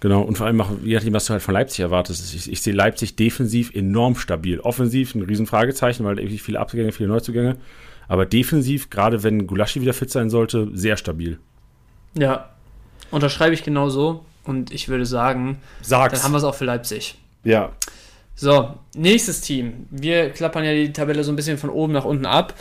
Genau, 0.00 0.22
und 0.22 0.38
vor 0.38 0.46
allem 0.46 0.60
auch, 0.60 0.70
je 0.84 0.94
nachdem, 0.94 1.12
was 1.12 1.26
du 1.26 1.32
halt 1.32 1.42
von 1.42 1.54
Leipzig 1.54 1.80
erwartest. 1.80 2.34
Ich, 2.34 2.50
ich 2.50 2.62
sehe 2.62 2.72
Leipzig 2.72 3.16
defensiv 3.16 3.74
enorm 3.74 4.14
stabil. 4.14 4.60
Offensiv 4.60 5.14
ein 5.14 5.22
Riesenfragezeichen, 5.22 6.06
weil 6.06 6.18
wirklich 6.18 6.42
viele 6.42 6.60
Abgänge, 6.60 6.92
viele 6.92 7.08
Neuzugänge. 7.08 7.56
Aber 8.06 8.24
defensiv, 8.24 8.90
gerade 8.90 9.22
wenn 9.22 9.46
Gulaschi 9.46 9.80
wieder 9.80 9.92
fit 9.92 10.10
sein 10.10 10.30
sollte, 10.30 10.68
sehr 10.72 10.96
stabil. 10.96 11.38
Ja, 12.16 12.50
unterschreibe 13.10 13.54
ich 13.54 13.64
genau 13.64 13.88
so 13.88 14.24
und 14.44 14.72
ich 14.72 14.88
würde 14.88 15.04
sagen, 15.04 15.58
Sag's. 15.82 16.14
dann 16.14 16.22
haben 16.22 16.32
wir 16.32 16.38
es 16.38 16.44
auch 16.44 16.54
für 16.54 16.64
Leipzig. 16.64 17.16
ja. 17.44 17.72
So, 18.40 18.78
nächstes 18.94 19.40
Team. 19.40 19.88
Wir 19.90 20.30
klappern 20.30 20.62
ja 20.62 20.72
die 20.72 20.92
Tabelle 20.92 21.24
so 21.24 21.32
ein 21.32 21.34
bisschen 21.34 21.58
von 21.58 21.70
oben 21.70 21.92
nach 21.92 22.04
unten 22.04 22.24
ab. 22.24 22.54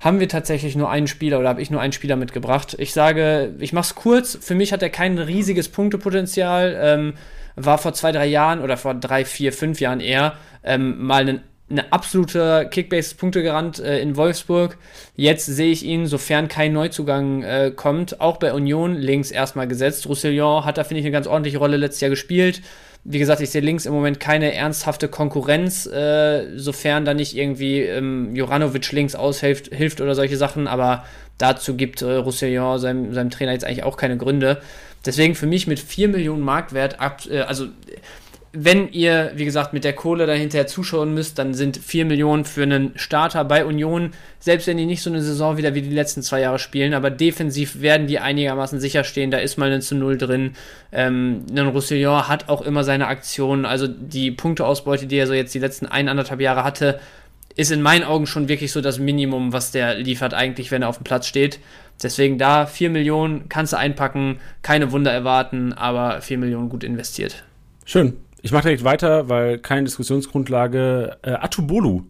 Haben 0.00 0.20
wir 0.20 0.28
tatsächlich 0.28 0.76
nur 0.76 0.90
einen 0.90 1.08
Spieler 1.08 1.40
oder 1.40 1.48
habe 1.48 1.62
ich 1.62 1.70
nur 1.70 1.80
einen 1.80 1.92
Spieler 1.92 2.16
mitgebracht? 2.16 2.76
Ich 2.78 2.92
sage, 2.92 3.54
ich 3.58 3.72
mache 3.72 3.86
es 3.86 3.94
kurz. 3.94 4.38
Für 4.40 4.54
mich 4.54 4.72
hat 4.72 4.82
er 4.82 4.90
kein 4.90 5.18
riesiges 5.18 5.68
Punktepotenzial. 5.68 6.78
Ähm, 6.80 7.14
war 7.56 7.78
vor 7.78 7.92
zwei, 7.94 8.12
drei 8.12 8.26
Jahren 8.26 8.60
oder 8.60 8.76
vor 8.76 8.94
drei, 8.94 9.24
vier, 9.24 9.52
fünf 9.52 9.80
Jahren 9.80 10.00
eher 10.00 10.34
ähm, 10.62 11.04
mal 11.04 11.28
ein 11.28 11.40
eine 11.70 11.92
absolute 11.92 12.66
Kickbase-Punktegarant 12.70 13.78
äh, 13.78 14.00
in 14.00 14.16
Wolfsburg. 14.16 14.78
Jetzt 15.16 15.46
sehe 15.46 15.70
ich 15.70 15.84
ihn, 15.84 16.06
sofern 16.06 16.48
kein 16.48 16.72
Neuzugang 16.72 17.42
äh, 17.42 17.72
kommt, 17.74 18.20
auch 18.20 18.38
bei 18.38 18.54
Union 18.54 18.94
links 18.94 19.30
erstmal 19.30 19.68
gesetzt. 19.68 20.08
Roussillon 20.08 20.64
hat 20.64 20.78
da, 20.78 20.84
finde 20.84 21.00
ich, 21.00 21.06
eine 21.06 21.12
ganz 21.12 21.26
ordentliche 21.26 21.58
Rolle 21.58 21.76
letztes 21.76 22.00
Jahr 22.00 22.10
gespielt. 22.10 22.62
Wie 23.10 23.18
gesagt, 23.18 23.40
ich 23.40 23.48
sehe 23.48 23.62
links 23.62 23.86
im 23.86 23.94
Moment 23.94 24.20
keine 24.20 24.52
ernsthafte 24.52 25.08
Konkurrenz, 25.08 25.86
äh, 25.86 26.58
sofern 26.58 27.06
da 27.06 27.14
nicht 27.14 27.34
irgendwie 27.34 27.80
ähm, 27.80 28.36
Joranovic 28.36 28.92
links 28.92 29.14
aushilft 29.14 29.74
hilft 29.74 30.02
oder 30.02 30.14
solche 30.14 30.36
Sachen, 30.36 30.66
aber 30.66 31.04
dazu 31.38 31.74
gibt 31.74 32.02
äh, 32.02 32.16
Roussillon 32.16 32.78
seinem, 32.78 33.14
seinem 33.14 33.30
Trainer 33.30 33.52
jetzt 33.52 33.64
eigentlich 33.64 33.84
auch 33.84 33.96
keine 33.96 34.18
Gründe. 34.18 34.60
Deswegen 35.06 35.34
für 35.34 35.46
mich 35.46 35.66
mit 35.66 35.78
4 35.78 36.08
Millionen 36.08 36.42
Marktwert, 36.42 37.00
ab, 37.00 37.22
äh, 37.30 37.40
also 37.40 37.68
wenn 38.52 38.90
ihr, 38.92 39.32
wie 39.34 39.44
gesagt, 39.44 39.74
mit 39.74 39.84
der 39.84 39.92
Kohle 39.92 40.26
dahinter 40.26 40.66
zuschauen 40.66 41.12
müsst, 41.12 41.38
dann 41.38 41.52
sind 41.52 41.76
4 41.76 42.06
Millionen 42.06 42.44
für 42.46 42.62
einen 42.62 42.92
Starter 42.96 43.44
bei 43.44 43.64
Union, 43.64 44.12
selbst 44.38 44.66
wenn 44.66 44.78
die 44.78 44.86
nicht 44.86 45.02
so 45.02 45.10
eine 45.10 45.20
Saison 45.20 45.58
wieder 45.58 45.74
wie 45.74 45.82
die 45.82 45.94
letzten 45.94 46.22
zwei 46.22 46.40
Jahre 46.40 46.58
spielen, 46.58 46.94
aber 46.94 47.10
defensiv 47.10 47.82
werden 47.82 48.06
die 48.06 48.20
einigermaßen 48.20 48.80
sicher 48.80 49.04
stehen, 49.04 49.30
da 49.30 49.38
ist 49.38 49.58
mal 49.58 49.70
ein 49.70 49.82
zu 49.82 49.94
Null 49.94 50.16
drin. 50.16 50.52
Ähm, 50.92 51.44
ein 51.50 51.68
Roussillon 51.68 52.26
hat 52.26 52.48
auch 52.48 52.62
immer 52.62 52.84
seine 52.84 53.08
Aktionen, 53.08 53.66
also 53.66 53.86
die 53.86 54.30
Punkteausbeute, 54.30 55.06
die 55.06 55.16
er 55.16 55.26
so 55.26 55.34
jetzt 55.34 55.54
die 55.54 55.58
letzten 55.58 55.86
eineinhalb 55.86 56.40
Jahre 56.40 56.64
hatte, 56.64 57.00
ist 57.54 57.70
in 57.70 57.82
meinen 57.82 58.04
Augen 58.04 58.26
schon 58.26 58.48
wirklich 58.48 58.72
so 58.72 58.80
das 58.80 58.98
Minimum, 58.98 59.52
was 59.52 59.72
der 59.72 59.96
liefert 59.96 60.32
eigentlich, 60.32 60.70
wenn 60.70 60.82
er 60.82 60.88
auf 60.88 60.98
dem 60.98 61.04
Platz 61.04 61.26
steht. 61.26 61.58
Deswegen 62.02 62.38
da 62.38 62.66
4 62.66 62.88
Millionen 62.88 63.48
kannst 63.48 63.72
du 63.72 63.76
einpacken, 63.76 64.38
keine 64.62 64.92
Wunder 64.92 65.12
erwarten, 65.12 65.72
aber 65.72 66.22
4 66.22 66.38
Millionen 66.38 66.68
gut 66.68 66.84
investiert. 66.84 67.44
Schön. 67.84 68.16
Ich 68.40 68.52
mache 68.52 68.64
direkt 68.64 68.84
weiter, 68.84 69.28
weil 69.28 69.58
keine 69.58 69.84
Diskussionsgrundlage. 69.84 71.18
Äh, 71.22 71.30
Atubolu. 71.32 72.04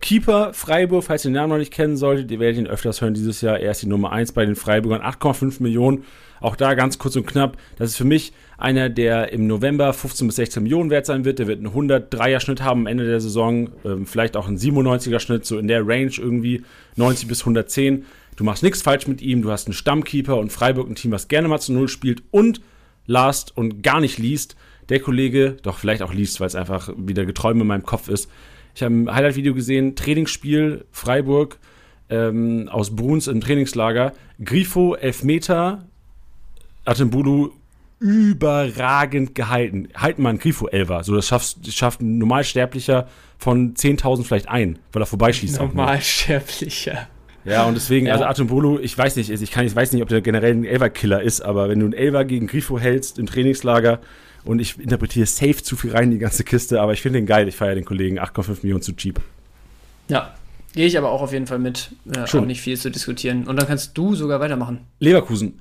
Keeper 0.00 0.54
Freiburg, 0.54 1.04
falls 1.04 1.24
ihr 1.24 1.30
den 1.30 1.34
Namen 1.34 1.50
noch 1.50 1.58
nicht 1.58 1.72
kennen 1.72 1.98
solltet, 1.98 2.30
ihr 2.30 2.40
werdet 2.40 2.58
ihn 2.58 2.66
öfters 2.66 3.02
hören 3.02 3.12
dieses 3.12 3.42
Jahr. 3.42 3.60
Er 3.60 3.70
ist 3.70 3.82
die 3.82 3.86
Nummer 3.86 4.12
1 4.12 4.32
bei 4.32 4.46
den 4.46 4.56
Freiburgern, 4.56 5.02
8,5 5.02 5.62
Millionen. 5.62 6.04
Auch 6.40 6.56
da 6.56 6.72
ganz 6.72 6.98
kurz 6.98 7.16
und 7.16 7.26
knapp. 7.26 7.58
Das 7.76 7.90
ist 7.90 7.96
für 7.96 8.04
mich 8.04 8.32
einer, 8.56 8.88
der 8.88 9.30
im 9.32 9.46
November 9.46 9.92
15 9.92 10.26
bis 10.26 10.36
16 10.36 10.62
Millionen 10.62 10.88
wert 10.88 11.04
sein 11.04 11.26
wird. 11.26 11.38
Der 11.38 11.46
wird 11.46 11.58
einen 11.58 11.68
103er 11.68 12.40
Schnitt 12.40 12.62
haben 12.62 12.80
am 12.80 12.86
Ende 12.86 13.06
der 13.06 13.20
Saison. 13.20 13.68
Ähm, 13.84 14.06
vielleicht 14.06 14.38
auch 14.38 14.48
einen 14.48 14.56
97er 14.56 15.20
Schnitt, 15.20 15.44
so 15.44 15.58
in 15.58 15.68
der 15.68 15.86
Range 15.86 16.12
irgendwie. 16.16 16.64
90 16.96 17.28
bis 17.28 17.40
110. 17.40 18.06
Du 18.36 18.44
machst 18.44 18.62
nichts 18.62 18.80
falsch 18.80 19.06
mit 19.06 19.20
ihm. 19.20 19.42
Du 19.42 19.50
hast 19.50 19.66
einen 19.66 19.74
Stammkeeper 19.74 20.38
und 20.38 20.50
Freiburg 20.50 20.88
ein 20.88 20.94
Team, 20.94 21.12
was 21.12 21.28
gerne 21.28 21.46
mal 21.46 21.60
zu 21.60 21.74
Null 21.74 21.88
spielt 21.88 22.22
und 22.30 22.62
last 23.06 23.54
und 23.54 23.82
gar 23.82 24.00
nicht 24.00 24.16
liest 24.16 24.56
der 24.90 25.00
Kollege, 25.00 25.56
doch 25.62 25.78
vielleicht 25.78 26.02
auch 26.02 26.12
liest, 26.12 26.40
weil 26.40 26.48
es 26.48 26.54
einfach 26.54 26.90
wieder 26.96 27.24
Geträume 27.24 27.62
in 27.62 27.66
meinem 27.66 27.84
Kopf 27.84 28.08
ist. 28.08 28.30
Ich 28.74 28.82
habe 28.82 28.94
ein 28.94 29.12
Highlight-Video 29.12 29.54
gesehen, 29.54 29.96
Trainingsspiel 29.96 30.84
Freiburg 30.90 31.58
ähm, 32.08 32.68
aus 32.68 32.94
Bruns 32.94 33.26
im 33.26 33.40
Trainingslager. 33.40 34.12
Grifo, 34.42 34.94
Elfmeter, 34.94 35.86
Atembulu 36.84 37.50
überragend 38.00 39.34
gehalten. 39.34 39.88
Halten 39.94 40.22
mal 40.22 40.30
einen 40.30 40.38
Grifo 40.38 40.66
Elver. 40.68 41.04
So, 41.04 41.14
das 41.14 41.28
schafft, 41.28 41.72
schafft 41.72 42.00
ein 42.00 42.18
Normalsterblicher 42.18 43.08
von 43.38 43.74
10.000 43.74 44.24
vielleicht 44.24 44.48
ein, 44.48 44.78
weil 44.92 45.02
er 45.02 45.06
vorbeischießt. 45.06 45.58
Normalsterblicher. 45.60 47.08
Ja, 47.44 47.64
und 47.64 47.74
deswegen, 47.74 48.06
ja. 48.06 48.14
also 48.14 48.24
Atombolo, 48.24 48.78
ich 48.80 48.96
weiß 48.96 49.16
nicht, 49.16 49.30
ich, 49.30 49.50
kann, 49.50 49.66
ich 49.66 49.74
weiß 49.74 49.92
nicht, 49.92 50.02
ob 50.02 50.08
der 50.08 50.20
generell 50.20 50.52
ein 50.52 50.64
Elver-Killer 50.64 51.22
ist, 51.22 51.40
aber 51.40 51.68
wenn 51.68 51.80
du 51.80 51.86
einen 51.86 51.94
Elver 51.94 52.24
gegen 52.24 52.46
Grifo 52.46 52.78
hältst 52.78 53.18
im 53.18 53.26
Trainingslager, 53.26 54.00
und 54.44 54.58
ich 54.60 54.78
interpretiere 54.78 55.26
safe 55.26 55.62
zu 55.62 55.76
viel 55.76 55.92
rein 55.92 56.04
in 56.04 56.10
die 56.12 56.18
ganze 56.18 56.44
Kiste, 56.44 56.80
aber 56.80 56.92
ich 56.92 57.02
finde 57.02 57.18
den 57.18 57.26
geil. 57.26 57.48
Ich 57.48 57.56
feiere 57.56 57.74
den 57.74 57.84
Kollegen. 57.84 58.18
8,5 58.18 58.58
Millionen 58.62 58.82
zu 58.82 58.92
cheap. 58.92 59.20
Ja, 60.08 60.34
gehe 60.74 60.86
ich 60.86 60.96
aber 60.96 61.10
auch 61.10 61.22
auf 61.22 61.32
jeden 61.32 61.46
Fall 61.46 61.58
mit. 61.58 61.90
Äh, 62.12 62.20
auch 62.20 62.46
nicht 62.46 62.60
viel 62.60 62.76
zu 62.76 62.90
diskutieren. 62.90 63.46
Und 63.46 63.56
dann 63.56 63.66
kannst 63.66 63.96
du 63.96 64.14
sogar 64.14 64.40
weitermachen. 64.40 64.80
Leverkusen. 64.98 65.60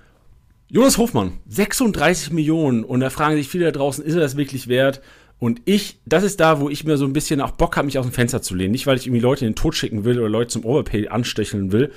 Jonas 0.72 0.98
Hofmann, 0.98 1.34
36 1.48 2.32
Millionen. 2.32 2.84
Und 2.84 3.00
da 3.00 3.10
fragen 3.10 3.36
sich 3.36 3.48
viele 3.48 3.66
da 3.66 3.72
draußen, 3.72 4.04
ist 4.04 4.14
er 4.14 4.22
das 4.22 4.38
wirklich 4.38 4.68
wert? 4.68 5.02
Und 5.40 5.62
ich, 5.66 6.00
das 6.06 6.24
ist 6.24 6.40
da, 6.40 6.60
wo 6.60 6.70
ich 6.70 6.84
mir 6.84 6.98
so 6.98 7.06
ein 7.06 7.14
bisschen 7.14 7.42
auch 7.42 7.52
Bock 7.52 7.78
habe, 7.78 7.86
mich 7.86 7.98
aus 7.98 8.06
dem 8.06 8.12
Fenster 8.12 8.42
zu 8.42 8.56
lehnen. 8.56 8.72
Nicht, 8.72 8.88
weil 8.88 8.98
ich 8.98 9.08
irgendwie 9.08 9.22
Leute 9.22 9.46
in 9.46 9.52
den 9.52 9.56
Tod 9.56 9.74
schicken 9.74 10.04
will 10.04 10.20
oder 10.20 10.30
Leute 10.30 10.50
zum 10.50 10.66
Overpay 10.66 11.08
anstecheln 11.08 11.72
will. 11.72 11.92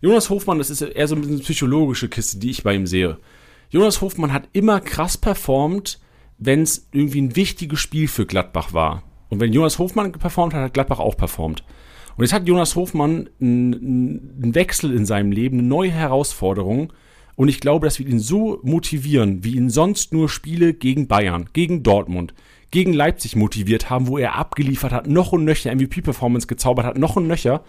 Jonas 0.00 0.30
Hofmann, 0.30 0.58
das 0.58 0.70
ist 0.70 0.80
eher 0.80 1.08
so 1.08 1.16
ein 1.16 1.20
bisschen 1.20 1.36
eine 1.36 1.42
psychologische 1.42 2.08
Kiste, 2.08 2.38
die 2.38 2.50
ich 2.50 2.62
bei 2.62 2.74
ihm 2.74 2.86
sehe. 2.86 3.18
Jonas 3.70 4.00
Hofmann 4.00 4.32
hat 4.32 4.48
immer 4.52 4.80
krass 4.80 5.18
performt, 5.18 5.98
wenn 6.38 6.62
es 6.62 6.88
irgendwie 6.92 7.20
ein 7.20 7.36
wichtiges 7.36 7.80
Spiel 7.80 8.08
für 8.08 8.26
Gladbach 8.26 8.72
war. 8.72 9.02
Und 9.28 9.40
wenn 9.40 9.52
Jonas 9.52 9.78
Hofmann 9.78 10.12
performt 10.12 10.54
hat, 10.54 10.62
hat 10.62 10.74
Gladbach 10.74 11.00
auch 11.00 11.16
performt. 11.16 11.64
Und 12.16 12.24
jetzt 12.24 12.32
hat 12.32 12.48
Jonas 12.48 12.74
Hofmann 12.74 13.28
einen, 13.40 14.32
einen 14.42 14.54
Wechsel 14.54 14.92
in 14.92 15.06
seinem 15.06 15.30
Leben, 15.30 15.58
eine 15.58 15.68
neue 15.68 15.90
Herausforderung. 15.90 16.92
Und 17.36 17.48
ich 17.48 17.60
glaube, 17.60 17.86
das 17.86 17.98
wird 17.98 18.08
ihn 18.08 18.18
so 18.18 18.58
motivieren, 18.62 19.44
wie 19.44 19.54
ihn 19.54 19.70
sonst 19.70 20.12
nur 20.12 20.28
Spiele 20.28 20.74
gegen 20.74 21.06
Bayern, 21.06 21.50
gegen 21.52 21.82
Dortmund, 21.82 22.34
gegen 22.70 22.92
Leipzig 22.92 23.36
motiviert 23.36 23.90
haben, 23.90 24.08
wo 24.08 24.18
er 24.18 24.34
abgeliefert 24.34 24.92
hat, 24.92 25.06
noch 25.06 25.32
und 25.32 25.44
nöcher 25.44 25.72
MVP-Performance 25.74 26.46
gezaubert 26.46 26.86
hat, 26.86 26.98
noch 26.98 27.16
und 27.16 27.28
nöcher. 27.28 27.62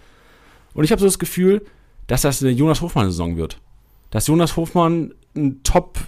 Und 0.74 0.84
ich 0.84 0.90
habe 0.90 1.00
so 1.00 1.06
das 1.06 1.18
Gefühl, 1.18 1.64
dass 2.06 2.22
das 2.22 2.42
eine 2.42 2.50
Jonas 2.50 2.80
Hofmann-Saison 2.80 3.36
wird. 3.36 3.60
Dass 4.10 4.26
Jonas 4.26 4.56
Hofmann 4.56 5.14
ein 5.36 5.62
Top 5.62 6.00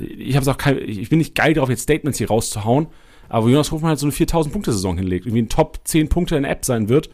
ich 0.00 0.36
habe 0.36 0.50
auch 0.50 0.58
kein, 0.58 0.78
ich 0.78 1.08
bin 1.08 1.18
nicht 1.18 1.34
geil 1.34 1.54
darauf, 1.54 1.68
jetzt 1.68 1.82
Statements 1.82 2.18
hier 2.18 2.28
rauszuhauen, 2.28 2.86
aber 3.28 3.48
Jonas 3.48 3.70
Hofmann 3.70 3.90
halt 3.90 3.98
so 3.98 4.06
eine 4.06 4.14
4000-Punkte-Saison 4.14 4.96
hinlegt, 4.96 5.26
irgendwie 5.26 5.42
ein 5.42 5.48
Top 5.48 5.80
10 5.84 6.08
Punkte 6.08 6.36
in 6.36 6.42
der 6.44 6.52
App 6.52 6.64
sein 6.64 6.88
wird. 6.88 7.10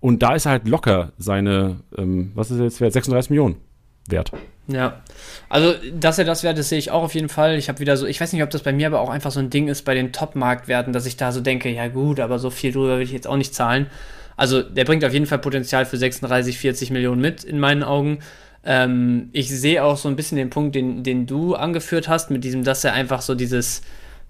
Und 0.00 0.22
da 0.22 0.34
ist 0.34 0.46
er 0.46 0.52
halt 0.52 0.66
locker 0.66 1.12
seine, 1.18 1.80
ähm, 1.96 2.32
was 2.34 2.50
ist 2.50 2.58
jetzt 2.58 2.80
wert, 2.80 2.94
36 2.94 3.30
Millionen 3.30 3.56
wert. 4.08 4.32
Ja, 4.66 5.02
also 5.48 5.74
dass 5.92 6.18
er 6.18 6.24
das 6.24 6.42
wert 6.42 6.58
ist, 6.58 6.68
sehe 6.68 6.78
ich 6.78 6.90
auch 6.90 7.02
auf 7.02 7.14
jeden 7.14 7.28
Fall. 7.28 7.56
Ich 7.56 7.68
habe 7.68 7.80
wieder 7.80 7.96
so, 7.96 8.06
ich 8.06 8.20
weiß 8.20 8.32
nicht, 8.32 8.42
ob 8.42 8.50
das 8.50 8.62
bei 8.62 8.72
mir 8.72 8.86
aber 8.86 9.00
auch 9.00 9.10
einfach 9.10 9.30
so 9.30 9.40
ein 9.40 9.50
Ding 9.50 9.68
ist 9.68 9.84
bei 9.84 9.94
den 9.94 10.12
Top-Marktwerten, 10.12 10.92
dass 10.92 11.06
ich 11.06 11.16
da 11.16 11.32
so 11.32 11.40
denke, 11.40 11.68
ja 11.70 11.88
gut, 11.88 12.20
aber 12.20 12.38
so 12.38 12.50
viel 12.50 12.72
drüber 12.72 12.96
will 12.96 13.04
ich 13.04 13.12
jetzt 13.12 13.26
auch 13.26 13.36
nicht 13.36 13.54
zahlen. 13.54 13.88
Also 14.36 14.62
der 14.62 14.84
bringt 14.84 15.04
auf 15.04 15.12
jeden 15.12 15.26
Fall 15.26 15.38
Potenzial 15.38 15.84
für 15.84 15.98
36, 15.98 16.56
40 16.58 16.90
Millionen 16.90 17.20
mit, 17.20 17.44
in 17.44 17.58
meinen 17.58 17.82
Augen. 17.82 18.20
Ähm, 18.64 19.30
ich 19.32 19.48
sehe 19.48 19.82
auch 19.82 19.96
so 19.96 20.08
ein 20.08 20.16
bisschen 20.16 20.36
den 20.36 20.50
Punkt, 20.50 20.74
den, 20.74 21.02
den 21.02 21.26
du 21.26 21.54
angeführt 21.54 22.08
hast, 22.08 22.30
mit 22.30 22.44
diesem, 22.44 22.64
dass 22.64 22.84
er 22.84 22.92
einfach 22.92 23.22
so 23.22 23.34
dieses, 23.34 23.82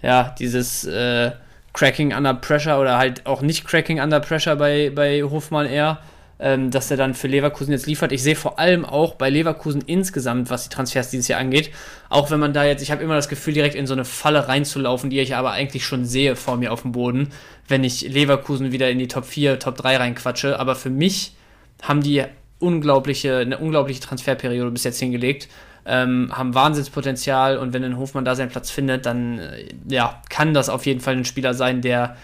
ja, 0.02 0.34
dieses 0.38 0.84
äh, 0.84 1.32
Cracking 1.72 2.14
under 2.14 2.34
Pressure 2.34 2.80
oder 2.80 2.98
halt 2.98 3.26
auch 3.26 3.42
nicht 3.42 3.64
Cracking 3.66 4.00
under 4.00 4.20
Pressure 4.20 4.56
bei, 4.56 4.90
bei 4.94 5.22
Hofmann 5.22 5.66
eher, 5.66 5.98
ähm, 6.38 6.70
dass 6.70 6.90
er 6.90 6.96
dann 6.96 7.14
für 7.14 7.28
Leverkusen 7.28 7.72
jetzt 7.72 7.86
liefert. 7.86 8.12
Ich 8.12 8.22
sehe 8.22 8.36
vor 8.36 8.58
allem 8.58 8.84
auch 8.84 9.14
bei 9.14 9.30
Leverkusen 9.30 9.82
insgesamt, 9.82 10.48
was 10.48 10.64
die 10.64 10.74
Transfers 10.74 11.10
dieses 11.10 11.28
Jahr 11.28 11.40
angeht, 11.40 11.70
auch 12.08 12.30
wenn 12.30 12.40
man 12.40 12.52
da 12.52 12.64
jetzt, 12.64 12.82
ich 12.82 12.90
habe 12.90 13.02
immer 13.02 13.14
das 13.16 13.28
Gefühl, 13.28 13.54
direkt 13.54 13.74
in 13.74 13.86
so 13.86 13.94
eine 13.94 14.04
Falle 14.04 14.48
reinzulaufen, 14.48 15.10
die 15.10 15.20
ich 15.20 15.34
aber 15.36 15.52
eigentlich 15.52 15.84
schon 15.84 16.04
sehe 16.04 16.36
vor 16.36 16.56
mir 16.56 16.72
auf 16.72 16.82
dem 16.82 16.92
Boden, 16.92 17.30
wenn 17.68 17.84
ich 17.84 18.02
Leverkusen 18.02 18.72
wieder 18.72 18.90
in 18.90 18.98
die 18.98 19.08
Top 19.08 19.24
4, 19.24 19.58
Top 19.58 19.76
3 19.76 19.96
reinquatsche. 19.96 20.58
Aber 20.58 20.74
für 20.74 20.90
mich 20.90 21.34
haben 21.82 22.02
die 22.02 22.24
unglaubliche, 22.60 23.38
eine 23.38 23.58
unglaubliche 23.58 24.00
Transferperiode 24.00 24.70
bis 24.70 24.84
jetzt 24.84 25.00
hingelegt. 25.00 25.48
Ähm, 25.86 26.30
haben 26.32 26.54
Wahnsinnspotenzial 26.54 27.56
und 27.58 27.72
wenn 27.72 27.82
ein 27.82 27.96
Hofmann 27.96 28.24
da 28.24 28.34
seinen 28.34 28.50
Platz 28.50 28.70
findet, 28.70 29.06
dann 29.06 29.38
äh, 29.38 29.68
ja, 29.88 30.22
kann 30.28 30.54
das 30.54 30.68
auf 30.68 30.86
jeden 30.86 31.00
Fall 31.00 31.16
ein 31.16 31.24
Spieler 31.24 31.54
sein, 31.54 31.80
der 31.80 32.16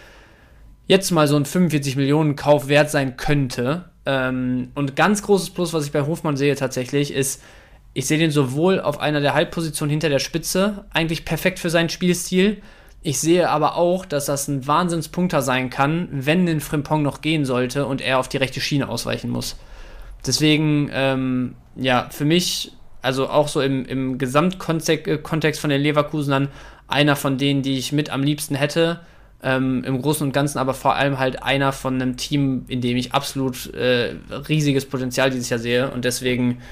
jetzt 0.86 1.10
mal 1.10 1.26
so 1.26 1.36
ein 1.36 1.44
45 1.44 1.96
Millionen 1.96 2.36
Kauf 2.36 2.68
wert 2.68 2.90
sein 2.90 3.16
könnte. 3.16 3.86
Ähm, 4.04 4.68
und 4.74 4.94
ganz 4.94 5.22
großes 5.22 5.50
Plus, 5.50 5.72
was 5.72 5.86
ich 5.86 5.92
bei 5.92 6.02
Hofmann 6.02 6.36
sehe 6.36 6.54
tatsächlich, 6.54 7.12
ist, 7.12 7.42
ich 7.94 8.06
sehe 8.06 8.18
den 8.18 8.30
sowohl 8.30 8.80
auf 8.80 9.00
einer 9.00 9.20
der 9.20 9.34
Halbpositionen 9.34 9.90
hinter 9.90 10.10
der 10.10 10.18
Spitze, 10.18 10.84
eigentlich 10.92 11.24
perfekt 11.24 11.58
für 11.58 11.70
seinen 11.70 11.88
Spielstil. 11.88 12.58
Ich 13.02 13.18
sehe 13.20 13.48
aber 13.48 13.76
auch, 13.76 14.04
dass 14.04 14.26
das 14.26 14.48
ein 14.48 14.66
Wahnsinnspunkter 14.66 15.40
sein 15.40 15.70
kann, 15.70 16.08
wenn 16.10 16.46
ein 16.48 16.60
Frimpong 16.60 17.02
noch 17.02 17.20
gehen 17.20 17.44
sollte 17.44 17.86
und 17.86 18.00
er 18.00 18.18
auf 18.18 18.28
die 18.28 18.36
rechte 18.36 18.60
Schiene 18.60 18.88
ausweichen 18.88 19.30
muss. 19.30 19.56
Deswegen, 20.26 20.90
ähm, 20.92 21.54
ja, 21.76 22.08
für 22.10 22.24
mich, 22.24 22.72
also 23.02 23.28
auch 23.28 23.48
so 23.48 23.60
im, 23.60 23.84
im 23.84 24.18
Gesamtkontext 24.18 25.06
äh, 25.08 25.52
von 25.60 25.70
den 25.70 25.80
Leverkusenern, 25.80 26.48
einer 26.88 27.16
von 27.16 27.38
denen, 27.38 27.62
die 27.62 27.78
ich 27.78 27.92
mit 27.92 28.10
am 28.10 28.22
liebsten 28.22 28.54
hätte. 28.54 29.00
Ähm, 29.42 29.84
Im 29.84 30.00
Großen 30.00 30.26
und 30.26 30.32
Ganzen 30.32 30.58
aber 30.58 30.74
vor 30.74 30.96
allem 30.96 31.18
halt 31.18 31.42
einer 31.42 31.72
von 31.72 31.94
einem 31.94 32.16
Team, 32.16 32.64
in 32.68 32.80
dem 32.80 32.96
ich 32.96 33.12
absolut 33.12 33.72
äh, 33.74 34.14
riesiges 34.48 34.86
Potenzial 34.86 35.30
dieses 35.30 35.50
Jahr 35.50 35.58
sehe. 35.58 35.90
Und 35.90 36.04
deswegen, 36.04 36.62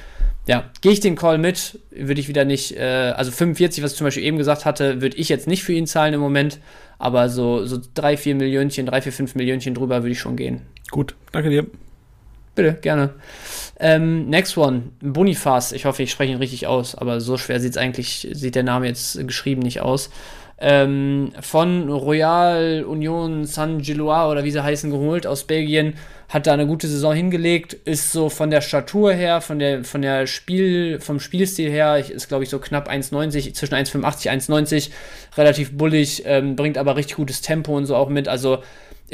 ja, 0.46 0.64
gehe 0.80 0.92
ich 0.92 1.00
den 1.00 1.14
Call 1.14 1.38
mit, 1.38 1.78
würde 1.90 2.20
ich 2.20 2.28
wieder 2.28 2.44
nicht, 2.44 2.76
äh, 2.76 3.12
also 3.16 3.30
45, 3.30 3.84
was 3.84 3.92
ich 3.92 3.98
zum 3.98 4.06
Beispiel 4.06 4.24
eben 4.24 4.38
gesagt 4.38 4.64
hatte, 4.64 5.02
würde 5.02 5.16
ich 5.16 5.28
jetzt 5.28 5.46
nicht 5.46 5.62
für 5.62 5.72
ihn 5.72 5.86
zahlen 5.86 6.14
im 6.14 6.20
Moment, 6.20 6.58
aber 6.98 7.28
so, 7.28 7.66
so 7.66 7.78
3, 7.94 8.16
4 8.16 8.34
Millionchen, 8.34 8.86
3, 8.86 9.02
4, 9.02 9.12
5 9.12 9.34
Millionchen 9.34 9.74
drüber 9.74 10.02
würde 10.02 10.12
ich 10.12 10.20
schon 10.20 10.36
gehen. 10.36 10.62
Gut, 10.90 11.14
danke 11.32 11.50
dir. 11.50 11.66
Bitte, 12.54 12.74
gerne. 12.74 13.10
Ähm, 13.80 14.28
next 14.28 14.56
one, 14.56 14.92
Bonifaz. 15.00 15.72
Ich 15.72 15.84
hoffe, 15.84 16.02
ich 16.02 16.10
spreche 16.10 16.32
ihn 16.32 16.38
richtig 16.38 16.66
aus, 16.66 16.94
aber 16.94 17.20
so 17.20 17.36
schwer 17.36 17.58
sieht 17.58 17.72
es 17.72 17.76
eigentlich, 17.76 18.28
sieht 18.32 18.54
der 18.54 18.62
Name 18.62 18.86
jetzt 18.86 19.18
geschrieben 19.26 19.62
nicht 19.62 19.80
aus. 19.80 20.10
Ähm, 20.58 21.32
von 21.40 21.90
Royal 21.90 22.84
Union 22.84 23.44
San 23.44 23.78
Gilois 23.82 24.30
oder 24.30 24.44
wie 24.44 24.52
sie 24.52 24.62
heißen, 24.62 24.90
geholt 24.90 25.26
aus 25.26 25.44
Belgien. 25.44 25.94
Hat 26.28 26.46
da 26.46 26.52
eine 26.52 26.66
gute 26.66 26.86
Saison 26.86 27.12
hingelegt, 27.12 27.74
ist 27.74 28.12
so 28.12 28.28
von 28.28 28.50
der 28.50 28.60
Statur 28.60 29.12
her, 29.12 29.40
von 29.40 29.58
der, 29.58 29.84
von 29.84 30.00
der 30.00 30.26
Spiel, 30.26 31.00
vom 31.00 31.20
Spielstil 31.20 31.70
her, 31.70 31.98
ist 31.98 32.28
glaube 32.28 32.44
ich 32.44 32.50
so 32.50 32.60
knapp 32.60 32.88
1,90, 32.88 33.52
zwischen 33.52 33.74
1,85, 33.74 34.30
1,90, 34.30 34.90
relativ 35.36 35.76
bullig, 35.76 36.22
ähm, 36.24 36.56
bringt 36.56 36.78
aber 36.78 36.96
richtig 36.96 37.16
gutes 37.16 37.40
Tempo 37.40 37.76
und 37.76 37.86
so 37.86 37.96
auch 37.96 38.08
mit. 38.08 38.28
Also 38.28 38.62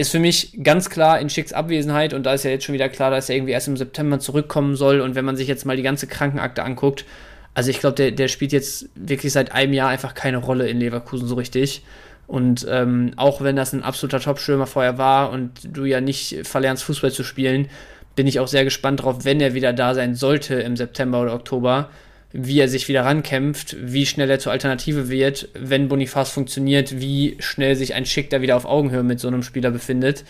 ist 0.00 0.10
für 0.10 0.18
mich 0.18 0.58
ganz 0.62 0.88
klar 0.88 1.20
in 1.20 1.28
Schicks 1.28 1.52
Abwesenheit 1.52 2.14
und 2.14 2.24
da 2.24 2.32
ist 2.32 2.44
ja 2.44 2.50
jetzt 2.50 2.64
schon 2.64 2.72
wieder 2.72 2.88
klar, 2.88 3.10
dass 3.10 3.28
er 3.28 3.36
irgendwie 3.36 3.52
erst 3.52 3.68
im 3.68 3.76
September 3.76 4.18
zurückkommen 4.18 4.74
soll 4.74 5.00
und 5.00 5.14
wenn 5.14 5.24
man 5.24 5.36
sich 5.36 5.46
jetzt 5.46 5.66
mal 5.66 5.76
die 5.76 5.82
ganze 5.82 6.06
Krankenakte 6.06 6.62
anguckt, 6.62 7.04
also 7.52 7.70
ich 7.70 7.80
glaube, 7.80 7.96
der, 7.96 8.10
der 8.10 8.28
spielt 8.28 8.52
jetzt 8.52 8.88
wirklich 8.94 9.32
seit 9.32 9.52
einem 9.52 9.72
Jahr 9.72 9.88
einfach 9.88 10.14
keine 10.14 10.38
Rolle 10.38 10.68
in 10.68 10.78
Leverkusen 10.78 11.26
so 11.28 11.34
richtig. 11.34 11.82
Und 12.26 12.64
ähm, 12.70 13.10
auch 13.16 13.42
wenn 13.42 13.56
das 13.56 13.72
ein 13.72 13.82
absoluter 13.82 14.20
Top-Stürmer 14.20 14.66
vorher 14.66 14.98
war 14.98 15.30
und 15.30 15.50
du 15.64 15.84
ja 15.84 16.00
nicht 16.00 16.46
verlernst, 16.46 16.84
Fußball 16.84 17.10
zu 17.10 17.24
spielen, 17.24 17.68
bin 18.14 18.28
ich 18.28 18.38
auch 18.38 18.46
sehr 18.46 18.64
gespannt 18.64 19.02
drauf, 19.02 19.24
wenn 19.24 19.40
er 19.40 19.52
wieder 19.52 19.72
da 19.72 19.94
sein 19.94 20.14
sollte 20.14 20.54
im 20.54 20.76
September 20.76 21.20
oder 21.20 21.34
Oktober, 21.34 21.90
wie 22.32 22.60
er 22.60 22.68
sich 22.68 22.88
wieder 22.88 23.04
rankämpft, 23.04 23.76
wie 23.80 24.06
schnell 24.06 24.30
er 24.30 24.38
zur 24.38 24.52
Alternative 24.52 25.08
wird, 25.08 25.48
wenn 25.54 25.88
Bonifaz 25.88 26.30
funktioniert, 26.30 27.00
wie 27.00 27.36
schnell 27.40 27.74
sich 27.74 27.94
ein 27.94 28.06
Schick 28.06 28.30
da 28.30 28.40
wieder 28.40 28.56
auf 28.56 28.64
Augenhöhe 28.64 29.02
mit 29.02 29.18
so 29.18 29.28
einem 29.28 29.42
Spieler 29.42 29.70
befindet. 29.70 30.24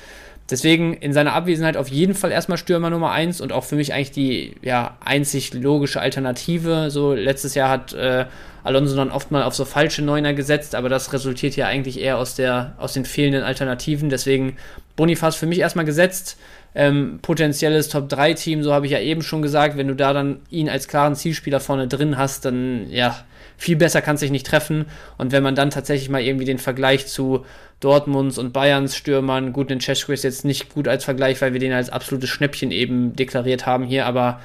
Deswegen 0.51 0.95
in 0.95 1.13
seiner 1.13 1.35
Abwesenheit 1.35 1.77
auf 1.77 1.89
jeden 1.89 2.15
Fall 2.15 2.33
erstmal 2.33 2.59
Stürmer 2.59 2.91
Nummer 2.91 3.13
1 3.13 3.41
und 3.41 3.53
auch 3.53 3.65
für 3.65 3.77
mich 3.77 3.93
eigentlich 3.95 4.11
die 4.11 4.55
ja, 4.63 4.97
einzig 5.05 5.55
logische 5.55 6.01
Alternative. 6.01 6.91
So 6.91 7.15
letztes 7.15 7.55
Jahr 7.55 7.69
hat 7.69 7.93
äh, 7.93 8.27
Alonso 8.65 8.97
dann 8.97 9.11
oft 9.11 9.31
mal 9.31 9.43
auf 9.43 9.55
so 9.55 9.65
falsche 9.65 10.03
Neuner 10.03 10.35
gesetzt, 10.35 10.75
aber 10.75 10.89
das 10.89 11.13
resultiert 11.13 11.57
ja 11.57 11.67
eigentlich 11.67 12.01
eher 12.01 12.19
aus, 12.19 12.35
der, 12.35 12.75
aus 12.79 12.93
den 12.93 13.05
fehlenden 13.05 13.43
Alternativen. 13.43 14.11
Deswegen 14.11 14.57
Bonifaz 14.97 15.37
für 15.37 15.47
mich 15.47 15.61
erstmal 15.61 15.85
gesetzt. 15.85 16.39
Ähm, 16.75 17.19
potenzielles 17.21 17.89
Top-3-Team, 17.89 18.63
so 18.63 18.73
habe 18.73 18.87
ich 18.87 18.93
ja 18.93 19.01
eben 19.01 19.23
schon 19.23 19.43
gesagt, 19.43 19.77
wenn 19.77 19.89
du 19.89 19.95
da 19.97 20.13
dann 20.13 20.41
ihn 20.51 20.69
als 20.69 20.87
klaren 20.87 21.17
Zielspieler 21.17 21.59
vorne 21.59 21.89
drin 21.89 22.17
hast, 22.17 22.45
dann 22.45 22.89
ja, 22.91 23.25
viel 23.57 23.77
besser 23.77 24.03
kann 24.03 24.15
es 24.15 24.21
sich 24.21 24.31
nicht 24.31 24.47
treffen. 24.47 24.87
Und 25.19 25.33
wenn 25.33 25.43
man 25.43 25.55
dann 25.55 25.71
tatsächlich 25.71 26.09
mal 26.09 26.23
irgendwie 26.23 26.45
den 26.45 26.59
Vergleich 26.59 27.07
zu 27.09 27.45
Dortmunds 27.81 28.39
und 28.39 28.53
Bayerns 28.53 28.97
Stürmern, 28.97 29.53
gut, 29.53 29.71
den 29.71 29.81
Cesko 29.81 30.13
ist 30.13 30.23
jetzt 30.23 30.45
nicht 30.45 30.73
gut 30.73 30.87
als 30.87 31.05
Vergleich, 31.05 31.41
weil 31.43 31.53
wir 31.53 31.61
den 31.61 31.73
als 31.73 31.91
absolutes 31.91 32.31
Schnäppchen 32.31 32.71
eben 32.71 33.17
deklariert 33.17 33.67
haben 33.67 33.85
hier, 33.85 34.07
aber 34.07 34.41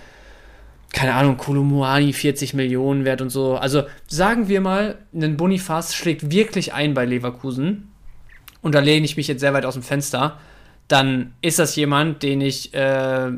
keine 0.96 1.14
Ahnung, 1.14 1.36
Kolumuani 1.36 2.14
40 2.14 2.54
Millionen 2.54 3.04
wert 3.04 3.22
und 3.22 3.30
so. 3.30 3.58
Also 3.58 3.84
sagen 4.08 4.48
wir 4.48 4.62
mal, 4.62 4.98
ein 5.14 5.36
Bonifaz 5.36 5.94
schlägt 5.94 6.32
wirklich 6.32 6.74
ein 6.74 6.94
bei 6.94 7.04
Leverkusen 7.04 7.92
und 8.62 8.74
da 8.74 8.80
lehne 8.80 9.06
ich 9.06 9.18
mich 9.18 9.28
jetzt 9.28 9.42
sehr 9.42 9.54
weit 9.54 9.66
aus 9.66 9.74
dem 9.74 9.84
Fenster, 9.84 10.40
dann 10.88 11.34
ist 11.42 11.60
das 11.60 11.76
jemand, 11.76 12.24
den 12.24 12.40
ich 12.40 12.74
äh, 12.74 13.30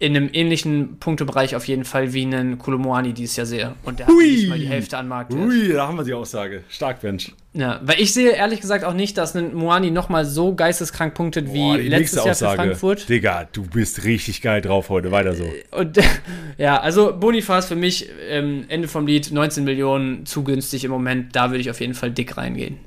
in 0.00 0.16
einem 0.16 0.28
ähnlichen 0.32 0.98
Punktebereich 0.98 1.54
auf 1.54 1.68
jeden 1.68 1.84
Fall 1.84 2.12
wie 2.12 2.22
einen 2.22 2.58
Kolomoani 2.58 3.12
dieses 3.12 3.36
Jahr 3.36 3.46
sehe. 3.46 3.74
Und 3.84 4.00
der 4.00 4.08
Hui. 4.08 4.24
hat 4.24 4.32
nicht 4.32 4.48
mal 4.48 4.58
die 4.58 4.66
Hälfte 4.66 4.98
an 4.98 5.06
Markt. 5.06 5.32
Ui, 5.32 5.72
da 5.72 5.86
haben 5.86 5.96
wir 5.96 6.04
die 6.04 6.12
Aussage. 6.12 6.64
Stark, 6.68 7.02
Mensch. 7.02 7.32
Ja, 7.52 7.80
weil 7.84 8.00
ich 8.00 8.12
sehe 8.12 8.32
ehrlich 8.32 8.60
gesagt 8.60 8.84
auch 8.84 8.92
nicht, 8.92 9.16
dass 9.16 9.36
ein 9.36 9.54
Moani 9.54 9.92
nochmal 9.92 10.24
so 10.24 10.54
geisteskrank 10.54 11.14
punktet 11.14 11.46
Boah, 11.46 11.78
wie 11.78 11.88
letztes 11.88 12.24
Jahr 12.24 12.34
für 12.34 12.56
Frankfurt. 12.56 13.08
Digga, 13.08 13.48
du 13.52 13.62
bist 13.62 14.04
richtig 14.04 14.42
geil 14.42 14.60
drauf 14.60 14.88
heute. 14.88 15.12
Weiter 15.12 15.34
so. 15.34 15.44
Und 15.70 15.98
ja, 16.58 16.80
also 16.80 17.16
Bonifaz 17.16 17.66
für 17.66 17.76
mich, 17.76 18.08
ähm, 18.28 18.64
Ende 18.68 18.88
vom 18.88 19.06
Lied, 19.06 19.30
19 19.30 19.62
Millionen 19.62 20.26
zu 20.26 20.42
günstig 20.42 20.84
im 20.84 20.90
Moment. 20.90 21.36
Da 21.36 21.50
würde 21.50 21.60
ich 21.60 21.70
auf 21.70 21.80
jeden 21.80 21.94
Fall 21.94 22.10
dick 22.10 22.36
reingehen. 22.36 22.78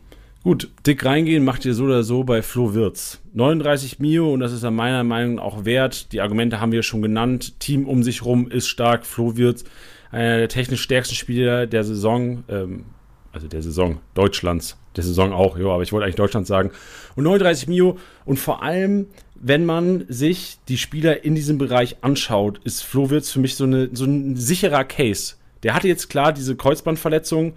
Gut, 0.47 0.69
dick 0.85 1.03
reingehen 1.03 1.43
macht 1.43 1.65
ihr 1.65 1.73
so 1.73 1.83
oder 1.83 2.03
so 2.03 2.23
bei 2.23 2.41
Flo 2.41 2.73
Wirz. 2.73 3.19
39 3.33 3.99
Mio 3.99 4.31
und 4.31 4.39
das 4.39 4.53
ist 4.53 4.63
meiner 4.63 5.03
Meinung 5.03 5.35
nach 5.35 5.43
auch 5.43 5.65
wert. 5.65 6.13
Die 6.13 6.21
Argumente 6.21 6.61
haben 6.61 6.71
wir 6.71 6.83
schon 6.83 7.01
genannt. 7.01 7.59
Team 7.59 7.85
um 7.85 8.01
sich 8.01 8.23
rum 8.23 8.49
ist 8.49 8.69
stark. 8.69 9.05
Flo 9.05 9.35
Wirz, 9.35 9.65
einer 10.09 10.37
der 10.37 10.47
technisch 10.47 10.83
stärksten 10.83 11.15
Spieler 11.15 11.67
der 11.67 11.83
Saison, 11.83 12.45
ähm, 12.47 12.85
also 13.33 13.49
der 13.49 13.61
Saison 13.61 13.99
Deutschlands, 14.13 14.77
der 14.95 15.03
Saison 15.03 15.33
auch, 15.33 15.59
ja, 15.59 15.65
aber 15.65 15.83
ich 15.83 15.91
wollte 15.91 16.05
eigentlich 16.05 16.15
Deutschland 16.15 16.47
sagen. 16.47 16.71
Und 17.17 17.25
39 17.25 17.67
Mio 17.67 17.97
und 18.23 18.39
vor 18.39 18.63
allem, 18.63 19.07
wenn 19.35 19.65
man 19.65 20.05
sich 20.07 20.59
die 20.69 20.77
Spieler 20.77 21.25
in 21.25 21.35
diesem 21.35 21.57
Bereich 21.57 21.97
anschaut, 21.99 22.61
ist 22.63 22.85
Flo 22.85 23.09
Wirz 23.09 23.31
für 23.31 23.41
mich 23.41 23.55
so, 23.55 23.65
eine, 23.65 23.89
so 23.91 24.05
ein 24.05 24.37
sicherer 24.37 24.85
Case. 24.85 25.35
Der 25.63 25.73
hatte 25.73 25.89
jetzt 25.89 26.07
klar 26.07 26.31
diese 26.31 26.55
Kreuzbandverletzung 26.55 27.51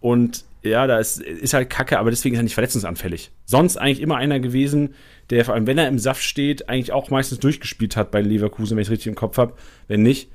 und 0.00 0.44
ja, 0.62 0.86
da 0.86 0.98
ist, 0.98 1.20
ist 1.20 1.54
halt 1.54 1.70
kacke, 1.70 1.98
aber 1.98 2.10
deswegen 2.10 2.34
ist 2.34 2.40
er 2.40 2.44
nicht 2.44 2.54
verletzungsanfällig. 2.54 3.32
Sonst 3.44 3.76
eigentlich 3.76 4.00
immer 4.00 4.16
einer 4.16 4.38
gewesen, 4.38 4.94
der 5.30 5.44
vor 5.44 5.54
allem, 5.54 5.66
wenn 5.66 5.78
er 5.78 5.88
im 5.88 5.98
Saft 5.98 6.22
steht, 6.22 6.68
eigentlich 6.68 6.92
auch 6.92 7.10
meistens 7.10 7.40
durchgespielt 7.40 7.96
hat 7.96 8.10
bei 8.10 8.20
Leverkusen, 8.20 8.76
wenn 8.76 8.82
ich 8.82 8.88
es 8.88 8.92
richtig 8.92 9.08
im 9.08 9.14
Kopf 9.14 9.38
habe. 9.38 9.54
Wenn 9.88 10.02
nicht, 10.02 10.30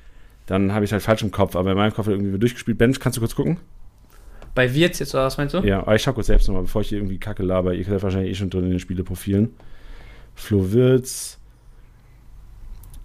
dann 0.46 0.74
habe 0.74 0.84
ich 0.84 0.90
es 0.90 0.94
halt 0.94 1.04
falsch 1.04 1.22
im 1.22 1.32
Kopf, 1.32 1.56
aber 1.56 1.72
in 1.72 1.78
meinem 1.78 1.94
Kopf 1.94 2.08
hat 2.08 2.14
er 2.14 2.20
irgendwie 2.20 2.38
durchgespielt. 2.40 2.78
Bench, 2.78 3.00
kannst 3.00 3.18
du 3.18 3.22
kurz 3.22 3.36
gucken? 3.36 3.58
Bei 4.54 4.74
Wirtz 4.74 5.00
jetzt, 5.00 5.14
oder 5.14 5.26
was 5.26 5.38
meinst 5.38 5.54
du? 5.54 5.60
Ja, 5.60 5.82
aber 5.82 5.96
ich 5.96 6.02
schau 6.02 6.14
kurz 6.14 6.28
selbst 6.28 6.48
nochmal, 6.48 6.64
bevor 6.64 6.82
ich 6.82 6.90
hier 6.90 6.98
irgendwie 6.98 7.20
Kacke 7.20 7.44
laber. 7.44 7.74
Ihr 7.74 7.86
seid 7.86 8.02
wahrscheinlich 8.04 8.32
eh 8.32 8.36
schon 8.36 8.50
drin 8.50 8.64
in 8.64 8.72
den 8.72 8.80
Spieleprofilen. 8.80 9.54
Flo 10.36 10.72
Wirtz, 10.72 11.40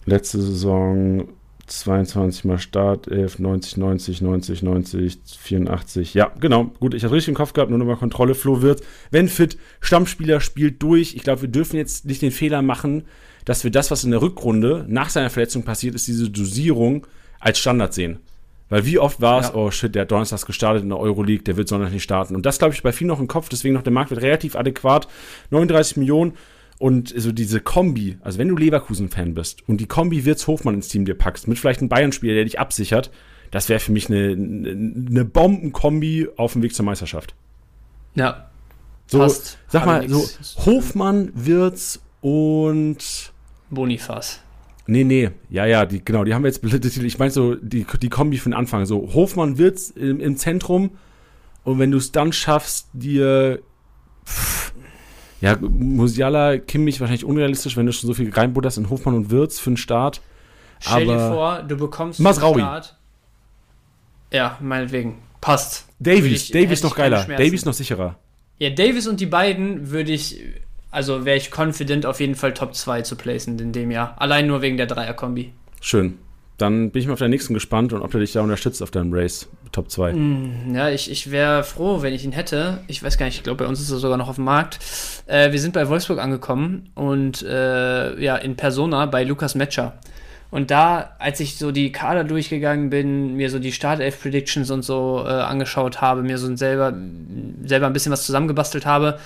letzte 0.06 0.40
Saison 0.40 1.28
22 1.66 2.44
mal 2.44 2.58
Start, 2.58 3.08
11, 3.08 3.38
90, 3.38 3.76
90, 3.76 4.20
90, 4.22 4.62
90, 4.62 5.18
84. 5.38 6.14
Ja, 6.14 6.32
genau. 6.40 6.64
Gut, 6.80 6.94
ich 6.94 7.04
habe 7.04 7.14
richtig 7.14 7.30
im 7.30 7.34
Kopf 7.34 7.52
gehabt, 7.52 7.70
nur 7.70 7.78
nochmal 7.78 7.96
Kontrolle. 7.96 8.34
Flo 8.34 8.62
wird, 8.62 8.82
wenn 9.10 9.28
fit, 9.28 9.56
Stammspieler 9.80 10.40
spielt 10.40 10.82
durch. 10.82 11.14
Ich 11.14 11.22
glaube, 11.22 11.42
wir 11.42 11.48
dürfen 11.48 11.76
jetzt 11.76 12.04
nicht 12.04 12.22
den 12.22 12.32
Fehler 12.32 12.62
machen, 12.62 13.04
dass 13.44 13.64
wir 13.64 13.70
das, 13.70 13.90
was 13.90 14.04
in 14.04 14.10
der 14.10 14.22
Rückrunde 14.22 14.84
nach 14.88 15.10
seiner 15.10 15.30
Verletzung 15.30 15.62
passiert 15.62 15.94
ist, 15.94 16.06
diese 16.06 16.30
Dosierung 16.30 17.06
als 17.40 17.58
Standard 17.58 17.94
sehen. 17.94 18.18
Weil 18.68 18.86
wie 18.86 18.98
oft 18.98 19.20
war 19.20 19.40
es, 19.40 19.48
ja. 19.48 19.54
oh 19.54 19.70
shit, 19.70 19.94
der 19.94 20.02
hat 20.02 20.10
Donnerstags 20.10 20.46
gestartet 20.46 20.82
in 20.82 20.88
der 20.88 20.98
Euroleague, 20.98 21.44
der 21.44 21.58
wird 21.58 21.68
Sonntag 21.68 21.92
nicht 21.92 22.04
starten. 22.04 22.34
Und 22.34 22.46
das 22.46 22.58
glaube 22.58 22.72
ich 22.72 22.82
bei 22.82 22.92
vielen 22.92 23.08
noch 23.08 23.20
im 23.20 23.28
Kopf, 23.28 23.50
deswegen 23.50 23.74
noch 23.74 23.82
der 23.82 23.92
Markt 23.92 24.10
wird 24.10 24.22
relativ 24.22 24.56
adäquat. 24.56 25.08
39 25.50 25.98
Millionen 25.98 26.32
und 26.82 27.14
so 27.16 27.30
diese 27.30 27.60
Kombi, 27.60 28.18
also 28.22 28.40
wenn 28.40 28.48
du 28.48 28.56
Leverkusen-Fan 28.56 29.34
bist 29.34 29.68
und 29.68 29.80
die 29.80 29.86
Kombi 29.86 30.24
Wirtz 30.24 30.48
Hofmann 30.48 30.74
ins 30.74 30.88
Team 30.88 31.04
dir 31.04 31.14
packst, 31.14 31.46
mit 31.46 31.56
vielleicht 31.56 31.78
einem 31.78 31.88
Bayern-Spieler, 31.88 32.34
der 32.34 32.42
dich 32.42 32.58
absichert, 32.58 33.12
das 33.52 33.68
wäre 33.68 33.78
für 33.78 33.92
mich 33.92 34.10
eine, 34.10 34.32
eine 34.32 35.24
Bombenkombi 35.24 36.26
auf 36.36 36.54
dem 36.54 36.62
Weg 36.62 36.74
zur 36.74 36.84
Meisterschaft. 36.84 37.36
Ja. 38.16 38.50
So, 39.06 39.18
passt. 39.18 39.58
sag 39.68 39.86
mal, 39.86 40.08
so 40.08 40.26
Hofmann, 40.66 41.30
Wirtz 41.36 42.00
und 42.20 43.32
Bonifaz. 43.70 44.40
Nee, 44.88 45.04
nee, 45.04 45.30
ja, 45.50 45.66
ja, 45.66 45.86
die, 45.86 46.04
genau, 46.04 46.24
die 46.24 46.34
haben 46.34 46.42
wir 46.42 46.50
jetzt 46.50 46.64
Ich 46.64 47.18
meine 47.20 47.30
so 47.30 47.54
die, 47.54 47.86
die 48.00 48.08
Kombi 48.08 48.38
von 48.38 48.54
Anfang. 48.54 48.86
So 48.86 49.14
Hofmann, 49.14 49.56
Wirtz 49.56 49.90
im, 49.90 50.18
im 50.18 50.36
Zentrum 50.36 50.90
und 51.62 51.78
wenn 51.78 51.92
du 51.92 51.98
es 51.98 52.10
dann 52.10 52.32
schaffst, 52.32 52.88
dir 52.92 53.60
pff, 54.26 54.72
ja, 55.42 55.56
Musiala, 55.60 56.56
Kimmich 56.58 57.00
wahrscheinlich 57.00 57.24
unrealistisch, 57.24 57.76
wenn 57.76 57.84
du 57.84 57.92
schon 57.92 58.06
so 58.06 58.14
viel 58.14 58.32
reinbutterst 58.32 58.78
in 58.78 58.88
Hofmann 58.88 59.16
und 59.16 59.30
Wirtz 59.30 59.58
für 59.58 59.70
den 59.70 59.76
Start. 59.76 60.20
Stell 60.78 61.04
dir 61.04 61.18
vor, 61.18 61.62
du 61.62 61.76
bekommst 61.76 62.20
Masraui. 62.20 62.60
Start. 62.60 62.96
Ja, 64.32 64.56
meinetwegen. 64.60 65.18
Passt. 65.40 65.86
Davies, 65.98 66.44
ich, 66.44 66.50
Davies 66.52 66.84
noch 66.84 66.94
geiler. 66.94 67.24
Davies 67.24 67.64
noch 67.64 67.74
sicherer. 67.74 68.16
Ja, 68.58 68.70
Davies 68.70 69.08
und 69.08 69.18
die 69.18 69.26
beiden 69.26 69.90
würde 69.90 70.12
ich, 70.12 70.40
also 70.92 71.24
wäre 71.24 71.36
ich 71.36 71.50
confident 71.50 72.06
auf 72.06 72.20
jeden 72.20 72.36
Fall 72.36 72.54
Top 72.54 72.76
2 72.76 73.02
zu 73.02 73.16
placen 73.16 73.58
in 73.58 73.72
dem 73.72 73.90
Jahr. 73.90 74.14
Allein 74.18 74.46
nur 74.46 74.62
wegen 74.62 74.76
der 74.76 74.86
Dreier-Kombi. 74.86 75.52
Schön. 75.80 76.18
Dann 76.62 76.92
bin 76.92 77.02
ich 77.02 77.08
mal 77.08 77.14
auf 77.14 77.18
den 77.18 77.30
nächsten 77.30 77.54
gespannt 77.54 77.92
und 77.92 78.02
ob 78.02 78.12
der 78.12 78.20
dich 78.20 78.34
da 78.34 78.40
unterstützt 78.40 78.84
auf 78.84 78.92
deinem 78.92 79.12
Race 79.12 79.48
Top 79.72 79.90
2. 79.90 80.12
Mm, 80.12 80.74
ja, 80.76 80.90
ich, 80.90 81.10
ich 81.10 81.32
wäre 81.32 81.64
froh, 81.64 82.02
wenn 82.02 82.14
ich 82.14 82.24
ihn 82.24 82.30
hätte. 82.30 82.84
Ich 82.86 83.02
weiß 83.02 83.18
gar 83.18 83.26
nicht, 83.26 83.38
ich 83.38 83.42
glaube, 83.42 83.64
bei 83.64 83.68
uns 83.68 83.80
ist 83.80 83.90
er 83.90 83.98
sogar 83.98 84.16
noch 84.16 84.28
auf 84.28 84.36
dem 84.36 84.44
Markt. 84.44 84.78
Äh, 85.26 85.50
wir 85.50 85.58
sind 85.58 85.74
bei 85.74 85.88
Wolfsburg 85.88 86.20
angekommen 86.20 86.90
und 86.94 87.42
äh, 87.42 88.16
ja, 88.22 88.36
in 88.36 88.54
Persona 88.54 89.06
bei 89.06 89.24
Lukas 89.24 89.56
Metscher. 89.56 89.98
Und 90.52 90.70
da, 90.70 91.16
als 91.18 91.40
ich 91.40 91.58
so 91.58 91.72
die 91.72 91.90
Kader 91.90 92.22
durchgegangen 92.22 92.90
bin, 92.90 93.34
mir 93.34 93.50
so 93.50 93.58
die 93.58 93.72
Startelf-Predictions 93.72 94.70
und 94.70 94.82
so 94.82 95.24
äh, 95.26 95.30
angeschaut 95.30 96.00
habe, 96.00 96.22
mir 96.22 96.38
so 96.38 96.54
selber, 96.54 96.94
selber 97.64 97.86
ein 97.86 97.92
bisschen 97.92 98.12
was 98.12 98.24
zusammengebastelt 98.24 98.86
habe, 98.86 99.18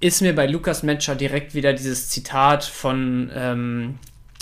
ist 0.00 0.20
mir 0.20 0.34
bei 0.34 0.48
Lukas 0.48 0.82
Metscher 0.82 1.14
direkt 1.14 1.54
wieder 1.54 1.74
dieses 1.74 2.08
Zitat 2.08 2.64
von, 2.64 3.30
ähm, 3.36 3.98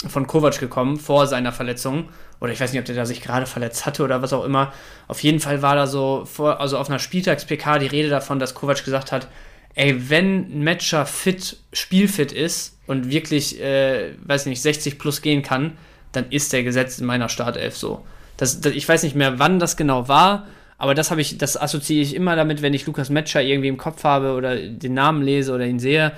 von 0.07 0.25
Kovac 0.25 0.59
gekommen 0.59 0.97
vor 0.97 1.27
seiner 1.27 1.51
Verletzung 1.51 2.05
oder 2.41 2.51
ich 2.51 2.59
weiß 2.59 2.73
nicht, 2.73 2.79
ob 2.79 2.85
der 2.85 2.95
da 2.95 3.05
sich 3.05 3.21
gerade 3.21 3.45
verletzt 3.45 3.85
hatte 3.85 4.03
oder 4.03 4.21
was 4.21 4.33
auch 4.33 4.43
immer. 4.43 4.73
Auf 5.07 5.21
jeden 5.21 5.39
Fall 5.39 5.61
war 5.61 5.75
da 5.75 5.85
so, 5.85 6.25
vor, 6.25 6.59
also 6.59 6.77
auf 6.77 6.89
einer 6.89 6.99
Spieltags-PK 6.99 7.77
die 7.77 7.87
Rede 7.87 8.09
davon, 8.09 8.39
dass 8.39 8.55
Kovac 8.55 8.83
gesagt 8.83 9.11
hat, 9.11 9.27
ey, 9.75 10.09
wenn 10.09 10.51
ein 10.51 10.63
Matcher 10.63 11.05
fit, 11.05 11.57
spielfit 11.71 12.31
ist 12.31 12.77
und 12.87 13.09
wirklich, 13.09 13.61
äh, 13.61 14.15
weiß 14.25 14.47
nicht, 14.47 14.61
60 14.61 14.97
plus 14.97 15.21
gehen 15.21 15.43
kann, 15.43 15.77
dann 16.11 16.29
ist 16.31 16.51
der 16.51 16.63
gesetzt 16.63 16.99
in 16.99 17.05
meiner 17.05 17.29
Startelf 17.29 17.77
so. 17.77 18.03
Das, 18.37 18.59
das, 18.59 18.73
ich 18.73 18.89
weiß 18.89 19.03
nicht 19.03 19.15
mehr, 19.15 19.37
wann 19.37 19.59
das 19.59 19.77
genau 19.77 20.07
war, 20.07 20.47
aber 20.79 20.95
das 20.95 21.11
habe 21.11 21.21
ich, 21.21 21.37
das 21.37 21.61
assoziiere 21.61 22.01
ich 22.01 22.15
immer 22.15 22.35
damit, 22.35 22.63
wenn 22.63 22.73
ich 22.73 22.87
Lukas 22.87 23.11
Metscher 23.11 23.43
irgendwie 23.43 23.69
im 23.69 23.77
Kopf 23.77 24.03
habe 24.03 24.33
oder 24.33 24.55
den 24.55 24.95
Namen 24.95 25.21
lese 25.21 25.53
oder 25.53 25.65
ihn 25.65 25.77
sehe, 25.77 26.11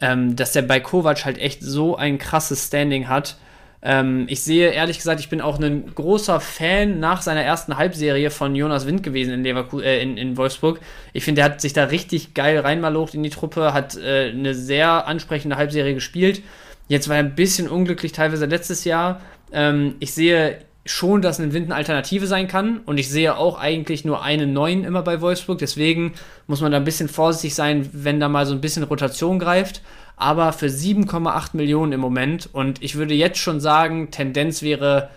ähm, 0.00 0.34
dass 0.34 0.52
der 0.52 0.62
bei 0.62 0.80
Kovac 0.80 1.24
halt 1.24 1.38
echt 1.38 1.62
so 1.62 1.94
ein 1.96 2.18
krasses 2.18 2.66
Standing 2.66 3.08
hat 3.08 3.36
ähm, 3.80 4.26
ich 4.28 4.42
sehe, 4.42 4.70
ehrlich 4.70 4.98
gesagt, 4.98 5.20
ich 5.20 5.28
bin 5.28 5.40
auch 5.40 5.60
ein 5.60 5.94
großer 5.94 6.40
Fan 6.40 6.98
nach 6.98 7.22
seiner 7.22 7.42
ersten 7.42 7.76
Halbserie 7.76 8.30
von 8.30 8.56
Jonas 8.56 8.86
Wind 8.86 9.02
gewesen 9.02 9.32
in, 9.32 9.44
Leverkusen, 9.44 9.84
äh, 9.84 10.02
in, 10.02 10.16
in 10.16 10.36
Wolfsburg. 10.36 10.80
Ich 11.12 11.24
finde, 11.24 11.42
er 11.42 11.44
hat 11.46 11.60
sich 11.60 11.72
da 11.72 11.84
richtig 11.84 12.34
geil 12.34 12.58
reinmalocht 12.58 13.14
in 13.14 13.22
die 13.22 13.30
Truppe, 13.30 13.72
hat 13.72 13.96
äh, 13.96 14.30
eine 14.30 14.54
sehr 14.54 15.06
ansprechende 15.06 15.56
Halbserie 15.56 15.94
gespielt. 15.94 16.42
Jetzt 16.88 17.08
war 17.08 17.16
er 17.16 17.22
ein 17.22 17.34
bisschen 17.34 17.68
unglücklich, 17.68 18.12
teilweise 18.12 18.46
letztes 18.46 18.84
Jahr. 18.84 19.20
Ähm, 19.52 19.94
ich 20.00 20.12
sehe 20.12 20.58
schon, 20.90 21.22
dass 21.22 21.38
ein 21.38 21.52
Wind 21.52 21.66
eine 21.66 21.76
Alternative 21.76 22.26
sein 22.26 22.48
kann. 22.48 22.80
Und 22.86 22.98
ich 22.98 23.08
sehe 23.08 23.36
auch 23.36 23.58
eigentlich 23.58 24.04
nur 24.04 24.22
einen 24.22 24.52
neuen 24.52 24.84
immer 24.84 25.02
bei 25.02 25.20
Wolfsburg. 25.20 25.58
Deswegen 25.58 26.14
muss 26.46 26.60
man 26.60 26.72
da 26.72 26.78
ein 26.78 26.84
bisschen 26.84 27.08
vorsichtig 27.08 27.54
sein, 27.54 27.88
wenn 27.92 28.20
da 28.20 28.28
mal 28.28 28.46
so 28.46 28.54
ein 28.54 28.60
bisschen 28.60 28.82
Rotation 28.84 29.38
greift. 29.38 29.82
Aber 30.18 30.52
für 30.52 30.66
7,8 30.66 31.56
Millionen 31.56 31.92
im 31.92 32.00
Moment. 32.00 32.48
Und 32.52 32.82
ich 32.82 32.96
würde 32.96 33.14
jetzt 33.14 33.38
schon 33.38 33.60
sagen, 33.60 34.10
Tendenz 34.10 34.62
wäre 34.62 35.10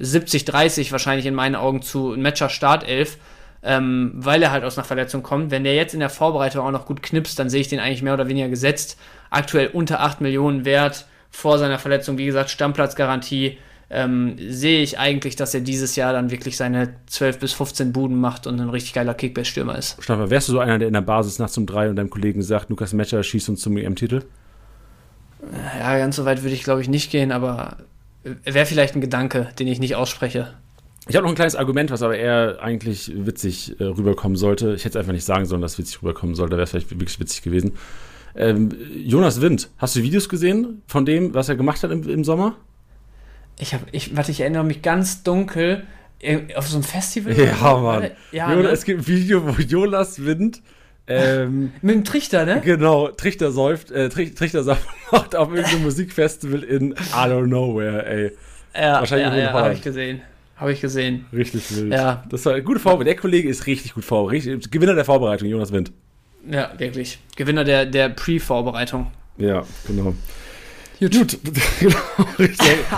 70-30 0.00 0.90
wahrscheinlich 0.90 1.26
in 1.26 1.34
meinen 1.34 1.54
Augen 1.54 1.82
zu 1.82 2.14
Matcher 2.16 2.48
Startelf. 2.48 3.18
Ähm, 3.66 4.12
weil 4.16 4.42
er 4.42 4.50
halt 4.50 4.62
aus 4.64 4.76
einer 4.76 4.84
Verletzung 4.84 5.22
kommt. 5.22 5.50
Wenn 5.50 5.64
der 5.64 5.74
jetzt 5.74 5.94
in 5.94 6.00
der 6.00 6.10
Vorbereitung 6.10 6.66
auch 6.66 6.70
noch 6.70 6.84
gut 6.84 7.02
knipst, 7.02 7.38
dann 7.38 7.48
sehe 7.48 7.62
ich 7.62 7.68
den 7.68 7.80
eigentlich 7.80 8.02
mehr 8.02 8.12
oder 8.12 8.28
weniger 8.28 8.48
gesetzt. 8.48 8.98
Aktuell 9.30 9.68
unter 9.68 10.00
8 10.00 10.20
Millionen 10.20 10.66
wert 10.66 11.06
vor 11.30 11.58
seiner 11.58 11.78
Verletzung, 11.78 12.18
wie 12.18 12.26
gesagt, 12.26 12.50
Stammplatzgarantie 12.50 13.58
ähm, 13.90 14.36
sehe 14.38 14.82
ich 14.82 14.98
eigentlich, 14.98 15.36
dass 15.36 15.54
er 15.54 15.60
dieses 15.60 15.96
Jahr 15.96 16.12
dann 16.12 16.30
wirklich 16.30 16.56
seine 16.56 16.94
12 17.06 17.38
bis 17.38 17.52
15 17.52 17.92
Buden 17.92 18.20
macht 18.20 18.46
und 18.46 18.60
ein 18.60 18.70
richtig 18.70 18.92
geiler 18.92 19.14
Kickbase-Stürmer 19.14 19.76
ist. 19.76 20.02
Stefan, 20.02 20.30
wärst 20.30 20.48
du 20.48 20.52
so 20.52 20.58
einer, 20.58 20.78
der 20.78 20.88
in 20.88 20.94
der 20.94 21.00
Basis 21.00 21.38
nachts 21.38 21.56
um 21.58 21.66
drei 21.66 21.88
und 21.88 21.96
deinem 21.96 22.10
Kollegen 22.10 22.42
sagt, 22.42 22.70
Lukas 22.70 22.92
Metscher 22.92 23.22
schießt 23.22 23.48
uns 23.48 23.60
zum 23.60 23.76
EM-Titel? 23.76 24.22
Ja, 25.78 25.98
ganz 25.98 26.16
so 26.16 26.24
weit 26.24 26.42
würde 26.42 26.54
ich, 26.54 26.64
glaube 26.64 26.80
ich, 26.80 26.88
nicht 26.88 27.10
gehen, 27.10 27.30
aber 27.30 27.76
wäre 28.44 28.66
vielleicht 28.66 28.94
ein 28.94 29.00
Gedanke, 29.00 29.48
den 29.58 29.68
ich 29.68 29.78
nicht 29.78 29.96
ausspreche. 29.96 30.54
Ich 31.06 31.16
habe 31.16 31.24
noch 31.24 31.32
ein 31.32 31.36
kleines 31.36 31.54
Argument, 31.54 31.90
was 31.90 32.02
aber 32.02 32.16
eher 32.16 32.58
eigentlich 32.62 33.12
witzig 33.14 33.78
äh, 33.78 33.84
rüberkommen 33.84 34.36
sollte. 34.36 34.74
Ich 34.74 34.86
hätte 34.86 34.98
es 34.98 35.02
einfach 35.02 35.12
nicht 35.12 35.24
sagen 35.24 35.44
sollen, 35.44 35.60
dass 35.60 35.72
es 35.72 35.78
witzig 35.78 36.02
rüberkommen 36.02 36.34
sollte. 36.34 36.52
Wäre 36.52 36.62
es 36.62 36.70
vielleicht 36.70 36.90
wirklich 36.90 37.20
witzig 37.20 37.42
gewesen. 37.42 37.72
Ähm, 38.34 38.70
Jonas 38.96 39.40
Wind, 39.42 39.68
hast 39.76 39.96
du 39.96 40.02
Videos 40.02 40.28
gesehen 40.30 40.82
von 40.86 41.04
dem, 41.04 41.34
was 41.34 41.50
er 41.50 41.56
gemacht 41.56 41.82
hat 41.82 41.90
im, 41.90 42.08
im 42.08 42.24
Sommer? 42.24 42.56
Ich 43.58 43.74
habe, 43.74 43.84
ich, 43.92 44.16
warte, 44.16 44.30
ich 44.30 44.40
erinnere 44.40 44.64
mich 44.64 44.82
ganz 44.82 45.22
dunkel 45.22 45.84
auf 46.56 46.66
so 46.68 46.76
einem 46.76 46.84
Festival. 46.84 47.38
Ja, 47.38 47.76
Mann. 47.76 48.10
Ja, 48.32 48.50
Jonas, 48.50 48.64
ne? 48.64 48.70
Es 48.70 48.84
gibt 48.84 49.00
ein 49.02 49.06
Video, 49.06 49.46
wo 49.46 49.60
Jonas 49.60 50.24
Wind 50.24 50.62
ähm, 51.06 51.72
Mit 51.82 51.94
dem 51.94 52.04
Trichter, 52.04 52.46
ne? 52.46 52.62
Genau, 52.64 53.08
Trichter 53.08 53.52
säuft, 53.52 53.90
äh, 53.90 54.08
Trichter 54.08 54.64
macht 55.12 55.36
auf 55.36 55.50
irgendeinem 55.50 55.82
Musikfestival 55.82 56.62
in 56.62 56.92
I 56.92 57.28
don't 57.28 57.46
know 57.46 57.76
where, 57.76 58.06
ey. 58.06 58.32
Ja, 58.74 59.00
Wahrscheinlich 59.00 59.28
ja, 59.28 59.36
ja 59.36 59.52
habe 59.52 59.74
ich 59.74 59.82
gesehen. 59.82 60.22
Habe 60.56 60.72
ich 60.72 60.80
gesehen. 60.80 61.26
Richtig 61.32 61.76
wild. 61.76 61.92
Ja. 61.92 62.24
Das 62.28 62.46
war 62.46 62.54
eine 62.54 62.62
gute 62.62 62.80
Vorbereitung. 62.80 63.06
Der 63.06 63.16
Kollege 63.16 63.48
ist 63.48 63.66
richtig 63.66 63.94
gut 63.94 64.04
vorbereitet. 64.04 64.70
Gewinner 64.70 64.94
der 64.94 65.04
Vorbereitung, 65.04 65.48
Jonas 65.48 65.72
Wind. 65.72 65.92
Ja, 66.48 66.72
wirklich. 66.78 67.18
Gewinner 67.36 67.64
der, 67.64 67.86
der 67.86 68.08
Pre-Vorbereitung. 68.10 69.08
Ja, 69.36 69.64
genau. 69.86 70.14
Gut. 71.10 71.38
Gut. 71.42 71.54
genau, 71.80 71.96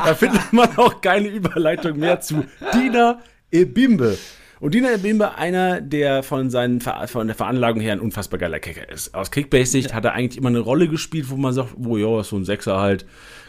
da 0.05 0.15
findet 0.15 0.41
man 0.53 0.77
auch 0.77 1.01
keine 1.01 1.29
Überleitung 1.29 1.99
mehr 1.99 2.21
zu 2.21 2.45
Dina 2.75 3.21
Ebimbe. 3.51 4.17
Und 4.59 4.75
Dina 4.75 4.95
Ebimbe, 4.95 5.35
einer, 5.37 5.81
der 5.81 6.23
von, 6.23 6.51
seinen, 6.51 6.81
von 6.81 7.27
der 7.27 7.37
Veranlagung 7.37 7.81
her 7.81 7.93
ein 7.93 8.01
unfassbar 8.01 8.39
geiler 8.39 8.59
Kicker 8.59 8.89
ist. 8.89 9.15
Aus 9.15 9.31
Kickbase-Sicht 9.31 9.91
ja. 9.91 9.97
hat 9.97 10.05
er 10.05 10.15
eigentlich 10.15 10.39
immer 10.39 10.49
eine 10.49 10.61
Rolle 10.61 10.89
gespielt, 10.89 11.31
wo 11.31 11.37
man 11.37 11.53
sagt, 11.53 11.75
wo 11.77 11.97
ja, 11.99 12.21
ist 12.21 12.31
so 12.31 12.37
ein 12.37 12.45
Sechser 12.45 12.81
halt. 12.81 13.05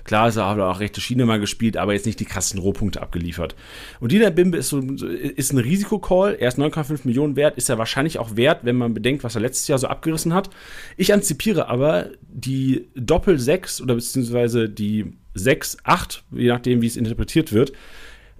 Klar 0.08 0.36
er 0.36 0.49
hat 0.49 0.60
auch 0.60 0.80
rechte 0.80 1.01
Schiene 1.01 1.26
mal 1.26 1.39
gespielt, 1.39 1.76
aber 1.78 1.93
jetzt 1.93 2.05
nicht 2.05 2.20
die 2.20 2.26
krassen 2.26 2.60
Rohpunkte 2.60 3.01
abgeliefert. 3.01 3.55
Und 3.99 4.14
Dina 4.14 4.30
Bimbe 4.30 4.58
ist, 4.58 4.70
so, 4.70 4.80
ist 4.80 5.51
ein 5.51 5.58
Risikocall. 5.58 6.38
Er 6.39 6.47
ist 6.47 6.58
9,5 6.58 7.01
Millionen 7.03 7.36
wert, 7.36 7.58
ist 7.58 7.70
er 7.70 7.78
wahrscheinlich 7.78 8.18
auch 8.18 8.38
wert, 8.38 8.62
wenn 8.64 8.78
man 8.78 8.93
bedenkt, 8.93 9.26
was 9.26 9.36
er 9.36 9.41
letztes 9.41 9.68
Jahr 9.68 9.78
so 9.78 9.88
abgerissen 9.88 10.34
hat. 10.34 10.49
Ich 10.95 11.14
antizipiere 11.14 11.68
aber 11.68 12.12
die 12.22 12.88
Doppel-6 12.95 13.84
oder 13.84 13.95
beziehungsweise 13.95 14.70
die 14.70 15.14
6-8, 15.36 16.22
je 16.32 16.47
nachdem, 16.47 16.82
wie 16.82 16.88
es 16.88 16.95
interpretiert 16.95 17.51
wird, 17.51 17.74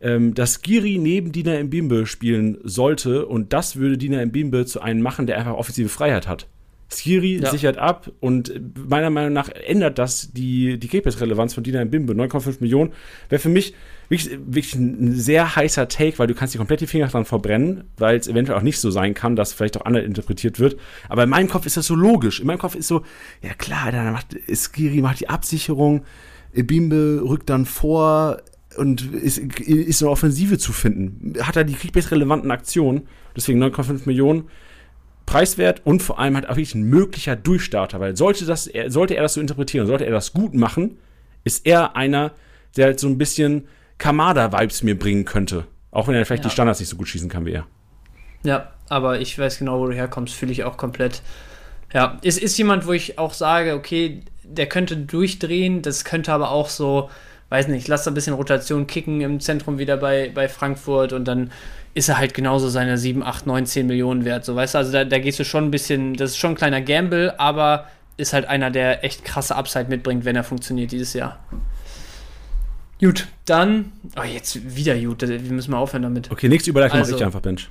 ähm, 0.01 0.34
dass 0.34 0.61
Giri 0.61 0.97
neben 0.97 1.34
Dina 1.34 1.61
Mbimbe 1.61 2.05
spielen 2.05 2.59
sollte 2.63 3.26
und 3.26 3.51
das 3.51 3.76
würde 3.76 3.97
Dina 3.97 4.26
Mbimbe 4.26 4.65
zu 4.65 4.80
einem 4.80 5.01
machen, 5.01 5.28
der 5.28 5.38
einfach 5.38 5.55
offensive 5.55 5.89
Freiheit 5.89 6.30
hat. 6.30 6.47
Skiri 6.89 7.39
ja. 7.39 7.51
sichert 7.51 7.77
ab 7.77 8.11
und 8.21 8.53
meiner 8.88 9.09
Meinung 9.09 9.33
nach 9.33 9.49
ändert 9.49 9.97
das 9.99 10.31
die, 10.31 10.79
die 10.79 10.88
Kickbase-Relevanz 10.88 11.53
von 11.53 11.63
Dina 11.63 11.83
Bimbe. 11.83 12.13
9,5 12.13 12.57
Millionen 12.61 12.93
wäre 13.29 13.41
für 13.41 13.49
mich 13.49 13.73
wirklich, 14.07 14.39
wirklich 14.39 14.75
ein 14.75 15.13
sehr 15.13 15.55
heißer 15.55 15.89
Take, 15.89 16.17
weil 16.17 16.27
du 16.27 16.33
kannst 16.33 16.53
die 16.53 16.57
komplett 16.57 16.79
die 16.79 16.88
Finger 16.88 17.07
dran 17.07 17.25
verbrennen, 17.25 17.83
weil 17.97 18.17
es 18.17 18.27
eventuell 18.27 18.57
auch 18.57 18.63
nicht 18.63 18.79
so 18.79 18.89
sein 18.89 19.13
kann, 19.13 19.35
dass 19.35 19.51
vielleicht 19.51 19.77
auch 19.77 19.85
anders 19.85 20.05
interpretiert 20.05 20.59
wird. 20.59 20.77
Aber 21.09 21.23
in 21.23 21.29
meinem 21.29 21.49
Kopf 21.49 21.65
ist 21.65 21.75
das 21.75 21.88
so 21.88 21.95
logisch. 21.95 22.39
In 22.39 22.47
meinem 22.47 22.59
Kopf 22.59 22.75
ist 22.75 22.88
so, 22.88 23.03
ja 23.41 23.53
klar, 23.53 23.91
dann 23.91 24.13
macht 24.13 24.38
Skiri 24.53 25.01
macht 25.01 25.19
die 25.19 25.29
Absicherung, 25.29 26.05
Bimbe 26.53 27.21
rückt 27.23 27.49
dann 27.49 27.65
vor 27.65 28.41
und 28.77 29.13
ist, 29.13 29.39
ist 29.39 30.01
eine 30.01 30.11
Offensive 30.11 30.57
zu 30.57 30.71
finden. 30.71 31.33
Hat 31.41 31.57
er 31.57 31.65
die 31.65 31.73
Kickbase-relevanten 31.73 32.51
Aktionen, 32.51 33.07
deswegen 33.35 33.61
9,5 33.61 34.01
Millionen 34.05 34.45
preiswert 35.28 35.82
und 35.84 36.01
vor 36.01 36.17
allem 36.17 36.34
halt 36.34 36.45
auch 36.45 36.55
wirklich 36.55 36.73
ein 36.73 36.84
möglicher 36.84 37.36
Durchstarter, 37.36 37.99
weil 37.99 38.17
sollte, 38.17 38.45
das, 38.45 38.67
sollte 38.88 39.15
er 39.15 39.21
das 39.21 39.36
so 39.36 39.41
interpretieren, 39.41 39.86
sollte 39.86 40.05
er 40.05 40.11
das 40.11 40.34
gut 40.34 40.55
machen, 40.55 40.97
ist 41.43 41.67
er 41.67 41.95
einer, 41.95 42.32
der 42.75 42.88
halt 42.88 42.99
so 42.99 43.07
ein 43.07 43.19
bisschen 43.19 43.67
Kamada-Vibes 43.99 44.82
mir 44.84 44.97
bringen 44.97 45.25
könnte. 45.25 45.65
Auch 45.91 46.07
wenn 46.07 46.15
er 46.15 46.25
vielleicht 46.25 46.43
ja. 46.43 46.49
die 46.49 46.53
Standards 46.53 46.80
nicht 46.80 46.89
so 46.89 46.95
gut 46.95 47.07
schießen 47.07 47.30
kann 47.30 47.45
wie 47.45 47.51
er. 47.51 47.67
Ja, 48.43 48.71
aber 48.89 49.19
ich 49.19 49.38
weiß 49.38 49.59
genau, 49.59 49.80
wo 49.80 49.88
du 49.88 49.93
herkommst, 49.93 50.34
fühle 50.34 50.51
ich 50.51 50.63
auch 50.63 50.78
komplett. 50.78 51.21
Ja, 51.93 52.17
es 52.23 52.38
ist 52.38 52.57
jemand, 52.57 52.88
wo 52.88 52.93
ich 52.93 53.19
auch 53.19 53.34
sage, 53.34 53.73
okay, 53.73 54.21
der 54.43 54.67
könnte 54.67 54.95
durchdrehen, 54.95 55.82
das 55.82 56.05
könnte 56.05 56.32
aber 56.32 56.51
auch 56.51 56.69
so, 56.69 57.09
weiß 57.49 57.67
nicht, 57.67 57.88
lass 57.89 58.03
da 58.03 58.11
ein 58.11 58.13
bisschen 58.13 58.34
Rotation 58.34 58.88
kicken 58.88 59.19
im 59.21 59.39
Zentrum 59.41 59.78
wieder 59.78 59.97
bei, 59.97 60.32
bei 60.34 60.47
Frankfurt 60.47 61.11
und 61.11 61.25
dann 61.25 61.51
ist 61.97 62.09
er 62.09 62.19
halt 62.19 62.35
genauso 62.35 62.69
seine 62.69 62.95
7, 62.95 63.23
8, 63.23 63.47
9, 63.47 63.65
10 63.65 63.87
Millionen 63.87 64.23
wert. 64.23 64.45
So, 64.45 64.55
weißt 64.55 64.75
du, 64.75 64.77
also 64.77 64.91
da, 64.91 65.03
da 65.03 65.17
gehst 65.17 65.39
du 65.39 65.43
schon 65.43 65.65
ein 65.65 65.71
bisschen, 65.71 66.13
das 66.13 66.31
ist 66.31 66.37
schon 66.37 66.51
ein 66.51 66.55
kleiner 66.55 66.79
Gamble, 66.79 67.33
aber 67.39 67.87
ist 68.17 68.33
halt 68.33 68.45
einer, 68.45 68.69
der 68.69 69.03
echt 69.03 69.25
krasse 69.25 69.55
Upside 69.55 69.85
mitbringt, 69.89 70.23
wenn 70.23 70.35
er 70.35 70.43
funktioniert 70.43 70.91
dieses 70.91 71.13
Jahr. 71.13 71.39
Gut, 73.01 73.27
dann. 73.45 73.91
Oh, 74.15 74.23
jetzt 74.23 74.75
wieder 74.75 74.95
gut. 74.95 75.27
Wir 75.27 75.39
müssen 75.39 75.71
mal 75.71 75.77
aufhören 75.77 76.03
damit. 76.03 76.31
Okay, 76.31 76.47
nächste 76.49 76.69
Überleitung 76.69 76.99
also, 76.99 77.13
mache 77.13 77.19
ich 77.19 77.25
einfach, 77.25 77.41
Bench. 77.41 77.67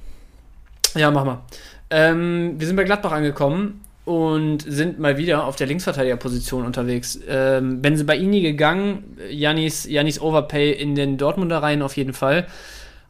Ja, 0.97 1.13
mach 1.13 1.25
mal. 1.25 1.43
Ähm, 1.91 2.55
wir 2.59 2.67
sind 2.67 2.75
bei 2.75 2.85
Gladbach 2.85 3.13
angekommen 3.13 3.81
und 4.05 4.65
sind 4.67 4.99
mal 4.99 5.19
wieder 5.19 5.45
auf 5.45 5.55
der 5.55 5.69
Linksverteidigerposition 5.69 6.67
unterwegs. 6.67 7.21
Ähm, 7.29 7.81
Benzebaini 7.81 8.41
gegangen, 8.41 9.17
Janis, 9.31 9.85
Janis 9.85 10.21
Overpay 10.21 10.73
in 10.73 10.97
den 10.97 11.17
Dortmunder 11.17 11.59
Reihen 11.63 11.83
auf 11.83 11.97
jeden 11.97 12.13
Fall. 12.13 12.47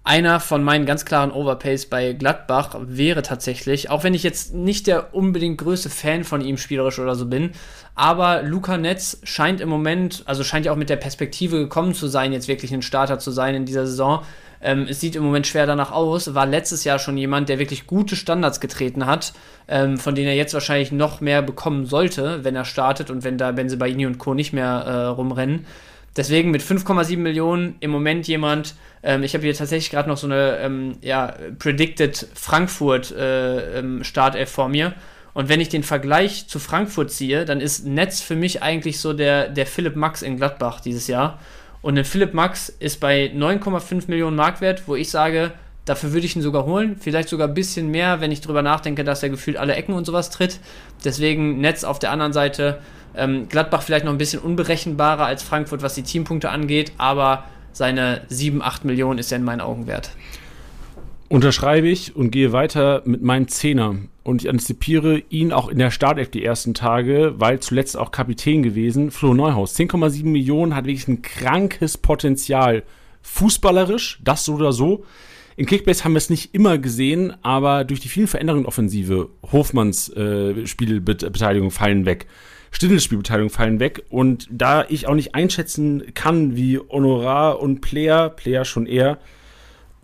Einer 0.07 0.39
von 0.39 0.63
meinen 0.63 0.87
ganz 0.87 1.05
klaren 1.05 1.33
Overpays 1.33 1.87
bei 1.87 2.13
Gladbach 2.13 2.77
wäre 2.81 3.23
tatsächlich, 3.23 3.91
auch 3.91 4.05
wenn 4.05 4.15
ich 4.15 4.23
jetzt 4.23 4.55
nicht 4.55 4.87
der 4.87 5.13
unbedingt 5.17 5.59
größte 5.59 5.91
Fan 5.91 6.23
von 6.23 6.43
ihm 6.43 6.59
spielerisch 6.59 7.01
oder 7.01 7.17
so 7.17 7.27
bin, 7.27 7.51
aber 7.97 8.43
Luca 8.45 8.79
Netz 8.79 9.19
scheint 9.25 9.61
im 9.61 9.69
Moment, 9.69 10.23
also 10.27 10.45
scheint 10.45 10.65
ja 10.65 10.71
auch 10.71 10.77
mit 10.77 10.91
der 10.91 10.97
Perspektive 10.97 11.59
gekommen 11.59 11.93
zu 11.93 12.07
sein, 12.07 12.33
jetzt 12.33 12.47
wirklich 12.47 12.73
ein 12.73 12.83
Starter 12.83 13.19
zu 13.19 13.33
sein 13.33 13.57
in 13.57 13.65
dieser 13.65 13.85
Saison. 13.85 14.23
Ähm, 14.61 14.87
es 14.89 15.01
sieht 15.01 15.17
im 15.17 15.25
Moment 15.25 15.49
schwer 15.49 15.67
danach 15.67 15.91
aus, 15.91 16.37
war 16.37 16.47
letztes 16.47 16.85
Jahr 16.85 17.01
schon 17.01 17.19
jemand, 17.19 17.49
der 17.49 17.59
wirklich 17.59 17.89
gute 17.89 18.15
Standards 18.15 18.61
getreten 18.61 19.07
hat, 19.07 19.33
ähm, 19.67 19.99
von 19.99 20.15
denen 20.15 20.29
er 20.29 20.37
jetzt 20.37 20.55
wahrscheinlich 20.55 20.93
noch 20.93 21.21
mehr 21.21 21.43
bekommen 21.43 21.85
sollte, 21.85 22.45
wenn 22.45 22.55
er 22.55 22.65
startet 22.65 23.11
und 23.11 23.25
wenn 23.25 23.39
da 23.39 23.51
Benzebaini 23.51 24.07
und 24.07 24.19
Co. 24.19 24.35
nicht 24.35 24.53
mehr 24.53 24.85
äh, 24.87 25.07
rumrennen. 25.07 25.67
Deswegen 26.17 26.51
mit 26.51 26.63
5,7 26.63 27.19
Millionen 27.19 27.77
im 27.81 27.91
Moment 27.91 28.27
jemand, 28.27 28.75
ähm, 29.03 29.23
ich 29.23 29.35
habe 29.35 29.45
hier 29.45 29.55
tatsächlich 29.55 29.91
gerade 29.91 30.09
noch 30.09 30.17
so 30.17 30.27
eine 30.27 30.59
ähm, 30.59 30.97
ja, 31.03 31.35
Predicted 31.59 32.29
Frankfurt 32.35 33.13
äh, 33.13 33.79
ähm, 33.79 34.03
Startelf 34.03 34.51
vor 34.51 34.69
mir. 34.69 34.95
Und 35.35 35.51
wenn 35.51 35.61
ich 35.61 35.69
den 35.69 35.83
Vergleich 35.83 36.49
zu 36.49 36.59
Frankfurt 36.59 37.11
ziehe, 37.11 37.45
dann 37.45 37.61
ist 37.61 37.85
Netz 37.85 38.23
für 38.23 38.37
mich 38.37 38.63
eigentlich 38.63 38.99
so 39.01 39.13
der, 39.13 39.51
der 39.51 39.67
Philipp 39.67 39.95
Max 39.95 40.23
in 40.23 40.39
Gladbach 40.39 40.81
dieses 40.81 41.09
Jahr. 41.09 41.39
Und 41.83 41.99
ein 41.99 42.07
Philipp 42.07 42.33
Max 42.33 42.71
ist 42.71 43.01
bei 43.01 43.31
9,5 43.35 44.05
Millionen 44.09 44.35
Marktwert, 44.35 44.85
wo 44.87 44.97
ich 44.97 45.11
sage, 45.11 45.53
dafür 45.85 46.15
würde 46.15 46.25
ich 46.25 46.35
ihn 46.35 46.43
sogar 46.43 46.65
holen. 46.65 46.97
Vielleicht 46.99 47.29
sogar 47.29 47.49
ein 47.49 47.55
bisschen 47.55 47.91
mehr, 47.91 48.23
wenn 48.23 48.33
ich 48.33 48.41
drüber 48.41 48.63
nachdenke, 48.63 49.05
dass 49.05 49.23
er 49.23 49.29
gefühlt 49.29 49.59
alle 49.59 49.75
Ecken 49.75 49.95
und 49.95 50.07
sowas 50.07 50.31
tritt. 50.31 50.59
Deswegen 51.05 51.61
Netz 51.61 51.85
auf 51.85 51.99
der 51.99 52.13
anderen 52.13 52.33
Seite 52.33 52.79
ähm, 53.17 53.49
Gladbach 53.49 53.83
vielleicht 53.83 54.05
noch 54.05 54.13
ein 54.13 54.19
bisschen 54.19 54.41
unberechenbarer 54.41 55.27
als 55.27 55.43
Frankfurt, 55.43 55.83
was 55.83 55.95
die 55.95 56.03
Teampunkte 56.03 56.51
angeht, 56.51 56.93
aber 56.99 57.45
seine 57.73 58.23
7, 58.29 58.63
8 58.63 58.85
Millionen 58.85 59.19
ist 59.19 59.33
er 59.33 59.39
in 59.39 59.45
meinen 59.45 59.61
Augen 59.61 59.87
wert. 59.87 60.11
Unterschreibe 61.29 61.89
ich 61.89 62.15
und 62.15 62.31
gehe 62.31 62.53
weiter 62.53 63.03
mit 63.05 63.23
meinem 63.23 63.49
Zehner. 63.49 63.97
Und 64.23 64.43
ich 64.43 64.49
antizipiere 64.49 65.23
ihn 65.29 65.53
auch 65.53 65.69
in 65.69 65.79
der 65.79 65.91
Startelf 65.91 66.31
die 66.31 66.45
ersten 66.45 66.75
Tage, 66.75 67.35
weil 67.39 67.61
zuletzt 67.61 67.97
auch 67.97 68.13
Kapitän 68.13 68.63
gewesen. 68.63 69.11
Flo 69.11 69.35
Neuhaus, 69.35 69.77
10,7 69.77 70.25
Millionen, 70.25 70.75
hat 70.75 70.87
wirklich 70.87 71.09
ein 71.09 71.23
krankes 71.23 71.99
Potenzial. 71.99 72.83
Fußballerisch, 73.23 74.21
das 74.25 74.45
so 74.45 74.55
oder 74.55 74.73
so. 74.73 75.05
In 75.57 75.67
Kickbase 75.67 76.05
haben 76.05 76.13
wir 76.13 76.19
es 76.19 76.31
nicht 76.31 76.55
immer 76.55 76.79
gesehen, 76.79 77.35
aber 77.43 77.85
durch 77.85 78.01
die 78.01 78.09
vielen 78.09 78.27
Veränderungen 78.27 78.67
Offensive, 78.67 79.31
Hofmanns 79.51 80.09
äh, 80.11 80.67
Spielbeteiligung 80.67 81.71
fallen 81.71 82.05
weg. 82.05 82.27
Stindel-Spielbeteiligung 82.71 83.51
fallen 83.51 83.81
weg. 83.81 84.05
Und 84.11 84.49
da 84.51 84.85
ich 84.89 85.07
auch 85.07 85.15
nicht 85.15 85.35
einschätzen 85.35 86.15
kann, 86.15 86.57
wie 86.57 86.79
Honorar 86.79 87.61
und 87.61 87.81
Player, 87.81 88.29
Player 88.31 88.65
schon 88.65 88.87
eher, 88.87 89.19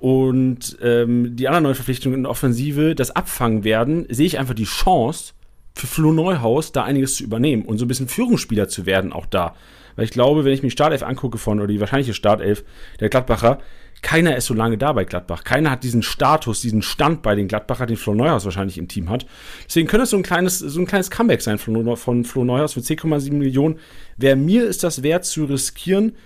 und 0.02 0.78
ähm, 0.82 1.36
die 1.36 1.46
anderen 1.46 1.62
neuen 1.62 1.74
Verpflichtungen 1.76 2.16
in 2.16 2.22
der 2.24 2.30
Offensive 2.30 2.96
das 2.96 3.12
abfangen 3.12 3.62
werden, 3.62 4.04
sehe 4.08 4.26
ich 4.26 4.36
einfach 4.40 4.54
die 4.54 4.64
Chance 4.64 5.32
für 5.76 5.86
Flo 5.86 6.12
Neuhaus, 6.12 6.72
da 6.72 6.82
einiges 6.82 7.14
zu 7.14 7.22
übernehmen 7.22 7.64
und 7.64 7.78
so 7.78 7.84
ein 7.84 7.88
bisschen 7.88 8.08
Führungsspieler 8.08 8.68
zu 8.68 8.84
werden, 8.84 9.12
auch 9.12 9.26
da. 9.26 9.54
Weil 9.94 10.06
ich 10.06 10.10
glaube, 10.10 10.44
wenn 10.44 10.52
ich 10.52 10.62
mir 10.62 10.70
die 10.70 10.72
Startelf 10.72 11.04
angucke 11.04 11.38
von, 11.38 11.60
oder 11.60 11.68
die 11.68 11.78
wahrscheinliche 11.78 12.14
Startelf 12.14 12.64
der 12.98 13.10
Gladbacher, 13.10 13.60
keiner 14.03 14.36
ist 14.36 14.46
so 14.46 14.55
lange 14.55 14.76
da 14.76 14.92
bei 14.92 15.05
Gladbach. 15.05 15.44
Keiner 15.44 15.70
hat 15.70 15.84
diesen 15.84 16.03
Status, 16.03 16.61
diesen 16.61 16.82
Stand 16.82 17.22
bei 17.22 17.34
den 17.36 17.48
Gladbacher, 17.48 17.86
den 17.86 17.96
Flo 17.96 18.14
Neuhaus 18.14 18.44
wahrscheinlich 18.44 18.76
im 18.76 18.88
Team 18.88 19.09
hat. 19.09 19.26
Deswegen 19.66 19.86
könnte 19.88 20.05
es 20.05 20.11
so 20.11 20.16
ein 20.16 20.24
kleines, 20.24 20.59
so 20.59 20.80
ein 20.80 20.86
kleines 20.86 21.11
Comeback 21.11 21.40
sein 21.40 21.59
von, 21.59 21.96
von 21.96 22.24
Flo 22.24 22.44
Neuhaus 22.44 22.74
für 22.74 22.80
10,7 22.80 23.32
Millionen. 23.32 23.78
Wer 24.16 24.36
mir 24.36 24.66
ist 24.66 24.82
das 24.82 25.03
wert 25.03 25.24
zu 25.24 25.44
riskieren, 25.44 26.16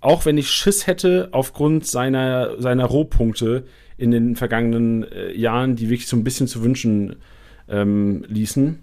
auch 0.00 0.26
wenn 0.26 0.38
ich 0.38 0.50
Schiss 0.50 0.86
hätte 0.86 1.28
aufgrund 1.32 1.86
seiner, 1.86 2.60
seiner 2.62 2.84
Rohpunkte 2.84 3.64
in 3.96 4.10
den 4.10 4.36
vergangenen 4.36 5.04
äh, 5.04 5.32
Jahren, 5.36 5.76
die 5.76 5.90
wirklich 5.90 6.08
so 6.08 6.16
ein 6.16 6.24
bisschen 6.24 6.46
zu 6.46 6.62
wünschen 6.62 7.16
ähm, 7.68 8.24
ließen. 8.28 8.78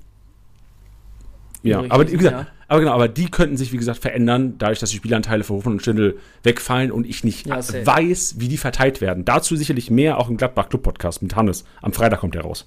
Ja, 1.64 1.84
aber 1.89 2.12
wie 2.12 2.18
gesagt, 2.18 2.47
ja. 2.47 2.47
Aber 2.72 2.80
genau, 2.80 2.93
aber 2.93 3.09
die 3.09 3.30
könnten 3.30 3.57
sich, 3.57 3.74
wie 3.74 3.78
gesagt, 3.78 3.99
verändern, 3.99 4.55
dadurch, 4.57 4.80
dass 4.80 4.91
die 4.91 4.95
Spielanteile 4.95 5.43
für 5.43 5.55
Hofen 5.55 5.74
und 5.74 5.82
Stindl 5.82 6.17
wegfallen 6.43 6.89
und 6.89 7.05
ich 7.05 7.26
nicht 7.26 7.45
ja, 7.45 7.57
weiß, 7.57 8.36
wie 8.38 8.47
die 8.47 8.55
verteilt 8.55 9.01
werden. 9.01 9.26
Dazu 9.26 9.57
sicherlich 9.57 9.91
mehr 9.91 10.17
auch 10.17 10.30
im 10.30 10.38
Gladbach 10.38 10.69
Club 10.69 10.84
Podcast 10.84 11.22
mit 11.22 11.36
Hannes. 11.36 11.65
Am 11.82 11.91
Freitag 11.91 12.22
kommt 12.22 12.34
der 12.34 12.43
raus. 12.43 12.65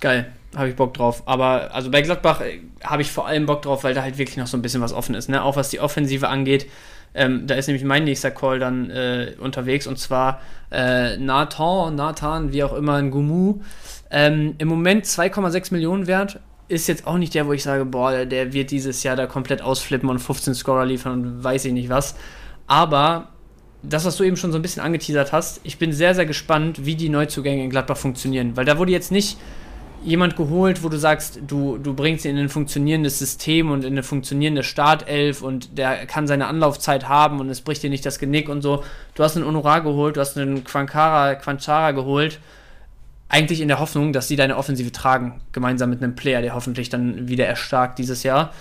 Geil, 0.00 0.32
habe 0.56 0.70
ich 0.70 0.74
Bock 0.74 0.94
drauf. 0.94 1.22
Aber 1.26 1.72
also 1.72 1.92
bei 1.92 2.02
Gladbach 2.02 2.40
äh, 2.40 2.58
habe 2.82 3.02
ich 3.02 3.12
vor 3.12 3.28
allem 3.28 3.46
Bock 3.46 3.62
drauf, 3.62 3.84
weil 3.84 3.94
da 3.94 4.02
halt 4.02 4.18
wirklich 4.18 4.36
noch 4.36 4.48
so 4.48 4.56
ein 4.56 4.62
bisschen 4.62 4.80
was 4.80 4.92
offen 4.92 5.14
ist. 5.14 5.28
Ne? 5.28 5.44
Auch 5.44 5.54
was 5.54 5.70
die 5.70 5.78
Offensive 5.78 6.26
angeht. 6.26 6.66
Ähm, 7.14 7.46
da 7.46 7.54
ist 7.54 7.68
nämlich 7.68 7.84
mein 7.84 8.02
nächster 8.02 8.32
Call 8.32 8.58
dann 8.58 8.90
äh, 8.90 9.34
unterwegs 9.38 9.86
und 9.86 9.96
zwar 10.00 10.40
äh, 10.72 11.16
Nathan, 11.18 11.94
Nathan, 11.94 12.52
wie 12.52 12.64
auch 12.64 12.72
immer, 12.72 12.94
ein 12.94 13.12
Gumu. 13.12 13.60
Ähm, 14.10 14.56
Im 14.58 14.66
Moment 14.66 15.04
2,6 15.04 15.72
Millionen 15.72 16.08
wert 16.08 16.40
ist 16.70 16.86
jetzt 16.86 17.06
auch 17.06 17.18
nicht 17.18 17.34
der, 17.34 17.46
wo 17.46 17.52
ich 17.52 17.62
sage, 17.62 17.84
boah, 17.84 18.24
der 18.24 18.52
wird 18.52 18.70
dieses 18.70 19.02
Jahr 19.02 19.16
da 19.16 19.26
komplett 19.26 19.60
ausflippen 19.60 20.08
und 20.08 20.20
15 20.20 20.54
Scorer 20.54 20.86
liefern 20.86 21.12
und 21.12 21.44
weiß 21.44 21.64
ich 21.64 21.72
nicht 21.72 21.88
was. 21.88 22.14
Aber 22.66 23.28
das, 23.82 24.04
was 24.04 24.16
du 24.16 24.24
eben 24.24 24.36
schon 24.36 24.52
so 24.52 24.58
ein 24.58 24.62
bisschen 24.62 24.82
angeteasert 24.82 25.32
hast, 25.32 25.60
ich 25.64 25.78
bin 25.78 25.92
sehr, 25.92 26.14
sehr 26.14 26.26
gespannt, 26.26 26.84
wie 26.86 26.94
die 26.94 27.08
Neuzugänge 27.08 27.64
in 27.64 27.70
Gladbach 27.70 27.96
funktionieren. 27.96 28.56
Weil 28.56 28.64
da 28.64 28.78
wurde 28.78 28.92
jetzt 28.92 29.10
nicht 29.10 29.38
jemand 30.04 30.36
geholt, 30.36 30.82
wo 30.82 30.88
du 30.88 30.96
sagst, 30.96 31.40
du, 31.46 31.76
du 31.76 31.92
bringst 31.92 32.24
ihn 32.24 32.36
in 32.36 32.44
ein 32.44 32.48
funktionierendes 32.48 33.18
System 33.18 33.70
und 33.70 33.84
in 33.84 33.92
eine 33.92 34.02
funktionierende 34.02 34.62
Startelf 34.62 35.42
und 35.42 35.76
der 35.76 36.06
kann 36.06 36.26
seine 36.26 36.46
Anlaufzeit 36.46 37.08
haben 37.08 37.40
und 37.40 37.50
es 37.50 37.60
bricht 37.60 37.82
dir 37.82 37.90
nicht 37.90 38.06
das 38.06 38.18
Genick 38.18 38.48
und 38.48 38.62
so. 38.62 38.84
Du 39.14 39.22
hast 39.22 39.36
einen 39.36 39.46
Honorar 39.46 39.82
geholt, 39.82 40.16
du 40.16 40.20
hast 40.20 40.38
einen 40.38 40.64
Quankara, 40.64 41.34
Quanchara 41.34 41.90
geholt 41.90 42.38
eigentlich 43.30 43.60
in 43.60 43.68
der 43.68 43.78
Hoffnung, 43.78 44.12
dass 44.12 44.28
sie 44.28 44.36
deine 44.36 44.56
Offensive 44.56 44.92
tragen, 44.92 45.40
gemeinsam 45.52 45.88
mit 45.88 46.02
einem 46.02 46.16
Player, 46.16 46.42
der 46.42 46.54
hoffentlich 46.54 46.88
dann 46.88 47.28
wieder 47.28 47.46
erstarkt 47.46 47.98
dieses 47.98 48.24
Jahr. 48.24 48.52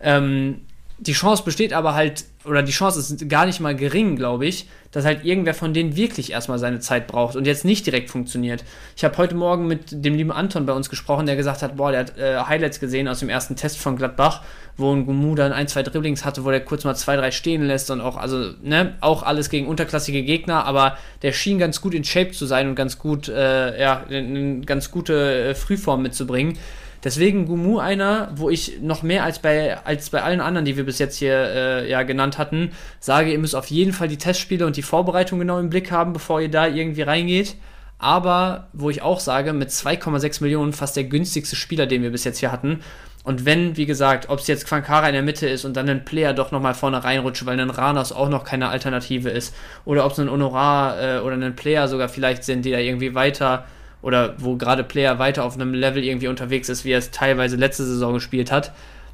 Ähm, 0.00 0.62
die 0.98 1.12
Chance 1.12 1.44
besteht 1.44 1.72
aber 1.72 1.94
halt, 1.94 2.24
oder 2.44 2.62
die 2.62 2.72
Chance 2.72 3.00
ist 3.00 3.28
gar 3.28 3.44
nicht 3.46 3.60
mal 3.60 3.76
gering, 3.76 4.16
glaube 4.16 4.46
ich, 4.46 4.68
dass 4.92 5.04
halt 5.04 5.24
irgendwer 5.24 5.52
von 5.52 5.74
denen 5.74 5.94
wirklich 5.96 6.32
erstmal 6.32 6.58
seine 6.58 6.80
Zeit 6.80 7.06
braucht 7.06 7.36
und 7.36 7.46
jetzt 7.46 7.64
nicht 7.64 7.84
direkt 7.84 8.08
funktioniert. 8.08 8.64
Ich 8.96 9.04
habe 9.04 9.16
heute 9.18 9.34
Morgen 9.34 9.66
mit 9.66 10.04
dem 10.04 10.14
lieben 10.14 10.32
Anton 10.32 10.64
bei 10.64 10.72
uns 10.72 10.88
gesprochen, 10.88 11.26
der 11.26 11.36
gesagt 11.36 11.62
hat, 11.62 11.76
boah, 11.76 11.90
der 11.90 12.00
hat 12.00 12.18
äh, 12.18 12.38
Highlights 12.38 12.80
gesehen 12.80 13.08
aus 13.08 13.20
dem 13.20 13.28
ersten 13.28 13.56
Test 13.56 13.78
von 13.78 13.96
Gladbach 13.96 14.42
wo 14.76 14.92
ein 14.92 15.06
Gumu 15.06 15.34
dann 15.34 15.52
ein, 15.52 15.68
zwei 15.68 15.82
Dribblings 15.82 16.24
hatte, 16.24 16.44
wo 16.44 16.50
der 16.50 16.60
kurz 16.60 16.84
mal 16.84 16.94
zwei, 16.94 17.16
drei 17.16 17.30
stehen 17.30 17.62
lässt 17.62 17.90
und 17.90 18.00
auch, 18.00 18.16
also, 18.16 18.52
ne, 18.62 18.94
auch 19.00 19.22
alles 19.22 19.48
gegen 19.48 19.66
unterklassige 19.66 20.22
Gegner, 20.22 20.64
aber 20.64 20.98
der 21.22 21.32
schien 21.32 21.58
ganz 21.58 21.80
gut 21.80 21.94
in 21.94 22.04
Shape 22.04 22.32
zu 22.32 22.46
sein 22.46 22.68
und 22.68 22.74
ganz 22.74 22.98
gut, 22.98 23.28
äh, 23.28 23.80
ja, 23.80 24.04
eine 24.08 24.60
ganz 24.60 24.90
gute 24.90 25.50
äh, 25.50 25.54
Frühform 25.54 26.02
mitzubringen. 26.02 26.58
Deswegen 27.06 27.46
Gumu 27.46 27.78
einer, 27.78 28.32
wo 28.34 28.50
ich 28.50 28.80
noch 28.80 29.04
mehr 29.04 29.22
als 29.22 29.38
bei, 29.38 29.78
als 29.84 30.10
bei 30.10 30.24
allen 30.24 30.40
anderen, 30.40 30.64
die 30.64 30.76
wir 30.76 30.82
bis 30.82 30.98
jetzt 30.98 31.16
hier 31.16 31.36
äh, 31.36 31.88
ja, 31.88 32.02
genannt 32.02 32.36
hatten, 32.36 32.72
sage, 32.98 33.30
ihr 33.30 33.38
müsst 33.38 33.54
auf 33.54 33.66
jeden 33.66 33.92
Fall 33.92 34.08
die 34.08 34.18
Testspiele 34.18 34.66
und 34.66 34.76
die 34.76 34.82
Vorbereitung 34.82 35.38
genau 35.38 35.60
im 35.60 35.70
Blick 35.70 35.92
haben, 35.92 36.12
bevor 36.12 36.40
ihr 36.40 36.50
da 36.50 36.66
irgendwie 36.66 37.02
reingeht. 37.02 37.54
Aber 38.00 38.66
wo 38.72 38.90
ich 38.90 39.02
auch 39.02 39.20
sage, 39.20 39.52
mit 39.52 39.70
2,6 39.70 40.42
Millionen 40.42 40.72
fast 40.72 40.96
der 40.96 41.04
günstigste 41.04 41.54
Spieler, 41.54 41.86
den 41.86 42.02
wir 42.02 42.10
bis 42.10 42.24
jetzt 42.24 42.38
hier 42.38 42.50
hatten. 42.50 42.80
Und 43.22 43.44
wenn, 43.44 43.76
wie 43.76 43.86
gesagt, 43.86 44.28
ob 44.28 44.40
es 44.40 44.48
jetzt 44.48 44.66
Quankara 44.66 45.06
in 45.06 45.14
der 45.14 45.22
Mitte 45.22 45.48
ist 45.48 45.64
und 45.64 45.76
dann 45.76 45.88
ein 45.88 46.04
Player 46.04 46.34
doch 46.34 46.50
nochmal 46.50 46.74
vorne 46.74 47.04
reinrutscht, 47.04 47.46
weil 47.46 47.60
ein 47.60 47.70
Ranos 47.70 48.10
auch 48.10 48.28
noch 48.28 48.42
keine 48.42 48.68
Alternative 48.68 49.30
ist, 49.30 49.54
oder 49.84 50.06
ob 50.06 50.10
es 50.10 50.18
ein 50.18 50.28
Honorar 50.28 51.00
äh, 51.00 51.20
oder 51.20 51.36
ein 51.36 51.54
Player 51.54 51.86
sogar 51.86 52.08
vielleicht 52.08 52.42
sind, 52.42 52.64
die 52.64 52.72
da 52.72 52.78
irgendwie 52.78 53.14
weiter 53.14 53.64
oder 54.02 54.34
wo 54.38 54.56
gerade 54.56 54.84
Player 54.84 55.18
weiter 55.18 55.44
auf 55.44 55.54
einem 55.54 55.74
Level 55.74 56.04
irgendwie 56.04 56.28
unterwegs 56.28 56.68
ist, 56.68 56.84
wie 56.84 56.92
er 56.92 56.98
es 56.98 57.10
teilweise 57.10 57.56
letzte 57.56 57.84
Saison 57.84 58.14
gespielt 58.14 58.52
hat, 58.52 58.72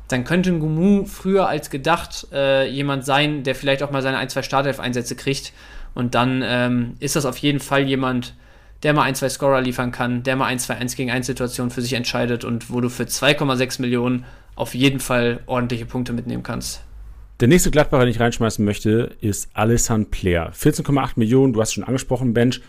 dann 0.08 0.24
könnte 0.24 0.50
ein 0.50 0.60
Gumu 0.60 1.06
früher 1.06 1.48
als 1.48 1.70
gedacht 1.70 2.26
äh, 2.32 2.68
jemand 2.68 3.04
sein, 3.04 3.44
der 3.44 3.54
vielleicht 3.54 3.82
auch 3.82 3.90
mal 3.90 4.02
seine 4.02 4.18
ein, 4.18 4.28
zwei 4.28 4.42
Startelf-Einsätze 4.42 5.16
kriegt. 5.16 5.52
Und 5.94 6.14
dann 6.14 6.42
ähm, 6.44 6.94
ist 7.00 7.16
das 7.16 7.24
auf 7.24 7.38
jeden 7.38 7.60
Fall 7.60 7.82
jemand, 7.82 8.34
der 8.82 8.92
mal 8.92 9.02
ein, 9.02 9.14
zwei 9.14 9.28
Scorer 9.28 9.60
liefern 9.60 9.92
kann, 9.92 10.22
der 10.22 10.36
mal 10.36 10.46
ein, 10.46 10.58
zwei 10.58 10.76
1 10.76 10.96
gegen 10.96 11.10
1 11.10 11.26
Situationen 11.26 11.70
für 11.70 11.82
sich 11.82 11.92
entscheidet 11.92 12.44
und 12.44 12.70
wo 12.70 12.80
du 12.80 12.88
für 12.88 13.04
2,6 13.04 13.80
Millionen 13.80 14.24
auf 14.54 14.74
jeden 14.74 15.00
Fall 15.00 15.40
ordentliche 15.46 15.86
Punkte 15.86 16.12
mitnehmen 16.12 16.42
kannst. 16.42 16.82
Der 17.40 17.48
nächste 17.48 17.70
Gladbacher, 17.70 18.04
den 18.04 18.10
ich 18.10 18.20
reinschmeißen 18.20 18.64
möchte, 18.64 19.16
ist 19.20 19.48
Alessandro 19.54 20.10
Player. 20.10 20.52
14,8 20.52 21.12
Millionen, 21.16 21.52
du 21.52 21.60
hast 21.60 21.72
schon 21.72 21.84
angesprochen, 21.84 22.34
Bench. 22.34 22.60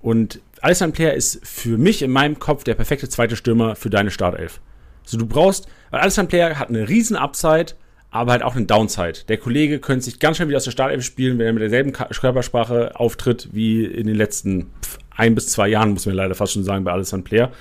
Und 0.00 0.40
Alessandro 0.64 0.96
Player 0.96 1.12
ist 1.12 1.46
für 1.46 1.76
mich 1.76 2.00
in 2.00 2.10
meinem 2.10 2.38
Kopf 2.38 2.64
der 2.64 2.74
perfekte 2.74 3.06
zweite 3.06 3.36
Stürmer 3.36 3.76
für 3.76 3.90
deine 3.90 4.10
Startelf. 4.10 4.62
Also 5.04 5.18
du 5.18 5.26
brauchst, 5.26 5.68
weil 5.90 6.00
Alessandro 6.00 6.30
Player 6.30 6.58
hat 6.58 6.70
eine 6.70 6.88
riesen 6.88 7.18
Upside, 7.18 7.74
aber 8.10 8.32
halt 8.32 8.42
auch 8.42 8.56
eine 8.56 8.64
Downside. 8.64 9.26
Der 9.28 9.36
Kollege 9.36 9.78
könnte 9.78 10.06
sich 10.06 10.20
ganz 10.20 10.38
schnell 10.38 10.48
wieder 10.48 10.56
aus 10.56 10.64
der 10.64 10.70
Startelf 10.70 11.04
spielen, 11.04 11.38
wenn 11.38 11.48
er 11.48 11.52
mit 11.52 11.60
derselben 11.60 11.92
Körpersprache 11.92 12.98
auftritt 12.98 13.50
wie 13.52 13.84
in 13.84 14.06
den 14.06 14.16
letzten 14.16 14.70
ein 15.10 15.34
bis 15.34 15.48
zwei 15.48 15.68
Jahren, 15.68 15.90
muss 15.90 16.06
man 16.06 16.14
leider 16.14 16.34
fast 16.34 16.54
schon 16.54 16.64
sagen, 16.64 16.82
bei 16.82 16.92
Alessandro 16.92 17.28
Player. 17.28 17.52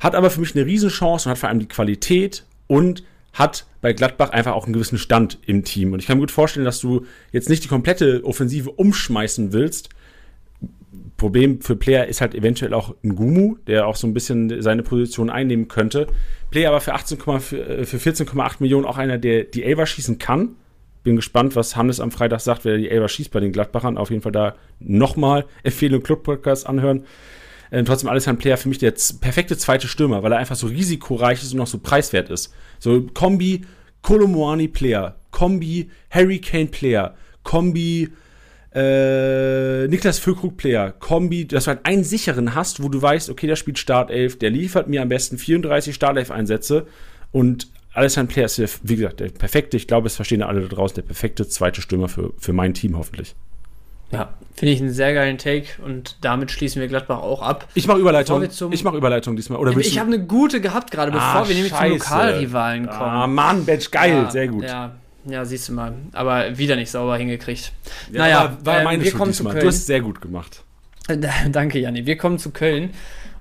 Hat 0.00 0.16
aber 0.16 0.28
für 0.28 0.40
mich 0.40 0.56
eine 0.56 0.66
Riesenchance 0.66 1.28
und 1.28 1.30
hat 1.30 1.38
vor 1.38 1.50
allem 1.50 1.60
die 1.60 1.68
Qualität 1.68 2.44
und 2.66 3.04
hat 3.32 3.64
bei 3.80 3.92
Gladbach 3.92 4.30
einfach 4.30 4.54
auch 4.54 4.64
einen 4.64 4.72
gewissen 4.72 4.98
Stand 4.98 5.38
im 5.46 5.62
Team. 5.62 5.92
Und 5.92 6.00
ich 6.00 6.08
kann 6.08 6.16
mir 6.16 6.22
gut 6.22 6.32
vorstellen, 6.32 6.64
dass 6.64 6.80
du 6.80 7.06
jetzt 7.30 7.48
nicht 7.48 7.62
die 7.62 7.68
komplette 7.68 8.24
Offensive 8.24 8.72
umschmeißen 8.72 9.52
willst. 9.52 9.90
Problem 11.16 11.60
für 11.60 11.76
Player 11.76 12.06
ist 12.06 12.20
halt 12.20 12.34
eventuell 12.34 12.74
auch 12.74 12.94
ein 13.04 13.14
Gumu, 13.14 13.56
der 13.66 13.86
auch 13.86 13.96
so 13.96 14.06
ein 14.06 14.14
bisschen 14.14 14.60
seine 14.62 14.82
Position 14.82 15.30
einnehmen 15.30 15.68
könnte. 15.68 16.08
Player 16.50 16.70
aber 16.70 16.80
für, 16.80 16.94
18, 16.94 17.18
für 17.18 17.44
14,8 17.56 18.56
Millionen 18.58 18.84
auch 18.84 18.98
einer, 18.98 19.18
der 19.18 19.44
die 19.44 19.64
Elber 19.64 19.86
schießen 19.86 20.18
kann 20.18 20.56
bin 21.04 21.16
gespannt, 21.16 21.54
was 21.54 21.76
Hannes 21.76 22.00
am 22.00 22.10
Freitag 22.10 22.40
sagt, 22.40 22.64
wer 22.64 22.78
die 22.78 22.88
Elber 22.88 23.08
schießt 23.08 23.30
bei 23.30 23.38
den 23.38 23.52
Gladbachern. 23.52 23.98
Auf 23.98 24.10
jeden 24.10 24.22
Fall 24.22 24.32
da 24.32 24.56
nochmal 24.80 25.44
Empfehlung 25.62 26.02
Club-Podcast 26.02 26.66
anhören. 26.66 27.04
Ähm, 27.70 27.84
trotzdem 27.84 28.08
alles 28.08 28.26
ein 28.26 28.38
Player 28.38 28.56
für 28.56 28.68
mich 28.68 28.78
der 28.78 28.94
perfekte 29.20 29.56
zweite 29.56 29.86
Stürmer, 29.86 30.22
weil 30.22 30.32
er 30.32 30.38
einfach 30.38 30.56
so 30.56 30.66
risikoreich 30.66 31.42
ist 31.42 31.52
und 31.52 31.58
noch 31.58 31.66
so 31.66 31.78
preiswert 31.78 32.30
ist. 32.30 32.52
So 32.78 33.02
Kombi 33.02 33.64
Kolomoani 34.02 34.68
Player, 34.68 35.16
Kombi 35.30 35.90
Harry 36.10 36.40
Kane 36.40 36.66
Player, 36.66 37.14
Kombi 37.42 38.10
äh, 38.74 39.86
Niklas 39.86 40.18
Füllkrug 40.18 40.56
Player, 40.56 40.92
Kombi, 40.92 41.46
dass 41.46 41.64
du 41.64 41.68
halt 41.68 41.86
einen 41.86 42.04
sicheren 42.04 42.54
hast, 42.54 42.82
wo 42.82 42.88
du 42.88 43.00
weißt, 43.00 43.30
okay, 43.30 43.46
der 43.46 43.56
spielt 43.56 43.78
Startelf, 43.78 44.38
der 44.38 44.50
liefert 44.50 44.88
mir 44.88 45.02
am 45.02 45.08
besten 45.08 45.38
34 45.38 45.94
Startelf-Einsätze 45.94 46.86
und 47.30 47.68
Alessandro 47.92 48.32
Player 48.32 48.46
ist, 48.46 48.80
wie 48.82 48.96
gesagt, 48.96 49.20
der 49.20 49.28
perfekte, 49.28 49.76
ich 49.76 49.86
glaube, 49.86 50.08
es 50.08 50.16
verstehen 50.16 50.42
alle 50.42 50.62
da 50.62 50.68
draußen, 50.68 50.96
der 50.96 51.02
perfekte 51.02 51.46
zweite 51.48 51.80
Stürmer 51.80 52.08
für, 52.08 52.32
für 52.38 52.52
mein 52.52 52.74
Team 52.74 52.98
hoffentlich. 52.98 53.36
Ja, 54.10 54.34
finde 54.54 54.72
ich 54.72 54.80
einen 54.80 54.92
sehr 54.92 55.14
geilen 55.14 55.38
Take 55.38 55.82
und 55.84 56.18
damit 56.20 56.50
schließen 56.50 56.80
wir 56.80 56.88
Gladbach 56.88 57.18
auch 57.18 57.42
ab. 57.42 57.68
Ich 57.74 57.86
mache 57.86 57.98
Überleitung. 57.98 58.46
Ich 58.70 58.84
mache 58.84 58.96
Überleitung 58.96 59.34
diesmal. 59.34 59.58
Oder 59.58 59.76
ich 59.76 59.98
habe 59.98 60.12
eine 60.12 60.24
gute 60.24 60.60
gehabt 60.60 60.90
gerade, 60.90 61.10
bevor 61.10 61.26
ah, 61.26 61.48
wir 61.48 61.54
nämlich 61.54 61.74
zum 61.74 61.88
Lokalrivalen 61.88 62.86
kommen. 62.86 63.00
Ah, 63.00 63.26
Mann, 63.26 63.64
Batch, 63.64 63.90
geil, 63.90 64.24
ja, 64.24 64.30
sehr 64.30 64.48
gut. 64.48 64.64
Ja, 64.64 64.94
ja, 65.26 65.44
siehst 65.44 65.68
du 65.68 65.72
mal. 65.72 65.94
Aber 66.12 66.58
wieder 66.58 66.76
nicht 66.76 66.90
sauber 66.90 67.16
hingekriegt. 67.16 67.72
Ja, 68.12 68.18
naja, 68.18 68.58
war, 68.62 68.76
war 68.76 68.84
meine 68.84 69.02
äh, 69.02 69.06
wir 69.06 69.12
kommen 69.12 69.32
diesmal. 69.32 69.52
zu 69.52 69.54
Köln. 69.54 69.62
Du 69.62 69.68
hast 69.68 69.86
sehr 69.86 70.00
gut 70.00 70.20
gemacht. 70.20 70.62
Danke, 71.50 71.78
Janni. 71.78 72.06
Wir 72.06 72.16
kommen 72.16 72.38
zu 72.38 72.50
Köln. 72.50 72.90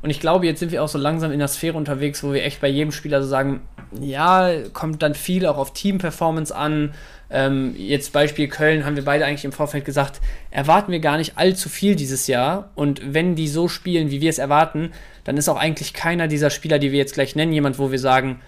Und 0.01 0.09
ich 0.09 0.19
glaube, 0.19 0.45
jetzt 0.45 0.59
sind 0.59 0.73
wir 0.73 0.83
auch 0.83 0.89
so 0.89 0.97
langsam 0.97 1.31
in 1.31 1.39
der 1.39 1.47
Sphäre 1.47 1.77
unterwegs, 1.77 2.23
wo 2.23 2.33
wir 2.33 2.43
echt 2.43 2.59
bei 2.59 2.67
jedem 2.67 2.91
Spieler 2.91 3.21
so 3.21 3.29
sagen, 3.29 3.61
ja, 4.01 4.51
kommt 4.73 5.01
dann 5.01 5.15
viel 5.15 5.45
auch 5.45 5.57
auf 5.57 5.71
Team-Performance 5.71 6.53
an. 6.53 6.93
Ähm, 7.29 7.73
jetzt 7.77 8.11
Beispiel 8.11 8.49
Köln 8.49 8.85
haben 8.85 8.97
wir 8.97 9.05
beide 9.05 9.25
eigentlich 9.25 9.45
im 9.45 9.53
Vorfeld 9.53 9.85
gesagt, 9.85 10.19
erwarten 10.51 10.91
wir 10.91 10.99
gar 10.99 11.17
nicht 11.17 11.37
allzu 11.37 11.69
viel 11.69 11.95
dieses 11.95 12.27
Jahr. 12.27 12.71
Und 12.75 13.13
wenn 13.13 13.35
die 13.35 13.47
so 13.47 13.69
spielen, 13.69 14.11
wie 14.11 14.19
wir 14.19 14.29
es 14.29 14.39
erwarten, 14.39 14.91
dann 15.23 15.37
ist 15.37 15.47
auch 15.47 15.57
eigentlich 15.57 15.93
keiner 15.93 16.27
dieser 16.27 16.49
Spieler, 16.49 16.79
die 16.79 16.91
wir 16.91 16.99
jetzt 16.99 17.13
gleich 17.13 17.37
nennen, 17.37 17.53
jemand, 17.53 17.79
wo 17.79 17.89
wir 17.89 17.99
sagen, 17.99 18.41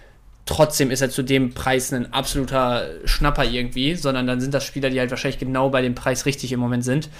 trotzdem 0.46 0.90
ist 0.90 1.02
er 1.02 1.10
zu 1.10 1.22
dem 1.22 1.52
Preis 1.52 1.92
ein 1.92 2.12
absoluter 2.12 2.86
Schnapper 3.04 3.44
irgendwie, 3.44 3.96
sondern 3.96 4.26
dann 4.26 4.40
sind 4.40 4.54
das 4.54 4.64
Spieler, 4.64 4.90
die 4.90 4.98
halt 4.98 5.10
wahrscheinlich 5.10 5.40
genau 5.40 5.68
bei 5.70 5.82
dem 5.82 5.94
Preis 5.94 6.24
richtig 6.24 6.52
im 6.52 6.60
Moment 6.60 6.84
sind. 6.84 7.10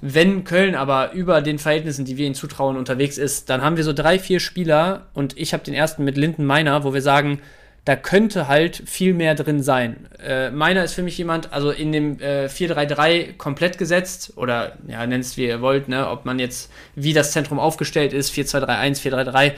Wenn 0.00 0.44
Köln 0.44 0.76
aber 0.76 1.12
über 1.12 1.42
den 1.42 1.58
Verhältnissen, 1.58 2.04
die 2.04 2.16
wir 2.16 2.26
ihnen 2.26 2.36
zutrauen, 2.36 2.76
unterwegs 2.76 3.18
ist, 3.18 3.50
dann 3.50 3.62
haben 3.62 3.76
wir 3.76 3.82
so 3.82 3.92
drei, 3.92 4.20
vier 4.20 4.38
Spieler 4.38 5.06
und 5.12 5.36
ich 5.36 5.52
habe 5.52 5.64
den 5.64 5.74
ersten 5.74 6.04
mit 6.04 6.16
Linden 6.16 6.46
Meiner, 6.46 6.84
wo 6.84 6.94
wir 6.94 7.02
sagen, 7.02 7.40
da 7.88 7.96
könnte 7.96 8.48
halt 8.48 8.82
viel 8.84 9.14
mehr 9.14 9.34
drin 9.34 9.62
sein. 9.62 10.08
Äh, 10.22 10.50
meiner 10.50 10.84
ist 10.84 10.92
für 10.92 11.02
mich 11.02 11.16
jemand, 11.16 11.54
also 11.54 11.70
in 11.70 11.90
dem 11.90 12.20
äh, 12.20 12.44
4-3-3 12.44 13.38
komplett 13.38 13.78
gesetzt 13.78 14.34
oder 14.36 14.72
ja, 14.86 15.06
nennt 15.06 15.24
es 15.24 15.38
wie 15.38 15.46
ihr 15.46 15.62
wollt, 15.62 15.88
ne, 15.88 16.06
ob 16.06 16.26
man 16.26 16.38
jetzt 16.38 16.70
wie 16.94 17.14
das 17.14 17.32
Zentrum 17.32 17.58
aufgestellt 17.58 18.12
ist, 18.12 18.30
4-2-3-1, 18.34 19.00
4-3-3. 19.00 19.52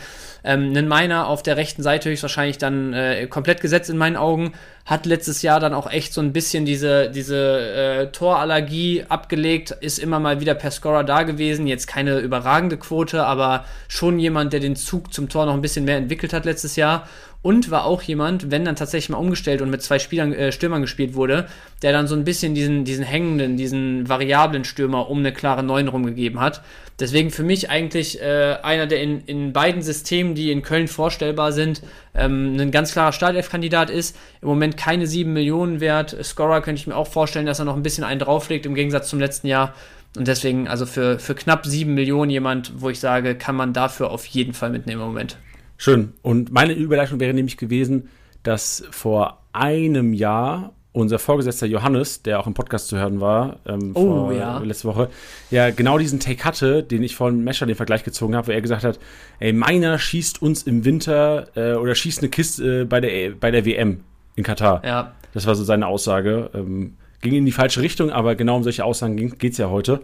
Ähm, 0.45 0.69
einen 0.69 0.87
Meiner 0.87 1.27
auf 1.27 1.43
der 1.43 1.57
rechten 1.57 1.83
Seite 1.83 2.09
höchstwahrscheinlich 2.09 2.57
dann 2.57 2.93
äh, 2.93 3.27
komplett 3.27 3.61
gesetzt 3.61 3.91
in 3.91 3.99
meinen 3.99 4.17
Augen. 4.17 4.53
Hat 4.87 5.07
letztes 5.07 5.43
Jahr 5.43 5.61
dann 5.61 5.75
auch 5.75 5.91
echt 5.91 6.15
so 6.15 6.21
ein 6.21 6.33
bisschen 6.33 6.65
diese, 6.65 7.11
diese 7.11 7.37
äh, 7.37 8.07
Torallergie 8.13 9.05
abgelegt, 9.09 9.73
ist 9.81 9.99
immer 9.99 10.21
mal 10.21 10.41
wieder 10.41 10.55
per 10.55 10.71
Scorer 10.71 11.05
da 11.05 11.25
gewesen. 11.25 11.67
Jetzt 11.67 11.89
keine 11.89 12.21
überragende 12.21 12.79
Quote, 12.79 13.25
aber 13.25 13.65
schon 13.89 14.19
jemand, 14.19 14.53
der 14.53 14.61
den 14.61 14.77
Zug 14.77 15.13
zum 15.13 15.29
Tor 15.29 15.47
noch 15.47 15.55
ein 15.55 15.63
bisschen 15.63 15.85
mehr 15.85 15.97
entwickelt 15.97 16.33
hat 16.33 16.45
letztes 16.45 16.77
Jahr 16.77 17.07
und 17.43 17.71
war 17.71 17.85
auch 17.85 18.03
jemand, 18.03 18.51
wenn 18.51 18.65
dann 18.65 18.77
tatsächlich 18.77 19.09
mal 19.09 19.19
umgestellt 19.19 19.63
und 19.63 19.71
mit 19.71 19.83
zwei 19.83 19.99
Spielern, 19.99 20.33
äh, 20.33 20.53
Stürmern 20.53 20.83
gespielt 20.83 21.15
wurde, 21.15 21.47
der 21.83 21.93
dann 21.93 22.07
so 22.07 22.15
ein 22.15 22.25
bisschen 22.25 22.55
diesen, 22.55 22.85
diesen 22.85 23.05
hängenden, 23.05 23.57
diesen 23.57 24.09
variablen 24.09 24.65
Stürmer 24.65 25.09
um 25.09 25.19
eine 25.19 25.33
klare 25.33 25.63
9 25.63 25.89
rumgegeben 25.89 26.41
hat. 26.41 26.63
Deswegen 26.99 27.31
für 27.31 27.43
mich 27.43 27.71
eigentlich 27.71 28.21
äh, 28.21 28.57
einer, 28.63 28.87
der 28.87 29.03
in, 29.03 29.23
in 29.25 29.53
beiden 29.55 29.81
Systemen, 29.81 30.35
die 30.35 30.53
in 30.53 30.61
Köln 30.61 30.87
vorstellbar 30.87 31.53
sind, 31.53 31.83
ähm, 32.15 32.57
ein 32.61 32.71
ganz 32.71 32.93
klarer 32.93 33.13
Startelf-Kandidat 33.13 33.89
ist. 33.89 34.17
Im 34.43 34.49
Moment 34.49 34.77
keine 34.77 35.07
7 35.07 35.33
Millionen 35.33 35.81
wert. 35.81 36.15
Scorer 36.23 36.61
könnte 36.61 36.81
ich 36.81 36.87
mir 36.87 36.97
auch 36.97 37.07
vorstellen, 37.07 37.47
dass 37.47 37.59
er 37.59 37.65
noch 37.65 37.77
ein 37.77 37.83
bisschen 37.83 38.05
einen 38.05 38.21
drauflegt 38.21 38.67
im 38.67 38.75
Gegensatz 38.75 39.09
zum 39.09 39.19
letzten 39.19 39.47
Jahr. 39.47 39.75
Und 40.15 40.29
deswegen, 40.29 40.69
also 40.69 40.85
für, 40.85 41.19
für 41.19 41.35
knapp 41.35 41.65
7 41.65 41.95
Millionen 41.95 42.31
jemand, 42.31 42.73
wo 42.77 42.91
ich 42.91 43.01
sage, 43.01 43.35
kann 43.35 43.57
man 43.57 43.73
dafür 43.73 44.11
auf 44.11 44.27
jeden 44.27 44.53
Fall 44.53 44.69
mitnehmen 44.69 45.01
im 45.01 45.07
Moment. 45.07 45.39
Schön. 45.81 46.13
Und 46.21 46.53
meine 46.53 46.75
Überleitung 46.75 47.21
wäre 47.21 47.33
nämlich 47.33 47.57
gewesen, 47.57 48.11
dass 48.43 48.85
vor 48.91 49.41
einem 49.55 50.13
Jahr 50.13 50.75
unser 50.93 51.19
Vorgesetzter 51.19 51.67
Johannes, 51.67 52.21
der 52.21 52.39
auch 52.39 52.47
im 52.47 52.53
Podcast 52.53 52.89
zu 52.89 52.99
hören 52.99 53.23
war, 53.23 53.61
ähm, 53.65 53.93
oh, 53.95 54.27
vor, 54.27 54.33
ja. 54.35 54.59
letzte 54.59 54.89
Woche, 54.89 55.09
ja 55.51 55.71
genau 55.71 55.97
diesen 55.97 56.21
Take 56.21 56.45
hatte, 56.45 56.83
den 56.83 57.03
ich 57.03 57.17
von 57.17 57.43
Mescher 57.43 57.65
den 57.65 57.77
Vergleich 57.77 58.05
gezogen 58.05 58.37
habe, 58.37 58.49
wo 58.49 58.53
er 58.53 58.61
gesagt 58.61 58.85
hat, 58.85 58.99
ey, 59.39 59.55
meiner 59.55 59.99
schießt 59.99 60.43
uns 60.43 60.65
im 60.65 60.85
Winter 60.85 61.47
äh, 61.55 61.73
oder 61.73 61.95
schießt 61.95 62.19
eine 62.19 62.29
Kiste 62.29 62.83
äh, 62.83 62.85
bei, 62.85 63.01
der, 63.01 63.31
bei 63.31 63.51
der 63.51 63.65
WM 63.65 64.01
in 64.37 64.45
Katar. 64.45 64.83
Ja. 64.85 65.15
Das 65.33 65.47
war 65.47 65.55
so 65.55 65.65
seine 65.65 65.87
Aussage. 65.87 66.51
Ähm, 66.53 66.99
ging 67.23 67.33
in 67.33 67.47
die 67.47 67.53
falsche 67.53 67.81
Richtung, 67.81 68.11
aber 68.11 68.35
genau 68.35 68.57
um 68.57 68.65
solche 68.65 68.85
Aussagen 68.85 69.17
geht 69.17 69.53
es 69.53 69.57
ja 69.57 69.71
heute. 69.71 70.03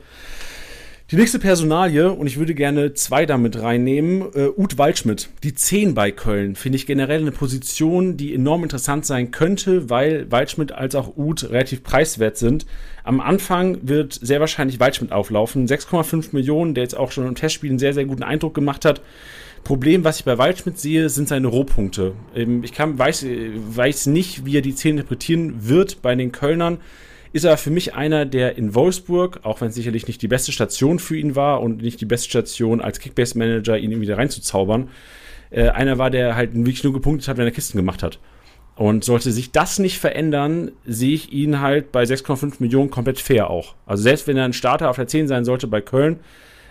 Die 1.12 1.14
nächste 1.14 1.38
Personalie, 1.38 2.10
und 2.10 2.26
ich 2.26 2.36
würde 2.36 2.52
gerne 2.52 2.92
zwei 2.94 3.26
damit 3.26 3.62
reinnehmen, 3.62 4.22
äh, 4.34 4.48
Uth 4.48 4.76
Waldschmidt, 4.76 5.28
die 5.44 5.54
10 5.54 5.94
bei 5.94 6.10
Köln, 6.10 6.56
finde 6.56 6.74
ich 6.74 6.84
generell 6.84 7.20
eine 7.20 7.30
Position, 7.30 8.16
die 8.16 8.34
enorm 8.34 8.64
interessant 8.64 9.06
sein 9.06 9.30
könnte, 9.30 9.88
weil 9.88 10.28
Waldschmidt 10.32 10.72
als 10.72 10.96
auch 10.96 11.16
Uth 11.16 11.48
relativ 11.48 11.84
preiswert 11.84 12.38
sind. 12.38 12.66
Am 13.04 13.20
Anfang 13.20 13.78
wird 13.82 14.14
sehr 14.14 14.40
wahrscheinlich 14.40 14.80
Waldschmidt 14.80 15.12
auflaufen, 15.12 15.68
6,5 15.68 16.30
Millionen, 16.32 16.74
der 16.74 16.82
jetzt 16.82 16.96
auch 16.96 17.12
schon 17.12 17.28
im 17.28 17.36
Testspiel 17.36 17.70
einen 17.70 17.78
sehr, 17.78 17.94
sehr 17.94 18.06
guten 18.06 18.24
Eindruck 18.24 18.54
gemacht 18.54 18.84
hat. 18.84 19.00
Problem, 19.62 20.02
was 20.02 20.18
ich 20.18 20.24
bei 20.24 20.38
Waldschmidt 20.38 20.80
sehe, 20.80 21.08
sind 21.08 21.28
seine 21.28 21.46
Rohpunkte. 21.46 22.14
Ähm, 22.34 22.64
ich 22.64 22.72
kann, 22.72 22.98
weiß, 22.98 23.26
weiß 23.68 24.06
nicht, 24.06 24.44
wie 24.44 24.56
er 24.56 24.62
die 24.62 24.74
10 24.74 24.96
interpretieren 24.96 25.68
wird 25.68 26.02
bei 26.02 26.16
den 26.16 26.32
Kölnern 26.32 26.78
ist 27.32 27.44
er 27.44 27.56
für 27.56 27.70
mich 27.70 27.94
einer, 27.94 28.24
der 28.24 28.56
in 28.56 28.74
Wolfsburg, 28.74 29.40
auch 29.42 29.60
wenn 29.60 29.68
es 29.68 29.74
sicherlich 29.74 30.06
nicht 30.06 30.22
die 30.22 30.28
beste 30.28 30.52
Station 30.52 30.98
für 30.98 31.16
ihn 31.16 31.36
war 31.36 31.60
und 31.60 31.82
nicht 31.82 32.00
die 32.00 32.06
beste 32.06 32.28
Station 32.28 32.80
als 32.80 33.00
Kickbase-Manager, 33.00 33.78
ihn 33.78 34.00
wieder 34.00 34.18
reinzuzaubern, 34.18 34.88
äh, 35.50 35.68
einer 35.68 35.98
war, 35.98 36.10
der 36.10 36.36
halt 36.36 36.54
wirklich 36.54 36.84
nur 36.84 36.92
gepunktet 36.92 37.28
hat, 37.28 37.36
wenn 37.36 37.46
er 37.46 37.52
Kisten 37.52 37.78
gemacht 37.78 38.02
hat. 38.02 38.18
Und 38.74 39.04
sollte 39.04 39.32
sich 39.32 39.52
das 39.52 39.78
nicht 39.78 39.98
verändern, 39.98 40.72
sehe 40.84 41.14
ich 41.14 41.32
ihn 41.32 41.60
halt 41.60 41.92
bei 41.92 42.04
6,5 42.04 42.56
Millionen 42.58 42.90
komplett 42.90 43.18
fair 43.18 43.48
auch. 43.48 43.74
Also 43.86 44.02
selbst 44.02 44.26
wenn 44.26 44.36
er 44.36 44.44
ein 44.44 44.52
Starter 44.52 44.90
auf 44.90 44.96
der 44.96 45.06
10 45.06 45.28
sein 45.28 45.46
sollte 45.46 45.66
bei 45.66 45.80
Köln, 45.80 46.20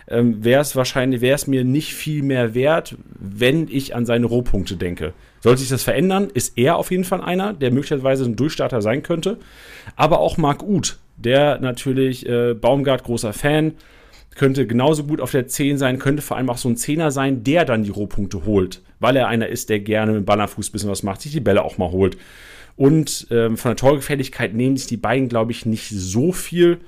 ähm, 0.08 0.43
wäre 0.43 0.62
es 0.62 0.76
wahrscheinlich, 0.76 1.22
wäre 1.22 1.36
es 1.36 1.47
mir 1.47 1.64
nicht 1.64 1.95
viel 1.95 2.22
mehr 2.22 2.53
wert, 2.53 2.95
wenn 3.20 3.68
ich 3.68 3.95
an 3.95 4.06
seine 4.06 4.28
Rohpunkte 4.28 4.76
denke. 4.76 5.14
Sollte 5.46 5.60
sich 5.60 5.70
das 5.70 5.84
verändern, 5.84 6.32
ist 6.34 6.58
er 6.58 6.76
auf 6.76 6.89
jeden 6.89 7.04
Fall 7.04 7.22
einer, 7.22 7.54
der 7.54 7.70
möglicherweise 7.70 8.26
ein 8.26 8.36
Durchstarter 8.36 8.82
sein 8.82 9.04
könnte. 9.04 9.38
Aber 9.96 10.20
auch 10.20 10.38
Marc 10.38 10.64
Uth, 10.64 10.98
der 11.18 11.60
natürlich 11.60 12.28
äh, 12.28 12.56
Baumgart 12.56 13.04
großer 13.04 13.32
Fan, 13.32 13.74
könnte 14.34 14.66
genauso 14.66 15.04
gut 15.04 15.22
auf 15.22 15.30
der 15.30 15.48
10 15.48 15.78
sein, 15.78 16.00
könnte 16.00 16.24
vor 16.24 16.38
allem 16.38 16.50
auch 16.50 16.58
so 16.58 16.68
ein 16.68 16.78
Zehner 16.78 17.12
sein, 17.12 17.43
der 17.43 17.64
dann 17.64 17.84
die 17.84 17.91
Rohpunkte 17.91 18.43
holt, 18.46 18.82
weil 19.00 19.16
er 19.16 19.28
einer 19.28 19.48
ist, 19.48 19.70
der 19.70 19.82
gerne 19.82 20.14
mit 20.14 20.26
Ballerfuß 20.26 20.70
ein 20.70 20.72
bisschen 20.72 20.89
was 20.89 21.04
macht, 21.04 21.22
sich 21.22 21.34
die 21.34 21.41
Bälle 21.41 21.64
auch 21.64 21.78
mal 21.78 21.91
holt. 21.91 22.18
Und 22.76 23.28
ähm, 23.30 23.56
von 23.56 23.70
der 23.70 23.78
Torgefälligkeit 23.78 24.56
nehmen 24.56 24.78
sich 24.78 24.88
die 24.88 24.98
beiden, 24.98 25.30
glaube 25.30 25.52
ich, 25.52 25.68
nicht 25.68 25.91
so 25.91 26.32
viel. 26.32 26.80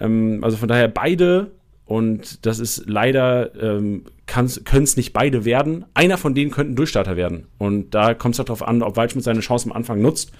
Ähm, 0.00 0.40
also 0.42 0.56
von 0.56 0.68
daher 0.68 0.88
beide 0.88 1.50
und 1.86 2.44
das 2.44 2.58
ist 2.58 2.84
leider, 2.86 3.54
ähm, 3.62 4.04
können 4.26 4.82
es 4.82 4.96
nicht 4.96 5.12
beide 5.12 5.44
werden. 5.44 5.84
Einer 5.94 6.18
von 6.18 6.34
denen 6.34 6.50
könnte 6.50 6.72
ein 6.72 6.76
Durchstarter 6.76 7.16
werden. 7.16 7.46
Und 7.58 7.94
da 7.94 8.12
kommt 8.12 8.34
es 8.36 8.44
darauf 8.44 8.66
an, 8.66 8.82
ob 8.82 8.96
Waldschmidt 8.96 9.24
seine 9.24 9.38
Chance 9.38 9.70
am 9.70 9.76
Anfang 9.76 10.02
nutzt 10.02 10.32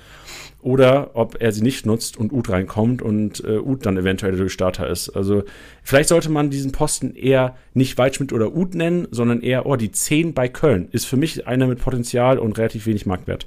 oder 0.61 1.13
ob 1.15 1.41
er 1.41 1.53
sie 1.53 1.63
nicht 1.63 1.87
nutzt 1.87 2.17
und 2.17 2.33
Uth 2.33 2.51
reinkommt 2.51 3.01
und 3.01 3.45
äh, 3.45 3.59
Uth 3.59 3.87
dann 3.87 3.97
eventuell 3.97 4.33
der 4.33 4.41
Durchstarter 4.41 4.89
ist. 4.89 5.11
Also 5.11 5.45
vielleicht 5.85 6.09
sollte 6.09 6.31
man 6.31 6.51
diesen 6.51 6.73
Posten 6.73 7.15
eher 7.15 7.55
nicht 7.75 7.97
Waldschmidt 7.97 8.33
oder 8.33 8.53
Uth 8.53 8.75
nennen, 8.75 9.07
sondern 9.13 9.41
eher, 9.41 9.67
oh, 9.67 9.77
die 9.77 9.93
10 9.93 10.35
bei 10.35 10.49
Köln 10.49 10.89
ist 10.91 11.05
für 11.05 11.17
mich 11.17 11.47
einer 11.47 11.69
mit 11.69 11.79
Potenzial 11.79 12.41
und 12.41 12.59
relativ 12.59 12.87
wenig 12.87 13.07
Marktwert. 13.07 13.47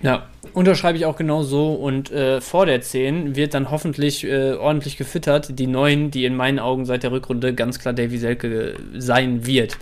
Ja, 0.00 0.26
unterschreibe 0.52 0.96
ich 0.96 1.06
auch 1.06 1.16
genau 1.16 1.42
so. 1.42 1.74
Und 1.74 2.10
äh, 2.10 2.40
vor 2.40 2.66
der 2.66 2.80
10 2.80 3.36
wird 3.36 3.54
dann 3.54 3.70
hoffentlich 3.70 4.24
äh, 4.24 4.52
ordentlich 4.52 4.96
gefüttert. 4.96 5.58
Die 5.58 5.66
neuen, 5.66 6.10
die 6.10 6.24
in 6.24 6.36
meinen 6.36 6.58
Augen 6.58 6.84
seit 6.84 7.02
der 7.02 7.12
Rückrunde 7.12 7.54
ganz 7.54 7.78
klar 7.78 7.94
Davy 7.94 8.18
Selke 8.18 8.76
sein 8.96 9.46
wird. 9.46 9.76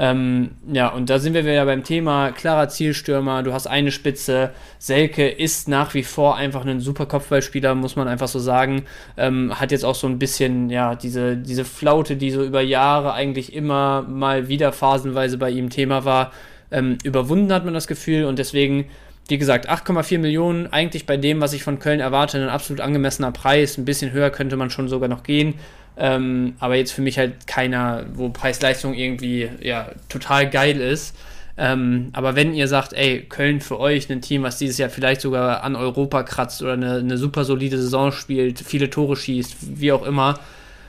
Ähm, 0.00 0.50
ja, 0.72 0.88
und 0.88 1.10
da 1.10 1.18
sind 1.18 1.34
wir 1.34 1.44
wieder 1.44 1.64
beim 1.64 1.82
Thema 1.82 2.30
klarer 2.30 2.68
Zielstürmer. 2.68 3.42
Du 3.42 3.52
hast 3.52 3.66
eine 3.66 3.90
Spitze. 3.90 4.50
Selke 4.78 5.28
ist 5.28 5.66
nach 5.66 5.92
wie 5.94 6.04
vor 6.04 6.36
einfach 6.36 6.64
ein 6.64 6.78
super 6.78 7.06
Kopfballspieler, 7.06 7.74
muss 7.74 7.96
man 7.96 8.06
einfach 8.06 8.28
so 8.28 8.38
sagen. 8.38 8.84
Ähm, 9.16 9.58
hat 9.58 9.72
jetzt 9.72 9.84
auch 9.84 9.96
so 9.96 10.06
ein 10.06 10.20
bisschen, 10.20 10.70
ja, 10.70 10.94
diese, 10.94 11.36
diese 11.36 11.64
Flaute, 11.64 12.14
die 12.14 12.30
so 12.30 12.44
über 12.44 12.60
Jahre 12.60 13.12
eigentlich 13.12 13.52
immer 13.52 14.02
mal 14.02 14.46
wieder 14.46 14.70
phasenweise 14.70 15.36
bei 15.36 15.50
ihm 15.50 15.68
Thema 15.68 16.04
war, 16.04 16.30
ähm, 16.70 16.98
überwunden 17.02 17.52
hat 17.52 17.64
man 17.64 17.74
das 17.74 17.88
Gefühl. 17.88 18.24
Und 18.24 18.38
deswegen 18.38 18.84
wie 19.28 19.38
gesagt, 19.38 19.68
8,4 19.68 20.18
Millionen, 20.18 20.72
eigentlich 20.72 21.04
bei 21.04 21.18
dem, 21.18 21.40
was 21.40 21.52
ich 21.52 21.62
von 21.62 21.78
Köln 21.78 22.00
erwarte, 22.00 22.38
ein 22.38 22.48
absolut 22.48 22.80
angemessener 22.80 23.30
Preis. 23.30 23.76
Ein 23.76 23.84
bisschen 23.84 24.12
höher 24.12 24.30
könnte 24.30 24.56
man 24.56 24.70
schon 24.70 24.88
sogar 24.88 25.08
noch 25.08 25.22
gehen. 25.22 25.54
Ähm, 25.98 26.54
aber 26.60 26.76
jetzt 26.76 26.92
für 26.92 27.02
mich 27.02 27.18
halt 27.18 27.46
keiner, 27.46 28.06
wo 28.14 28.30
Preis-Leistung 28.30 28.94
irgendwie 28.94 29.50
ja, 29.60 29.90
total 30.08 30.48
geil 30.48 30.80
ist. 30.80 31.14
Ähm, 31.58 32.10
aber 32.12 32.36
wenn 32.36 32.54
ihr 32.54 32.68
sagt, 32.68 32.92
ey, 32.92 33.22
Köln 33.28 33.60
für 33.60 33.78
euch 33.80 34.08
ein 34.10 34.22
Team, 34.22 34.44
was 34.44 34.58
dieses 34.58 34.78
Jahr 34.78 34.90
vielleicht 34.90 35.20
sogar 35.20 35.62
an 35.62 35.76
Europa 35.76 36.22
kratzt 36.22 36.62
oder 36.62 36.74
eine, 36.74 36.94
eine 36.94 37.18
super 37.18 37.44
solide 37.44 37.76
Saison 37.76 38.12
spielt, 38.12 38.60
viele 38.60 38.88
Tore 38.90 39.16
schießt, 39.16 39.56
wie 39.78 39.92
auch 39.92 40.06
immer, 40.06 40.38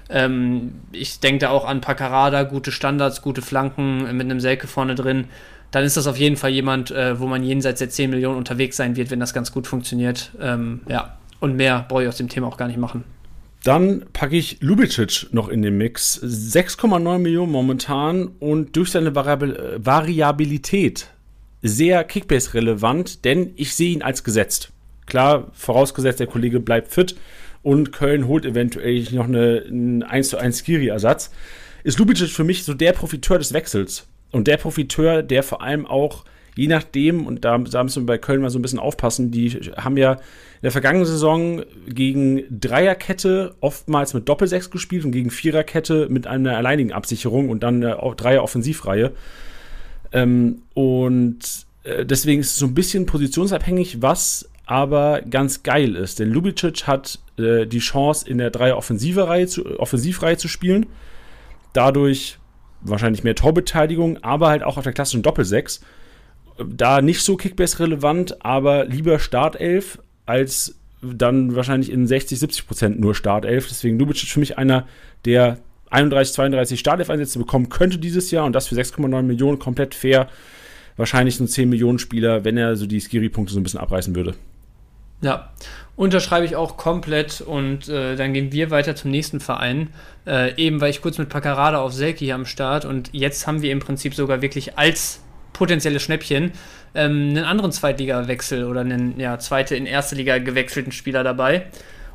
ähm, 0.10 0.76
ich 0.92 1.20
denke 1.20 1.40
da 1.40 1.50
auch 1.50 1.66
an 1.66 1.82
Paccarada, 1.82 2.44
gute 2.44 2.72
Standards, 2.72 3.22
gute 3.22 3.42
Flanken 3.42 4.04
mit 4.16 4.26
einem 4.26 4.40
Selke 4.40 4.68
vorne 4.68 4.96
drin 4.96 5.26
dann 5.72 5.84
ist 5.84 5.98
das 5.98 6.08
auf 6.08 6.18
jeden 6.18 6.36
Fall 6.36 6.52
jemand, 6.52 6.92
äh, 6.92 7.20
wo 7.20 7.28
man 7.28 7.44
jenseits 7.44 7.80
der 7.80 7.90
10 7.90 8.10
Millionen 8.10 8.38
unterwegs 8.38 8.78
sein 8.78 8.96
wird, 8.96 9.12
wenn 9.12 9.20
das 9.20 9.34
ganz 9.34 9.52
gut 9.52 9.68
funktioniert. 9.68 10.32
Ähm, 10.42 10.82
ja, 10.88 11.18
und 11.40 11.56
mehr 11.56 11.86
brauche 11.88 12.04
ich 12.04 12.10
aus 12.10 12.18
dem 12.18 12.30
Thema 12.30 12.48
auch 12.48 12.58
gar 12.58 12.68
nicht 12.68 12.80
machen. 12.80 13.04
Dann 13.64 14.06
packe 14.14 14.38
ich 14.38 14.62
Lubicic 14.62 15.28
noch 15.32 15.50
in 15.50 15.62
den 15.62 15.78
Mix. 15.78 16.22
6,9 16.24 17.20
Millionen 17.20 17.52
momentan 17.52 18.28
und 18.40 18.76
durch 18.76 18.92
seine 18.92 19.14
Variabil 19.16 19.56
äh, 19.56 19.86
Variabilität 19.86 21.08
sehr 21.62 22.06
Kickbase-relevant, 22.06 23.26
denn 23.26 23.52
ich 23.58 23.76
sehe 23.76 23.92
ihn 23.92 24.02
als 24.02 24.24
gesetzt. 24.24 24.72
Klar, 25.08 25.48
vorausgesetzt, 25.54 26.22
der 26.22 26.28
Kollege 26.28 26.62
bleibt 26.62 26.94
fit 26.94 27.16
und 27.62 27.92
Köln 27.92 28.28
holt 28.28 28.46
eventuell 28.46 29.06
noch 29.12 29.26
eine, 29.26 29.66
einen 29.68 30.04
1 30.04 30.30
zu 30.30 30.38
1 30.38 30.60
Skiri-Ersatz. 30.60 31.32
Ist 31.84 32.00
Lubicic 32.00 32.30
für 32.30 32.46
mich 32.46 32.64
so 32.64 32.74
der 32.74 32.94
Profiteur 32.94 33.40
des 33.40 33.54
Wechsels. 33.54 34.08
Und 34.32 34.48
der 34.48 34.58
Profiteur, 34.58 35.24
der 35.24 35.44
vor 35.44 35.62
allem 35.62 35.86
auch, 35.86 36.26
je 36.56 36.68
nachdem, 36.68 37.26
und 37.26 37.46
da, 37.46 37.58
da 37.58 37.84
müssen 37.84 38.04
wir 38.04 38.08
bei 38.08 38.18
Köln 38.18 38.42
mal 38.42 38.50
so 38.50 38.60
ein 38.60 38.62
bisschen 38.62 38.80
aufpassen, 38.80 39.32
die 39.32 39.50
haben 39.78 39.98
ja 39.98 40.14
in 40.14 40.64
der 40.64 40.72
vergangenen 40.72 41.06
Saison 41.06 41.64
gegen 41.88 42.44
Dreierkette 42.50 43.56
oftmals 43.62 44.14
mit 44.14 44.28
Doppelsechs 44.28 44.70
gespielt 44.70 45.06
und 45.06 45.12
gegen 45.12 45.30
Viererkette 45.30 46.08
mit 46.10 46.28
einer 46.28 46.58
alleinigen 46.58 46.92
Absicherung 46.92 47.50
und 47.50 47.64
dann 47.64 47.84
eine 47.84 47.96
Dreier-Offensivreihe. 48.16 49.12
Ähm, 50.12 50.64
und 50.74 51.40
äh, 51.84 52.06
deswegen 52.06 52.42
ist 52.42 52.52
es 52.52 52.58
so 52.58 52.66
ein 52.66 52.74
bisschen 52.74 53.06
positionsabhängig, 53.06 54.02
was 54.02 54.50
aber 54.66 55.22
ganz 55.22 55.64
geil 55.64 55.96
ist. 55.96 56.20
Denn 56.20 56.30
Lubicic 56.30 56.88
hat 56.88 57.20
äh, 57.38 57.66
die 57.66 57.80
Chance, 57.80 58.30
in 58.30 58.38
der 58.38 58.50
Dreier-Offensivreihe 58.52 59.48
zu, 59.48 59.80
Offensivreihe 59.80 60.38
zu 60.38 60.48
spielen. 60.48 60.88
Dadurch 61.74 62.39
wahrscheinlich 62.82 63.24
mehr 63.24 63.36
Torbeteiligung, 63.36 64.18
aber 64.24 64.50
halt 64.50 64.64
auch 64.64 64.78
auf 64.78 64.84
der 64.84 64.94
klassischen 64.94 65.22
Doppelsechs. 65.22 65.82
Da 66.68 67.02
nicht 67.02 67.22
so 67.22 67.38
Kickbase-relevant, 67.38 68.44
aber 68.46 68.86
lieber 68.86 69.20
Startelf 69.20 70.00
als 70.26 70.76
dann 71.02 71.56
wahrscheinlich 71.56 71.92
in 71.92 72.08
60, 72.08 72.40
70 72.40 72.68
Prozent 72.68 73.00
nur 73.00 73.16
Startelf. 73.16 73.68
Deswegen 73.68 73.98
Lubicic 73.98 74.30
für 74.30 74.40
mich 74.40 74.58
einer, 74.58 74.88
der 75.26 75.60
31, 75.90 76.34
32 76.36 76.80
Startelf-Einsätze 76.80 77.40
bekommen 77.40 77.70
könnte 77.70 77.98
dieses 77.98 78.32
Jahr 78.32 78.46
und 78.46 78.54
das 78.54 78.68
für 78.68 78.76
6,9 78.76 79.22
Millionen 79.24 79.60
komplett 79.60 79.96
fair. 79.96 80.28
Wahrscheinlich 80.98 81.40
ein 81.40 81.48
10 81.48 81.70
Millionen 81.70 82.00
Spieler, 82.00 82.44
wenn 82.44 82.58
er 82.58 82.76
so 82.76 82.86
die 82.86 83.00
Skiri-Punkte 83.00 83.54
so 83.54 83.60
ein 83.60 83.64
bisschen 83.64 83.80
abreißen 83.80 84.16
würde. 84.16 84.36
Ja, 85.22 85.50
unterschreibe 85.96 86.46
ich 86.46 86.56
auch 86.56 86.78
komplett 86.78 87.42
und 87.42 87.90
äh, 87.90 88.16
dann 88.16 88.34
gehen 88.34 88.54
wir 88.54 88.72
weiter 88.72 88.96
zum 88.96 89.12
nächsten 89.12 89.42
Verein. 89.42 89.90
Äh, 90.26 90.56
eben 90.56 90.80
war 90.80 90.88
ich 90.88 91.02
kurz 91.02 91.18
mit 91.18 91.28
Paccarada 91.28 91.80
auf 91.80 91.94
Selki 91.94 92.26
hier 92.26 92.36
am 92.36 92.46
Start 92.46 92.86
und 92.86 93.10
jetzt 93.12 93.46
haben 93.48 93.62
wir 93.62 93.72
im 93.72 93.80
Prinzip 93.80 94.16
sogar 94.16 94.42
wirklich 94.42 94.78
als 94.78 95.22
potenzielles 95.52 96.02
Schnäppchen 96.02 96.54
ähm, 96.96 97.30
einen 97.32 97.44
anderen 97.44 97.74
Zweitliga-Wechsel 97.74 98.64
oder 98.64 98.80
einen 98.80 99.20
ja, 99.20 99.38
zweite 99.40 99.76
in 99.76 99.86
erste 99.86 100.16
Liga 100.16 100.38
gewechselten 100.38 100.94
Spieler 100.94 101.24
dabei. 101.24 101.68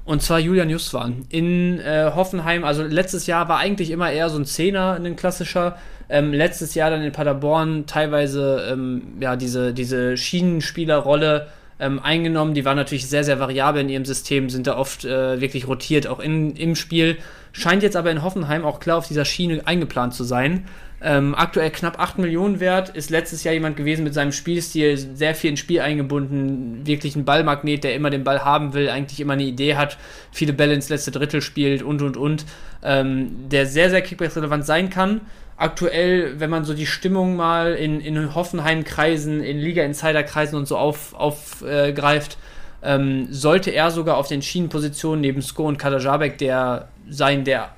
Und 0.06 0.22
zwar 0.22 0.38
Julian 0.38 0.68
Justwan. 0.70 1.24
In 1.30 1.78
äh, 1.80 2.10
Hoffenheim, 2.14 2.64
also 2.64 2.82
letztes 2.82 3.26
Jahr 3.26 3.48
war 3.48 3.58
eigentlich 3.58 3.90
immer 3.90 4.10
eher 4.10 4.28
so 4.28 4.38
ein 4.38 4.44
Zehner, 4.44 4.94
ein 4.94 5.16
klassischer. 5.16 5.76
Ähm, 6.08 6.32
letztes 6.32 6.74
Jahr 6.74 6.90
dann 6.90 7.02
in 7.02 7.12
Paderborn 7.12 7.86
teilweise 7.86 8.68
ähm, 8.70 9.14
ja, 9.20 9.36
diese, 9.36 9.72
diese 9.72 10.16
Schienenspielerrolle 10.16 11.48
ähm, 11.80 12.00
eingenommen. 12.00 12.54
Die 12.54 12.64
waren 12.64 12.76
natürlich 12.76 13.08
sehr, 13.08 13.24
sehr 13.24 13.40
variabel 13.40 13.82
in 13.82 13.88
ihrem 13.88 14.04
System, 14.04 14.50
sind 14.50 14.66
da 14.66 14.76
oft 14.76 15.04
äh, 15.04 15.40
wirklich 15.40 15.66
rotiert, 15.66 16.06
auch 16.06 16.20
in, 16.20 16.56
im 16.56 16.76
Spiel. 16.76 17.18
Scheint 17.52 17.82
jetzt 17.82 17.96
aber 17.96 18.10
in 18.10 18.22
Hoffenheim 18.22 18.64
auch 18.64 18.80
klar 18.80 18.98
auf 18.98 19.08
dieser 19.08 19.24
Schiene 19.24 19.66
eingeplant 19.66 20.14
zu 20.14 20.24
sein. 20.24 20.64
Ähm, 21.06 21.34
aktuell 21.34 21.70
knapp 21.70 22.00
8 22.00 22.18
Millionen 22.18 22.60
wert, 22.60 22.88
ist 22.88 23.10
letztes 23.10 23.44
Jahr 23.44 23.52
jemand 23.52 23.76
gewesen 23.76 24.04
mit 24.04 24.14
seinem 24.14 24.32
Spielstil, 24.32 24.96
sehr 24.96 25.34
viel 25.34 25.50
ins 25.50 25.60
Spiel 25.60 25.80
eingebunden, 25.80 26.86
wirklich 26.86 27.14
ein 27.14 27.26
Ballmagnet, 27.26 27.84
der 27.84 27.94
immer 27.94 28.08
den 28.08 28.24
Ball 28.24 28.42
haben 28.42 28.72
will, 28.72 28.88
eigentlich 28.88 29.20
immer 29.20 29.34
eine 29.34 29.42
Idee 29.42 29.76
hat, 29.76 29.98
viele 30.32 30.54
Bälle 30.54 30.72
ins 30.72 30.88
letzte 30.88 31.10
Drittel 31.10 31.42
spielt 31.42 31.82
und 31.82 32.00
und 32.00 32.16
und, 32.16 32.46
ähm, 32.82 33.50
der 33.50 33.66
sehr, 33.66 33.90
sehr 33.90 34.00
kickbase-relevant 34.00 34.64
sein 34.64 34.88
kann 34.88 35.20
aktuell, 35.56 36.40
wenn 36.40 36.50
man 36.50 36.64
so 36.64 36.74
die 36.74 36.86
Stimmung 36.86 37.36
mal 37.36 37.74
in, 37.74 38.00
in 38.00 38.34
Hoffenheim-Kreisen, 38.34 39.42
in 39.42 39.58
Liga-Insider-Kreisen 39.58 40.56
und 40.56 40.66
so 40.66 40.76
aufgreift, 40.76 41.14
auf, 41.14 41.62
äh, 41.62 42.94
ähm, 42.94 43.28
sollte 43.30 43.70
er 43.70 43.90
sogar 43.90 44.16
auf 44.16 44.28
den 44.28 44.42
Schienenpositionen 44.42 45.20
neben 45.20 45.42
Sko 45.42 45.66
und 45.66 45.78
Kadajabek 45.78 46.38
der 46.38 46.88
sein, 47.08 47.44
der 47.44 47.70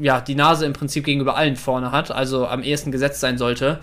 ja, 0.00 0.20
die 0.20 0.34
Nase 0.34 0.66
im 0.66 0.72
Prinzip 0.72 1.04
gegenüber 1.04 1.36
allen 1.36 1.56
vorne 1.56 1.92
hat, 1.92 2.10
also 2.10 2.46
am 2.46 2.62
ehesten 2.62 2.92
gesetzt 2.92 3.20
sein 3.20 3.38
sollte. 3.38 3.80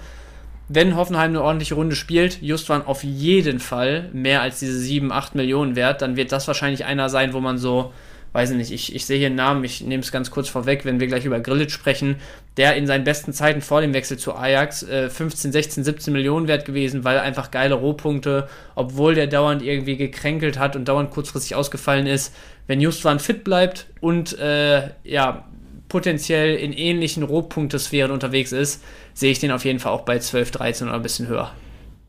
Wenn 0.68 0.96
Hoffenheim 0.96 1.32
eine 1.32 1.42
ordentliche 1.42 1.76
Runde 1.76 1.96
spielt, 1.96 2.42
Justwan 2.42 2.86
auf 2.86 3.04
jeden 3.04 3.60
Fall 3.60 4.10
mehr 4.14 4.42
als 4.42 4.60
diese 4.60 4.80
7, 4.80 5.12
8 5.12 5.36
Millionen 5.36 5.76
wert, 5.76 6.02
dann 6.02 6.16
wird 6.16 6.32
das 6.32 6.48
wahrscheinlich 6.48 6.86
einer 6.86 7.10
sein, 7.10 7.34
wo 7.34 7.40
man 7.40 7.58
so 7.58 7.92
weiß 8.34 8.52
ich 8.52 8.58
nicht, 8.58 8.72
ich, 8.72 8.96
ich 8.96 9.06
sehe 9.06 9.18
hier 9.18 9.28
einen 9.28 9.36
Namen, 9.36 9.64
ich 9.64 9.82
nehme 9.82 10.02
es 10.02 10.12
ganz 10.12 10.32
kurz 10.32 10.48
vorweg, 10.48 10.86
wenn 10.86 11.00
wir 11.00 11.08
gleich 11.08 11.26
über 11.26 11.40
Grillitsch 11.40 11.74
sprechen, 11.74 12.16
der 12.58 12.76
in 12.76 12.88
seinen 12.88 13.04
besten 13.04 13.34
Zeiten 13.34 13.62
vor 13.62 13.82
dem 13.82 13.94
Wechsel 13.94 14.18
zu 14.18 14.36
Ajax 14.36 14.84
äh, 14.84 15.10
15, 15.10 15.52
16, 15.52 15.84
17 15.84 16.14
Millionen 16.14 16.48
wert 16.48 16.66
gewesen, 16.66 17.04
weil 17.04 17.20
einfach 17.20 17.52
geile 17.52 17.76
Rohpunkte, 17.76 18.48
obwohl 18.76 19.16
der 19.16 19.28
dauernd 19.28 19.62
irgendwie 19.62 19.98
gekränkelt 19.98 20.58
hat 20.58 20.76
und 20.76 20.88
dauernd 20.88 21.12
kurzfristig 21.12 21.56
ausgefallen 21.56 22.08
ist. 22.08 22.34
Wenn 22.68 22.80
Justwan 22.80 23.20
fit 23.20 23.44
bleibt 23.44 23.88
und 24.00 24.38
äh, 24.40 24.90
ja, 25.04 25.46
potenziell 25.90 26.56
in 26.56 26.72
ähnlichen 26.72 27.24
Rohpunktesphären 27.24 28.12
unterwegs 28.12 28.54
ist, 28.54 28.82
sehe 29.14 29.32
ich 29.32 29.40
den 29.40 29.52
auf 29.52 29.66
jeden 29.66 29.80
Fall 29.80 29.92
auch 29.92 30.02
bei 30.02 30.20
12, 30.20 30.52
13 30.52 30.88
oder 30.88 30.96
ein 30.96 31.04
bisschen 31.04 31.28
höher. 31.28 31.52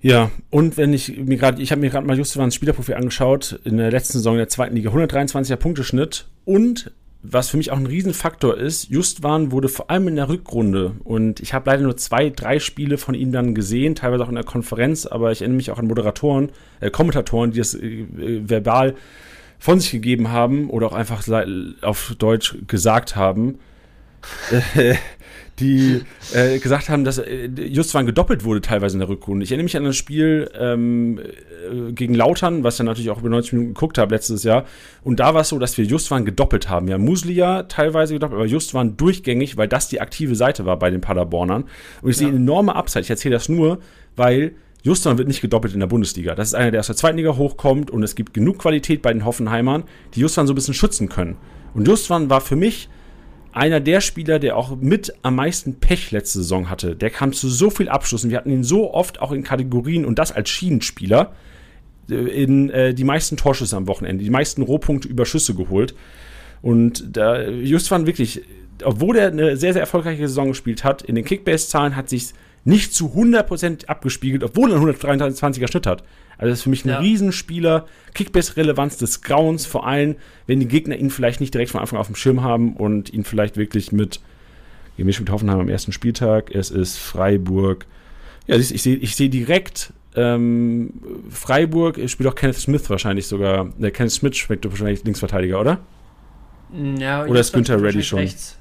Ja, 0.03 0.33
und 0.51 0.77
wenn 0.77 0.93
ich 0.93 1.17
mir 1.17 1.37
gerade, 1.37 1.63
ich 1.63 1.71
habe 1.71 1.81
mir 1.81 1.89
gerade 1.89 2.07
mal 2.07 2.19
Justivans 2.19 2.57
Spielerprofil 2.57 2.97
angeschaut, 2.97 3.61
in 3.65 3.77
der 3.77 3.93
letzten 3.93 4.15
Saison 4.15 4.37
der 4.37 4.49
zweiten 4.49 4.75
Liga, 4.75 4.91
123er 4.91 5.57
Punkteschnitt 5.57 6.27
und 6.45 6.91
was 7.23 7.51
für 7.51 7.57
mich 7.57 7.71
auch 7.71 7.77
ein 7.77 7.87
Riesenfaktor 7.87 8.59
ist, 8.59 8.91
Justwan 8.91 9.53
wurde 9.53 9.69
vor 9.69 9.91
allem 9.91 10.09
in 10.09 10.17
der 10.17 10.29
Rückrunde 10.29 10.97
und 11.05 11.39
ich 11.39 11.55
habe 11.55 11.71
leider 11.71 11.85
nur 11.85 11.97
zwei, 11.97 12.31
drei 12.31 12.59
Spiele 12.59 12.99
von 12.99 13.15
ihm 13.15 13.31
dann 13.31 13.55
gesehen, 13.55 13.95
teilweise 13.95 14.25
auch 14.25 14.29
in 14.29 14.35
der 14.35 14.43
Konferenz, 14.43 15.07
aber 15.07 15.31
ich 15.31 15.41
erinnere 15.41 15.59
mich 15.59 15.71
auch 15.71 15.79
an 15.79 15.87
Moderatoren, 15.87 16.51
äh, 16.81 16.91
Kommentatoren, 16.91 17.53
die 17.53 17.59
das 17.59 17.75
äh, 17.75 18.07
verbal 18.19 18.97
von 19.61 19.79
sich 19.79 19.93
gegeben 19.93 20.31
haben 20.31 20.69
oder 20.69 20.89
auch 20.89 20.95
einfach 20.95 21.23
auf 21.83 22.17
Deutsch 22.19 22.57
gesagt 22.67 23.15
haben. 23.15 23.61
Die 25.63 26.03
äh, 26.35 26.59
gesagt 26.59 26.89
haben, 26.89 27.05
dass 27.05 27.19
äh, 27.19 27.47
Justwan 27.47 28.07
gedoppelt 28.07 28.45
wurde 28.45 28.61
teilweise 28.61 28.97
in 28.97 29.01
der 29.01 29.09
Rückrunde. 29.09 29.45
Ich 29.45 29.51
erinnere 29.51 29.65
mich 29.65 29.77
an 29.77 29.85
das 29.85 29.97
Spiel 29.97 30.51
ähm, 30.59 31.19
äh, 31.19 31.93
gegen 31.93 32.15
Lautern, 32.15 32.65
was 32.65 32.75
ich 32.75 32.79
dann 32.79 32.87
natürlich 32.87 33.11
auch 33.11 33.21
über 33.21 33.29
90 33.29 33.53
Minuten 33.53 33.75
geguckt 33.75 33.99
habe 33.99 34.15
letztes 34.15 34.43
Jahr. 34.45 34.65
Und 35.05 35.21
da 35.21 35.35
war 35.35 35.43
es 35.43 35.49
so, 35.49 35.59
dass 35.59 35.79
wir 35.79 35.85
Justwan 35.85 36.25
gedoppelt 36.25 36.69
haben. 36.69 36.89
Ja, 36.89 36.99
Muslia 36.99 37.65
teilweise 37.65 38.15
gedoppelt, 38.15 38.39
aber 38.39 38.49
Justwan 38.49 38.97
durchgängig, 38.97 39.57
weil 39.57 39.69
das 39.69 39.89
die 39.89 40.01
aktive 40.01 40.35
Seite 40.35 40.67
war 40.67 40.79
bei 40.79 40.91
den 40.91 41.01
Paderbornern. 41.01 41.65
Und 42.03 42.11
ich 42.11 42.17
ja. 42.17 42.21
sehe 42.21 42.29
eine 42.29 42.37
enorme 42.37 42.75
Upside. 42.75 43.03
Ich 43.03 43.11
erzähle 43.11 43.35
das 43.35 43.49
nur, 43.49 43.79
weil 44.17 44.53
Justwan 44.83 45.17
wird 45.17 45.29
nicht 45.29 45.41
gedoppelt 45.41 45.75
in 45.75 45.81
der 45.81 45.87
Bundesliga. 45.87 46.35
Das 46.35 46.49
ist 46.49 46.55
einer, 46.55 46.73
der 46.73 46.81
aus 46.81 46.89
der 46.89 46.97
zweiten 46.97 47.17
Liga 47.17 47.37
hochkommt 47.37 47.91
und 47.91 48.03
es 48.03 48.15
gibt 48.15 48.35
genug 48.35 48.59
Qualität 48.59 49.01
bei 49.01 49.13
den 49.13 49.25
Hoffenheimern, 49.25 49.85
die 50.15 50.21
Justwan 50.21 50.47
so 50.47 50.53
ein 50.53 50.57
bisschen 50.57 50.75
schützen 50.75 51.09
können. 51.09 51.37
Und 51.75 51.87
Justwan 51.87 52.31
war 52.31 52.41
für 52.41 52.57
mich 52.57 52.89
einer 53.53 53.81
der 53.81 54.01
Spieler, 54.01 54.39
der 54.39 54.57
auch 54.57 54.77
mit 54.77 55.15
am 55.23 55.37
meisten 55.37 55.75
Pech 55.79 56.11
letzte 56.11 56.39
Saison 56.39 56.71
hatte. 56.71 56.97
Der 56.97 57.11
kam 57.11 57.33
zu 57.33 57.49
so 57.49 57.71
viel 57.71 57.89
Abschlüssen. 57.89 58.31
Wir 58.31 58.39
hatten 58.39 58.51
ihn 58.51 58.65
so 58.65 58.93
oft 58.93 59.21
auch 59.21 59.33
in 59.33 59.43
Kategorien 59.43 60.05
und 60.05 60.19
das 60.19 60.33
als 60.33 60.49
Schienenspieler 60.51 61.33
äh, 62.11 62.15
in 62.15 62.71
äh, 62.71 62.95
die 62.95 63.05
meisten 63.05 63.37
Torschüsse 63.37 63.77
am 63.77 63.87
Wochenende, 63.87 64.25
die 64.25 64.31
meisten 64.31 64.63
Rohpunkte 64.63 65.09
über 65.09 65.27
Schüsse 65.27 65.55
geholt. 65.55 65.95
Und 66.63 67.17
da 67.17 67.43
just 67.43 67.91
waren 67.91 68.07
wirklich, 68.07 68.43
obwohl 68.85 69.17
er 69.17 69.29
eine 69.29 69.57
sehr, 69.57 69.73
sehr 69.73 69.83
erfolgreiche 69.83 70.29
Saison 70.29 70.49
gespielt 70.49 70.85
hat, 70.85 71.03
in 71.03 71.15
den 71.15 71.25
Kickbase-Zahlen 71.25 71.97
hat 71.97 72.09
sich 72.09 72.33
nicht 72.65 72.95
zu 72.95 73.15
100% 73.17 73.87
abgespiegelt, 73.87 74.45
obwohl 74.45 74.73
er 74.73 74.77
einen 74.77 74.87
123er 74.87 75.71
Schnitt 75.71 75.87
hat. 75.87 76.05
Also 76.39 76.51
das 76.51 76.59
ist 76.59 76.63
für 76.63 76.71
mich 76.71 76.85
ein 76.85 76.91
ja. 76.91 76.99
Riesenspieler. 76.99 77.87
Kickbase-Relevanz 78.15 78.99
des 78.99 79.23
Grauens, 79.23 79.67
vor 79.67 79.87
allem, 79.87 80.17
wenn 80.47 80.61
die 80.61 80.69
Gegner 80.69 80.97
ihn 80.97 81.11
vielleicht 81.11 81.41
nicht 81.41 81.55
direkt 81.55 81.71
von 81.71 81.81
Anfang 81.81 81.99
auf 81.99 82.07
dem 82.07 82.17
Schirm 82.17 82.43
haben 82.43 82.75
und 82.75 83.13
ihn 83.13 83.25
vielleicht 83.25 83.57
wirklich 83.57 83.93
mit, 83.93 84.21
wir 84.97 85.05
mit 85.05 85.31
Hoffenheim 85.31 85.61
am 85.61 85.69
ersten 85.69 85.93
Spieltag, 85.93 86.55
es 86.55 86.71
ist 86.71 86.99
Freiburg. 86.99 87.87
Ja, 88.47 88.57
ich, 88.57 88.69
sehe 88.69 88.97
ich 88.97 89.17
seh 89.17 89.29
direkt 89.29 89.93
ähm, 90.15 90.93
Freiburg, 91.31 91.99
spielt 92.09 92.29
auch 92.29 92.35
Kenneth 92.35 92.57
Smith 92.57 92.89
wahrscheinlich 92.91 93.27
sogar. 93.27 93.71
Der 93.79 93.91
Kenneth 93.91 94.13
Smith 94.13 94.37
schmeckt 94.37 94.69
wahrscheinlich 94.69 95.05
Linksverteidiger, 95.05 95.61
oder? 95.61 95.79
Ja, 96.99 97.25
oder 97.25 97.41
ist 97.41 97.53
Günther 97.53 97.81
Ready 97.81 98.03
schon? 98.03 98.21
Rechts. 98.21 98.59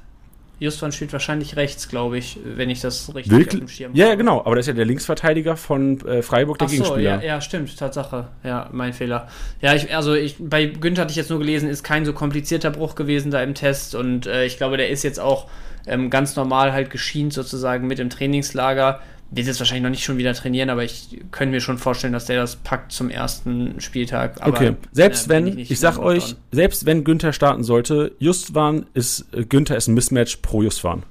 Justwan 0.61 0.91
steht 0.91 1.11
wahrscheinlich 1.11 1.55
rechts, 1.55 1.89
glaube 1.89 2.19
ich, 2.19 2.37
wenn 2.45 2.69
ich 2.69 2.81
das 2.81 3.15
richtig 3.15 3.31
Wirklich? 3.31 3.63
auf 3.63 3.67
dem 3.67 3.67
Schirm 3.67 3.95
ja, 3.95 4.03
habe. 4.03 4.11
Ja, 4.11 4.15
genau, 4.15 4.41
aber 4.41 4.55
das 4.55 4.65
ist 4.65 4.67
ja 4.67 4.73
der 4.75 4.85
Linksverteidiger 4.85 5.57
von 5.57 5.99
äh, 6.05 6.21
Freiburg, 6.21 6.59
der 6.59 6.67
Ach 6.67 6.69
so, 6.69 6.75
Gegenspieler. 6.75 7.15
Ja, 7.15 7.21
ja, 7.21 7.41
stimmt, 7.41 7.75
Tatsache. 7.75 8.27
Ja, 8.43 8.69
mein 8.71 8.93
Fehler. 8.93 9.27
Ja, 9.59 9.73
ich, 9.73 9.95
also 9.95 10.13
ich, 10.13 10.35
bei 10.39 10.67
Günther 10.67 11.01
hatte 11.01 11.09
ich 11.09 11.17
jetzt 11.17 11.31
nur 11.31 11.39
gelesen, 11.39 11.67
ist 11.67 11.81
kein 11.81 12.05
so 12.05 12.13
komplizierter 12.13 12.69
Bruch 12.69 12.93
gewesen 12.93 13.31
da 13.31 13.41
im 13.41 13.55
Test 13.55 13.95
und 13.95 14.27
äh, 14.27 14.45
ich 14.45 14.57
glaube, 14.57 14.77
der 14.77 14.89
ist 14.89 15.01
jetzt 15.01 15.19
auch 15.19 15.49
ähm, 15.87 16.11
ganz 16.11 16.35
normal 16.35 16.73
halt 16.73 16.91
geschient 16.91 17.33
sozusagen 17.33 17.87
mit 17.87 17.97
im 17.97 18.11
Trainingslager 18.11 19.01
wird 19.31 19.47
jetzt 19.47 19.59
wahrscheinlich 19.59 19.83
noch 19.83 19.89
nicht 19.89 20.03
schon 20.03 20.17
wieder 20.17 20.33
trainieren, 20.33 20.69
aber 20.69 20.83
ich 20.83 21.21
könnte 21.31 21.53
mir 21.53 21.61
schon 21.61 21.77
vorstellen, 21.77 22.11
dass 22.11 22.25
der 22.25 22.41
das 22.41 22.57
packt 22.57 22.91
zum 22.91 23.09
ersten 23.09 23.79
Spieltag. 23.79 24.41
Aber, 24.41 24.55
okay, 24.55 24.75
selbst 24.91 25.27
äh, 25.27 25.29
wenn, 25.29 25.57
ich, 25.57 25.71
ich 25.71 25.79
sag 25.79 25.97
euch, 25.99 26.35
selbst 26.51 26.85
wenn 26.85 27.05
Günther 27.05 27.31
starten 27.31 27.63
sollte, 27.63 28.11
Justwan 28.19 28.85
ist, 28.93 29.33
äh, 29.33 29.45
Günther 29.45 29.77
ist 29.77 29.87
ein 29.87 29.93
Mismatch 29.93 30.37
pro 30.37 30.61
Justwan. 30.61 31.03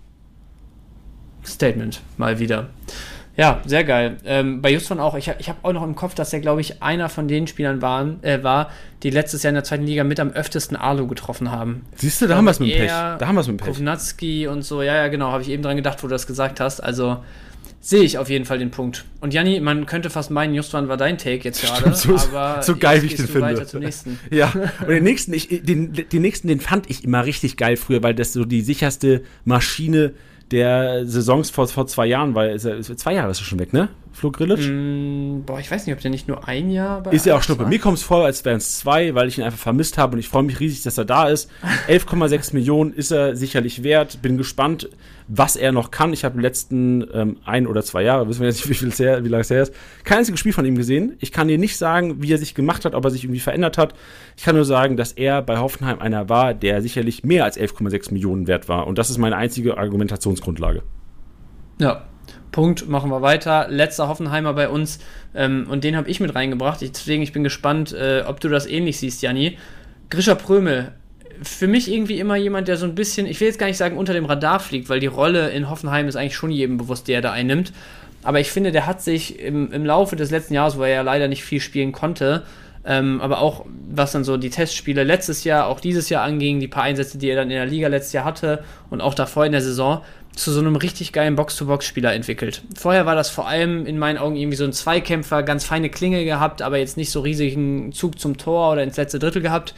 Statement, 1.45 2.03
mal 2.18 2.39
wieder. 2.39 2.68
Ja, 3.37 3.62
sehr 3.64 3.85
geil. 3.85 4.18
Ähm, 4.27 4.61
bei 4.61 4.71
Justwan 4.71 5.01
auch, 5.01 5.14
ich, 5.14 5.33
ich 5.39 5.49
habe 5.49 5.61
auch 5.62 5.73
noch 5.73 5.83
im 5.83 5.95
Kopf, 5.95 6.14
dass 6.14 6.31
er, 6.35 6.41
glaube 6.41 6.61
ich, 6.61 6.83
einer 6.83 7.09
von 7.09 7.27
den 7.27 7.47
Spielern 7.47 7.81
waren, 7.81 8.23
äh, 8.23 8.45
war, 8.45 8.68
die 9.03 9.09
letztes 9.09 9.43
Jahr 9.43 9.49
in 9.49 9.55
der 9.55 9.64
zweiten 9.64 9.85
Liga 9.85 10.05
mit 10.05 10.21
am 10.21 10.29
öftesten 10.29 10.77
Alu 10.77 11.07
getroffen 11.07 11.51
haben. 11.51 11.87
Siehst 11.97 12.21
du, 12.21 12.27
da 12.27 12.37
haben 12.37 12.45
wir 12.45 12.51
es 12.51 12.61
mit 12.61 12.71
dem 12.71 12.81
Pech. 12.81 12.91
Da 12.91 13.18
haben 13.27 13.35
wir 13.35 13.41
es 13.41 13.47
mit 13.47 13.59
dem 13.59 13.64
Pech. 13.64 13.75
Kovnatski 13.75 14.47
und 14.47 14.61
so, 14.61 14.83
ja, 14.83 14.95
ja, 14.95 15.09
genau, 15.09 15.33
habe 15.33 15.43
ich 15.43 15.49
eben 15.49 15.62
dran 15.62 15.77
gedacht, 15.77 16.03
wo 16.03 16.07
du 16.07 16.12
das 16.12 16.27
gesagt 16.27 16.61
hast. 16.61 16.81
Also, 16.81 17.25
sehe 17.81 18.03
ich 18.03 18.18
auf 18.18 18.28
jeden 18.28 18.45
Fall 18.45 18.59
den 18.59 18.70
Punkt. 18.70 19.07
Und 19.20 19.33
Janni, 19.33 19.59
man 19.61 19.87
könnte 19.87 20.11
fast 20.11 20.31
meinen, 20.31 20.55
Justwan 20.55 20.89
war 20.89 20.97
dein 20.97 21.16
Take 21.16 21.45
jetzt 21.45 21.62
gerade, 21.62 21.95
so, 21.95 22.14
aber 22.14 22.62
so 22.62 22.76
geil, 22.76 23.03
wie 23.03 23.07
ich 23.07 23.16
den 23.16 23.26
finde. 23.26 23.41
Weiter 23.43 23.66
zum 23.66 23.81
nächsten. 23.81 24.18
Ja, 24.31 24.53
und 24.81 24.89
den 24.89 25.03
nächsten, 25.03 25.33
ich, 25.33 25.49
den, 25.49 25.93
den 25.93 26.22
nächsten, 26.22 26.49
den 26.49 26.61
fand 26.61 26.91
ich 26.91 27.05
immer 27.05 27.24
richtig 27.24 27.57
geil 27.57 27.76
früher, 27.76 28.03
weil 28.03 28.14
das 28.14 28.33
so 28.33 28.45
die 28.45 28.61
sicherste 28.61 29.22
Maschine 29.45 30.13
der 30.50 31.07
Saisons 31.07 31.50
vor, 31.50 31.68
vor 31.68 31.87
zwei 31.87 32.07
Jahren 32.07 32.34
war. 32.34 32.57
Zwei 32.57 33.14
Jahre 33.14 33.30
ist 33.30 33.41
er 33.41 33.45
schon 33.45 33.59
weg, 33.59 33.72
ne? 33.72 33.88
Flo 34.21 34.30
Grillitsch? 34.30 34.68
Mm, 34.68 35.45
boah, 35.47 35.59
ich 35.61 35.71
weiß 35.71 35.87
nicht, 35.87 35.95
ob 35.95 36.01
der 36.03 36.11
nicht 36.11 36.29
nur 36.29 36.47
ein 36.47 36.71
Jahr 36.71 37.03
bei 37.03 37.11
Ist 37.11 37.25
ja 37.25 37.38
auch 37.38 37.42
Schnuppe. 37.42 37.64
Mir 37.64 37.79
kommt 37.79 37.97
es 37.97 38.05
vor, 38.05 38.26
als 38.26 38.45
wären 38.45 38.59
es 38.59 38.76
zwei, 38.76 39.14
weil 39.14 39.29
ich 39.29 39.38
ihn 39.38 39.45
einfach 39.45 39.59
vermisst 39.59 39.97
habe 39.97 40.13
und 40.13 40.18
ich 40.18 40.29
freue 40.29 40.42
mich 40.42 40.61
riesig, 40.61 40.83
dass 40.83 40.99
er 40.99 41.07
da 41.07 41.29
ist. 41.29 41.51
11,6 41.88 42.53
Millionen 42.53 42.92
ist 42.92 43.13
er 43.13 43.34
sicherlich 43.34 43.83
wert. 43.83 44.21
Bin 44.21 44.37
gespannt, 44.37 44.91
was 45.26 45.57
er 45.57 45.72
noch 45.72 45.91
kann. 45.91 46.13
Ich 46.13 46.26
habe 46.26 46.37
die 46.37 46.42
letzten 46.42 47.03
ähm, 47.14 47.38
ein 47.47 47.67
oder 47.67 47.83
zwei 47.83 48.03
Jahre, 48.03 48.29
wissen 48.29 48.41
wir 48.41 48.49
jetzt 48.49 48.68
nicht, 48.68 48.83
wie, 48.83 49.03
her, 49.03 49.25
wie 49.25 49.29
lange 49.29 49.41
es 49.41 49.49
her 49.49 49.63
ist, 49.63 49.72
kein 50.05 50.18
einziges 50.18 50.38
Spiel 50.38 50.53
von 50.53 50.67
ihm 50.67 50.76
gesehen. 50.76 51.17
Ich 51.21 51.33
kann 51.33 51.49
dir 51.49 51.57
nicht 51.57 51.79
sagen, 51.79 52.22
wie 52.22 52.30
er 52.30 52.37
sich 52.38 52.55
gemacht 52.55 52.84
hat, 52.84 52.95
ob 52.95 53.03
er 53.07 53.11
sich 53.11 53.25
irgendwie 53.25 53.41
verändert 53.41 53.79
hat. 53.79 53.95
Ich 54.37 54.45
kann 54.45 54.55
nur 54.55 54.67
sagen, 54.67 54.99
dass 54.99 55.13
er 55.13 55.41
bei 55.41 55.57
Hoffenheim 55.57 55.99
einer 55.99 56.29
war, 56.29 56.53
der 56.53 56.83
sicherlich 56.83 57.25
mehr 57.25 57.45
als 57.45 57.59
11,6 57.59 58.13
Millionen 58.13 58.49
wert 58.49 58.68
war. 58.68 58.87
Und 58.87 58.99
das 58.99 59.09
ist 59.09 59.17
meine 59.17 59.37
einzige 59.37 59.79
Argumentationsgrundlage. 59.79 60.83
Ja, 61.80 62.09
Punkt, 62.53 62.89
machen 62.89 63.11
wir 63.11 63.22
weiter. 63.22 63.67
Letzter 63.68 64.09
Hoffenheimer 64.09 64.55
bei 64.55 64.68
uns 64.68 64.99
ähm, 65.35 65.67
und 65.68 65.85
den 65.85 65.97
habe 65.97 66.09
ich 66.09 66.21
mit 66.21 66.35
reingebracht. 66.35 66.81
Deswegen, 66.81 67.22
ich 67.22 67.33
bin 67.33 67.45
gespannt, 67.45 67.93
äh, 67.93 68.25
ob 68.27 68.41
du 68.41 68.49
das 68.49 68.67
ähnlich 68.67 68.99
siehst, 68.99 69.22
Janni. 69.22 69.59
Grisha 70.11 70.35
Prömel, 70.35 70.93
für 71.43 71.67
mich 71.68 71.91
irgendwie 71.91 72.18
immer 72.18 72.37
jemand, 72.37 72.68
der 72.68 72.77
so 72.77 72.85
ein 72.85 72.95
bisschen, 72.95 73.27
ich 73.27 73.41
will 73.41 73.49
jetzt 73.49 73.59
gar 73.59 73.67
nicht 73.67 73.77
sagen, 73.77 73.97
unter 73.97 74.13
dem 74.13 74.25
Radar 74.25 74.61
fliegt, 74.61 74.89
weil 74.89 75.01
die 75.01 75.07
Rolle 75.07 75.51
in 75.51 75.71
Hoffenheim 75.71 76.09
ist 76.09 76.17
eigentlich 76.17 76.37
schon 76.37 76.51
jedem 76.51 76.77
bewusst, 76.77 77.09
der 77.09 77.17
er 77.17 77.22
da 77.22 77.33
einnimmt. 77.33 77.72
Aber 78.22 78.41
ich 78.41 78.51
finde, 78.51 78.72
der 78.72 78.87
hat 78.87 79.01
sich 79.01 79.39
im, 79.39 79.72
im 79.72 79.87
Laufe 79.87 80.17
des 80.17 80.31
letzten 80.31 80.55
Jahres, 80.55 80.77
wo 80.77 80.83
er 80.83 80.89
ja 80.89 81.03
leider 81.03 81.29
nicht 81.29 81.43
viel 81.43 81.61
spielen 81.61 81.93
konnte, 81.93 82.43
ähm, 82.85 83.21
aber 83.21 83.41
auch 83.41 83.64
was 83.91 84.13
dann 84.13 84.25
so 84.25 84.37
die 84.37 84.51
Testspiele 84.51 85.05
letztes 85.05 85.45
Jahr, 85.45 85.67
auch 85.67 85.81
dieses 85.81 86.09
Jahr 86.09 86.25
anging, 86.25 86.61
die 86.61 86.68
paar 86.68 86.83
Einsätze, 86.83 87.18
die 87.18 87.29
er 87.29 87.37
dann 87.37 87.51
in 87.51 87.57
der 87.57 87.67
Liga 87.67 87.89
letztes 87.89 88.13
Jahr 88.13 88.25
hatte 88.25 88.64
und 88.91 89.01
auch 89.01 89.14
davor 89.14 89.47
in 89.47 89.53
der 89.53 89.61
Saison, 89.63 90.03
zu 90.35 90.53
so 90.53 90.61
einem 90.61 90.77
richtig 90.77 91.13
geilen 91.13 91.37
Box-to-Box-Spieler 91.37 92.15
entwickelt. 92.15 92.63
Vorher 92.75 93.07
war 93.07 93.15
das 93.15 93.31
vor 93.31 93.49
allem 93.49 93.87
in 93.87 93.99
meinen 93.99 94.19
Augen 94.19 94.37
irgendwie 94.37 94.57
so 94.57 94.65
ein 94.65 94.73
Zweikämpfer, 94.73 95.43
ganz 95.43 95.65
feine 95.65 95.91
Klinge 95.91 96.25
gehabt, 96.25 96.63
aber 96.63 96.79
jetzt 96.79 96.97
nicht 96.97 97.11
so 97.11 97.21
riesigen 97.21 97.93
Zug 97.93 98.19
zum 98.19 98.39
Tor 98.39 98.73
oder 98.73 98.83
ins 98.83 98.97
letzte 98.97 99.19
Drittel 99.19 99.43
gehabt. 99.43 99.75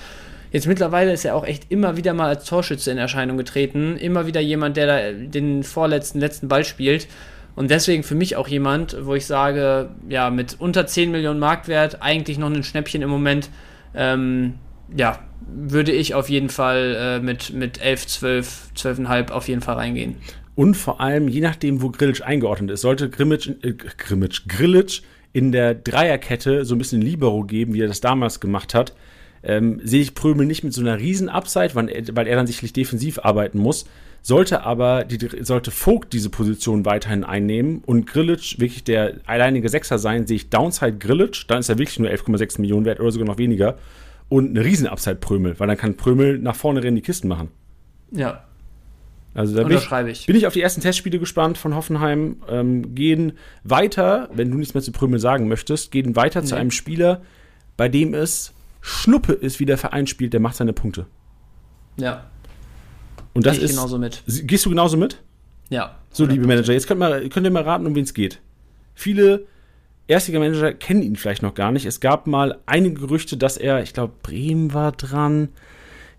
Jetzt 0.52 0.66
mittlerweile 0.66 1.12
ist 1.12 1.24
er 1.24 1.34
auch 1.34 1.46
echt 1.46 1.70
immer 1.70 1.96
wieder 1.96 2.12
mal 2.12 2.28
als 2.28 2.44
Torschütze 2.44 2.90
in 2.90 2.98
Erscheinung 2.98 3.38
getreten. 3.38 3.96
Immer 3.96 4.26
wieder 4.26 4.40
jemand, 4.40 4.76
der 4.76 4.86
da 4.86 5.12
den 5.12 5.62
vorletzten, 5.62 6.20
letzten 6.20 6.48
Ball 6.48 6.64
spielt. 6.64 7.08
Und 7.54 7.70
deswegen 7.70 8.02
für 8.02 8.14
mich 8.14 8.36
auch 8.36 8.48
jemand, 8.48 8.96
wo 9.00 9.14
ich 9.14 9.26
sage, 9.26 9.90
ja, 10.08 10.30
mit 10.30 10.56
unter 10.58 10.86
10 10.86 11.10
Millionen 11.10 11.40
Marktwert, 11.40 12.02
eigentlich 12.02 12.38
noch 12.38 12.50
ein 12.50 12.64
Schnäppchen 12.64 13.02
im 13.02 13.10
Moment, 13.10 13.48
ähm, 13.94 14.54
ja, 14.94 15.18
würde 15.46 15.92
ich 15.92 16.14
auf 16.14 16.28
jeden 16.28 16.48
Fall 16.48 16.96
äh, 16.98 17.20
mit, 17.20 17.52
mit 17.52 17.82
11, 17.82 18.06
12, 18.06 18.70
12,5 18.76 19.30
auf 19.30 19.48
jeden 19.48 19.60
Fall 19.60 19.76
reingehen. 19.76 20.16
Und 20.54 20.76
vor 20.76 21.00
allem, 21.00 21.28
je 21.28 21.40
nachdem, 21.40 21.80
wo 21.80 21.90
Grillitsch 21.90 22.22
eingeordnet 22.22 22.70
ist, 22.70 22.82
sollte 22.82 23.08
Grimmitsch, 23.08 23.50
äh, 23.62 23.72
Grimmitsch, 23.72 24.46
Grillitsch 24.48 25.02
in 25.32 25.50
der 25.50 25.74
Dreierkette 25.74 26.64
so 26.64 26.74
ein 26.74 26.78
bisschen 26.78 27.00
Libero 27.00 27.44
geben, 27.44 27.72
wie 27.74 27.80
er 27.80 27.88
das 27.88 28.00
damals 28.00 28.40
gemacht 28.40 28.74
hat, 28.74 28.94
ähm, 29.42 29.80
sehe 29.82 30.02
ich 30.02 30.14
Prömel 30.14 30.46
nicht 30.46 30.62
mit 30.62 30.72
so 30.72 30.82
einer 30.82 30.98
riesen 30.98 31.28
Upside, 31.28 31.74
weil 31.74 31.88
er, 31.88 32.04
weil 32.14 32.26
er 32.26 32.36
dann 32.36 32.46
sicherlich 32.46 32.72
defensiv 32.72 33.18
arbeiten 33.18 33.58
muss. 33.58 33.86
Sollte 34.20 34.62
aber, 34.62 35.04
die, 35.04 35.18
sollte 35.42 35.72
Vogt 35.72 36.12
diese 36.12 36.30
Position 36.30 36.84
weiterhin 36.84 37.24
einnehmen 37.24 37.82
und 37.84 38.06
Grillitsch 38.06 38.60
wirklich 38.60 38.84
der 38.84 39.14
alleinige 39.26 39.68
Sechser 39.68 39.98
sein, 39.98 40.26
sehe 40.28 40.36
ich 40.36 40.50
Downside 40.50 40.98
Grillitsch, 40.98 41.46
dann 41.48 41.58
ist 41.58 41.70
er 41.70 41.78
wirklich 41.78 41.98
nur 41.98 42.08
11,6 42.08 42.60
Millionen 42.60 42.84
wert 42.84 43.00
oder 43.00 43.10
sogar 43.10 43.26
noch 43.26 43.38
weniger. 43.38 43.78
Und 44.28 44.50
eine 44.50 44.64
riesen 44.64 44.86
Upside 44.86 45.16
Prömel, 45.16 45.58
weil 45.58 45.66
dann 45.66 45.76
kann 45.76 45.96
Prömel 45.96 46.38
nach 46.38 46.54
vorne 46.54 46.82
rennen 46.82 46.96
die 46.96 47.02
Kisten 47.02 47.26
machen. 47.26 47.48
Ja. 48.12 48.44
Also 49.34 49.56
da 49.56 49.64
bin 49.64 49.78
ich, 49.78 50.26
bin 50.26 50.36
ich 50.36 50.46
auf 50.46 50.52
die 50.52 50.60
ersten 50.60 50.82
Testspiele 50.82 51.18
gespannt 51.18 51.56
von 51.56 51.74
Hoffenheim. 51.74 52.36
Ähm, 52.48 52.94
gehen 52.94 53.32
weiter, 53.64 54.28
wenn 54.34 54.50
du 54.50 54.58
nichts 54.58 54.74
mehr 54.74 54.82
zu 54.82 54.92
Prömel 54.92 55.18
sagen 55.18 55.48
möchtest, 55.48 55.90
gehen 55.90 56.16
weiter 56.16 56.42
nee. 56.42 56.46
zu 56.46 56.54
einem 56.54 56.70
Spieler, 56.70 57.22
bei 57.76 57.88
dem 57.88 58.12
es 58.12 58.52
Schnuppe 58.82 59.32
ist, 59.32 59.60
wie 59.60 59.64
der 59.64 59.78
Verein 59.78 60.06
spielt, 60.06 60.32
der 60.34 60.40
macht 60.40 60.56
seine 60.56 60.72
Punkte. 60.72 61.06
Ja. 61.96 62.24
Und 63.32 63.46
das 63.46 63.56
Geh 63.56 63.64
ich 63.64 63.70
ist. 63.70 63.76
genauso 63.76 63.98
mit. 63.98 64.22
Gehst 64.26 64.66
du 64.66 64.70
genauso 64.70 64.96
mit? 64.96 65.18
Ja. 65.70 65.96
So, 66.10 66.26
liebe 66.26 66.46
Manager, 66.46 66.74
jetzt 66.74 66.86
könnt, 66.86 67.00
mal, 67.00 67.26
könnt 67.30 67.46
ihr 67.46 67.50
mal 67.50 67.62
raten, 67.62 67.86
um 67.86 67.94
wen 67.94 68.04
es 68.04 68.12
geht. 68.12 68.40
Viele 68.94 69.46
Erstliga-Manager 70.08 70.74
kennen 70.74 71.02
ihn 71.02 71.16
vielleicht 71.16 71.42
noch 71.42 71.54
gar 71.54 71.72
nicht. 71.72 71.86
Es 71.86 72.00
gab 72.00 72.26
mal 72.26 72.58
einige 72.66 73.00
Gerüchte, 73.00 73.38
dass 73.38 73.56
er, 73.56 73.82
ich 73.82 73.94
glaube, 73.94 74.12
Bremen 74.22 74.74
war 74.74 74.92
dran. 74.92 75.48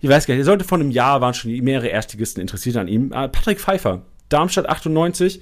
Ich 0.03 0.09
weiß 0.09 0.27
gar 0.27 0.33
nicht, 0.33 0.41
er 0.41 0.45
sollte 0.45 0.65
vor 0.65 0.77
einem 0.77 0.91
Jahr, 0.91 1.21
waren 1.21 1.33
schon 1.33 1.49
mehrere 1.61 1.87
Erstligisten 1.87 2.41
interessiert 2.41 2.75
an 2.75 2.89
ihm. 2.89 3.13
Ah, 3.13 3.29
Patrick 3.29 3.61
Pfeiffer, 3.61 4.01
Darmstadt 4.27 4.67
98, 4.67 5.41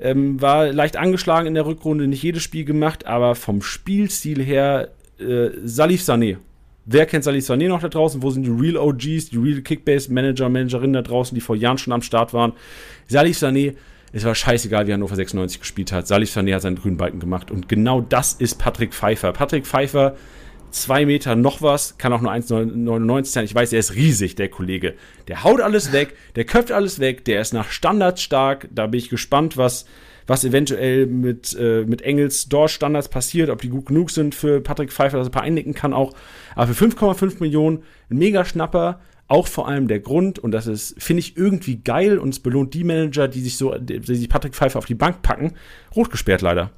ähm, 0.00 0.42
war 0.42 0.72
leicht 0.72 0.96
angeschlagen 0.96 1.46
in 1.46 1.54
der 1.54 1.64
Rückrunde, 1.64 2.08
nicht 2.08 2.24
jedes 2.24 2.42
Spiel 2.42 2.64
gemacht, 2.64 3.06
aber 3.06 3.36
vom 3.36 3.62
Spielstil 3.62 4.42
her 4.42 4.88
äh, 5.20 5.50
Salif 5.62 6.02
Sané. 6.02 6.38
Wer 6.86 7.06
kennt 7.06 7.22
Salif 7.22 7.48
Sané 7.48 7.68
noch 7.68 7.80
da 7.80 7.88
draußen? 7.88 8.20
Wo 8.20 8.30
sind 8.30 8.42
die 8.42 8.50
Real 8.50 8.78
OGs, 8.78 9.30
die 9.30 9.38
Real 9.38 9.60
Kickbase-Manager, 9.60 10.48
Managerinnen 10.48 10.94
da 10.94 11.02
draußen, 11.02 11.36
die 11.36 11.40
vor 11.40 11.54
Jahren 11.54 11.78
schon 11.78 11.92
am 11.92 12.02
Start 12.02 12.34
waren? 12.34 12.54
Salif 13.06 13.38
Sané, 13.38 13.76
es 14.12 14.24
war 14.24 14.34
scheißegal, 14.34 14.88
wie 14.88 14.92
Hannover 14.92 15.14
96 15.14 15.60
gespielt 15.60 15.92
hat. 15.92 16.08
Salif 16.08 16.36
Sané 16.36 16.52
hat 16.52 16.62
seinen 16.62 16.80
grünen 16.80 16.96
Balken 16.96 17.20
gemacht. 17.20 17.52
Und 17.52 17.68
genau 17.68 18.00
das 18.00 18.32
ist 18.32 18.56
Patrick 18.56 18.92
Pfeiffer. 18.92 19.32
Patrick 19.32 19.64
Pfeiffer, 19.64 20.16
zwei 20.74 21.06
Meter 21.06 21.36
noch 21.36 21.62
was, 21.62 21.98
kann 21.98 22.12
auch 22.12 22.20
nur 22.20 22.32
1,99 22.32 23.24
sein. 23.26 23.44
Ich 23.44 23.54
weiß, 23.54 23.72
er 23.72 23.78
ist 23.78 23.94
riesig, 23.94 24.34
der 24.34 24.48
Kollege. 24.48 24.94
Der 25.28 25.44
haut 25.44 25.60
alles 25.60 25.92
weg, 25.92 26.14
der 26.36 26.44
köpft 26.44 26.72
alles 26.72 26.98
weg, 26.98 27.24
der 27.24 27.40
ist 27.40 27.54
nach 27.54 27.70
Standards 27.70 28.22
stark. 28.22 28.68
Da 28.72 28.86
bin 28.86 28.98
ich 28.98 29.08
gespannt, 29.08 29.56
was 29.56 29.86
was 30.26 30.44
eventuell 30.44 31.06
mit, 31.06 31.54
äh, 31.58 31.84
mit 31.84 32.02
Engels 32.02 32.48
Door-Standards 32.48 33.08
passiert, 33.08 33.50
ob 33.50 33.60
die 33.60 33.68
gut 33.68 33.86
genug 33.86 34.10
sind 34.10 34.34
für 34.34 34.60
Patrick 34.60 34.92
Pfeiffer, 34.92 35.18
dass 35.18 35.26
er 35.26 35.30
ein 35.30 35.32
paar 35.32 35.42
einnicken 35.42 35.74
kann 35.74 35.92
auch. 35.92 36.14
Aber 36.54 36.72
für 36.72 36.86
5,5 36.86 37.40
Millionen 37.40 37.82
ein 38.10 38.18
Mega-Schnapper, 38.18 39.00
auch 39.26 39.46
vor 39.46 39.68
allem 39.68 39.88
der 39.88 40.00
Grund, 40.00 40.38
und 40.38 40.52
das 40.52 40.66
ist, 40.66 40.94
finde 41.02 41.20
ich, 41.20 41.36
irgendwie 41.36 41.76
geil 41.76 42.18
und 42.18 42.30
es 42.30 42.40
belohnt 42.40 42.74
die 42.74 42.84
Manager, 42.84 43.28
die 43.28 43.40
sich 43.40 43.56
so, 43.56 43.74
die 43.76 44.00
sich 44.02 44.28
Patrick 44.28 44.54
Pfeiffer 44.54 44.78
auf 44.78 44.86
die 44.86 44.94
Bank 44.94 45.22
packen, 45.22 45.54
rot 45.94 46.10
gesperrt 46.10 46.42
leider. 46.42 46.70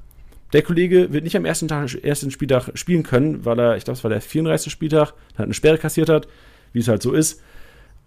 Der 0.53 0.61
Kollege 0.61 1.11
wird 1.11 1.23
nicht 1.23 1.35
am 1.35 1.45
ersten, 1.45 1.67
Tag, 1.67 1.93
ersten 2.03 2.31
Spieltag 2.31 2.69
spielen 2.75 3.03
können, 3.03 3.45
weil 3.45 3.59
er, 3.59 3.77
ich 3.77 3.83
glaube, 3.83 3.97
es 3.97 4.03
war 4.03 4.09
der 4.09 4.21
34. 4.21 4.71
Spieltag, 4.71 5.13
hat 5.35 5.45
eine 5.45 5.53
Sperre 5.53 5.77
kassiert 5.77 6.09
hat, 6.09 6.27
wie 6.73 6.79
es 6.79 6.87
halt 6.87 7.01
so 7.01 7.11
ist. 7.11 7.41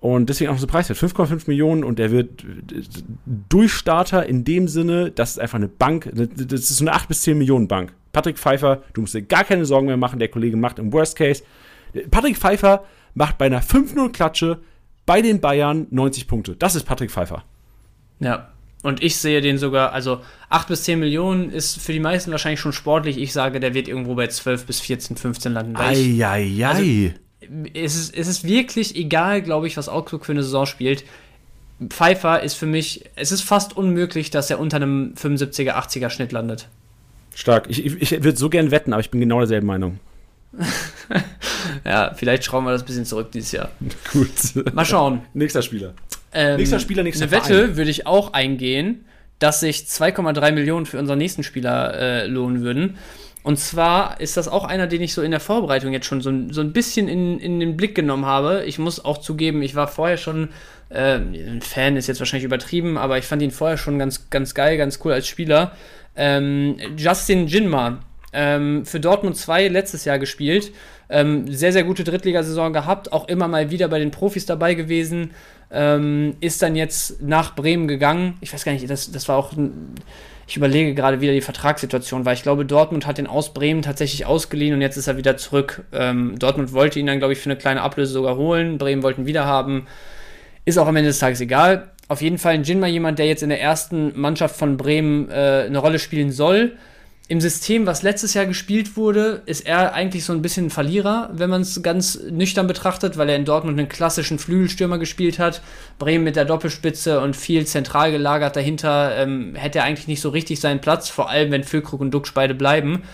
Und 0.01 0.31
deswegen 0.31 0.51
auch 0.51 0.57
so 0.57 0.67
preiswert. 0.67 0.99
5,5 0.99 1.43
Millionen 1.47 1.85
und 1.85 1.99
der 1.99 2.11
wird 2.11 2.45
Durchstarter 3.51 4.25
in 4.25 4.45
dem 4.45 4.67
Sinne, 4.67 5.11
das 5.11 5.33
ist 5.33 5.39
einfach 5.39 5.59
eine 5.59 5.69
Bank, 5.69 6.11
das 6.15 6.61
ist 6.61 6.77
so 6.77 6.85
eine 6.85 6.95
8 6.95 7.09
bis 7.09 7.23
10 7.23 7.37
Millionen 7.37 7.69
Bank. 7.69 7.93
Patrick 8.13 8.39
Pfeiffer, 8.39 8.83
du 8.95 9.03
musst 9.03 9.15
dir 9.15 9.23
gar 9.23 9.45
keine 9.45 9.67
Sorgen 9.67 9.87
mehr 9.87 9.99
machen, 9.99 10.19
der 10.19 10.29
Kollege 10.29 10.57
macht 10.57 10.79
im 10.79 10.93
Worst 10.93 11.17
Case. 11.17 11.43
Patrick 12.11 12.39
Pfeiffer 12.39 12.85
macht 13.15 13.37
bei 13.37 13.47
einer 13.47 13.63
5-0-Klatsche 13.63 14.61
bei 15.05 15.21
den 15.21 15.41
Bayern 15.41 15.87
90 15.91 16.27
Punkte. 16.27 16.57
Das 16.57 16.75
ist 16.75 16.85
Patrick 16.85 17.11
Pfeiffer. 17.11 17.45
Ja, 18.21 18.49
und 18.83 19.03
ich 19.03 19.17
sehe 19.17 19.41
den 19.41 19.59
sogar, 19.59 19.93
also 19.93 20.21
8 20.49 20.69
bis 20.69 20.85
10 20.85 20.99
Millionen 20.99 21.51
ist 21.51 21.81
für 21.81 21.93
die 21.93 22.01
meisten 22.01 22.31
wahrscheinlich 22.31 22.61
schon 22.61 22.73
sportlich. 22.73 23.19
Ich 23.19 23.33
sage, 23.33 23.61
der 23.61 23.75
wird 23.75 23.89
irgendwo 23.89 24.15
bei 24.15 24.27
12 24.27 24.65
bis 24.65 24.81
14, 24.81 25.17
15 25.17 25.53
landen. 25.53 25.77
Eieiei. 25.77 26.67
Also, 26.67 27.15
es 27.75 27.97
ist, 27.97 28.17
es 28.17 28.29
ist 28.29 28.45
wirklich 28.45 28.97
egal, 28.97 29.43
glaube 29.43 29.67
ich, 29.67 29.77
was 29.77 29.89
Augsburg 29.89 30.25
für 30.25 30.33
eine 30.33 30.43
Saison 30.43 30.67
spielt. 30.67 31.05
Pfeiffer 31.89 32.43
ist 32.43 32.55
für 32.55 32.67
mich, 32.67 33.05
es 33.17 33.33
ist 33.33 33.43
fast 33.43 33.77
unmöglich, 33.77 34.31
dass 34.31 34.51
er 34.51 34.61
unter 34.61 34.77
einem 34.77 35.15
75er, 35.15 35.73
80er 35.73 36.11
Schnitt 36.11 36.33
landet. 36.33 36.69
Stark. 37.35 37.67
Ich, 37.69 37.85
ich, 37.85 38.13
ich 38.13 38.23
würde 38.23 38.37
so 38.37 38.51
gern 38.51 38.71
wetten, 38.71 38.93
aber 38.93 39.01
ich 39.01 39.11
bin 39.11 39.21
genau 39.21 39.39
derselben 39.39 39.67
Meinung. 39.67 39.99
ja, 41.85 42.13
vielleicht 42.15 42.45
schrauben 42.45 42.67
wir 42.67 42.73
das 42.73 42.83
ein 42.83 42.87
bisschen 42.87 43.05
zurück 43.05 43.31
dieses 43.33 43.53
Jahr. 43.53 43.71
Gut. 44.13 44.75
Mal 44.75 44.85
schauen. 44.85 45.23
nächster 45.33 45.63
Spieler. 45.63 45.95
Ähm, 46.33 46.57
nächster 46.57 46.81
Spieler, 46.81 47.03
nächster 47.03 47.25
Eine 47.25 47.31
Verein. 47.31 47.51
Wette 47.51 47.77
würde 47.77 47.91
ich 47.91 48.07
auch 48.07 48.33
eingehen, 48.33 49.05
dass 49.39 49.61
sich 49.61 49.79
2,3 49.81 50.53
Millionen 50.53 50.87
für 50.87 50.99
unseren 50.99 51.19
nächsten 51.19 51.43
Spieler 51.43 51.95
äh, 51.95 52.27
lohnen 52.27 52.63
würden. 52.63 52.99
Und 53.43 53.59
zwar 53.59 54.21
ist 54.21 54.37
das 54.37 54.49
auch 54.49 54.65
einer, 54.65 54.87
den 54.87 55.01
ich 55.01 55.15
so 55.15 55.23
in 55.23 55.31
der 55.31 55.41
Vorbereitung 55.41 55.93
jetzt 55.93 56.05
schon 56.07 56.21
so, 56.21 56.31
so 56.51 56.61
ein 56.61 56.73
bisschen 56.73 57.09
in, 57.09 57.41
in 57.41 57.59
den 57.59 57.77
Blick 57.77 57.95
genommen 57.95 58.27
habe. 58.27 58.65
Ich 58.67 58.79
muss 58.79 59.03
auch 59.03 59.19
zugeben, 59.19 59.63
ich 59.63 59.75
war 59.75 59.89
vorher 59.89 60.19
schon, 60.19 60.51
äh, 60.91 61.15
ein 61.15 61.63
Fan 61.63 61.97
ist 61.97 62.07
jetzt 62.07 62.21
wahrscheinlich 62.21 62.45
übertrieben, 62.45 62.99
aber 62.99 63.17
ich 63.17 63.25
fand 63.25 63.41
ihn 63.41 63.51
vorher 63.51 63.79
schon 63.79 63.99
ganz, 63.99 64.29
ganz 64.29 64.55
geil, 64.55 64.77
ganz 64.77 65.01
cool 65.05 65.13
als 65.13 65.27
Spieler. 65.27 65.73
Ähm, 66.17 66.77
Justin 66.99 67.47
Jinma, 67.47 68.01
ähm, 68.33 68.85
für 68.85 69.01
Dortmund 69.01 69.37
2 69.37 69.69
letztes 69.69 70.05
Jahr 70.05 70.19
gespielt. 70.19 70.73
Ähm, 71.09 71.53
sehr, 71.53 71.73
sehr 71.73 71.85
gute 71.85 72.05
Drittligasaison 72.05 72.73
gehabt, 72.73 73.13
auch 73.13 73.27
immer 73.27 73.49
mal 73.49 73.71
wieder 73.71 73.89
bei 73.89 73.99
den 73.99 74.11
Profis 74.11 74.47
dabei 74.47 74.75
gewesen. 74.75 75.31
Ähm, 75.73 76.37
ist 76.41 76.63
dann 76.63 76.75
jetzt 76.75 77.23
nach 77.23 77.55
Bremen 77.55 77.87
gegangen. 77.87 78.35
Ich 78.41 78.53
weiß 78.53 78.65
gar 78.65 78.73
nicht, 78.73 78.89
das, 78.91 79.13
das 79.13 79.29
war 79.29 79.37
auch 79.37 79.53
ich 80.51 80.57
überlege 80.57 80.95
gerade 80.95 81.21
wieder 81.21 81.33
die 81.33 81.43
Vertragssituation, 81.43 82.25
weil 82.25 82.35
ich 82.35 82.43
glaube, 82.43 82.67
Dortmund 82.67 83.07
hat 83.07 83.19
den 83.19 83.29
aus 83.29 83.55
Bremen 83.55 83.83
tatsächlich 83.83 84.27
ausgeliehen 84.27 84.75
und 84.75 84.81
jetzt 84.81 84.97
ist 84.97 85.07
er 85.07 85.17
wieder 85.17 85.37
zurück. 85.37 85.85
Ähm, 85.93 86.41
Dortmund 86.41 86.73
wollte 86.73 86.99
ihn 86.99 87.07
dann, 87.07 87.21
glaube 87.21 87.35
ich, 87.35 87.39
für 87.39 87.49
eine 87.49 87.57
kleine 87.57 87.83
Ablöse 87.83 88.13
sogar 88.13 88.37
holen. 88.37 88.77
Bremen 88.77 89.05
wollten 89.05 89.27
wieder 89.27 89.45
haben. 89.45 89.87
Ist 90.65 90.77
auch 90.77 90.89
am 90.89 90.97
Ende 90.97 91.11
des 91.11 91.21
Tages 91.21 91.41
egal. 91.41 91.93
Auf 92.09 92.21
jeden 92.21 92.39
Fall 92.39 92.55
ein 92.55 92.65
Jinma 92.65 92.89
jemand, 92.89 93.21
der 93.21 93.27
jetzt 93.27 93.45
in 93.45 93.49
der 93.49 93.61
ersten 93.61 94.21
Mannschaft 94.21 94.57
von 94.57 94.77
Bremen 94.77 95.31
äh, 95.31 95.67
eine 95.69 95.79
Rolle 95.79 96.01
spielen 96.01 96.33
soll. 96.33 96.73
Im 97.31 97.41
System, 97.41 97.87
was 97.87 98.03
letztes 98.03 98.35
Jahr 98.35 98.45
gespielt 98.45 98.97
wurde, 98.97 99.43
ist 99.47 99.65
er 99.65 99.95
eigentlich 99.95 100.25
so 100.25 100.33
ein 100.33 100.43
bisschen 100.43 100.67
ein 100.67 100.71
Verlierer, 100.71 101.31
wenn 101.33 101.49
man 101.49 101.61
es 101.61 101.81
ganz 101.81 102.19
nüchtern 102.29 102.67
betrachtet, 102.67 103.17
weil 103.19 103.29
er 103.29 103.37
in 103.37 103.45
Dortmund 103.45 103.79
einen 103.79 103.89
klassischen 103.89 104.41
Flügelstürmer 104.41 104.99
gespielt 104.99 105.39
hat. 105.39 105.63
Bremen 106.01 106.25
mit 106.25 106.35
der 106.35 106.45
Doppelspitze 106.45 107.21
und 107.21 107.37
viel 107.37 107.69
zentral 107.69 108.11
gelagert 108.11 108.57
dahinter 108.57 109.17
ähm, 109.17 109.55
hätte 109.55 109.79
er 109.79 109.85
eigentlich 109.85 110.09
nicht 110.09 110.21
so 110.21 110.31
richtig 110.31 110.59
seinen 110.59 110.81
Platz, 110.81 111.09
vor 111.09 111.31
allem 111.31 111.53
wenn 111.53 111.63
Füllkrug 111.63 112.01
und 112.01 112.11
Duxch 112.11 112.35
beide 112.35 112.57
bleiben. 112.57 113.05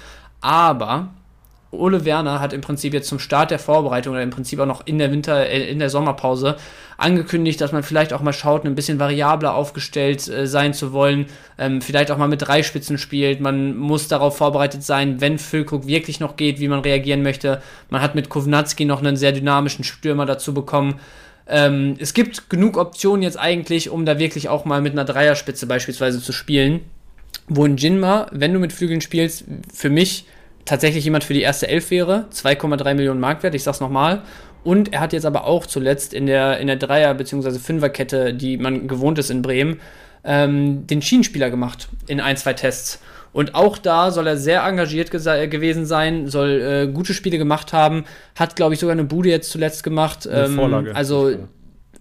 Aber 0.40 1.10
Ole 1.78 2.04
Werner 2.04 2.40
hat 2.40 2.52
im 2.52 2.60
Prinzip 2.60 2.94
jetzt 2.94 3.08
zum 3.08 3.18
Start 3.18 3.50
der 3.50 3.58
Vorbereitung 3.58 4.12
oder 4.12 4.22
im 4.22 4.30
Prinzip 4.30 4.58
auch 4.60 4.66
noch 4.66 4.86
in 4.86 4.98
der 4.98 5.12
Winter, 5.12 5.48
äh, 5.48 5.70
in 5.70 5.78
der 5.78 5.90
Sommerpause 5.90 6.56
angekündigt, 6.98 7.60
dass 7.60 7.72
man 7.72 7.82
vielleicht 7.82 8.12
auch 8.12 8.22
mal 8.22 8.32
schaut, 8.32 8.64
ein 8.64 8.74
bisschen 8.74 8.98
variabler 8.98 9.54
aufgestellt 9.54 10.26
äh, 10.28 10.46
sein 10.46 10.74
zu 10.74 10.92
wollen, 10.92 11.26
ähm, 11.58 11.82
vielleicht 11.82 12.10
auch 12.10 12.18
mal 12.18 12.28
mit 12.28 12.42
drei 12.42 12.62
Spitzen 12.62 12.98
spielt. 12.98 13.40
Man 13.40 13.76
muss 13.76 14.08
darauf 14.08 14.36
vorbereitet 14.36 14.82
sein, 14.82 15.20
wenn 15.20 15.38
Füllkrug 15.38 15.86
wirklich 15.86 16.20
noch 16.20 16.36
geht, 16.36 16.60
wie 16.60 16.68
man 16.68 16.80
reagieren 16.80 17.22
möchte. 17.22 17.62
Man 17.90 18.00
hat 18.00 18.14
mit 18.14 18.28
Kovnatski 18.28 18.84
noch 18.84 19.00
einen 19.00 19.16
sehr 19.16 19.32
dynamischen 19.32 19.84
Stürmer 19.84 20.26
dazu 20.26 20.54
bekommen. 20.54 21.00
Ähm, 21.48 21.96
es 21.98 22.14
gibt 22.14 22.50
genug 22.50 22.76
Optionen 22.76 23.22
jetzt 23.22 23.38
eigentlich, 23.38 23.90
um 23.90 24.04
da 24.04 24.18
wirklich 24.18 24.48
auch 24.48 24.64
mal 24.64 24.80
mit 24.80 24.92
einer 24.92 25.04
Dreierspitze 25.04 25.66
beispielsweise 25.66 26.20
zu 26.20 26.32
spielen. 26.32 26.80
Wo 27.48 27.64
ein 27.64 27.76
Jinma, 27.76 28.26
wenn 28.32 28.52
du 28.52 28.58
mit 28.58 28.72
Flügeln 28.72 29.00
spielst, 29.00 29.44
für 29.72 29.90
mich 29.90 30.26
tatsächlich 30.66 31.04
jemand 31.04 31.24
für 31.24 31.32
die 31.32 31.40
erste 31.40 31.68
Elf 31.68 31.90
wäre. 31.90 32.26
2,3 32.32 32.94
Millionen 32.94 33.20
Marktwert, 33.20 33.54
ich 33.54 33.62
sag's 33.62 33.80
nochmal. 33.80 34.22
Und 34.62 34.92
er 34.92 35.00
hat 35.00 35.12
jetzt 35.12 35.24
aber 35.24 35.44
auch 35.44 35.64
zuletzt 35.64 36.12
in 36.12 36.26
der, 36.26 36.58
in 36.58 36.66
der 36.66 36.76
Dreier- 36.76 37.14
bzw. 37.14 37.58
Fünferkette, 37.58 38.34
die 38.34 38.58
man 38.58 38.88
gewohnt 38.88 39.18
ist 39.18 39.30
in 39.30 39.40
Bremen, 39.40 39.80
ähm, 40.24 40.86
den 40.86 41.00
Schienenspieler 41.00 41.50
gemacht 41.50 41.88
in 42.08 42.20
ein, 42.20 42.36
zwei 42.36 42.52
Tests. 42.52 43.00
Und 43.32 43.54
auch 43.54 43.78
da 43.78 44.10
soll 44.10 44.26
er 44.26 44.36
sehr 44.36 44.64
engagiert 44.64 45.10
gewesen 45.10 45.86
sein, 45.86 46.26
soll 46.26 46.60
äh, 46.60 46.92
gute 46.92 47.14
Spiele 47.14 47.38
gemacht 47.38 47.72
haben, 47.72 48.04
hat, 48.34 48.56
glaube 48.56 48.74
ich, 48.74 48.80
sogar 48.80 48.94
eine 48.94 49.04
Bude 49.04 49.28
jetzt 49.28 49.50
zuletzt 49.50 49.84
gemacht. 49.84 50.26
Eine 50.26 50.46
ähm, 50.46 50.54
Vorlage. 50.54 50.96
Also, 50.96 51.36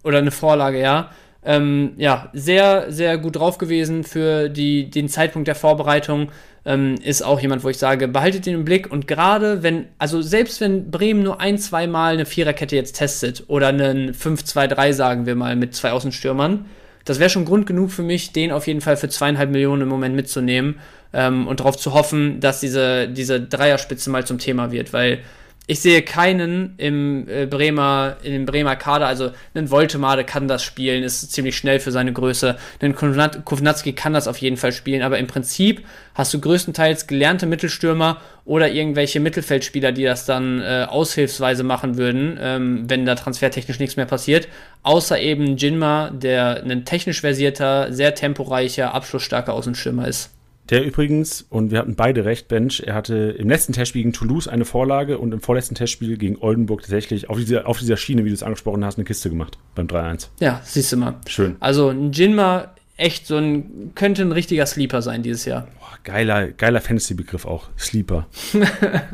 oder 0.04 0.20
eine 0.20 0.32
Vorlage, 0.32 0.80
ja. 0.80 1.12
Ähm, 1.46 1.94
ja, 1.98 2.30
sehr, 2.34 2.92
sehr 2.92 3.18
gut 3.20 3.36
drauf 3.36 3.60
gewesen 3.60 4.04
für 4.04 4.50
die, 4.50 4.90
den 4.90 5.08
Zeitpunkt 5.08 5.48
der 5.48 5.56
Vorbereitung. 5.56 6.32
Ähm, 6.66 6.96
ist 7.04 7.22
auch 7.22 7.40
jemand, 7.40 7.64
wo 7.64 7.70
ich 7.70 7.78
sage, 7.78 8.08
behaltet 8.08 8.48
den 8.48 8.56
im 8.56 8.66
Blick 8.66 8.92
und 8.92 9.08
gerade 9.08 9.62
wenn, 9.62 9.86
also 10.00 10.24
selbst 10.24 10.60
wenn 10.62 10.90
Bremen 10.90 11.22
nur 11.22 11.40
ein, 11.40 11.60
zwei 11.60 11.86
Mal 11.86 12.16
eine 12.16 12.26
Viererkette 12.26 12.76
jetzt 12.76 12.94
testet 12.94 13.44
oder 13.48 13.68
einen 13.68 14.14
5-2-3, 14.14 14.94
sagen 14.94 15.28
wir 15.28 15.36
mal, 15.36 15.56
mit 15.56 15.76
zwei 15.76 15.92
Außenstürmern, 15.92 16.66
das 17.06 17.20
wäre 17.20 17.30
schon 17.30 17.46
Grund 17.46 17.68
genug 17.68 17.92
für 17.92 18.02
mich, 18.02 18.32
den 18.32 18.52
auf 18.52 18.66
jeden 18.66 18.82
Fall 18.82 18.98
für 18.98 19.10
zweieinhalb 19.10 19.52
Millionen 19.52 19.84
im 19.84 19.90
Moment 19.90 20.16
mitzunehmen 20.16 20.80
ähm, 21.14 21.48
und 21.48 21.60
darauf 21.60 21.78
zu 21.78 21.94
hoffen, 21.94 22.40
dass 22.40 22.62
diese, 22.62 23.08
diese 23.08 23.40
Dreierspitze 23.40 24.10
mal 24.10 24.26
zum 24.26 24.40
Thema 24.40 24.72
wird, 24.72 24.92
weil 24.92 25.20
ich 25.68 25.80
sehe 25.80 26.04
keinen 26.04 26.76
im 26.78 27.28
äh, 27.28 27.48
Bremer, 27.48 28.18
in 28.22 28.34
dem 28.34 28.46
Bremer 28.46 28.76
Kader, 28.76 29.08
also 29.08 29.32
ein 29.56 29.72
Voltemade 29.72 30.24
kann 30.24 30.48
das 30.48 30.64
spielen, 30.64 31.04
ist 31.04 31.32
ziemlich 31.32 31.58
schnell 31.58 31.80
für 31.80 31.92
seine 31.92 32.14
Größe. 32.14 32.58
Ein 32.82 32.96
Kovnatski 32.96 33.94
kann 33.94 34.14
das 34.14 34.28
auf 34.28 34.38
jeden 34.38 34.58
Fall 34.58 34.72
spielen, 34.72 35.02
aber 35.02 35.18
im 35.18 35.26
Prinzip 35.26 35.84
hast 36.14 36.34
du 36.34 36.40
größtenteils 36.40 37.08
gelernte 37.08 37.48
Mittelstürmer 37.48 38.22
oder 38.46 38.72
irgendwelche 38.72 39.20
Mittelfeldspieler, 39.20 39.92
die 39.92 40.04
das 40.04 40.26
dann 40.26 40.62
äh, 40.62 40.86
aushilfsweise 40.88 41.64
machen 41.64 41.98
würden, 41.98 42.38
ähm, 42.40 42.84
wenn 42.88 43.06
da 43.06 43.16
transfertechnisch 43.16 43.80
nichts 43.80 43.96
mehr 43.96 44.06
passiert. 44.06 44.48
Außer 44.84 45.20
eben 45.20 45.58
Jinma, 45.58 46.12
der 46.12 46.64
ein 46.64 46.86
technisch 46.86 47.22
versierter, 47.22 47.92
sehr 47.92 48.14
temporeicher, 48.14 48.94
abschlussstarker 48.94 49.54
Außenstürmer 49.54 50.08
ist. 50.08 50.35
Der 50.70 50.84
übrigens, 50.84 51.46
und 51.50 51.70
wir 51.70 51.78
hatten 51.78 51.96
beide 51.96 52.26
recht, 52.26 52.48
Bench, 52.48 52.82
er 52.86 52.96
hatte 52.96 53.16
im 53.38 53.50
letzten 53.50 53.74
Testspiel 53.74 54.02
gegen 54.02 54.14
Toulouse 54.14 54.48
eine 54.48 54.66
Vorlage 54.66 55.20
und 55.20 55.32
im 55.32 55.40
vorletzten 55.40 55.76
Testspiel 55.76 56.18
gegen 56.18 56.38
Oldenburg 56.40 56.82
tatsächlich 56.82 57.30
auf 57.30 57.38
dieser, 57.38 57.68
auf 57.68 57.78
dieser 57.78 57.98
Schiene, 57.98 58.26
wie 58.26 58.30
du 58.30 58.34
es 58.36 58.42
angesprochen 58.42 58.84
hast, 58.84 58.98
eine 58.98 59.06
Kiste 59.06 59.30
gemacht 59.30 59.60
beim 59.76 59.86
3-1. 59.86 60.30
Ja, 60.40 60.62
siehst 60.64 60.92
du 60.92 60.98
mal. 60.98 61.16
Schön. 61.28 61.56
Also 61.60 61.90
ein 61.90 62.12
Jinma, 62.12 62.74
echt 62.98 63.28
so 63.28 63.38
ein, 63.38 63.92
könnte 63.94 64.24
ein 64.24 64.32
richtiger 64.32 64.66
Sleeper 64.66 65.04
sein 65.04 65.22
dieses 65.22 65.46
Jahr. 65.46 65.68
Boah, 65.80 66.00
geiler, 66.04 66.48
geiler 66.48 66.82
Fantasy-Begriff 66.82 67.46
auch. 67.46 67.70
Sleeper. 67.78 68.28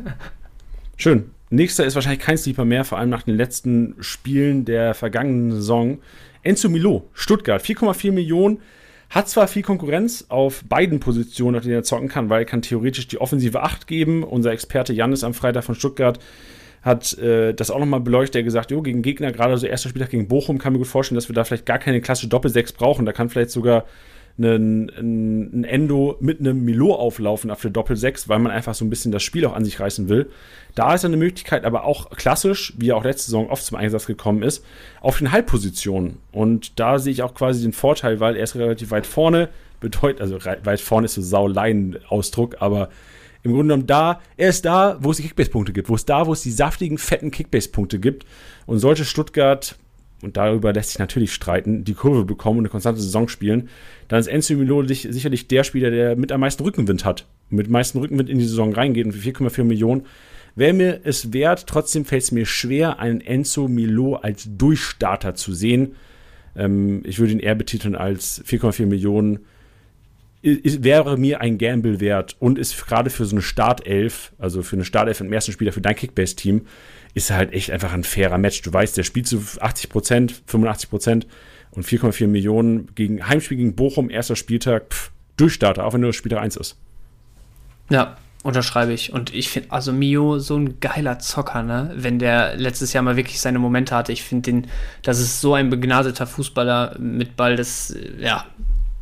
Schön. 0.96 1.32
Nächster 1.50 1.86
ist 1.86 1.96
wahrscheinlich 1.96 2.22
kein 2.22 2.38
Sleeper 2.38 2.64
mehr, 2.64 2.86
vor 2.86 2.98
allem 2.98 3.10
nach 3.10 3.24
den 3.24 3.36
letzten 3.36 3.96
Spielen 4.00 4.64
der 4.64 4.94
vergangenen 4.94 5.52
Saison. 5.52 6.00
Enzo 6.44 6.70
Milo, 6.70 7.10
Stuttgart, 7.14 7.62
4,4 7.62 8.14
Millionen 8.14 8.60
hat 9.12 9.28
zwar 9.28 9.48
viel 9.48 9.62
Konkurrenz 9.62 10.26
auf 10.30 10.64
beiden 10.64 11.02
Positionen, 11.02 11.58
auf 11.58 11.64
denen 11.64 11.76
er 11.76 11.84
zocken 11.84 12.08
kann, 12.08 12.30
weil 12.30 12.40
er 12.42 12.46
kann 12.46 12.62
theoretisch 12.62 13.08
die 13.08 13.20
offensive 13.20 13.62
8 13.62 13.86
geben. 13.86 14.24
Unser 14.24 14.52
Experte 14.52 14.94
Jannis 14.94 15.26
am 15.26 15.34
Freitag 15.34 15.66
von 15.66 15.76
Stuttgart 15.76 16.18
hat 16.82 17.18
äh, 17.20 17.54
das 17.54 17.72
auch 17.72 17.80
nochmal 17.80 18.00
beleuchtet. 18.00 18.38
Er 18.38 18.44
gesagt, 18.44 18.72
jo, 18.72 18.82
gegen 18.82 19.02
Gegner, 19.02 19.34
gerade 19.34 19.58
so 19.58 19.68
erster 19.68 19.90
Spieltag 19.90 20.12
gegen 20.12 20.30
Bochum, 20.30 20.58
kann 20.58 20.72
mir 20.72 20.80
gut 20.80 20.88
vorstellen, 20.88 21.18
dass 21.18 21.30
wir 21.30 21.36
da 21.36 21.44
vielleicht 21.44 21.66
gar 21.66 21.78
keine 21.78 22.00
klassische 22.00 22.30
Doppel-6 22.30 22.74
brauchen. 22.74 23.06
Da 23.06 23.12
kann 23.12 23.30
vielleicht 23.30 23.52
sogar 23.52 23.86
ein, 24.38 24.90
ein, 24.90 25.64
Endo 25.64 26.18
mit 26.20 26.40
einem 26.40 26.64
Milo 26.64 26.96
auflaufen 26.96 27.52
auf 27.52 27.62
der 27.62 27.72
Doppel-6, 27.72 28.28
weil 28.28 28.40
man 28.40 28.52
einfach 28.52 28.74
so 28.74 28.86
ein 28.86 28.90
bisschen 28.90 29.12
das 29.12 29.24
Spiel 29.24 29.46
auch 29.46 29.54
an 29.54 29.66
sich 29.66 29.80
reißen 29.80 30.10
will. 30.10 30.30
Da 30.76 30.94
ist 30.94 31.06
eine 31.06 31.18
Möglichkeit, 31.18 31.66
aber 31.66 31.84
auch 31.84 32.10
klassisch, 32.12 32.74
wie 32.78 32.90
er 32.90 32.98
auch 32.98 33.04
letzte 33.04 33.26
Saison 33.26 33.50
oft 33.50 33.64
zum 33.64 33.78
Einsatz 33.78 34.06
gekommen 34.06 34.44
ist, 34.44 34.66
auf 35.02 35.18
den 35.18 35.32
Halbpositionen. 35.32 36.18
Und 36.32 36.80
da 36.80 37.00
sehe 37.00 37.12
ich 37.12 37.24
auch 37.24 37.34
quasi 37.34 37.62
den 37.62 37.74
Vorteil, 37.74 38.20
weil 38.20 38.36
er 38.36 38.44
ist 38.44 38.56
relativ 38.56 38.92
weit 38.92 39.06
vorne, 39.06 39.50
bedeutet, 39.80 40.22
also 40.22 40.38
weit 40.44 40.80
vorne 40.80 41.06
ist 41.06 41.16
so 41.16 41.22
Sauleien-Ausdruck, 41.22 42.58
aber 42.60 42.90
im 43.44 43.54
Grunde 43.54 43.74
genommen 43.74 43.88
da, 43.88 44.22
er 44.38 44.50
ist 44.50 44.66
da, 44.66 44.98
wo 45.00 45.12
es 45.12 45.18
die 45.18 45.24
Kickbase-Punkte 45.24 45.74
gibt, 45.74 45.90
wo 45.90 45.96
es 45.96 46.06
da, 46.06 46.28
wo 46.28 46.34
es 46.34 46.44
die 46.44 46.52
saftigen, 46.52 46.98
fetten 46.98 47.32
Kickbase-Punkte 47.32 48.00
gibt. 48.00 48.26
Und 48.68 48.80
sollte 48.80 49.04
Stuttgart 49.04 49.76
und 50.24 50.38
darüber 50.38 50.74
lässt 50.74 50.90
sich 50.90 51.00
natürlich 51.00 51.34
streiten, 51.34 51.84
die 51.84 51.94
Kurve 51.94 52.26
bekommen 52.26 52.60
und 52.60 52.66
eine 52.66 52.70
konstante 52.70 53.02
Saison 53.02 53.28
spielen, 53.28 53.70
dann 54.08 54.20
ist 54.20 54.28
Enzo 54.28 54.56
Milo 54.56 54.84
sicherlich 54.86 55.48
der 55.48 55.64
Spieler, 55.64 55.92
der 55.92 56.16
mit 56.16 56.32
am 56.32 56.42
meisten 56.42 56.64
Rückenwind 56.64 57.06
hat. 57.06 57.26
Mit 57.50 57.68
am 57.68 57.74
meisten 57.74 58.00
Rückenwind 58.00 58.30
in 58.30 58.40
die 58.40 58.46
Saison 58.46 58.74
reingeht 58.74 59.06
und 59.06 59.14
für 59.14 59.30
4,4 59.30 59.64
Millionen. 59.64 60.06
Wäre 60.56 60.74
mir 60.74 61.02
es 61.04 61.32
wert, 61.34 61.66
trotzdem 61.68 62.06
fällt 62.06 62.24
es 62.24 62.32
mir 62.32 62.46
schwer, 62.46 63.00
einen 63.00 63.22
Enzo 63.22 63.68
Milo 63.68 64.16
als 64.16 64.48
Durchstarter 64.58 65.36
zu 65.36 65.54
sehen. 65.54 65.96
Ähm, 66.56 67.02
ich 67.06 67.20
würde 67.20 67.34
ihn 67.34 67.40
eher 67.40 67.56
betiteln 67.56 67.96
als 67.96 68.44
4,4 68.46 68.86
Millionen. 68.86 69.40
Ist, 70.42 70.84
wäre 70.84 71.18
mir 71.18 71.40
ein 71.40 71.60
Gamble 71.60 72.00
wert 72.00 72.36
und 72.40 72.58
ist 72.58 72.86
gerade 72.88 73.12
für 73.12 73.26
so 73.26 73.36
eine 73.36 73.44
Startelf, 73.44 74.34
also 74.40 74.64
für 74.64 74.76
eine 74.76 74.86
Startelf 74.86 75.22
im 75.22 75.32
ersten 75.32 75.52
Spieler 75.52 75.72
für 75.72 75.82
dein 75.82 75.96
Kickbase-Team, 75.96 76.62
ist 77.14 77.32
halt 77.32 77.54
echt 77.54 77.72
einfach 77.72 77.94
ein 77.94 78.04
fairer 78.04 78.38
Match. 78.38 78.62
Du 78.62 78.72
weißt, 78.72 78.98
der 78.98 79.04
spielt 79.04 79.28
zu 79.28 79.42
80 79.60 79.90
Prozent, 79.90 80.42
85 80.46 80.90
Prozent 80.90 81.28
und 81.72 81.86
4,4 81.86 82.28
Millionen 82.28 82.94
gegen 82.96 83.28
Heimspiel 83.28 83.58
gegen 83.58 83.76
Bochum, 83.76 84.10
erster 84.10 84.36
Spieltag, 84.36 84.94
pff, 84.94 85.12
Durchstarter, 85.38 85.86
auch 85.86 85.94
wenn 85.94 86.02
nur 86.02 86.14
Spieltag 86.14 86.42
1 86.42 86.58
ist. 86.58 86.78
Ja, 87.90 88.18
unterschreibe 88.44 88.94
ich. 88.94 89.12
Und 89.14 89.34
ich 89.34 89.50
finde, 89.50 89.72
also 89.72 89.92
Mio, 89.94 90.40
so 90.40 90.56
ein 90.58 90.80
geiler 90.80 91.20
Zocker, 91.20 91.64
ne? 91.64 91.92
Wenn 91.96 92.20
der 92.20 92.56
letztes 92.56 92.94
Jahr 92.94 93.04
mal 93.04 93.16
wirklich 93.16 93.40
seine 93.40 93.60
Momente 93.60 93.96
hatte. 93.96 94.12
Ich 94.12 94.24
finde 94.24 94.52
den, 94.52 94.68
das 95.04 95.20
ist 95.20 95.42
so 95.42 95.54
ein 95.54 95.70
begnadeter 95.70 96.28
Fußballer 96.28 96.98
mit 97.00 97.36
Ball, 97.36 97.56
das, 97.56 97.96
ja, 98.18 98.46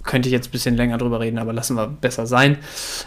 könnte 0.10 0.28
ich 0.28 0.34
jetzt 0.34 0.48
ein 0.48 0.52
bisschen 0.52 0.76
länger 0.76 0.98
drüber 0.98 1.20
reden, 1.20 1.38
aber 1.38 1.54
lassen 1.54 1.76
wir 1.76 1.88
besser 1.88 2.26
sein. 2.26 2.58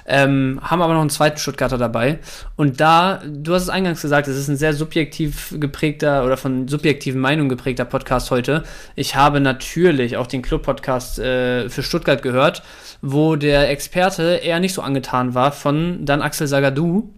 Ähm, 0.07 0.61
haben 0.63 0.81
aber 0.81 0.95
noch 0.95 1.01
einen 1.01 1.11
zweiten 1.11 1.37
Stuttgarter 1.37 1.77
dabei. 1.77 2.21
Und 2.55 2.81
da, 2.81 3.21
du 3.27 3.55
hast 3.55 3.63
es 3.63 3.69
eingangs 3.69 4.01
gesagt, 4.01 4.29
es 4.29 4.37
ist 4.37 4.47
ein 4.47 4.57
sehr 4.57 4.73
subjektiv 4.73 5.53
geprägter 5.59 6.25
oder 6.25 6.37
von 6.37 6.69
subjektiven 6.69 7.21
Meinungen 7.21 7.49
geprägter 7.49 7.85
Podcast 7.85 8.31
heute. 8.31 8.63
Ich 8.95 9.17
habe 9.17 9.41
natürlich 9.41 10.17
auch 10.17 10.29
den 10.29 10.43
Club-Podcast 10.43 11.19
äh, 11.19 11.69
für 11.69 11.83
Stuttgart 11.83 12.23
gehört, 12.23 12.63
wo 13.03 13.35
der 13.35 13.69
Experte 13.69 14.37
eher 14.37 14.61
nicht 14.61 14.73
so 14.73 14.81
angetan 14.81 15.35
war 15.35 15.51
von 15.51 16.07
dann 16.07 16.23
Axel 16.23 16.47
Sagadou. 16.47 17.11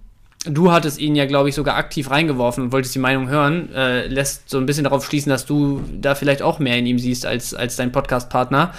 Du 0.46 0.72
hattest 0.72 0.98
ihn 0.98 1.14
ja, 1.14 1.26
glaube 1.26 1.50
ich, 1.50 1.54
sogar 1.54 1.76
aktiv 1.76 2.10
reingeworfen 2.10 2.64
und 2.64 2.72
wolltest 2.72 2.94
die 2.94 3.00
Meinung 3.00 3.28
hören. 3.28 3.70
Äh, 3.74 4.06
lässt 4.06 4.48
so 4.48 4.56
ein 4.56 4.64
bisschen 4.64 4.84
darauf 4.84 5.04
schließen, 5.04 5.28
dass 5.28 5.44
du 5.44 5.82
da 5.92 6.14
vielleicht 6.14 6.40
auch 6.40 6.58
mehr 6.58 6.78
in 6.78 6.86
ihm 6.86 6.98
siehst 6.98 7.26
als, 7.26 7.52
als 7.52 7.76
dein 7.76 7.92
Podcast-Partner. 7.92 8.72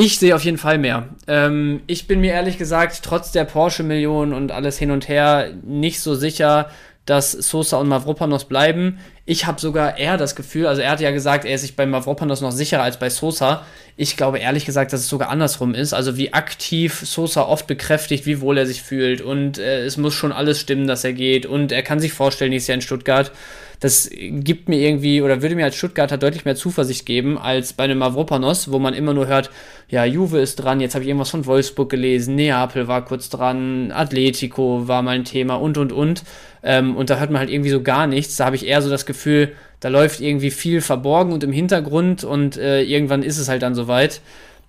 Ich 0.00 0.20
sehe 0.20 0.36
auf 0.36 0.44
jeden 0.44 0.58
Fall 0.58 0.78
mehr. 0.78 1.08
Ähm, 1.26 1.80
ich 1.88 2.06
bin 2.06 2.20
mir 2.20 2.30
ehrlich 2.30 2.56
gesagt, 2.56 3.00
trotz 3.02 3.32
der 3.32 3.44
Porsche-Millionen 3.44 4.32
und 4.32 4.52
alles 4.52 4.78
hin 4.78 4.92
und 4.92 5.08
her, 5.08 5.50
nicht 5.64 5.98
so 5.98 6.14
sicher, 6.14 6.70
dass 7.04 7.32
Sosa 7.32 7.78
und 7.78 7.88
Mavropanos 7.88 8.44
bleiben. 8.44 9.00
Ich 9.24 9.46
habe 9.46 9.60
sogar 9.60 9.98
eher 9.98 10.16
das 10.16 10.36
Gefühl, 10.36 10.68
also 10.68 10.82
er 10.82 10.92
hat 10.92 11.00
ja 11.00 11.10
gesagt, 11.10 11.44
er 11.44 11.56
ist 11.56 11.62
sich 11.62 11.74
bei 11.74 11.84
Mavropanos 11.84 12.42
noch 12.42 12.52
sicherer 12.52 12.84
als 12.84 13.00
bei 13.00 13.10
Sosa. 13.10 13.66
Ich 13.96 14.16
glaube 14.16 14.38
ehrlich 14.38 14.64
gesagt, 14.64 14.92
dass 14.92 15.00
es 15.00 15.08
sogar 15.08 15.30
andersrum 15.30 15.74
ist. 15.74 15.92
Also 15.92 16.16
wie 16.16 16.32
aktiv 16.32 17.00
Sosa 17.04 17.42
oft 17.42 17.66
bekräftigt, 17.66 18.24
wie 18.24 18.40
wohl 18.40 18.56
er 18.56 18.66
sich 18.66 18.84
fühlt 18.84 19.20
und 19.20 19.58
äh, 19.58 19.84
es 19.84 19.96
muss 19.96 20.14
schon 20.14 20.30
alles 20.30 20.60
stimmen, 20.60 20.86
dass 20.86 21.02
er 21.02 21.12
geht 21.12 21.44
und 21.44 21.72
er 21.72 21.82
kann 21.82 21.98
sich 21.98 22.12
vorstellen, 22.12 22.50
nächstes 22.50 22.68
Jahr 22.68 22.76
in 22.76 22.82
Stuttgart. 22.82 23.32
Das 23.80 24.10
gibt 24.12 24.68
mir 24.68 24.78
irgendwie 24.78 25.22
oder 25.22 25.40
würde 25.42 25.54
mir 25.54 25.64
als 25.64 25.76
Stuttgarter 25.76 26.18
deutlich 26.18 26.44
mehr 26.44 26.56
Zuversicht 26.56 27.06
geben 27.06 27.38
als 27.38 27.72
bei 27.72 27.84
einem 27.84 27.98
Mavropanos, 27.98 28.72
wo 28.72 28.78
man 28.78 28.94
immer 28.94 29.14
nur 29.14 29.28
hört, 29.28 29.50
ja, 29.88 30.04
Juve 30.04 30.38
ist 30.38 30.56
dran, 30.56 30.80
jetzt 30.80 30.94
habe 30.94 31.04
ich 31.04 31.08
irgendwas 31.08 31.30
von 31.30 31.46
Wolfsburg 31.46 31.88
gelesen, 31.88 32.34
Neapel 32.34 32.88
war 32.88 33.04
kurz 33.04 33.28
dran, 33.28 33.92
Atletico 33.92 34.88
war 34.88 35.02
mal 35.02 35.14
ein 35.14 35.24
Thema 35.24 35.54
und 35.54 35.78
und 35.78 35.92
und. 35.92 36.24
Ähm, 36.62 36.96
und 36.96 37.08
da 37.08 37.18
hört 37.18 37.30
man 37.30 37.38
halt 37.38 37.50
irgendwie 37.50 37.70
so 37.70 37.82
gar 37.82 38.06
nichts. 38.06 38.36
Da 38.36 38.46
habe 38.46 38.56
ich 38.56 38.66
eher 38.66 38.82
so 38.82 38.90
das 38.90 39.06
Gefühl, 39.06 39.52
da 39.80 39.88
läuft 39.88 40.20
irgendwie 40.20 40.50
viel 40.50 40.80
verborgen 40.80 41.32
und 41.32 41.44
im 41.44 41.52
Hintergrund 41.52 42.24
und 42.24 42.56
äh, 42.56 42.82
irgendwann 42.82 43.22
ist 43.22 43.38
es 43.38 43.48
halt 43.48 43.62
dann 43.62 43.74
soweit. 43.74 44.20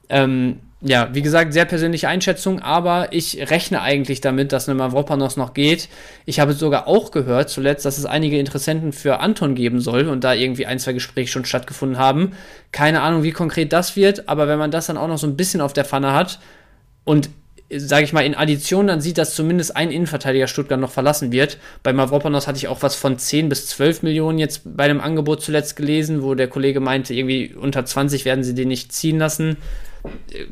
Ähm, 0.07 0.60
ja, 0.81 1.10
wie 1.14 1.22
gesagt, 1.22 1.51
sehr 1.51 1.65
persönliche 1.65 2.07
Einschätzung, 2.07 2.61
aber 2.61 3.11
ich 3.11 3.49
rechne 3.49 3.81
eigentlich 3.81 4.22
damit, 4.22 4.53
dass 4.53 4.69
eine 4.69 4.77
Mavropanos 4.77 5.35
noch 5.35 5.53
geht. 5.53 5.89
Ich 6.26 6.39
habe 6.39 6.53
sogar 6.53 6.88
auch 6.88 7.11
gehört 7.11 7.49
zuletzt, 7.49 7.84
dass 7.84 7.97
es 7.97 8.06
einige 8.06 8.39
Interessenten 8.39 8.93
für 8.93 9.19
Anton 9.19 9.56
geben 9.56 9.81
soll 9.81 10.07
und 10.07 10.23
da 10.23 10.34
irgendwie 10.34 10.65
ein, 10.65 10.80
zwei 10.80 10.93
Gespräche 10.93 11.31
schon 11.31 11.43
stattgefunden 11.43 11.97
haben. 11.97 12.31
Keine 12.72 13.01
Ahnung, 13.01 13.23
wie 13.23 13.31
konkret 13.31 13.73
das 13.73 13.97
wird, 13.97 14.30
aber 14.30 14.47
wenn 14.47 14.57
man 14.57 14.72
das 14.72 14.88
dann 14.88 14.97
auch 14.97 15.10
noch 15.10 15.18
so 15.18 15.27
ein 15.27 15.35
bisschen 15.35 15.60
auf 15.60 15.73
der 15.73 15.84
Pfanne 15.84 16.14
hat 16.14 16.39
und 17.03 17.30
sage 17.76 18.06
ich 18.06 18.14
mal, 18.14 18.26
in 18.26 18.34
Addition 18.34 18.88
dann 18.88 19.01
sieht, 19.01 19.18
dass 19.18 19.35
zumindest 19.35 19.76
ein 19.76 19.91
Innenverteidiger 19.91 20.47
Stuttgart 20.47 20.80
noch 20.80 20.91
verlassen 20.91 21.34
wird. 21.34 21.57
Bei 21.84 21.91
Mavropanos 21.91 22.47
hatte 22.47 22.57
ich 22.57 22.69
auch 22.69 22.81
was 22.81 22.95
von 22.95 23.19
10 23.19 23.49
bis 23.49 23.68
12 23.68 24.01
Millionen 24.03 24.39
jetzt 24.39 24.61
bei 24.64 24.85
einem 24.85 25.01
Angebot 25.01 25.43
zuletzt 25.43 25.76
gelesen, 25.76 26.23
wo 26.23 26.35
der 26.35 26.47
Kollege 26.47 26.80
meinte, 26.80 27.14
irgendwie 27.14 27.53
unter 27.53 27.85
20 27.85 28.23
werden 28.23 28.45
sie 28.45 28.56
den 28.56 28.69
nicht 28.69 28.93
ziehen 28.93 29.19
lassen 29.19 29.57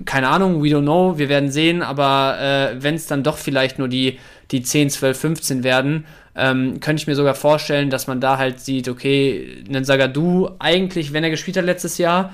keine 0.06 0.30
Ahnung, 0.30 0.64
we 0.64 0.68
don't 0.68 0.82
know, 0.82 1.18
wir 1.18 1.30
werden 1.30 1.52
sehen, 1.52 1.82
aber 1.82 2.38
äh, 2.40 2.84
wenn 2.84 2.96
es 2.96 3.08
dann 3.08 3.24
doch 3.24 3.38
vielleicht 3.38 3.80
nur 3.80 3.88
die, 3.88 4.20
die 4.52 4.62
10, 4.62 4.90
12, 4.90 5.20
15 5.20 5.64
werden, 5.64 6.06
ähm, 6.36 6.80
könnte 6.80 7.02
ich 7.02 7.08
mir 7.08 7.16
sogar 7.16 7.36
vorstellen, 7.36 7.90
dass 7.90 8.08
man 8.08 8.22
da 8.22 8.38
halt 8.38 8.60
sieht, 8.60 8.90
okay, 8.90 9.64
einen 9.68 9.84
Sagadu 9.84 10.50
eigentlich, 10.60 11.14
wenn 11.14 11.24
er 11.24 11.30
gespielt 11.30 11.58
hat 11.58 11.66
letztes 11.66 11.98
Jahr, 11.98 12.34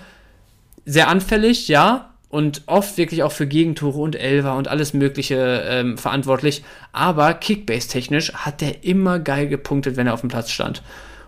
sehr 0.85 1.07
anfällig, 1.07 1.67
ja, 1.67 2.09
und 2.29 2.63
oft 2.65 2.97
wirklich 2.97 3.21
auch 3.21 3.31
für 3.31 3.45
Gegentore 3.45 3.99
und 3.99 4.15
Elver 4.15 4.57
und 4.57 4.67
alles 4.67 4.93
Mögliche 4.93 5.63
ähm, 5.67 5.99
verantwortlich, 5.99 6.63
aber 6.91 7.33
Kickbase-technisch 7.35 8.33
hat 8.33 8.61
der 8.61 8.83
immer 8.83 9.19
geil 9.19 9.47
gepunktet, 9.47 9.97
wenn 9.97 10.07
er 10.07 10.15
auf 10.15 10.21
dem 10.21 10.29
Platz 10.29 10.49
stand. 10.49 10.81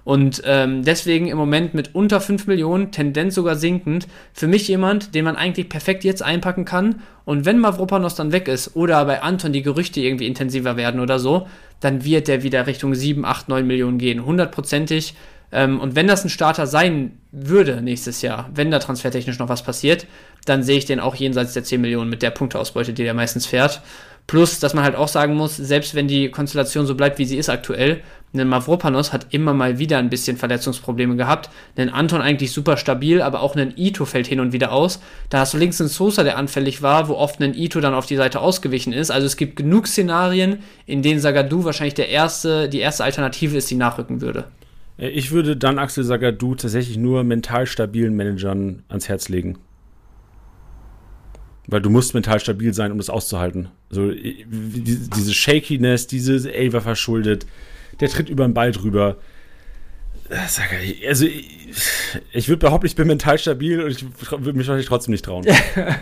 Und 0.05 0.43
ähm, 0.45 0.83
deswegen 0.83 1.27
im 1.27 1.37
Moment 1.37 1.73
mit 1.73 1.95
unter 1.95 2.21
5 2.21 2.45
Millionen, 2.45 2.91
Tendenz 2.91 3.33
sogar 3.33 3.55
sinkend, 3.55 4.07
für 4.33 4.47
mich 4.47 4.67
jemand, 4.67 5.15
den 5.15 5.25
man 5.25 5.35
eigentlich 5.35 5.67
perfekt 5.67 6.03
jetzt 6.03 6.21
einpacken 6.21 6.63
kann. 6.63 7.01
Und 7.25 7.45
wenn 7.45 7.57
Mavropanos 7.57 8.13
dann 8.13 8.31
weg 8.31 8.47
ist 8.47 8.75
oder 8.75 9.03
bei 9.05 9.23
Anton 9.23 9.51
die 9.51 9.63
Gerüchte 9.63 9.99
irgendwie 9.99 10.27
intensiver 10.27 10.77
werden 10.77 10.99
oder 11.01 11.17
so, 11.17 11.47
dann 11.79 12.05
wird 12.05 12.27
der 12.27 12.43
wieder 12.43 12.67
Richtung 12.67 12.93
7, 12.93 13.25
8, 13.25 13.49
9 13.49 13.65
Millionen 13.65 13.97
gehen. 13.97 14.23
Hundertprozentig. 14.23 15.15
Ähm, 15.51 15.79
und 15.79 15.95
wenn 15.95 16.07
das 16.07 16.23
ein 16.23 16.29
Starter 16.29 16.67
sein 16.67 17.17
würde 17.31 17.81
nächstes 17.81 18.21
Jahr, 18.21 18.49
wenn 18.53 18.69
da 18.69 18.77
transfertechnisch 18.77 19.39
noch 19.39 19.49
was 19.49 19.63
passiert, 19.63 20.05
dann 20.45 20.61
sehe 20.61 20.77
ich 20.77 20.85
den 20.85 20.99
auch 20.99 21.15
jenseits 21.15 21.53
der 21.53 21.63
10 21.63 21.81
Millionen 21.81 22.11
mit 22.11 22.21
der 22.21 22.29
Punkteausbeute, 22.29 22.93
die 22.93 23.03
der 23.03 23.15
meistens 23.15 23.47
fährt. 23.47 23.81
Plus, 24.27 24.59
dass 24.59 24.73
man 24.73 24.83
halt 24.83 24.95
auch 24.95 25.07
sagen 25.07 25.35
muss, 25.35 25.55
selbst 25.55 25.93
wenn 25.93 26.07
die 26.07 26.29
Konstellation 26.29 26.85
so 26.87 26.95
bleibt, 26.95 27.19
wie 27.19 27.25
sie 27.25 27.37
ist 27.37 27.49
aktuell, 27.49 28.01
ein 28.33 28.47
Mavropanos 28.47 29.13
hat 29.13 29.27
immer 29.29 29.53
mal 29.53 29.79
wieder 29.79 29.97
ein 29.97 30.09
bisschen 30.09 30.35
Verletzungsprobleme 30.37 31.15
gehabt. 31.15 31.49
Ein 31.77 31.89
Anton 31.89 32.21
eigentlich 32.21 32.51
super 32.51 32.75
stabil, 32.75 33.21
aber 33.21 33.41
auch 33.41 33.55
ein 33.55 33.73
Ito 33.77 34.05
fällt 34.05 34.27
hin 34.27 34.39
und 34.39 34.51
wieder 34.51 34.71
aus. 34.71 34.99
Da 35.29 35.39
hast 35.39 35.53
du 35.53 35.57
links 35.57 35.79
einen 35.79 35.89
Sosa, 35.89 36.23
der 36.23 36.37
anfällig 36.37 36.81
war, 36.81 37.07
wo 37.07 37.13
oft 37.13 37.41
ein 37.41 37.53
Ito 37.53 37.79
dann 37.79 37.93
auf 37.93 38.05
die 38.05 38.17
Seite 38.17 38.41
ausgewichen 38.41 38.93
ist. 38.93 39.11
Also 39.11 39.25
es 39.25 39.37
gibt 39.37 39.55
genug 39.55 39.87
Szenarien, 39.87 40.59
in 40.85 41.01
denen 41.01 41.19
Sagadu 41.19 41.63
wahrscheinlich 41.63 41.93
der 41.93 42.09
erste, 42.09 42.67
die 42.67 42.79
erste 42.79 43.03
Alternative 43.03 43.55
ist, 43.55 43.69
die 43.71 43.75
nachrücken 43.75 44.21
würde. 44.21 44.45
Äh, 44.97 45.09
ich 45.09 45.31
würde 45.31 45.55
dann 45.55 45.79
Axel 45.79 46.03
Sagadu 46.03 46.55
tatsächlich 46.55 46.97
nur 46.97 47.23
mental 47.23 47.65
stabilen 47.65 48.15
Managern 48.15 48.83
ans 48.89 49.07
Herz 49.07 49.29
legen. 49.29 49.57
Weil 51.67 51.81
du 51.81 51.89
musst 51.89 52.13
mental 52.13 52.39
stabil 52.39 52.73
sein, 52.73 52.91
um 52.91 52.97
das 52.97 53.09
auszuhalten. 53.09 53.69
So, 53.89 54.11
diese 54.11 55.33
Shakiness, 55.33 56.07
dieses, 56.07 56.45
ey, 56.45 56.71
war 56.73 56.81
verschuldet, 56.81 57.45
der 57.99 58.09
tritt 58.09 58.29
über 58.29 58.45
den 58.45 58.53
Ball 58.53 58.71
drüber. 58.71 59.17
Also, 61.07 61.25
ich 61.25 62.47
würde 62.47 62.57
behaupten, 62.57 62.87
ich 62.87 62.95
bin 62.95 63.07
mental 63.07 63.37
stabil 63.37 63.81
und 63.81 63.91
ich 63.91 64.03
würde 64.31 64.53
mich 64.53 64.67
wahrscheinlich 64.67 64.87
trotzdem 64.87 65.11
nicht 65.11 65.25
trauen. 65.25 65.45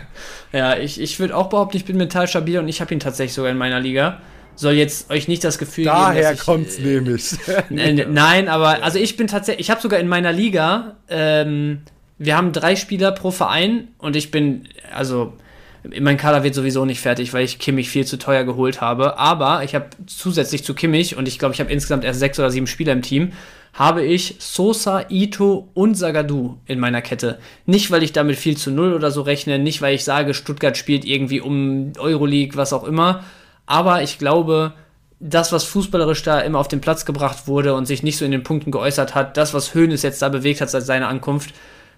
ja, 0.52 0.76
ich, 0.76 1.00
ich 1.00 1.18
würde 1.18 1.36
auch 1.36 1.48
behaupten, 1.48 1.76
ich 1.76 1.84
bin 1.84 1.96
mental 1.96 2.26
stabil 2.26 2.58
und 2.58 2.68
ich 2.68 2.80
habe 2.80 2.92
ihn 2.94 3.00
tatsächlich 3.00 3.34
sogar 3.34 3.50
in 3.50 3.58
meiner 3.58 3.80
Liga. 3.80 4.20
Soll 4.56 4.74
jetzt 4.74 5.10
euch 5.10 5.28
nicht 5.28 5.42
das 5.42 5.58
Gefühl 5.58 5.84
Daher 5.84 6.12
geben, 6.12 6.22
Daher 6.22 6.36
kommt's 6.36 6.78
äh, 6.78 6.82
nämlich. 6.82 7.32
nein, 7.70 8.48
aber 8.48 8.82
also 8.82 8.98
ich 8.98 9.16
bin 9.16 9.26
tatsächlich, 9.26 9.66
ich 9.66 9.70
habe 9.70 9.80
sogar 9.80 9.98
in 9.98 10.08
meiner 10.08 10.32
Liga, 10.32 10.96
ähm, 11.08 11.80
wir 12.18 12.36
haben 12.36 12.52
drei 12.52 12.76
Spieler 12.76 13.12
pro 13.12 13.30
Verein 13.30 13.88
und 13.98 14.16
ich 14.16 14.30
bin, 14.30 14.68
also 14.94 15.34
mein 16.00 16.16
Kader 16.16 16.42
wird 16.44 16.54
sowieso 16.54 16.84
nicht 16.84 17.00
fertig, 17.00 17.32
weil 17.32 17.44
ich 17.44 17.58
Kimmich 17.58 17.90
viel 17.90 18.06
zu 18.06 18.18
teuer 18.18 18.44
geholt 18.44 18.80
habe. 18.80 19.18
Aber 19.18 19.64
ich 19.64 19.74
habe 19.74 19.86
zusätzlich 20.06 20.64
zu 20.64 20.74
Kimmich, 20.74 21.16
und 21.16 21.28
ich 21.28 21.38
glaube, 21.38 21.54
ich 21.54 21.60
habe 21.60 21.72
insgesamt 21.72 22.04
erst 22.04 22.20
sechs 22.20 22.38
oder 22.38 22.50
sieben 22.50 22.66
Spieler 22.66 22.92
im 22.92 23.02
Team, 23.02 23.32
habe 23.74 24.04
ich 24.04 24.36
Sosa, 24.38 25.04
Ito 25.10 25.68
und 25.74 25.96
Sagadu 25.96 26.58
in 26.66 26.78
meiner 26.78 27.02
Kette. 27.02 27.38
Nicht, 27.66 27.90
weil 27.90 28.02
ich 28.02 28.12
damit 28.12 28.36
viel 28.36 28.56
zu 28.56 28.70
null 28.70 28.94
oder 28.94 29.10
so 29.10 29.22
rechne, 29.22 29.58
nicht, 29.58 29.82
weil 29.82 29.94
ich 29.94 30.04
sage, 30.04 30.32
Stuttgart 30.32 30.76
spielt 30.76 31.04
irgendwie 31.04 31.40
um 31.40 31.92
Euroleague, 31.98 32.56
was 32.56 32.72
auch 32.72 32.84
immer. 32.84 33.24
Aber 33.66 34.02
ich 34.02 34.18
glaube, 34.18 34.74
das, 35.20 35.52
was 35.52 35.64
fußballerisch 35.64 36.22
da 36.22 36.40
immer 36.40 36.60
auf 36.60 36.68
den 36.68 36.80
Platz 36.80 37.04
gebracht 37.04 37.46
wurde 37.46 37.74
und 37.74 37.86
sich 37.86 38.02
nicht 38.02 38.16
so 38.16 38.24
in 38.24 38.30
den 38.30 38.42
Punkten 38.42 38.70
geäußert 38.70 39.14
hat, 39.14 39.36
das, 39.36 39.54
was 39.54 39.74
Höhnes 39.74 40.02
jetzt 40.02 40.22
da 40.22 40.28
bewegt 40.28 40.60
hat 40.60 40.70
seit 40.70 40.84
seiner 40.84 41.08
Ankunft, 41.08 41.54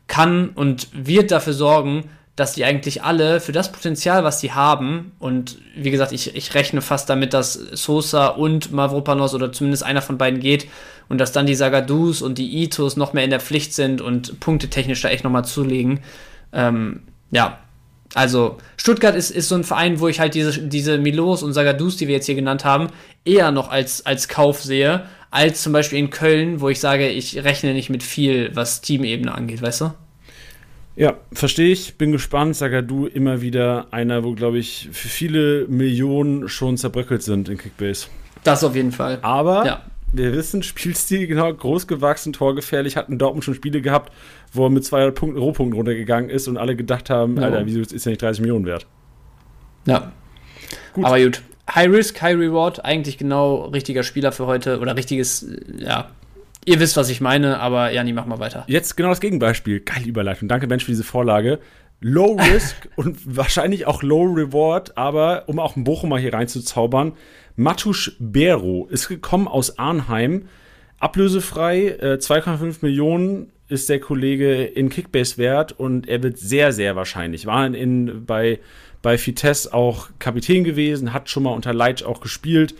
kann 0.07 0.51
und 0.51 0.89
wird 0.93 1.31
dafür 1.31 1.53
sorgen, 1.53 2.05
dass 2.37 2.53
die 2.53 2.67
eigentlich 2.67 3.03
alle 3.03 3.41
für 3.41 3.53
das 3.53 3.73
Potenzial, 3.73 4.23
was 4.23 4.41
sie 4.41 4.53
haben, 4.53 5.13
und 5.19 5.57
wie 5.75 5.91
gesagt, 5.91 6.13
ich, 6.13 6.37
ich 6.37 6.55
rechne 6.55 6.83
fast 6.83 7.09
damit, 7.09 7.33
dass 7.33 7.55
Sosa 7.55 8.29
und 8.29 8.73
Mavropanos 8.73 9.35
oder 9.35 9.53
zumindest 9.53 9.83
einer 9.83 10.03
von 10.03 10.19
beiden 10.19 10.39
geht 10.41 10.69
und 11.09 11.19
dass 11.19 11.33
dann 11.33 11.47
die 11.47 11.55
Sagadus 11.55 12.21
und 12.21 12.37
die 12.37 12.63
Itos 12.63 12.97
noch 12.97 13.15
mehr 13.15 13.25
in 13.25 13.31
der 13.31 13.41
Pflicht 13.41 13.73
sind 13.73 14.03
und 14.03 14.39
punktetechnisch 14.39 15.01
da 15.01 15.09
echt 15.09 15.25
nochmal 15.25 15.47
zulegen. 15.47 16.01
Ähm, 16.53 17.03
ja, 17.31 17.59
also 18.15 18.59
Stuttgart 18.77 19.17
ist, 19.17 19.31
ist 19.31 19.49
so 19.49 19.55
ein 19.55 19.65
Verein, 19.65 19.99
wo 20.01 20.09
ich 20.09 20.21
halt 20.21 20.35
diese, 20.35 20.61
diese 20.61 20.99
Milos 20.99 21.43
und 21.43 21.55
Sagadus, 21.55 21.97
die 21.97 22.07
wir 22.07 22.15
jetzt 22.17 22.27
hier 22.27 22.35
genannt 22.35 22.67
haben, 22.67 22.89
eher 23.25 23.51
noch 23.51 23.71
als, 23.71 24.05
als 24.05 24.29
Kauf 24.29 24.63
sehe, 24.63 25.07
als 25.31 25.63
zum 25.63 25.73
Beispiel 25.73 25.99
in 25.99 26.11
Köln, 26.11 26.61
wo 26.61 26.69
ich 26.69 26.81
sage, 26.81 27.09
ich 27.09 27.43
rechne 27.45 27.73
nicht 27.73 27.89
mit 27.89 28.03
viel, 28.03 28.55
was 28.55 28.83
Teamebene 28.83 29.35
angeht, 29.35 29.63
weißt 29.63 29.81
du? 29.81 29.91
Ja, 30.97 31.18
verstehe 31.32 31.70
ich. 31.73 31.98
Bin 31.98 32.10
gespannt. 32.10 32.56
Sagadu 32.56 33.06
immer 33.06 33.43
wieder 33.43 33.89
einer, 33.90 34.24
wo, 34.24 34.32
glaube 34.32 34.59
ich, 34.59 34.89
für 34.93 35.09
viele 35.09 35.66
Millionen 35.68 36.48
schon 36.48 36.78
zerbröckelt 36.78 37.23
sind 37.23 37.48
in 37.48 37.59
Kickbase. 37.59 38.09
Das 38.43 38.64
auf 38.64 38.74
jeden 38.74 38.93
Fall. 38.93 39.18
Aber 39.20 39.66
ja. 39.66 39.82
wir 40.12 40.32
wissen, 40.32 40.62
Spielstil, 40.62 41.27
genau, 41.27 41.52
groß 41.52 41.86
gewachsen, 41.86 42.32
torgefährlich, 42.32 42.97
hat 42.97 43.10
in 43.10 43.18
Dortmund 43.18 43.44
schon 43.44 43.55
Spiele 43.55 43.82
gehabt, 43.82 44.12
wo 44.52 44.64
er 44.64 44.70
mit 44.70 44.85
200 44.85 45.14
Punkten, 45.14 45.39
Rohpunkten 45.39 45.77
runtergegangen 45.77 46.31
ist 46.31 46.48
und 46.48 46.56
alle 46.56 46.77
gedacht 46.77 47.10
haben, 47.10 47.36
ja. 47.36 47.43
Alter, 47.43 47.66
wieso 47.66 47.81
ist 47.81 48.06
er 48.06 48.10
nicht 48.10 48.23
30 48.23 48.40
Millionen 48.40 48.64
wert? 48.64 48.86
Ja. 49.85 50.12
Gut. 50.94 51.05
Aber 51.05 51.20
gut. 51.20 51.43
High 51.74 51.90
Risk, 51.90 52.23
High 52.23 52.36
Reward, 52.36 52.85
eigentlich 52.85 53.18
genau 53.18 53.66
richtiger 53.66 54.05
Spieler 54.05 54.31
für 54.32 54.47
heute 54.47 54.78
oder 54.78 54.97
richtiges, 54.97 55.47
ja, 55.77 56.10
Ihr 56.68 56.80
wisst, 56.80 56.97
was 56.97 57.09
ich 57.10 57.20
meine, 57.20 57.60
aber 57.60 57.93
Jani, 57.93 58.12
mach 58.12 58.26
mal 58.26 58.40
weiter. 58.40 58.64
Jetzt 58.66 58.97
genau 58.97 59.10
das 59.10 59.20
Gegenbeispiel. 59.20 59.80
Geile 59.80 60.06
Überleitung. 60.06 60.48
Danke, 60.48 60.66
Mensch, 60.66 60.84
für 60.84 60.90
diese 60.90 61.05
Vorlage. 61.05 61.60
Low 62.01 62.36
Risk 62.52 62.88
und 62.97 63.36
wahrscheinlich 63.36 63.86
auch 63.86 64.02
Low 64.02 64.24
Reward, 64.24 64.98
aber 64.98 65.44
um 65.47 65.60
auch 65.60 65.76
einen 65.76 65.84
Bochumer 65.84 66.18
hier 66.18 66.34
reinzuzaubern, 66.34 67.12
Matusch 67.55 68.16
Bero 68.18 68.88
ist 68.90 69.06
gekommen 69.06 69.47
aus 69.47 69.78
Arnheim. 69.78 70.48
Ablösefrei, 70.98 71.86
äh, 71.86 72.18
2,5 72.18 72.78
Millionen 72.82 73.52
ist 73.68 73.88
der 73.88 74.01
Kollege 74.01 74.64
in 74.64 74.88
Kickbase 74.88 75.38
wert 75.38 75.70
und 75.70 76.09
er 76.09 76.24
wird 76.24 76.36
sehr, 76.36 76.72
sehr 76.72 76.97
wahrscheinlich. 76.97 77.47
War 77.47 77.66
in, 77.66 78.26
bei, 78.26 78.59
bei 79.02 79.24
Vitesse 79.24 79.72
auch 79.72 80.09
Kapitän 80.18 80.64
gewesen, 80.64 81.12
hat 81.12 81.30
schon 81.30 81.44
mal 81.44 81.51
unter 81.51 81.72
Leitch 81.72 82.02
auch 82.02 82.20
gespielt. 82.20 82.74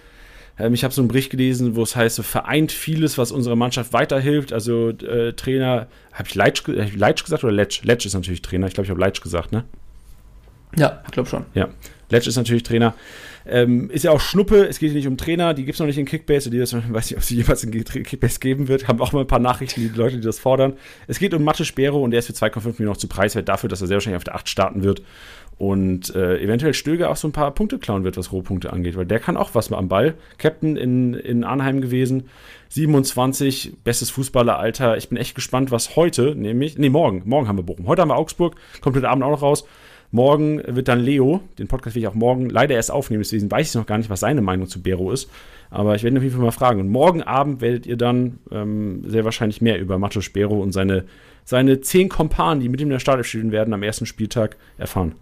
Ähm, 0.59 0.75
ich 0.75 0.85
habe 0.85 0.95
so 0.95 1.01
einen 1.01 1.09
Bericht 1.09 1.31
gelesen, 1.31 1.77
wo 1.77 1.83
es 1.83 1.97
heißt, 1.97 2.17
so 2.17 2.23
vereint 2.23 2.73
vieles, 2.73 3.19
was 3.19 3.33
unserer 3.33 3.57
Mannschaft 3.57 3.93
weiterhilft. 3.93 4.53
Also 4.53 4.91
äh, 4.91 5.33
Trainer, 5.35 5.89
habe 6.13 6.29
ich 6.29 6.35
Leitsch, 6.35 6.69
äh, 6.69 6.89
Leitsch 6.95 7.25
gesagt 7.25 7.45
oder 7.45 7.53
Letsch? 7.53 7.83
Letsch 7.85 8.07
ist 8.07 8.15
natürlich 8.15 8.43
Trainer. 8.43 8.67
Ich 8.67 8.75
glaube, 8.75 8.87
ich 8.87 8.91
habe 8.91 9.01
Leitsch 9.01 9.21
gesagt, 9.21 9.53
ne? 9.53 9.65
Ja, 10.77 11.03
ich 11.07 11.13
glaube 11.13 11.29
schon. 11.29 11.47
Ja. 11.55 11.69
Letsch 12.11 12.27
ist 12.27 12.37
natürlich 12.37 12.63
Trainer. 12.63 12.95
Ähm, 13.49 13.91
ist 13.91 14.05
ja 14.05 14.11
auch 14.11 14.21
Schnuppe, 14.21 14.67
es 14.67 14.79
geht 14.79 14.91
hier 14.91 14.99
nicht 14.99 15.07
um 15.07 15.17
Trainer, 15.17 15.55
die 15.55 15.65
gibt 15.65 15.75
es 15.75 15.81
noch 15.81 15.87
nicht 15.87 15.99
in 15.99 16.05
Kickbase, 16.05 16.51
die 16.51 16.59
das, 16.59 16.73
ich 16.73 16.83
weiß 16.93 17.11
nicht, 17.11 17.17
ob 17.17 17.23
sie 17.23 17.37
jemals 17.37 17.63
in 17.63 17.85
Kickbase 17.85 18.41
geben 18.41 18.67
wird, 18.67 18.89
haben 18.89 19.01
auch 19.01 19.13
mal 19.13 19.21
ein 19.21 19.27
paar 19.27 19.39
Nachrichten, 19.39 19.81
die 19.81 19.89
Leute, 19.89 20.17
die 20.17 20.23
das 20.23 20.39
fordern. 20.39 20.75
Es 21.07 21.19
geht 21.19 21.33
um 21.33 21.45
Mathe 21.45 21.65
Spero 21.65 22.03
und 22.03 22.11
der 22.11 22.19
ist 22.19 22.27
für 22.27 22.33
2,5 22.33 22.65
Millionen 22.65 22.89
noch 22.89 22.97
zu 22.97 23.09
preiswert 23.09 23.49
dafür, 23.49 23.69
dass 23.69 23.81
er 23.81 23.87
sehr 23.87 23.97
wahrscheinlich 23.97 24.17
auf 24.17 24.25
der 24.25 24.35
8 24.35 24.49
starten 24.49 24.83
wird 24.83 25.03
und 25.59 26.15
äh, 26.15 26.39
eventuell 26.39 26.75
Stöger 26.75 27.11
auch 27.11 27.17
so 27.17 27.29
ein 27.29 27.33
paar 27.33 27.51
Punkte 27.53 27.79
klauen 27.79 28.05
wird, 28.05 28.17
was 28.17 28.31
Rohpunkte 28.31 28.73
angeht, 28.73 28.97
weil 28.97 29.07
der 29.07 29.21
kann 29.21 29.37
auch 29.37 29.55
was 29.55 29.73
am 29.73 29.89
Ball. 29.89 30.15
Captain 30.39 30.77
in, 30.77 31.15
in 31.15 31.45
Arnheim 31.45 31.81
gewesen, 31.81 32.29
27, 32.69 33.79
bestes 33.83 34.11
Fußballeralter. 34.11 34.97
Ich 34.97 35.09
bin 35.09 35.17
echt 35.17 35.35
gespannt, 35.35 35.71
was 35.71 35.97
heute, 35.97 36.35
nämlich, 36.35 36.77
nee, 36.77 36.91
morgen, 36.91 37.23
morgen 37.25 37.49
haben 37.49 37.59
wir 37.59 37.63
Bochum. 37.63 37.87
Heute 37.87 38.03
haben 38.03 38.11
wir 38.11 38.17
Augsburg, 38.17 38.57
kommt 38.83 38.97
heute 38.97 39.09
Abend 39.09 39.25
auch 39.25 39.31
noch 39.31 39.43
raus. 39.43 39.65
Morgen 40.13 40.63
wird 40.67 40.89
dann 40.89 41.01
Leo, 41.01 41.41
den 41.59 41.69
Podcast 41.69 41.97
will 41.97 42.03
ich 42.03 42.09
auch 42.09 42.15
morgen 42.15 42.49
leider 42.49 42.75
erst 42.75 42.93
aufnehmen, 42.93 43.23
deswegen 43.23 43.51
weiß 43.51 43.71
ich 43.71 43.75
noch 43.75 43.87
gar 43.87 43.99
nicht, 43.99 44.09
was 44.09 44.21
seine 44.21 44.41
Meinung 44.41 44.69
zu 44.69 44.81
Bero 44.81 45.11
ist. 45.11 45.31
Aber 45.69 45.97
ich 45.97 46.05
werde 46.05 46.15
ihn 46.15 46.19
auf 46.19 46.23
jeden 46.23 46.37
Fall 46.37 46.45
mal 46.45 46.53
fragen. 46.53 46.81
Und 46.81 46.89
morgen 46.89 47.23
Abend 47.23 47.61
werdet 47.61 47.87
ihr 47.87 47.97
dann 47.97 48.39
ähm, 48.53 49.03
sehr 49.07 49.25
wahrscheinlich 49.25 49.61
mehr 49.61 49.81
über 49.81 49.99
Macho 49.99 50.21
Spero 50.21 50.61
und 50.61 50.73
seine, 50.73 51.07
seine 51.45 51.81
zehn 51.81 52.09
Kompanen, 52.09 52.61
die 52.61 52.69
mit 52.69 52.81
ihm 52.81 52.87
in 52.87 52.93
der 52.93 53.01
Startelf 53.01 53.27
spielen 53.27 53.51
werden, 53.51 53.75
am 53.75 53.83
ersten 53.83 54.07
Spieltag 54.07 54.57
erfahren. 54.79 55.17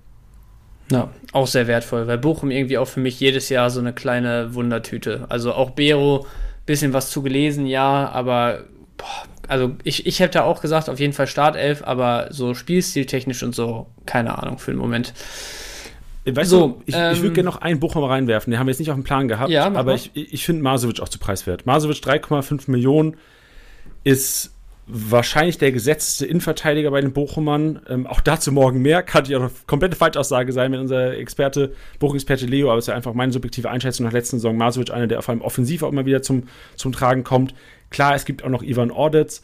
Ja, 0.91 1.11
auch 1.33 1.47
sehr 1.47 1.67
wertvoll, 1.67 2.07
weil 2.07 2.19
Bochum 2.19 2.51
irgendwie 2.51 2.79
auch 2.79 2.89
für 2.89 3.01
mich 3.01 3.19
jedes 3.19 3.49
Jahr 3.49 3.71
so 3.71 3.81
eine 3.81 3.93
kleine 3.93 4.55
Wundertüte. 4.55 5.27
Also 5.29 5.53
auch 5.53 5.71
Bero, 5.71 6.27
bisschen 6.67 6.93
was 6.93 7.11
zu 7.11 7.23
gelesen, 7.23 7.67
ja, 7.67 8.09
aber 8.11 8.65
boah, 8.97 9.07
also 9.49 9.73
ich, 9.83 10.07
ich 10.07 10.21
hätte 10.21 10.45
auch 10.45 10.61
gesagt, 10.61 10.89
auf 10.89 11.01
jeden 11.01 11.13
Fall 11.13 11.27
Startelf, 11.27 11.83
aber 11.85 12.29
so 12.31 12.55
spielstiltechnisch 12.55 13.43
und 13.43 13.55
so, 13.55 13.87
keine 14.07 14.39
Ahnung 14.39 14.59
für 14.59 14.73
den 14.73 14.79
Moment. 14.79 15.13
Weißt 16.27 16.51
so, 16.51 16.69
du, 16.69 16.83
ich, 16.87 16.95
ähm, 16.95 17.13
ich 17.13 17.21
würde 17.21 17.35
gerne 17.35 17.51
noch 17.51 17.61
einen 17.61 17.81
Bochum 17.81 18.05
reinwerfen, 18.05 18.51
den 18.51 18.59
haben 18.59 18.67
wir 18.67 18.73
jetzt 18.73 18.79
nicht 18.79 18.91
auf 18.91 18.97
dem 18.97 19.05
Plan 19.05 19.29
gehabt, 19.29 19.51
ja, 19.51 19.67
aber 19.67 19.85
mal. 19.85 19.95
ich, 19.95 20.11
ich 20.15 20.45
finde 20.45 20.63
Masovic 20.63 21.01
auch 21.01 21.09
zu 21.09 21.19
preiswert. 21.19 21.67
Masovic 21.67 21.99
3,5 21.99 22.71
Millionen 22.71 23.17
ist 24.05 24.54
wahrscheinlich 24.87 25.59
der 25.59 25.73
gesetzte 25.73 26.27
Innenverteidiger 26.27 26.91
bei 26.91 27.01
den 27.01 27.13
Bochumern. 27.13 27.81
Ähm, 27.89 28.07
auch 28.07 28.21
dazu 28.21 28.53
morgen 28.53 28.83
mehr. 28.83 29.03
Kann 29.03 29.25
ja 29.25 29.39
eine 29.39 29.51
komplette 29.67 29.97
Falschaussage 29.97 30.53
sein, 30.53 30.73
wenn 30.73 30.81
unser 30.81 31.17
Experte, 31.17 31.73
Bochum-Experte 31.99 32.47
Leo, 32.47 32.69
aber 32.69 32.79
es 32.79 32.85
ist 32.85 32.89
ja 32.89 32.95
einfach 32.95 33.15
meine 33.15 33.33
subjektive 33.33 33.71
Einschätzung 33.71 34.05
nach 34.05 34.13
letzten 34.13 34.37
Saison. 34.37 34.57
Masovic, 34.57 34.91
einer, 34.93 35.07
der 35.07 35.23
vor 35.23 35.33
allem 35.33 35.43
offensiv 35.43 35.83
auch 35.83 35.91
immer 35.91 36.07
wieder 36.07 36.23
zum, 36.23 36.45
zum 36.77 36.93
Tragen 36.93 37.25
kommt. 37.25 37.55
Klar, 37.91 38.15
es 38.15 38.25
gibt 38.25 38.45
auch 38.45 38.49
noch 38.49 38.63
Ivan 38.63 38.91
Ordetz, 38.91 39.43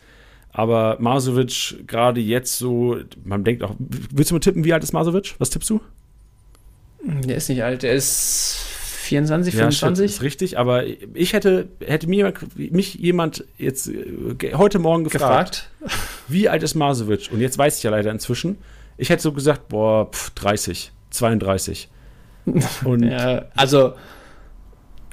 aber 0.52 0.96
Masovic 1.00 1.86
gerade 1.86 2.20
jetzt 2.20 2.58
so, 2.58 2.98
man 3.24 3.44
denkt 3.44 3.62
auch, 3.62 3.74
willst 3.78 4.30
du 4.30 4.34
mal 4.34 4.40
tippen, 4.40 4.64
wie 4.64 4.72
alt 4.72 4.82
ist 4.82 4.92
Masovic? 4.92 5.36
Was 5.38 5.50
tippst 5.50 5.70
du? 5.70 5.80
Der 7.02 7.36
ist 7.36 7.48
nicht 7.48 7.62
alt, 7.62 7.82
der 7.82 7.94
ist 7.94 8.66
24, 9.10 9.54
25? 9.54 9.98
Ja, 9.98 10.04
ist 10.04 10.22
richtig, 10.22 10.58
aber 10.58 10.84
ich 10.86 11.32
hätte, 11.32 11.68
hätte 11.84 12.08
mir, 12.08 12.32
mich 12.56 12.94
jemand 12.94 13.44
jetzt 13.58 13.88
äh, 13.88 14.54
heute 14.54 14.78
Morgen 14.78 15.04
gefragt, 15.04 15.70
gefragt, 15.80 16.10
wie 16.28 16.48
alt 16.48 16.62
ist 16.62 16.76
Masovic? 16.76 17.28
Und 17.32 17.40
jetzt 17.40 17.58
weiß 17.58 17.78
ich 17.78 17.82
ja 17.82 17.90
leider 17.90 18.10
inzwischen. 18.12 18.58
Ich 18.96 19.10
hätte 19.10 19.22
so 19.22 19.32
gesagt, 19.32 19.68
boah, 19.68 20.10
pf, 20.10 20.30
30, 20.30 20.92
32. 21.10 21.88
Und 22.84 23.02
ja, 23.10 23.46
also. 23.56 23.94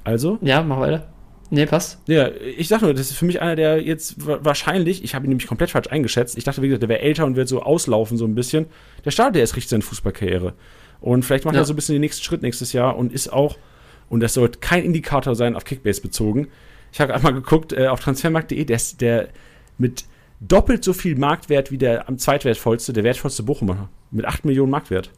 Also? 0.04 0.38
Ja, 0.42 0.62
mach 0.62 0.80
weiter. 0.80 1.08
Nee, 1.50 1.66
passt. 1.66 2.00
Ja, 2.08 2.30
ich 2.30 2.68
sag 2.68 2.82
nur, 2.82 2.94
das 2.94 3.10
ist 3.10 3.18
für 3.18 3.26
mich 3.26 3.42
einer, 3.42 3.56
der 3.56 3.82
jetzt 3.82 4.16
wahrscheinlich, 4.18 5.04
ich 5.04 5.16
habe 5.16 5.26
ihn 5.26 5.30
nämlich 5.30 5.48
komplett 5.48 5.72
falsch 5.72 5.88
eingeschätzt. 5.88 6.38
Ich 6.38 6.44
dachte, 6.44 6.62
wie 6.62 6.68
gesagt, 6.68 6.84
der 6.84 6.90
wäre 6.90 7.02
älter 7.02 7.26
und 7.26 7.36
wird 7.36 7.48
so 7.48 7.64
auslaufen, 7.64 8.18
so 8.18 8.26
ein 8.26 8.36
bisschen. 8.36 8.68
Der 9.06 9.12
startet 9.12 9.38
erst 9.38 9.56
richtig 9.56 9.70
seine 9.70 9.84
Fußballkarriere. 9.84 10.54
Und 11.00 11.24
vielleicht 11.24 11.46
macht 11.46 11.56
ja. 11.56 11.62
er 11.62 11.66
so 11.66 11.74
ein 11.74 11.76
bisschen 11.76 11.94
den 11.94 12.02
nächsten 12.02 12.24
Schritt 12.24 12.44
nächstes 12.44 12.74
Jahr 12.74 12.96
und 12.96 13.12
ist 13.12 13.34
auch 13.34 13.58
und 14.10 14.22
das 14.22 14.34
sollte 14.34 14.60
kein 14.60 14.84
Indikator 14.84 15.36
sein 15.36 15.56
auf 15.56 15.66
Kickbase 15.66 16.02
bezogen. 16.02 16.48
Ich 16.92 17.02
habe 17.02 17.14
einmal 17.14 17.34
geguckt 17.34 17.74
äh, 17.74 17.88
auf 17.88 18.00
transfermarkt.de, 18.00 18.64
der, 18.64 18.80
der 19.00 19.30
mit 19.78 20.06
doppelt 20.40 20.84
so 20.84 20.94
viel 20.94 21.16
Marktwert 21.18 21.72
wie 21.72 21.78
der 21.78 22.08
am 22.08 22.18
zweitwertvollste, 22.18 22.94
der 22.94 23.04
wertvollste 23.04 23.44
Bochumer, 23.44 23.90
mit 24.12 24.26
8 24.26 24.46
Millionen 24.46 24.72
Marktwert. 24.72 25.12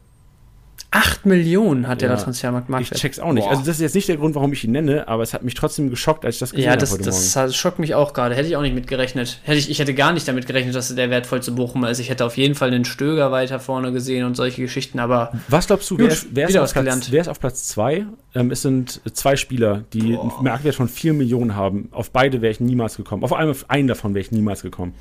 8 0.92 1.24
Millionen 1.24 1.86
hat 1.86 2.02
ja, 2.02 2.08
der 2.08 2.18
Transfermarkt 2.18 2.68
Marktwert. 2.68 2.96
Ich 2.96 3.00
check's 3.00 3.20
auch 3.20 3.32
nicht. 3.32 3.44
Boah. 3.44 3.50
Also 3.50 3.62
das 3.62 3.76
ist 3.76 3.80
jetzt 3.80 3.94
nicht 3.94 4.08
der 4.08 4.16
Grund, 4.16 4.34
warum 4.34 4.52
ich 4.52 4.64
ihn 4.64 4.72
nenne, 4.72 5.06
aber 5.06 5.22
es 5.22 5.32
hat 5.32 5.44
mich 5.44 5.54
trotzdem 5.54 5.88
geschockt, 5.88 6.24
als 6.24 6.36
ich 6.36 6.40
das 6.40 6.50
gesehen 6.50 6.66
ja, 6.66 6.76
das, 6.76 6.90
habe 6.90 6.98
heute 6.98 7.10
das, 7.10 7.34
Morgen. 7.34 7.46
das 7.46 7.56
schockt 7.56 7.78
mich 7.78 7.94
auch 7.94 8.12
gerade. 8.12 8.34
Hätte 8.34 8.48
ich 8.48 8.56
auch 8.56 8.62
nicht 8.62 8.74
mitgerechnet. 8.74 9.38
Hätte 9.44 9.58
ich, 9.58 9.70
ich 9.70 9.78
hätte 9.78 9.94
gar 9.94 10.12
nicht 10.12 10.26
damit 10.26 10.48
gerechnet, 10.48 10.74
dass 10.74 10.90
er 10.90 10.96
der 10.96 11.10
wertvollste 11.10 11.52
Bochumer 11.52 11.90
ist. 11.90 12.00
Ich 12.00 12.10
hätte 12.10 12.24
auf 12.24 12.36
jeden 12.36 12.56
Fall 12.56 12.72
den 12.72 12.84
Stöger 12.84 13.30
weiter 13.30 13.60
vorne 13.60 13.92
gesehen 13.92 14.24
und 14.24 14.34
solche 14.34 14.62
Geschichten, 14.62 14.98
aber 14.98 15.32
Was 15.48 15.68
glaubst 15.68 15.88
du, 15.90 15.98
wer, 15.98 16.08
ist, 16.08 16.26
wer, 16.32 16.48
ist 16.48 16.56
auf 16.56 16.72
Platz, 16.72 17.10
wer 17.12 17.20
ist 17.20 17.28
auf 17.28 17.38
Platz 17.38 17.68
2? 17.68 18.06
Ähm, 18.34 18.50
es 18.50 18.62
sind 18.62 19.00
zwei 19.14 19.36
Spieler, 19.36 19.84
die 19.92 20.14
Boah. 20.14 20.22
einen 20.22 20.44
Marktwert 20.44 20.74
von 20.74 20.88
4 20.88 21.12
Millionen 21.12 21.54
haben. 21.54 21.88
Auf 21.92 22.10
beide 22.10 22.42
wäre 22.42 22.50
ich 22.50 22.58
niemals 22.58 22.96
gekommen. 22.96 23.22
Auf 23.22 23.32
einen, 23.32 23.54
einen 23.68 23.86
davon 23.86 24.14
wäre 24.14 24.22
ich 24.22 24.32
niemals 24.32 24.62
gekommen. 24.62 24.94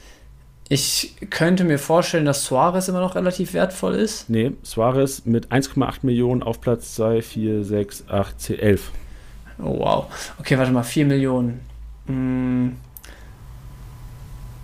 Ich 0.72 1.16
könnte 1.32 1.64
mir 1.64 1.80
vorstellen, 1.80 2.26
dass 2.26 2.46
Suarez 2.46 2.88
immer 2.88 3.00
noch 3.02 3.16
relativ 3.16 3.54
wertvoll 3.54 3.96
ist. 3.96 4.30
Nee, 4.30 4.52
Suarez 4.62 5.24
mit 5.26 5.48
1,8 5.48 6.00
Millionen 6.04 6.44
auf 6.44 6.62
Platz 6.62 6.94
2, 6.94 7.24
4, 7.24 7.64
6, 7.64 8.04
8, 8.08 8.40
10, 8.40 8.60
11. 8.60 8.92
Oh, 9.58 9.80
wow. 9.80 10.06
Okay, 10.40 10.60
warte 10.60 10.72
mal, 10.72 10.84
4 10.84 11.06
Millionen. 11.06 11.60
Hm. 12.06 12.76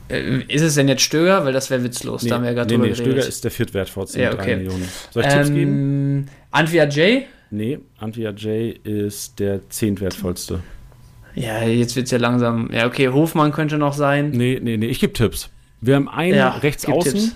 Äh, 0.07 0.41
ist 0.47 0.61
es 0.61 0.75
denn 0.75 0.87
jetzt 0.87 1.01
Stöger? 1.01 1.43
Weil 1.43 1.53
das 1.53 1.71
wäre 1.71 1.83
witzlos. 1.83 2.21
Nee, 2.21 2.29
da 2.29 2.35
haben 2.35 2.43
wir 2.43 2.51
ja 2.51 2.55
gerade 2.55 2.77
nee, 2.77 2.87
nee, 2.89 2.93
Stöger 2.93 3.25
ist 3.25 3.43
der 3.43 3.49
viertwertvollste 3.49 4.21
ja, 4.21 4.31
okay. 4.31 4.37
mit 4.37 4.47
3 4.47 4.55
Millionen. 4.57 4.89
Soll 5.09 5.23
ich 5.23 5.29
ähm, 5.31 5.37
Tipps 5.37 5.49
geben? 5.49 6.29
Antwia 6.51 6.83
J? 6.85 7.23
Nee, 7.49 7.79
Antwia 7.97 8.29
J 8.29 8.77
ist 8.85 9.39
der 9.39 9.67
zehntwertvollste. 9.69 10.61
Ja, 11.33 11.63
jetzt 11.63 11.95
wird 11.95 12.05
es 12.05 12.11
ja 12.11 12.19
langsam. 12.19 12.69
Ja, 12.71 12.85
okay, 12.85 13.09
Hofmann 13.09 13.51
könnte 13.51 13.77
noch 13.77 13.93
sein. 13.93 14.29
Nee, 14.31 14.59
nee, 14.61 14.77
nee, 14.77 14.85
ich 14.85 14.99
gebe 14.99 15.13
Tipps. 15.13 15.49
Wir 15.85 15.95
haben 15.95 16.09
einen 16.09 16.35
ja, 16.35 16.49
rechts 16.49 16.85
außen. 16.87 17.33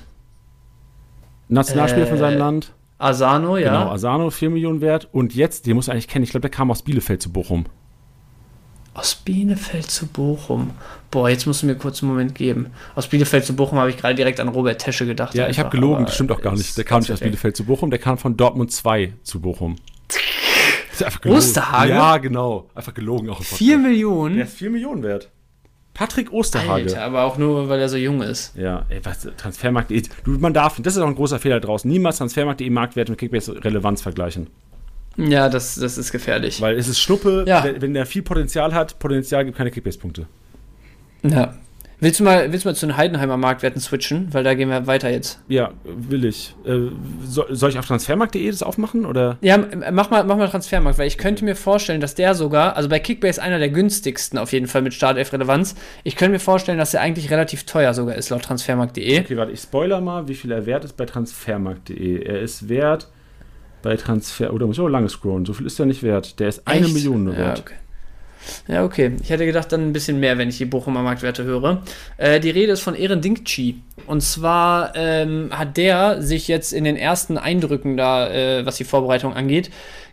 Nationalspieler 1.49 2.05
äh, 2.05 2.09
von 2.09 2.17
seinem 2.17 2.35
äh, 2.35 2.39
Land. 2.39 2.73
Asano, 2.97 3.57
ja. 3.57 3.71
Genau, 3.71 3.91
Asano, 3.91 4.30
4 4.30 4.49
Millionen 4.49 4.81
wert. 4.81 5.07
Und 5.11 5.35
jetzt, 5.35 5.65
den 5.65 5.76
muss 5.76 5.85
du 5.85 5.91
eigentlich 5.91 6.07
kennen, 6.07 6.23
ich 6.23 6.31
glaube, 6.31 6.41
der 6.41 6.49
kam 6.49 6.69
aus 6.71 6.81
Bielefeld 6.81 7.21
zu 7.21 7.31
Bochum. 7.31 7.65
Aus 8.93 9.15
Bielefeld 9.15 9.89
zu 9.89 10.07
Bochum. 10.07 10.71
Boah, 11.11 11.30
jetzt 11.30 11.45
musst 11.45 11.61
du 11.61 11.67
mir 11.67 11.76
kurz 11.76 12.01
einen 12.01 12.11
Moment 12.11 12.35
geben. 12.35 12.67
Aus 12.95 13.07
Bielefeld 13.07 13.45
zu 13.45 13.55
Bochum 13.55 13.77
habe 13.77 13.91
ich 13.91 13.97
gerade 13.97 14.15
direkt 14.15 14.39
an 14.39 14.49
Robert 14.49 14.81
Tesche 14.81 15.05
gedacht. 15.05 15.35
Ja, 15.35 15.45
einfach, 15.45 15.51
ich 15.51 15.59
habe 15.59 15.69
gelogen, 15.69 16.05
das 16.05 16.15
stimmt 16.15 16.31
auch 16.31 16.41
gar 16.41 16.53
nicht. 16.53 16.76
Der 16.77 16.84
kam 16.84 16.99
nicht 16.99 17.11
aus 17.11 17.19
Bielefeld 17.19 17.55
zu 17.55 17.65
Bochum, 17.65 17.91
der 17.91 17.99
kam 17.99 18.17
von 18.17 18.35
Dortmund 18.35 18.71
2 18.71 19.13
zu 19.23 19.39
Bochum. 19.39 19.76
Osterhagen? 21.26 21.89
Ja, 21.95 22.17
genau. 22.17 22.67
Einfach 22.76 22.93
gelogen 22.93 23.30
auch. 23.30 23.41
4 23.41 23.77
Millionen? 23.77 24.35
Der 24.35 24.45
ist 24.45 24.55
4 24.55 24.69
Millionen 24.71 25.03
wert. 25.03 25.30
Patrick 25.99 26.31
Osterhage. 26.31 26.71
Alter, 26.71 27.01
aber 27.01 27.23
auch 27.23 27.38
nur, 27.38 27.67
weil 27.67 27.81
er 27.81 27.89
so 27.89 27.97
jung 27.97 28.21
ist. 28.21 28.55
Ja, 28.55 28.85
ey, 28.88 29.01
was, 29.03 29.27
Transfermarkt.de, 29.35 30.01
man 30.26 30.53
darf, 30.53 30.80
das 30.81 30.95
ist 30.95 31.01
auch 31.01 31.07
ein 31.07 31.15
großer 31.15 31.39
Fehler 31.39 31.59
draußen, 31.59 31.91
niemals 31.91 32.19
Transfermarkt.de 32.19 32.69
Marktwerte 32.69 33.11
mit 33.11 33.19
Kickbase 33.19 33.61
Relevanz 33.65 34.01
vergleichen. 34.01 34.47
Ja, 35.17 35.49
das, 35.49 35.76
das 35.76 35.97
ist 35.97 36.13
gefährlich. 36.13 36.61
Weil 36.61 36.77
es 36.77 36.88
ist 36.88 37.01
Schnuppe, 37.01 37.43
ja. 37.45 37.65
wenn, 37.65 37.81
wenn 37.81 37.93
der 37.93 38.05
viel 38.05 38.21
Potenzial 38.21 38.73
hat, 38.73 38.97
Potenzial 38.99 39.43
gibt 39.43 39.57
keine 39.57 39.71
Kickbase-Punkte. 39.71 40.26
Ja. 41.23 41.55
Willst 42.01 42.21
du 42.21 42.23
mal, 42.23 42.51
willst 42.53 42.63
du 42.63 42.69
mal 42.69 42.76
zu 42.76 42.85
den 42.85 42.95
Heidenheimer 42.95 43.35
Marktwerten 43.35 43.81
switchen? 43.81 44.34
Weil 44.34 44.45
da 44.45 44.53
gehen 44.53 44.69
wir 44.69 44.88
weiter 44.88 45.09
jetzt. 45.09 45.41
Ja, 45.49 45.71
will 45.84 46.23
ich. 46.23 46.55
Äh, 46.65 46.91
soll, 47.26 47.47
soll, 47.53 47.71
ich 47.71 47.77
auf 47.77 47.85
transfermarkt.de 47.85 48.49
das 48.49 48.63
aufmachen? 48.63 49.05
Oder? 49.05 49.38
Ja, 49.41 49.57
mach 49.91 50.09
mal, 50.09 50.23
mach 50.23 50.38
mal 50.38 50.47
Transfermarkt, 50.47 50.97
weil 50.97 51.07
ich 51.07 51.17
könnte 51.17 51.43
mir 51.43 51.55
vorstellen, 51.55 51.99
dass 51.99 52.15
der 52.15 52.35
sogar, 52.35 52.77
also 52.77 52.88
bei 52.88 52.99
Kickbase 52.99 53.41
einer 53.41 53.59
der 53.59 53.69
günstigsten 53.69 54.39
auf 54.39 54.53
jeden 54.53 54.67
Fall 54.67 54.81
mit 54.81 54.93
Startelf-Relevanz. 54.93 55.76
Ich 56.05 56.15
könnte 56.15 56.31
mir 56.31 56.39
vorstellen, 56.39 56.77
dass 56.77 56.91
der 56.91 57.01
eigentlich 57.01 57.31
relativ 57.31 57.65
teuer 57.65 57.93
sogar 57.93 58.15
ist, 58.15 58.30
laut 58.30 58.43
transfermarkt.de. 58.43 59.19
Okay, 59.19 59.35
warte, 59.35 59.51
ich 59.51 59.59
spoiler 59.59 59.99
mal, 59.99 60.30
wie 60.30 60.35
viel 60.35 60.51
er 60.51 60.65
wert 60.65 60.85
ist 60.85 60.95
bei 60.95 61.05
transfermarkt.de. 61.05 62.23
Er 62.23 62.39
ist 62.39 62.69
wert 62.69 63.09
bei 63.81 63.97
Transfer. 63.97 64.53
Oder 64.53 64.65
oh, 64.65 64.67
muss 64.67 64.77
ich 64.77 64.84
auch 64.84 64.88
lange 64.88 65.09
scrollen. 65.09 65.45
So 65.45 65.53
viel 65.53 65.65
ist 65.65 65.80
er 65.80 65.85
nicht 65.85 66.03
wert. 66.03 66.39
Der 66.39 66.47
ist 66.47 66.65
eine 66.65 66.85
Echt? 66.85 66.93
Million 66.93 67.26
nur 67.26 67.35
wert. 67.35 67.57
Ja, 67.57 67.63
okay. 67.63 67.76
Ja, 68.67 68.83
okay. 68.83 69.13
Ich 69.21 69.29
hätte 69.29 69.45
gedacht, 69.45 69.71
dann 69.71 69.87
ein 69.87 69.93
bisschen 69.93 70.19
mehr, 70.19 70.37
wenn 70.37 70.49
ich 70.49 70.57
die 70.57 70.65
Bochumer 70.65 71.01
Marktwerte 71.01 71.43
höre. 71.43 71.83
Äh, 72.17 72.39
die 72.39 72.49
Rede 72.49 72.71
ist 72.71 72.81
von 72.81 72.95
Ehren 72.95 73.21
Dinkchi. 73.21 73.81
Und 74.07 74.21
zwar 74.21 74.95
ähm, 74.95 75.49
hat 75.51 75.77
der 75.77 76.21
sich 76.21 76.47
jetzt 76.47 76.73
in 76.73 76.83
den 76.83 76.95
ersten 76.95 77.37
Eindrücken 77.37 77.97
da, 77.97 78.29
äh, 78.29 78.65
was 78.65 78.77
die 78.77 78.83
Vorbereitung 78.83 79.33
angeht, 79.33 79.69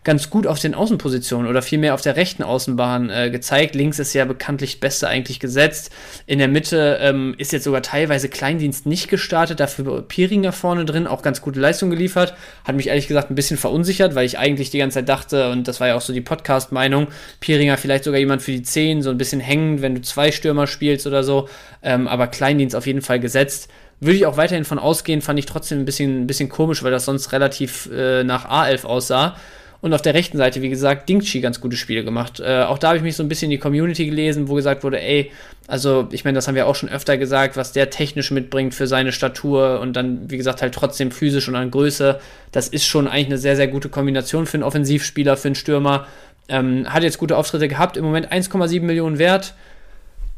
ganz 0.07 0.31
gut 0.31 0.47
auf 0.47 0.61
den 0.61 0.77
Außenpositionen 0.77 1.51
oder 1.51 1.63
vielmehr 1.63 1.93
auf 1.93 2.01
der 2.01 2.15
rechten 2.15 2.45
Außenbahn 2.45 3.11
äh, 3.11 3.29
gezeigt. 3.29 3.75
Links 3.75 3.99
ist 3.99 4.15
ja 4.15 4.25
bekanntlich 4.25 4.79
Beste 4.79 5.09
eigentlich 5.09 5.41
gesetzt. 5.41 5.91
In 6.27 6.39
der 6.39 6.47
Mitte 6.47 6.99
ähm, 7.01 7.35
ist 7.39 7.53
jetzt 7.53 7.65
sogar 7.65 7.83
teilweise 7.83 8.29
Kleindienst 8.29 8.87
nicht 8.87 9.09
gestartet, 9.09 9.59
dafür 9.59 10.03
Pieringer 10.03 10.53
vorne 10.53 10.85
drin, 10.85 11.09
auch 11.09 11.23
ganz 11.23 11.43
gute 11.43 11.59
Leistung 11.59 11.91
geliefert. 11.91 12.35
Hat 12.65 12.77
mich 12.77 12.87
ehrlich 12.87 13.09
gesagt 13.09 13.33
ein 13.33 13.35
bisschen 13.35 13.57
verunsichert, 13.57 14.15
weil 14.15 14.27
ich 14.27 14.39
eigentlich 14.39 14.71
die 14.71 14.79
ganze 14.79 15.01
Zeit 15.01 15.09
dachte, 15.09 15.51
und 15.51 15.67
das 15.67 15.81
war 15.81 15.89
ja 15.89 15.97
auch 15.97 16.01
so 16.01 16.13
die 16.13 16.21
Podcast-Meinung, 16.21 17.09
Pieringer 17.41 17.77
vielleicht 17.77 18.05
sogar 18.05 18.16
jemand 18.19 18.43
für 18.43 18.53
die 18.53 18.63
10, 18.63 19.03
so 19.03 19.11
ein 19.11 19.19
bisschen 19.19 19.41
hängend, 19.41 19.83
wenn 19.83 19.95
du 19.95 20.01
zwei 20.03 20.33
Stürmer 20.33 20.67
spielst 20.67 21.07
oder 21.07 21.23
so. 21.25 21.49
Ähm, 21.83 22.09
aber 22.09 22.27
Kleindienst 22.27 22.77
auf 22.77 22.87
jeden 22.87 23.03
Fall 23.03 23.21
gesetzt 23.21 23.69
Würde 24.01 24.17
ich 24.17 24.27
auch 24.27 24.37
weiterhin 24.37 24.65
von 24.65 24.79
ausgehen, 24.79 25.23
fand 25.23 25.39
ich 25.39 25.47
trotzdem 25.47 25.81
ein 25.81 25.85
bisschen, 25.85 26.23
ein 26.23 26.27
bisschen 26.27 26.49
komisch, 26.49 26.83
weil 26.83 26.91
das 26.91 27.07
sonst 27.07 27.33
relativ 27.33 27.89
äh, 27.93 28.25
nach 28.25 28.49
A11 28.49 28.85
aussah. 28.85 29.37
Und 29.81 29.93
auf 29.93 30.03
der 30.03 30.15
rechten 30.15 30.39
Seite, 30.39 30.63
wie 30.63 30.69
gesagt, 30.69 31.09
Dingchi 31.09 31.41
ganz 31.41 31.61
gute 31.61 31.77
Spiele 31.77 32.03
gemacht. 32.03 32.41
Äh, 32.41 32.63
auch 32.63 32.79
da 32.79 32.89
habe 32.89 32.97
ich 32.97 33.03
mich 33.03 33.17
so 33.17 33.23
ein 33.23 33.29
bisschen 33.29 33.47
in 33.47 33.51
die 33.53 33.59
Community 33.59 34.07
gelesen, 34.07 34.49
wo 34.49 34.55
gesagt 34.55 34.85
wurde, 34.85 35.01
ey, 35.01 35.31
also 35.69 36.09
ich 36.11 36.25
meine, 36.25 36.37
das 36.37 36.49
haben 36.49 36.55
wir 36.55 36.67
auch 36.67 36.75
schon 36.75 36.89
öfter 36.89 37.19
gesagt, 37.19 37.57
was 37.57 37.73
der 37.73 37.91
technisch 37.91 38.31
mitbringt 38.31 38.75
für 38.75 38.87
seine 38.87 39.13
Statur 39.13 39.81
und 39.81 39.95
dann, 39.95 40.31
wie 40.31 40.37
gesagt, 40.37 40.63
halt 40.63 40.75
trotzdem 40.75 41.11
physisch 41.11 41.49
und 41.49 41.57
an 41.57 41.71
Größe. 41.71 42.21
Das 42.53 42.69
ist 42.69 42.87
schon 42.87 43.09
eigentlich 43.09 43.27
eine 43.27 43.39
sehr, 43.39 43.57
sehr 43.57 43.69
gute 43.69 43.89
Kombination 43.89 44.47
für 44.47 44.55
einen 44.55 44.63
Offensivspieler, 44.63 45.37
für 45.37 45.49
einen 45.49 45.55
Stürmer. 45.55 46.07
Ähm, 46.49 46.93
hat 46.93 47.03
jetzt 47.03 47.19
gute 47.19 47.37
Auftritte 47.37 47.69
gehabt, 47.69 47.97
im 47.97 48.05
Moment 48.05 48.33
1,7 48.33 48.83
Millionen 48.83 49.19
wert. 49.19 49.55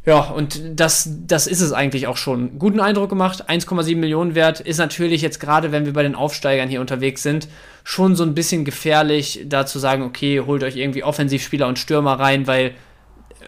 Ja, 0.08 0.20
und 0.20 0.62
das, 0.80 1.10
das 1.26 1.46
ist 1.46 1.60
es 1.60 1.74
eigentlich 1.74 2.06
auch 2.06 2.16
schon. 2.16 2.58
Guten 2.58 2.80
Eindruck 2.80 3.10
gemacht, 3.10 3.50
1,7 3.50 3.94
Millionen 3.96 4.34
wert. 4.34 4.58
Ist 4.58 4.78
natürlich 4.78 5.20
jetzt 5.20 5.38
gerade, 5.38 5.70
wenn 5.70 5.84
wir 5.84 5.92
bei 5.92 6.02
den 6.02 6.14
Aufsteigern 6.14 6.70
hier 6.70 6.80
unterwegs 6.80 7.22
sind, 7.22 7.46
schon 7.84 8.16
so 8.16 8.22
ein 8.24 8.34
bisschen 8.34 8.64
gefährlich, 8.64 9.44
da 9.44 9.66
zu 9.66 9.78
sagen, 9.78 10.02
okay, 10.02 10.40
holt 10.40 10.64
euch 10.64 10.76
irgendwie 10.76 11.04
Offensivspieler 11.04 11.66
und 11.66 11.78
Stürmer 11.78 12.18
rein, 12.18 12.46
weil 12.46 12.70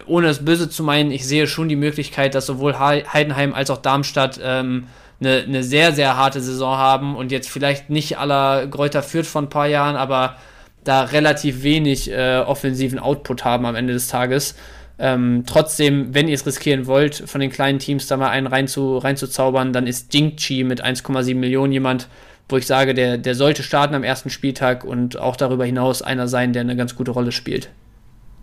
ohne 0.05 0.27
es 0.27 0.45
böse 0.45 0.69
zu 0.69 0.83
meinen, 0.83 1.09
ich 1.09 1.27
sehe 1.27 1.47
schon 1.47 1.67
die 1.67 1.75
Möglichkeit, 1.75 2.35
dass 2.35 2.45
sowohl 2.45 2.77
Heidenheim 2.77 3.55
als 3.55 3.71
auch 3.71 3.79
Darmstadt 3.79 4.39
ähm, 4.43 4.85
eine, 5.19 5.41
eine 5.41 5.63
sehr, 5.63 5.93
sehr 5.93 6.15
harte 6.15 6.41
Saison 6.41 6.77
haben 6.77 7.15
und 7.15 7.31
jetzt 7.31 7.49
vielleicht 7.49 7.89
nicht 7.89 8.19
aller 8.19 8.67
Gräuter 8.67 9.01
führt 9.01 9.25
von 9.25 9.45
ein 9.45 9.49
paar 9.49 9.67
Jahren, 9.67 9.95
aber 9.95 10.35
da 10.83 11.05
relativ 11.05 11.63
wenig 11.63 12.11
äh, 12.11 12.43
offensiven 12.45 12.99
Output 12.99 13.45
haben 13.45 13.65
am 13.65 13.73
Ende 13.73 13.93
des 13.93 14.09
Tages. 14.09 14.53
Ähm, 15.03 15.45
trotzdem, 15.47 16.13
wenn 16.13 16.27
ihr 16.27 16.35
es 16.35 16.45
riskieren 16.45 16.85
wollt, 16.85 17.23
von 17.25 17.41
den 17.41 17.49
kleinen 17.49 17.79
Teams 17.79 18.05
da 18.05 18.17
mal 18.17 18.29
einen 18.29 18.45
rein 18.45 18.67
zu, 18.67 18.99
reinzuzaubern, 18.99 19.73
dann 19.73 19.87
ist 19.87 20.13
Jingchi 20.13 20.63
mit 20.63 20.85
1,7 20.85 21.33
Millionen 21.33 21.73
jemand, 21.73 22.07
wo 22.47 22.57
ich 22.57 22.67
sage, 22.67 22.93
der, 22.93 23.17
der 23.17 23.33
sollte 23.33 23.63
starten 23.63 23.95
am 23.95 24.03
ersten 24.03 24.29
Spieltag 24.29 24.83
und 24.83 25.17
auch 25.17 25.35
darüber 25.35 25.65
hinaus 25.65 26.03
einer 26.03 26.27
sein, 26.27 26.53
der 26.53 26.61
eine 26.61 26.75
ganz 26.75 26.95
gute 26.95 27.09
Rolle 27.09 27.31
spielt. 27.31 27.71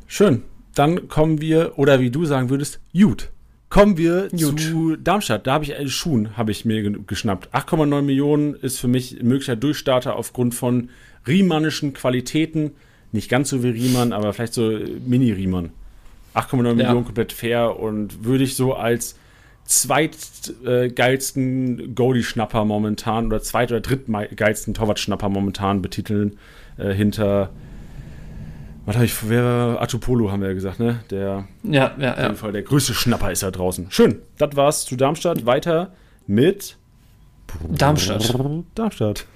Schön. 0.09 0.43
Dann 0.74 1.06
kommen 1.06 1.40
wir, 1.40 1.78
oder 1.78 2.01
wie 2.01 2.10
du 2.10 2.24
sagen 2.24 2.51
würdest, 2.51 2.80
gut. 2.93 3.30
Kommen 3.68 3.97
wir 3.97 4.28
gut. 4.30 4.60
zu 4.60 4.97
Darmstadt. 4.97 5.47
Da 5.47 5.52
habe 5.52 5.64
ich 5.64 5.76
einen 5.76 5.86
äh, 5.86 5.90
Schuhen, 5.90 6.36
habe 6.36 6.51
ich 6.51 6.64
mir 6.64 6.90
geschnappt. 6.90 7.55
8,9 7.55 8.02
Millionen 8.02 8.55
ist 8.55 8.80
für 8.80 8.89
mich 8.89 9.20
ein 9.20 9.28
möglicher 9.28 9.55
Durchstarter 9.55 10.16
aufgrund 10.16 10.56
von 10.56 10.90
riemannischen 11.24 11.93
Qualitäten. 11.93 12.72
Nicht 13.12 13.28
ganz 13.28 13.51
so 13.51 13.62
wie 13.62 13.68
Riemann, 13.68 14.12
aber 14.12 14.32
vielleicht 14.32 14.55
so 14.55 14.76
Mini-Riemann. 15.06 15.70
8,9 16.39 16.66
ja. 16.66 16.74
Millionen 16.74 17.05
komplett 17.05 17.32
fair 17.32 17.78
und 17.78 18.24
würde 18.24 18.44
ich 18.44 18.56
so 18.56 18.74
als 18.74 19.16
zweitgeilsten 19.65 21.94
Goalie-Schnapper 21.94 22.65
momentan 22.65 23.27
oder 23.27 23.43
zweit- 23.43 23.70
oder 23.70 23.81
drittgeilsten 23.81 24.73
Torwart-Schnapper 24.73 25.28
momentan 25.28 25.82
betiteln. 25.82 26.39
Äh, 26.78 26.94
hinter, 26.94 27.51
was 28.86 28.97
habe 28.97 29.05
ich, 29.05 29.28
wer, 29.28 29.77
Atupolo 29.81 30.32
haben 30.32 30.40
wir 30.40 30.48
ja 30.48 30.55
gesagt, 30.55 30.81
ne? 30.81 31.01
Der, 31.10 31.47
ja, 31.65 31.94
ja, 31.98 32.15
auf 32.15 32.19
jeden 32.19 32.36
Fall 32.36 32.52
der 32.52 32.62
größte 32.62 32.94
Schnapper 32.94 33.31
ist 33.31 33.43
da 33.43 33.51
draußen. 33.51 33.89
Schön, 33.90 34.23
das 34.39 34.56
war's 34.56 34.86
zu 34.86 34.97
Darmstadt. 34.97 35.44
Weiter 35.44 35.93
mit 36.27 36.78
Darmstadt. 37.69 38.35
Darmstadt. 38.74 39.27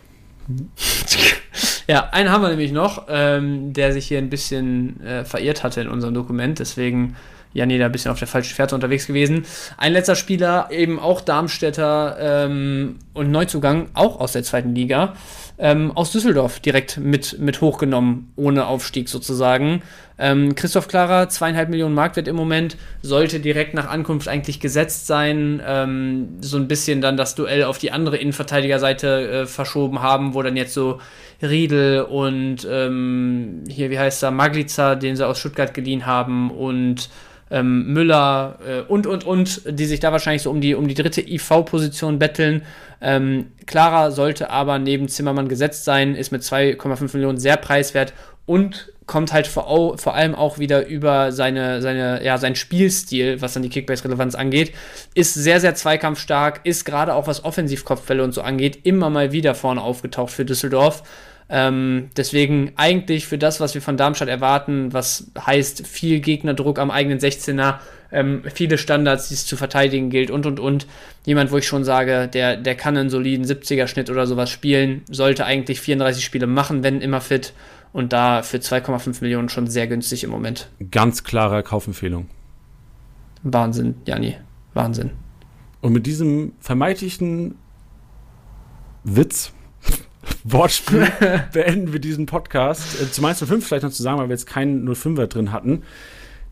Ja, 1.92 2.08
einen 2.10 2.30
haben 2.30 2.40
wir 2.40 2.48
nämlich 2.48 2.72
noch, 2.72 3.04
ähm, 3.10 3.74
der 3.74 3.92
sich 3.92 4.06
hier 4.06 4.16
ein 4.16 4.30
bisschen 4.30 5.04
äh, 5.04 5.26
verirrt 5.26 5.62
hatte 5.62 5.82
in 5.82 5.88
unserem 5.88 6.14
Dokument. 6.14 6.58
Deswegen 6.58 7.16
Janni 7.52 7.76
da 7.76 7.84
ein 7.84 7.92
bisschen 7.92 8.10
auf 8.10 8.18
der 8.18 8.28
falschen 8.28 8.54
Fährte 8.54 8.74
unterwegs 8.74 9.06
gewesen. 9.06 9.44
Ein 9.76 9.92
letzter 9.92 10.16
Spieler, 10.16 10.68
eben 10.70 10.98
auch 10.98 11.20
Darmstädter 11.20 12.16
ähm, 12.18 12.96
und 13.12 13.30
Neuzugang, 13.30 13.90
auch 13.92 14.20
aus 14.20 14.32
der 14.32 14.42
zweiten 14.42 14.74
Liga, 14.74 15.12
ähm, 15.58 15.92
aus 15.94 16.12
Düsseldorf 16.12 16.60
direkt 16.60 16.96
mit, 16.96 17.38
mit 17.38 17.60
hochgenommen, 17.60 18.32
ohne 18.36 18.68
Aufstieg 18.68 19.10
sozusagen. 19.10 19.82
Ähm, 20.18 20.54
Christoph 20.54 20.88
Klara, 20.88 21.28
zweieinhalb 21.28 21.68
Millionen 21.68 21.94
Marktwert 21.94 22.28
im 22.28 22.36
Moment, 22.36 22.78
sollte 23.02 23.38
direkt 23.38 23.74
nach 23.74 23.88
Ankunft 23.88 24.28
eigentlich 24.28 24.60
gesetzt 24.60 25.06
sein. 25.06 25.60
Ähm, 25.66 26.38
so 26.40 26.56
ein 26.56 26.68
bisschen 26.68 27.02
dann 27.02 27.18
das 27.18 27.34
Duell 27.34 27.64
auf 27.64 27.76
die 27.76 27.92
andere 27.92 28.16
Innenverteidigerseite 28.16 29.28
äh, 29.28 29.46
verschoben 29.46 30.00
haben, 30.00 30.32
wo 30.32 30.42
dann 30.42 30.56
jetzt 30.56 30.72
so 30.72 31.00
Riedel 31.42 32.02
und 32.02 32.66
ähm, 32.70 33.64
hier, 33.68 33.90
wie 33.90 33.98
heißt 33.98 34.22
er, 34.22 34.30
Maglica, 34.30 34.94
den 34.94 35.16
sie 35.16 35.26
aus 35.26 35.38
Stuttgart 35.38 35.74
geliehen 35.74 36.06
haben 36.06 36.50
und 36.50 37.08
ähm, 37.50 37.92
Müller 37.92 38.58
äh, 38.66 38.80
und, 38.80 39.06
und, 39.06 39.24
und, 39.24 39.62
die 39.66 39.84
sich 39.84 40.00
da 40.00 40.10
wahrscheinlich 40.10 40.42
so 40.42 40.50
um 40.50 40.60
die, 40.60 40.74
um 40.74 40.88
die 40.88 40.94
dritte 40.94 41.20
IV-Position 41.20 42.18
betteln. 42.18 42.62
Ähm, 43.00 43.48
Clara 43.66 44.10
sollte 44.10 44.50
aber 44.50 44.78
neben 44.78 45.08
Zimmermann 45.08 45.48
gesetzt 45.48 45.84
sein, 45.84 46.14
ist 46.14 46.32
mit 46.32 46.42
2,5 46.42 47.14
Millionen 47.14 47.38
sehr 47.38 47.56
preiswert 47.56 48.14
und 48.46 48.92
kommt 49.06 49.32
halt 49.32 49.46
vor, 49.46 49.98
vor 49.98 50.14
allem 50.14 50.34
auch 50.34 50.58
wieder 50.58 50.86
über 50.86 51.32
seine, 51.32 51.82
seine, 51.82 52.24
ja, 52.24 52.38
sein 52.38 52.54
Spielstil, 52.54 53.42
was 53.42 53.52
dann 53.52 53.62
die 53.62 53.68
Kickbase-Relevanz 53.68 54.34
angeht, 54.34 54.72
ist 55.14 55.34
sehr, 55.34 55.60
sehr 55.60 55.74
zweikampfstark, 55.74 56.60
ist 56.64 56.84
gerade 56.84 57.14
auch 57.14 57.26
was 57.26 57.44
Offensivkopfbälle 57.44 58.22
und 58.24 58.32
so 58.32 58.42
angeht, 58.42 58.80
immer 58.84 59.10
mal 59.10 59.32
wieder 59.32 59.54
vorne 59.54 59.82
aufgetaucht 59.82 60.32
für 60.32 60.44
Düsseldorf. 60.44 61.02
Ähm, 61.54 62.08
deswegen 62.16 62.72
eigentlich 62.76 63.26
für 63.26 63.36
das, 63.36 63.60
was 63.60 63.74
wir 63.74 63.82
von 63.82 63.98
Darmstadt 63.98 64.28
erwarten, 64.28 64.94
was 64.94 65.30
heißt 65.38 65.86
viel 65.86 66.20
Gegnerdruck 66.20 66.78
am 66.78 66.90
eigenen 66.90 67.18
16er, 67.18 67.74
ähm, 68.10 68.42
viele 68.54 68.78
Standards, 68.78 69.28
die 69.28 69.34
es 69.34 69.44
zu 69.44 69.58
verteidigen 69.58 70.08
gilt 70.08 70.30
und 70.30 70.46
und 70.46 70.58
und. 70.58 70.86
Jemand, 71.26 71.52
wo 71.52 71.58
ich 71.58 71.66
schon 71.66 71.84
sage, 71.84 72.26
der, 72.26 72.56
der 72.56 72.74
kann 72.74 72.96
einen 72.96 73.10
soliden 73.10 73.44
70er-Schnitt 73.44 74.08
oder 74.08 74.26
sowas 74.26 74.48
spielen, 74.48 75.02
sollte 75.10 75.44
eigentlich 75.44 75.82
34 75.82 76.24
Spiele 76.24 76.46
machen, 76.46 76.82
wenn 76.82 77.02
immer 77.02 77.20
fit. 77.20 77.52
Und 77.92 78.14
da 78.14 78.42
für 78.42 78.56
2,5 78.56 79.18
Millionen 79.20 79.50
schon 79.50 79.66
sehr 79.66 79.86
günstig 79.86 80.24
im 80.24 80.30
Moment. 80.30 80.70
Ganz 80.90 81.22
klare 81.22 81.62
Kaufempfehlung. 81.62 82.30
Wahnsinn, 83.42 83.96
Jani. 84.06 84.38
Wahnsinn. 84.72 85.10
Und 85.82 85.92
mit 85.92 86.06
diesem 86.06 86.52
vermeintlichen 86.60 87.56
Witz 89.04 89.52
Wortspiel 90.44 91.06
beenden 91.52 91.92
wir 91.92 92.00
diesen 92.00 92.26
Podcast. 92.26 93.00
Äh, 93.00 93.10
zu 93.10 93.22
Mainz 93.22 93.44
05 93.44 93.66
vielleicht 93.66 93.84
noch 93.84 93.92
zu 93.92 94.02
sagen, 94.02 94.18
weil 94.18 94.28
wir 94.28 94.34
jetzt 94.34 94.46
keinen 94.46 94.88
05er 94.88 95.26
drin 95.26 95.52
hatten. 95.52 95.82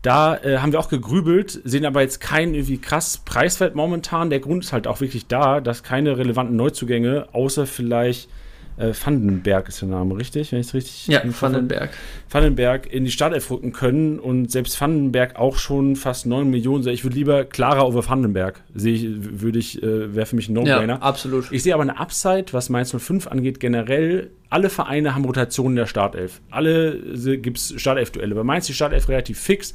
Da 0.01 0.37
äh, 0.37 0.57
haben 0.57 0.71
wir 0.71 0.79
auch 0.79 0.89
gegrübelt, 0.89 1.61
sehen 1.63 1.85
aber 1.85 2.01
jetzt 2.01 2.19
keinen 2.21 2.55
irgendwie 2.55 2.79
krass 2.79 3.19
Preiswert 3.23 3.75
momentan. 3.75 4.29
Der 4.29 4.39
Grund 4.39 4.63
ist 4.63 4.73
halt 4.73 4.87
auch 4.87 5.01
wirklich 5.01 5.27
da, 5.27 5.61
dass 5.61 5.83
keine 5.83 6.17
relevanten 6.17 6.55
Neuzugänge, 6.55 7.27
außer 7.33 7.67
vielleicht 7.67 8.29
äh, 8.77 8.93
Vandenberg 8.93 9.67
ist 9.67 9.81
der 9.81 9.89
Name, 9.89 10.17
richtig? 10.17 10.51
Wenn 10.51 10.59
ich 10.59 10.67
es 10.67 10.73
richtig. 10.73 11.07
Ja, 11.07 11.21
Vandenberg. 11.23 11.91
Vandenberg 12.29 12.91
in 12.91 13.05
die 13.05 13.11
Startelf 13.11 13.51
rücken 13.51 13.73
können 13.73 14.19
und 14.19 14.51
selbst 14.51 14.79
Vandenberg 14.79 15.35
auch 15.37 15.57
schon 15.57 15.95
fast 15.95 16.25
9 16.25 16.49
Millionen. 16.49 16.87
Ich 16.87 17.03
würde 17.03 17.15
lieber 17.15 17.45
Clara 17.45 17.81
over 17.81 18.07
Vandenberg. 18.07 18.61
Sehe 18.73 18.93
ich, 18.93 19.41
würde 19.41 19.59
ich, 19.59 19.81
äh, 19.83 20.15
wäre 20.15 20.25
für 20.25 20.35
mich 20.35 20.49
ein 20.49 20.53
No-Brainer. 20.53 20.93
Ja, 20.93 20.99
absolut. 20.99 21.51
Ich 21.51 21.63
sehe 21.63 21.73
aber 21.73 21.83
eine 21.83 21.99
Upside, 21.99 22.45
was 22.51 22.69
Mainz 22.69 22.95
05 22.97 23.27
angeht, 23.27 23.59
generell. 23.59 24.31
Alle 24.49 24.69
Vereine 24.69 25.15
haben 25.15 25.25
Rotationen 25.25 25.75
der 25.75 25.85
Startelf. 25.85 26.41
Alle 26.49 26.97
gibt 27.37 27.57
es 27.57 27.73
Startelf-Duelle. 27.77 28.35
Bei 28.35 28.43
Mainz 28.43 28.63
ist 28.63 28.69
die 28.69 28.73
Startelf 28.73 29.07
relativ 29.09 29.39
fix. 29.39 29.73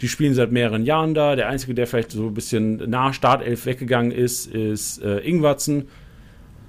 Die 0.00 0.08
spielen 0.08 0.34
seit 0.34 0.52
mehreren 0.52 0.84
Jahren 0.84 1.14
da. 1.14 1.36
Der 1.36 1.48
Einzige, 1.48 1.74
der 1.74 1.86
vielleicht 1.86 2.12
so 2.12 2.26
ein 2.26 2.34
bisschen 2.34 2.90
nach 2.90 3.14
Startelf 3.14 3.66
weggegangen 3.66 4.12
ist, 4.12 4.46
ist 4.46 5.02
äh, 5.02 5.18
Ingwatzen 5.18 5.88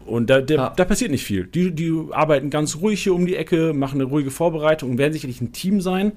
und 0.07 0.29
da, 0.29 0.41
der, 0.41 0.59
ah. 0.59 0.73
da 0.75 0.85
passiert 0.85 1.11
nicht 1.11 1.23
viel. 1.23 1.45
Die, 1.45 1.71
die 1.71 1.93
arbeiten 2.11 2.49
ganz 2.49 2.77
ruhig 2.77 3.03
hier 3.03 3.13
um 3.13 3.25
die 3.25 3.35
Ecke, 3.35 3.73
machen 3.73 4.01
eine 4.01 4.09
ruhige 4.09 4.31
Vorbereitung 4.31 4.91
und 4.91 4.97
werden 4.97 5.13
sicherlich 5.13 5.41
ein 5.41 5.51
Team 5.51 5.81
sein, 5.81 6.13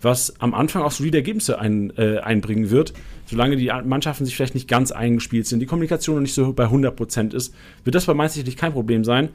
was 0.00 0.40
am 0.40 0.54
Anfang 0.54 0.82
auch 0.82 0.90
solide 0.90 1.18
Ergebnisse 1.18 1.58
ein, 1.58 1.92
äh, 1.96 2.18
einbringen 2.18 2.70
wird. 2.70 2.92
Solange 3.26 3.56
die 3.56 3.70
Mannschaften 3.84 4.24
sich 4.24 4.36
vielleicht 4.36 4.54
nicht 4.54 4.68
ganz 4.68 4.92
eingespielt 4.92 5.46
sind, 5.46 5.60
die 5.60 5.66
Kommunikation 5.66 6.16
noch 6.16 6.22
nicht 6.22 6.34
so 6.34 6.52
bei 6.52 6.66
100% 6.66 7.34
ist, 7.34 7.54
wird 7.84 7.94
das 7.94 8.06
bei 8.06 8.14
Mainz 8.14 8.34
sicherlich 8.34 8.56
kein 8.56 8.72
Problem 8.72 9.04
sein. 9.04 9.28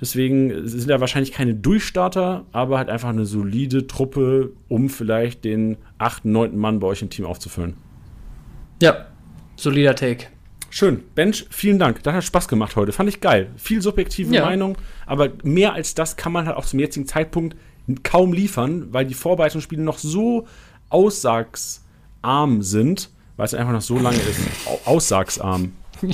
Deswegen 0.00 0.66
sind 0.66 0.88
da 0.88 1.00
wahrscheinlich 1.00 1.32
keine 1.32 1.54
Durchstarter, 1.54 2.46
aber 2.52 2.78
halt 2.78 2.88
einfach 2.88 3.10
eine 3.10 3.26
solide 3.26 3.86
Truppe, 3.86 4.52
um 4.68 4.88
vielleicht 4.88 5.44
den 5.44 5.76
8., 5.98 6.24
9. 6.24 6.56
Mann 6.56 6.80
bei 6.80 6.86
euch 6.86 7.02
im 7.02 7.10
Team 7.10 7.26
aufzufüllen. 7.26 7.74
Ja, 8.82 9.06
solider 9.56 9.94
Take. 9.94 10.26
Schön. 10.70 11.02
Bench, 11.14 11.46
vielen 11.50 11.78
Dank. 11.78 12.02
Das 12.04 12.14
hat 12.14 12.24
Spaß 12.24 12.48
gemacht 12.48 12.76
heute. 12.76 12.92
Fand 12.92 13.08
ich 13.08 13.20
geil. 13.20 13.50
Viel 13.56 13.82
subjektive 13.82 14.32
ja. 14.34 14.44
Meinung, 14.44 14.78
aber 15.04 15.30
mehr 15.42 15.74
als 15.74 15.94
das 15.94 16.16
kann 16.16 16.32
man 16.32 16.46
halt 16.46 16.56
auch 16.56 16.64
zum 16.64 16.78
jetzigen 16.78 17.06
Zeitpunkt 17.06 17.56
kaum 18.04 18.32
liefern, 18.32 18.86
weil 18.92 19.04
die 19.04 19.14
Vorbereitungsspiele 19.14 19.82
noch 19.82 19.98
so 19.98 20.46
aussagsarm 20.88 22.62
sind, 22.62 23.10
weil 23.36 23.46
es 23.46 23.54
einfach 23.54 23.72
noch 23.72 23.80
so 23.80 23.98
lange 23.98 24.18
ist. 24.18 24.40
Aussagsarm. 24.84 25.72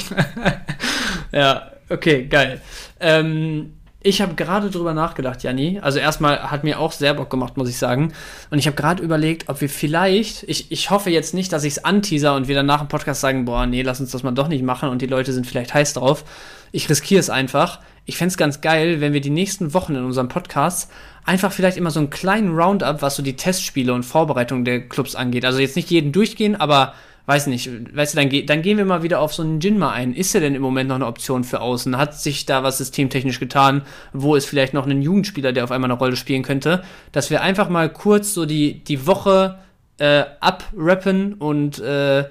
ja, 1.32 1.70
okay, 1.90 2.26
geil. 2.26 2.62
Ähm, 2.98 3.75
Ich 4.06 4.22
habe 4.22 4.36
gerade 4.36 4.70
drüber 4.70 4.94
nachgedacht, 4.94 5.42
Janni. 5.42 5.80
Also 5.82 5.98
erstmal 5.98 6.52
hat 6.52 6.62
mir 6.62 6.78
auch 6.78 6.92
sehr 6.92 7.12
Bock 7.12 7.28
gemacht, 7.28 7.56
muss 7.56 7.68
ich 7.68 7.76
sagen. 7.76 8.12
Und 8.50 8.58
ich 8.60 8.68
habe 8.68 8.76
gerade 8.76 9.02
überlegt, 9.02 9.48
ob 9.48 9.60
wir 9.60 9.68
vielleicht, 9.68 10.44
ich, 10.44 10.70
ich 10.70 10.90
hoffe 10.90 11.10
jetzt 11.10 11.34
nicht, 11.34 11.52
dass 11.52 11.64
ich 11.64 11.72
es 11.72 11.84
anteaser 11.84 12.36
und 12.36 12.46
wir 12.46 12.54
dann 12.54 12.66
nach 12.66 12.78
dem 12.78 12.86
Podcast 12.86 13.20
sagen, 13.20 13.46
boah, 13.46 13.66
nee, 13.66 13.82
lass 13.82 13.98
uns 13.98 14.12
das 14.12 14.22
mal 14.22 14.30
doch 14.30 14.46
nicht 14.46 14.62
machen 14.62 14.90
und 14.90 15.02
die 15.02 15.08
Leute 15.08 15.32
sind 15.32 15.44
vielleicht 15.44 15.74
heiß 15.74 15.94
drauf. 15.94 16.24
Ich 16.70 16.88
riskiere 16.88 17.18
es 17.18 17.30
einfach. 17.30 17.80
Ich 18.04 18.16
fände 18.16 18.30
es 18.30 18.36
ganz 18.36 18.60
geil, 18.60 19.00
wenn 19.00 19.12
wir 19.12 19.20
die 19.20 19.30
nächsten 19.30 19.74
Wochen 19.74 19.96
in 19.96 20.04
unserem 20.04 20.28
Podcast 20.28 20.88
einfach 21.24 21.50
vielleicht 21.50 21.76
immer 21.76 21.90
so 21.90 21.98
einen 21.98 22.10
kleinen 22.10 22.54
Roundup, 22.54 23.02
was 23.02 23.16
so 23.16 23.24
die 23.24 23.34
Testspiele 23.34 23.92
und 23.92 24.04
Vorbereitung 24.04 24.64
der 24.64 24.88
Clubs 24.88 25.16
angeht. 25.16 25.44
Also 25.44 25.58
jetzt 25.58 25.74
nicht 25.74 25.90
jeden 25.90 26.12
durchgehen, 26.12 26.54
aber 26.54 26.94
weiß 27.26 27.48
nicht, 27.48 27.68
weißt 27.94 28.14
du, 28.14 28.18
dann, 28.18 28.28
ge 28.28 28.44
dann 28.44 28.62
gehen 28.62 28.78
wir 28.78 28.84
mal 28.84 29.02
wieder 29.02 29.20
auf 29.20 29.34
so 29.34 29.42
einen 29.42 29.60
Jinma 29.60 29.90
ein. 29.90 30.14
Ist 30.14 30.34
er 30.34 30.40
denn 30.40 30.54
im 30.54 30.62
Moment 30.62 30.88
noch 30.88 30.96
eine 30.96 31.06
Option 31.06 31.44
für 31.44 31.60
außen? 31.60 31.98
Hat 31.98 32.18
sich 32.18 32.46
da 32.46 32.62
was 32.62 32.78
systemtechnisch 32.78 33.40
getan? 33.40 33.82
Wo 34.12 34.36
ist 34.36 34.46
vielleicht 34.46 34.74
noch 34.74 34.86
ein 34.86 35.02
Jugendspieler, 35.02 35.52
der 35.52 35.64
auf 35.64 35.72
einmal 35.72 35.90
eine 35.90 35.98
Rolle 35.98 36.16
spielen 36.16 36.42
könnte? 36.42 36.82
Dass 37.12 37.30
wir 37.30 37.42
einfach 37.42 37.68
mal 37.68 37.92
kurz 37.92 38.32
so 38.32 38.46
die, 38.46 38.84
die 38.84 39.06
Woche 39.06 39.58
äh, 39.98 40.24
abrappen 40.40 41.34
und 41.34 41.80
äh, 41.80 42.24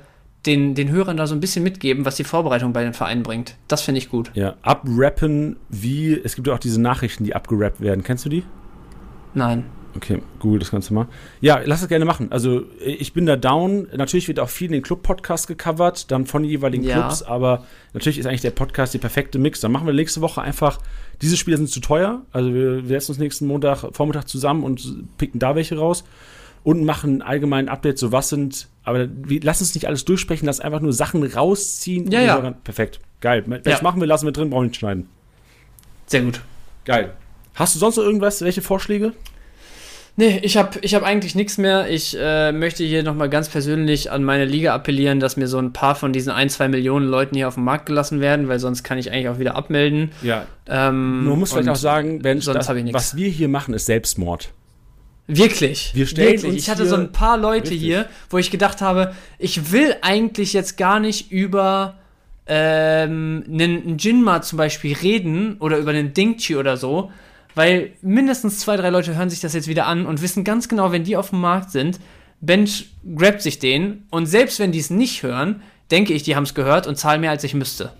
den, 0.45 0.75
den 0.75 0.89
Hörern 0.89 1.17
da 1.17 1.27
so 1.27 1.35
ein 1.35 1.39
bisschen 1.39 1.63
mitgeben, 1.63 2.05
was 2.05 2.15
die 2.15 2.23
Vorbereitung 2.23 2.71
bei 2.71 2.83
den 2.83 2.93
Vereinen 2.93 3.23
bringt. 3.23 3.55
Das 3.67 3.81
finde 3.81 3.97
ich 3.97 4.09
gut. 4.09 4.31
Ja, 4.33 4.55
abrappen 4.61 5.57
wie, 5.69 6.13
es 6.13 6.35
gibt 6.35 6.47
ja 6.47 6.53
auch 6.53 6.59
diese 6.59 6.79
Nachrichten, 6.79 7.23
die 7.23 7.35
abgerappt 7.35 7.81
werden. 7.81 8.03
Kennst 8.03 8.25
du 8.25 8.29
die? 8.29 8.43
Nein. 9.33 9.65
Okay, 9.95 10.21
gut, 10.39 10.61
das 10.61 10.71
du 10.71 10.93
mal. 10.93 11.07
Ja, 11.39 11.61
lass 11.63 11.81
es 11.81 11.87
gerne 11.87 12.03
machen. 12.03 12.31
Also 12.31 12.63
ich 12.79 13.13
bin 13.13 13.25
da 13.25 13.37
down. 13.37 13.87
Natürlich 13.95 14.27
wird 14.27 14.39
auch 14.41 14.49
viel 14.49 14.67
in 14.67 14.73
den 14.73 14.81
Club-Podcast 14.81 15.47
gecovert, 15.47 16.11
dann 16.11 16.25
von 16.25 16.43
den 16.43 16.51
jeweiligen 16.51 16.83
Ja. 16.83 16.95
Clubs, 16.99 17.23
aber 17.23 17.65
natürlich 17.93 18.19
ist 18.19 18.25
eigentlich 18.25 18.41
der 18.41 18.51
Podcast 18.51 18.93
die 18.93 18.97
perfekte 18.97 19.39
Mix. 19.39 19.61
Dann 19.61 19.71
machen 19.71 19.87
wir 19.87 19.93
nächste 19.93 20.19
Woche 20.21 20.41
einfach, 20.41 20.79
diese 21.21 21.37
Spiele 21.37 21.55
sind 21.57 21.69
zu 21.69 21.79
teuer. 21.79 22.23
Also 22.33 22.53
wir 22.53 22.83
setzen 22.85 23.11
uns 23.11 23.19
nächsten 23.19 23.47
Montag, 23.47 23.85
Vormittag 23.95 24.27
zusammen 24.27 24.63
und 24.63 25.17
picken 25.17 25.39
da 25.39 25.55
welche 25.55 25.77
raus 25.77 26.03
und 26.63 26.83
machen 26.83 27.21
allgemein 27.21 27.69
Update, 27.69 27.97
so 27.99 28.11
was 28.11 28.29
sind, 28.29 28.67
aber 28.83 29.07
wir, 29.09 29.39
lass 29.43 29.61
uns 29.61 29.75
nicht 29.75 29.87
alles 29.87 30.03
durchsprechen, 30.03 30.47
lass 30.47 30.59
einfach 30.59 30.79
nur 30.81 30.93
Sachen 30.93 31.23
rausziehen. 31.23 32.09
Ja, 32.11 32.21
ja. 32.21 32.35
sagen, 32.41 32.55
Perfekt, 32.63 32.99
geil. 33.21 33.43
Das 33.63 33.77
Ja. 33.77 33.83
machen 33.83 34.01
wir, 34.01 34.07
lassen 34.07 34.25
wir 34.25 34.31
drin, 34.33 34.49
brauchen 34.49 34.63
wir 34.63 34.67
nicht 34.69 34.79
schneiden. 34.79 35.07
Sehr 36.07 36.21
gut. 36.23 36.41
Geil. 36.83 37.13
Hast 37.53 37.75
du 37.75 37.79
sonst 37.79 37.97
noch 37.97 38.03
irgendwas, 38.03 38.41
welche 38.41 38.61
Vorschläge? 38.63 39.13
Nee, 40.17 40.39
ich 40.43 40.55
habe 40.55 40.79
ich 40.81 40.95
hab 40.95 41.03
eigentlich 41.03 41.35
nichts 41.35 41.57
mehr. 41.57 41.89
Ich 41.89 42.15
äh, 42.17 42.53
möchte 42.53 42.85
hier 42.85 43.03
nochmal 43.03 43.29
ganz 43.29 43.49
persönlich 43.49 44.11
an 44.11 44.23
meine 44.23 44.45
Liga 44.45 44.73
appellieren, 44.73 45.19
dass 45.19 45.35
mir 45.35 45.47
so 45.47 45.57
ein 45.57 45.73
paar 45.73 45.93
von 45.95 46.13
diesen 46.13 46.31
ein, 46.31 46.49
zwei 46.49 46.69
Millionen 46.69 47.05
Leuten 47.07 47.35
hier 47.35 47.49
auf 47.49 47.55
den 47.55 47.65
Markt 47.65 47.87
gelassen 47.87 48.21
werden, 48.21 48.47
weil 48.47 48.59
sonst 48.59 48.83
kann 48.83 48.97
ich 48.97 49.11
eigentlich 49.11 49.27
auch 49.27 49.39
wieder 49.39 49.55
abmelden. 49.55 50.11
Ja, 50.21 50.45
Ähm, 50.67 51.25
man 51.25 51.37
muss 51.39 51.51
vielleicht 51.51 51.67
auch 51.67 51.75
sagen, 51.75 52.23
wenn 52.23 52.39
sonst 52.39 52.59
das, 52.59 52.69
hab 52.69 52.77
ich 52.77 52.85
nix. 52.85 52.93
was 52.95 53.15
wir 53.17 53.27
hier 53.27 53.49
machen, 53.49 53.73
ist 53.73 53.87
Selbstmord. 53.87 54.53
Wirklich. 55.27 55.91
Wir 55.95 56.05
stellen 56.05 56.29
wirklich. 56.33 56.45
uns 56.53 56.55
Ich 56.61 56.69
hatte 56.69 56.83
hier- 56.83 56.89
so 56.91 56.95
ein 56.95 57.11
paar 57.11 57.37
Leute 57.37 57.71
Richtig. 57.71 57.81
hier, 57.81 58.05
wo 58.29 58.37
ich 58.37 58.51
gedacht 58.51 58.79
habe, 58.81 59.13
ich 59.37 59.71
will 59.73 59.95
eigentlich 60.01 60.53
jetzt 60.53 60.77
gar 60.77 60.99
nicht 61.01 61.29
über 61.31 61.95
ähm, 62.47 63.43
einen, 63.49 63.81
einen 63.81 63.97
Jinma 63.97 64.41
zum 64.43 64.57
Beispiel 64.57 64.95
reden 64.95 65.57
oder 65.59 65.77
über 65.77 65.91
einen 65.91 66.13
Dingchi 66.13 66.55
oder 66.55 66.77
so, 66.77 67.11
weil 67.55 67.93
mindestens 68.01 68.59
zwei, 68.59 68.77
drei 68.77 68.89
Leute 68.89 69.15
hören 69.15 69.29
sich 69.29 69.39
das 69.39 69.53
jetzt 69.53 69.67
wieder 69.67 69.87
an 69.87 70.05
und 70.05 70.21
wissen 70.21 70.43
ganz 70.43 70.69
genau, 70.69 70.91
wenn 70.91 71.03
die 71.03 71.17
auf 71.17 71.31
dem 71.31 71.41
Markt 71.41 71.71
sind, 71.71 71.99
Bench 72.41 72.89
grabt 73.15 73.41
sich 73.41 73.59
den 73.59 74.03
und 74.11 74.27
selbst 74.27 74.59
wenn 74.59 74.71
die 74.71 74.79
es 74.79 74.89
nicht 74.89 75.23
hören, 75.23 75.61
denke 75.89 76.13
ich, 76.13 76.23
die 76.23 76.35
haben 76.35 76.43
es 76.43 76.53
gehört 76.53 76.85
und 76.85 76.97
zahlen 76.97 77.21
mehr, 77.21 77.31
als 77.31 77.43
ich 77.43 77.53
müsste. 77.53 77.93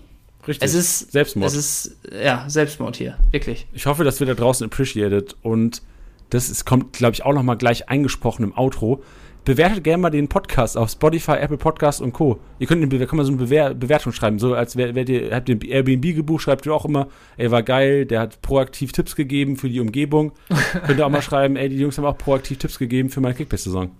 Richtig. 0.46 0.64
Es 0.64 0.74
ist 0.74 1.10
Selbstmord. 1.12 1.50
Es 1.50 1.56
ist 1.56 1.96
ja 2.22 2.48
Selbstmord 2.48 2.96
hier, 2.96 3.18
wirklich. 3.32 3.66
ich 3.72 3.86
hoffe, 3.86 4.04
dass 4.04 4.20
wir 4.20 4.26
da 4.26 4.34
draußen 4.34 4.64
appreciated 4.64 5.34
und 5.42 5.82
das 6.30 6.50
ist, 6.50 6.64
kommt, 6.64 6.92
glaube 6.92 7.14
ich, 7.14 7.24
auch 7.24 7.32
noch 7.32 7.42
mal 7.42 7.54
gleich 7.54 7.88
eingesprochen 7.88 8.42
im 8.44 8.56
Outro. 8.56 9.02
Bewertet 9.46 9.84
gerne 9.84 10.02
mal 10.02 10.10
den 10.10 10.26
Podcast 10.26 10.76
auf 10.76 10.90
Spotify, 10.90 11.34
Apple 11.34 11.56
Podcast 11.56 12.00
und 12.00 12.12
Co. 12.12 12.40
Ihr 12.58 12.66
könnt, 12.66 12.92
da 12.92 13.06
kann 13.06 13.16
man 13.16 13.24
so 13.24 13.30
eine 13.30 13.40
Bewer 13.40 13.74
Bewertung 13.74 14.12
schreiben, 14.12 14.40
so 14.40 14.54
als 14.54 14.74
wär, 14.74 14.96
wärt 14.96 15.08
ihr, 15.08 15.32
habt 15.32 15.48
ihr 15.48 15.62
Airbnb 15.62 16.16
gebucht, 16.16 16.42
schreibt 16.42 16.66
ihr 16.66 16.74
auch 16.74 16.84
immer, 16.84 17.06
ey, 17.36 17.48
war 17.52 17.62
geil, 17.62 18.06
der 18.06 18.18
hat 18.18 18.42
proaktiv 18.42 18.90
Tipps 18.90 19.14
gegeben 19.14 19.56
für 19.56 19.68
die 19.68 19.78
Umgebung. 19.78 20.32
könnt 20.84 20.98
ihr 20.98 21.06
auch 21.06 21.10
mal 21.10 21.22
schreiben, 21.22 21.54
ey, 21.54 21.68
die 21.68 21.76
Jungs 21.76 21.96
haben 21.96 22.06
auch 22.06 22.18
proaktiv 22.18 22.58
Tipps 22.58 22.76
gegeben 22.76 23.08
für 23.08 23.20
meine 23.20 23.36
Kickbase-Saison. 23.36 23.92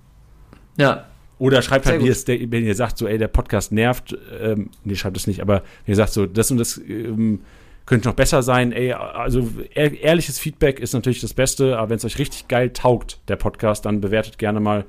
Ja, 0.78 1.06
Oder 1.38 1.62
schreibt 1.62 1.84
Sehr 1.84 1.92
halt, 1.92 2.02
wie 2.02 2.08
es, 2.08 2.26
wenn 2.26 2.64
ihr 2.64 2.74
sagt, 2.74 2.98
so, 2.98 3.06
ey, 3.06 3.16
der 3.16 3.28
Podcast 3.28 3.70
nervt, 3.70 4.18
ähm, 4.42 4.70
nee, 4.82 4.96
schreibt 4.96 5.16
es 5.16 5.28
nicht, 5.28 5.42
aber 5.42 5.62
wenn 5.84 5.92
ihr 5.92 5.96
sagt, 5.96 6.12
so, 6.12 6.26
das 6.26 6.50
und 6.50 6.58
das 6.58 6.76
ähm, 6.76 7.42
könnte 7.86 8.08
noch 8.08 8.16
besser 8.16 8.42
sein, 8.42 8.72
ey, 8.72 8.94
also 8.94 9.48
ehr, 9.74 9.96
ehrliches 9.96 10.40
Feedback 10.40 10.80
ist 10.80 10.92
natürlich 10.92 11.20
das 11.20 11.34
Beste, 11.34 11.78
aber 11.78 11.90
wenn 11.90 11.98
es 11.98 12.04
euch 12.04 12.18
richtig 12.18 12.48
geil 12.48 12.70
taugt, 12.70 13.20
der 13.28 13.36
Podcast, 13.36 13.84
dann 13.84 14.00
bewertet 14.00 14.38
gerne 14.38 14.58
mal 14.58 14.86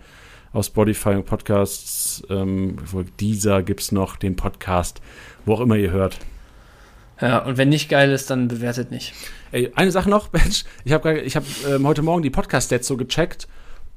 auf 0.53 0.65
Spotify 0.65 1.09
und 1.09 1.25
Podcasts, 1.25 2.23
ähm, 2.29 2.77
dieser 3.19 3.63
gibt's 3.63 3.91
noch 3.91 4.15
den 4.15 4.35
Podcast, 4.35 5.01
wo 5.45 5.53
auch 5.53 5.61
immer 5.61 5.75
ihr 5.75 5.91
hört. 5.91 6.17
ja, 7.21 7.39
und 7.39 7.57
wenn 7.57 7.69
nicht 7.69 7.89
geil 7.89 8.11
ist, 8.11 8.29
dann 8.29 8.47
bewertet 8.47 8.91
nicht. 8.91 9.13
Ey, 9.51 9.71
eine 9.75 9.91
Sache 9.91 10.09
noch, 10.09 10.27
Bench. 10.29 10.65
Ich 10.83 10.93
habe 10.93 11.19
ich 11.19 11.35
hab, 11.35 11.43
ähm, 11.67 11.87
heute 11.87 12.01
Morgen 12.01 12.23
die 12.23 12.29
Podcast-Stats 12.29 12.87
so 12.87 12.97
gecheckt 12.97 13.47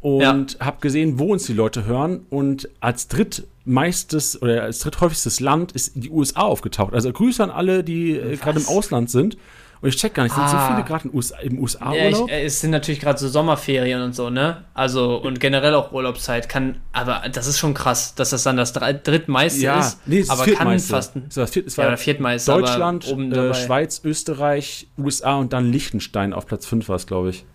und 0.00 0.58
habe 0.60 0.78
gesehen, 0.80 1.18
wo 1.18 1.32
uns 1.32 1.44
die 1.46 1.52
Leute 1.52 1.84
hören. 1.84 2.26
Und 2.30 2.68
als 2.80 3.08
drittmeistes 3.08 4.40
oder 4.40 4.62
als 4.62 4.80
dritthäufigstes 4.80 5.40
Land 5.40 5.72
ist 5.72 5.92
die 5.94 6.10
USA 6.10 6.42
aufgetaucht. 6.42 6.94
Also 6.94 7.12
Grüße 7.12 7.42
an 7.42 7.50
alle, 7.50 7.84
die 7.84 8.12
äh, 8.12 8.36
gerade 8.36 8.60
im 8.60 8.66
Ausland 8.66 9.10
sind. 9.10 9.36
Und 9.82 9.88
ich 9.88 9.96
check 9.96 10.12
gar 10.12 10.24
nicht, 10.24 10.34
sind 10.34 10.46
so 10.46 10.56
Ah. 10.56 10.72
viele 10.74 10.84
gerade 10.86 11.08
in 11.08 11.14
USA, 11.14 11.38
im 11.38 11.42
Ja, 11.42 11.56
ich, 11.56 11.62
USA-Urlaub? 11.62 12.30
äh, 12.30 12.44
es 12.44 12.60
sind 12.60 12.70
natürlich 12.70 13.00
gerade 13.00 13.18
so 13.18 13.28
Sommerferien 13.28 14.02
und 14.02 14.14
so, 14.14 14.28
ne? 14.28 14.64
Also, 14.74 15.16
und 15.16 15.40
generell 15.40 15.74
auch 15.74 15.90
Urlaubszeit 15.92 16.50
kann, 16.50 16.82
aber 16.92 17.22
das 17.32 17.46
ist 17.46 17.58
schon 17.58 17.72
krass, 17.72 18.14
dass 18.14 18.28
das 18.30 18.42
dann 18.42 18.58
das 18.58 18.74
drittmeiste 18.74 19.66
ist. 19.66 19.98
nee, 20.06 20.18
es 20.18 20.24
ist 20.24 20.30
aber 20.30 20.44
das 20.44 20.54
kann 20.54 20.78
fast 20.78 21.16
Es 21.16 21.36
war 21.36 21.44
das 21.44 21.50
Viert- 21.52 21.66
es 21.66 21.76
ja, 21.76 21.82
war 21.84 21.88
oder 21.88 21.96
viertmeiste, 21.96 22.52
Deutschland, 22.52 23.06
äh. 23.10 23.54
Schweiz, 23.54 24.02
Österreich, 24.04 24.86
USA 24.98 25.36
und 25.36 25.54
dann 25.54 25.72
Liechtenstein 25.72 26.34
auf 26.34 26.46
Platz 26.46 26.66
5 26.66 26.86
war 26.90 26.96
es, 26.96 27.06
glaube 27.06 27.30
ich. 27.30 27.46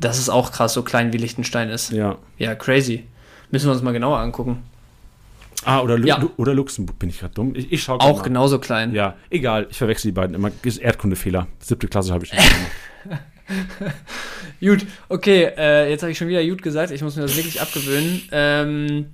Das 0.00 0.18
ist 0.18 0.30
auch 0.30 0.50
krass, 0.50 0.72
so 0.72 0.82
klein 0.82 1.12
wie 1.12 1.18
Liechtenstein 1.18 1.70
ist. 1.70 1.92
Ja, 1.92 2.16
Ja. 2.36 2.56
crazy. 2.56 3.06
Müssen 3.52 3.66
wir 3.68 3.72
uns 3.74 3.82
mal 3.82 3.92
genauer 3.92 4.18
angucken. 4.18 4.64
Ah, 5.64 5.80
oder, 5.80 5.98
Lu 5.98 6.06
Ja. 6.06 6.22
Oder 6.36 6.54
Luxemburg, 6.54 6.98
bin 6.98 7.08
ich 7.08 7.20
gerade 7.20 7.34
dumm? 7.34 7.52
Ich, 7.54 7.72
ich 7.72 7.82
schaue 7.82 8.00
Auch 8.00 8.22
genauso 8.22 8.58
klein. 8.58 8.94
Ja, 8.94 9.16
egal, 9.30 9.66
ich 9.70 9.78
verwechsel 9.78 10.08
die 10.08 10.12
beiden 10.12 10.34
immer. 10.34 10.50
Ist 10.62 10.78
Erdkundefehler. 10.78 11.46
Siebte 11.58 11.88
Klasse 11.88 12.12
habe 12.12 12.24
ich 12.24 12.32
nicht 12.32 12.48
gemacht. 12.48 13.22
Gut, 14.60 14.86
okay, 15.08 15.50
äh, 15.56 15.90
jetzt 15.90 16.02
habe 16.02 16.12
ich 16.12 16.18
schon 16.18 16.28
wieder 16.28 16.42
gut 16.44 16.62
gesagt, 16.62 16.90
ich 16.90 17.02
muss 17.02 17.16
mir 17.16 17.22
das 17.22 17.36
wirklich 17.36 17.60
abgewöhnen. 17.60 18.22
Ähm, 18.32 19.06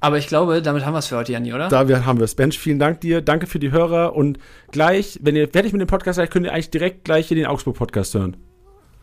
aber 0.00 0.18
ich 0.18 0.26
glaube, 0.26 0.60
damit 0.62 0.84
haben 0.84 0.94
wir 0.94 0.98
es 0.98 1.06
für 1.06 1.16
heute, 1.16 1.32
Janni, 1.32 1.54
oder? 1.54 1.68
Da 1.68 1.88
wir, 1.88 2.04
haben 2.04 2.18
wir 2.18 2.24
es. 2.24 2.34
Bench, 2.34 2.58
vielen 2.58 2.78
Dank 2.78 3.00
dir. 3.00 3.22
Danke 3.22 3.46
für 3.46 3.58
die 3.58 3.70
Hörer. 3.70 4.16
Und 4.16 4.38
gleich, 4.72 5.20
wenn 5.22 5.36
ihr 5.36 5.48
fertig 5.48 5.72
mit 5.72 5.80
dem 5.80 5.86
Podcast 5.86 6.16
seid, 6.16 6.30
könnt 6.30 6.44
ihr 6.44 6.52
eigentlich 6.52 6.70
direkt 6.70 7.04
gleich 7.04 7.28
hier 7.28 7.36
den 7.36 7.46
Augsburg-Podcast 7.46 8.14
hören. 8.14 8.36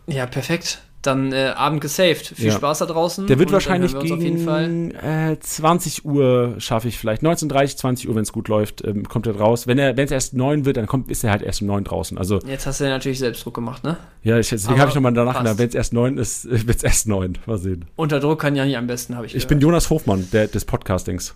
Ja, 0.08 0.26
perfekt. 0.26 0.82
Dann 1.02 1.32
äh, 1.32 1.54
Abend 1.56 1.80
gesaved. 1.80 2.28
Viel 2.36 2.48
Ja. 2.48 2.52
Spaß 2.54 2.80
da 2.80 2.86
draußen. 2.86 3.28
Der 3.28 3.40
wird 3.40 3.52
wahrscheinlich 3.54 3.94
wir 3.94 4.02
uns 4.02 4.12
auf 4.12 4.20
jeden 4.22 4.44
Fall. 4.44 4.66
gegen 4.68 4.92
äh, 4.92 5.38
20 5.40 6.04
Uhr 6.04 6.56
schaffe 6.58 6.90
ich 6.90 6.98
vielleicht. 6.98 7.22
19.30 7.24 7.78
20 7.78 8.10
Uhr, 8.10 8.16
wenn 8.16 8.24
es 8.24 8.34
gut 8.34 8.50
läuft, 8.50 8.86
ähm, 8.86 9.08
kommt 9.08 9.26
er 9.26 9.38
raus. 9.38 9.66
Wenn 9.66 9.80
er, 9.80 9.96
wenn 9.96 10.06
es 10.06 10.12
erst 10.12 10.34
9 10.34 10.66
wird, 10.66 10.76
dann 10.78 10.88
kommt, 10.88 11.10
ist 11.10 11.24
er 11.24 11.32
halt 11.32 11.42
erst 11.42 11.62
um 11.62 11.68
9 11.68 11.86
draußen. 11.86 12.18
Also, 12.18 12.40
Jetzt 12.46 12.66
hast 12.66 12.80
du 12.82 12.84
ja 12.84 12.90
natürlich 12.90 13.20
Selbstdruck 13.20 13.54
gemacht, 13.54 13.84
ne? 13.84 13.98
ja, 14.24 14.38
ich, 14.38 14.50
deswegen 14.50 14.80
habe 14.80 14.90
ich 14.90 14.96
nochmal 14.96 15.14
danach 15.14 15.38
gedacht, 15.38 15.58
wenn 15.58 15.70
es 15.70 15.76
erst 15.76 15.94
9 15.94 16.18
ist, 16.18 16.50
wird 16.68 16.78
es 16.78 16.84
erst 16.84 17.08
9. 17.08 17.38
Mal 17.46 17.58
sehen. 17.58 17.86
Unter 17.96 18.20
Druck 18.20 18.40
kann 18.40 18.56
Janni 18.56 18.76
am 18.76 18.88
besten, 18.88 19.16
habe 19.16 19.26
ich 19.26 19.36
Ich 19.36 19.48
bin 19.48 19.60
Jonas 19.62 19.90
Hofmann, 19.90 20.28
der, 20.34 20.48
des 20.48 20.66
Podcastings. 20.66 21.34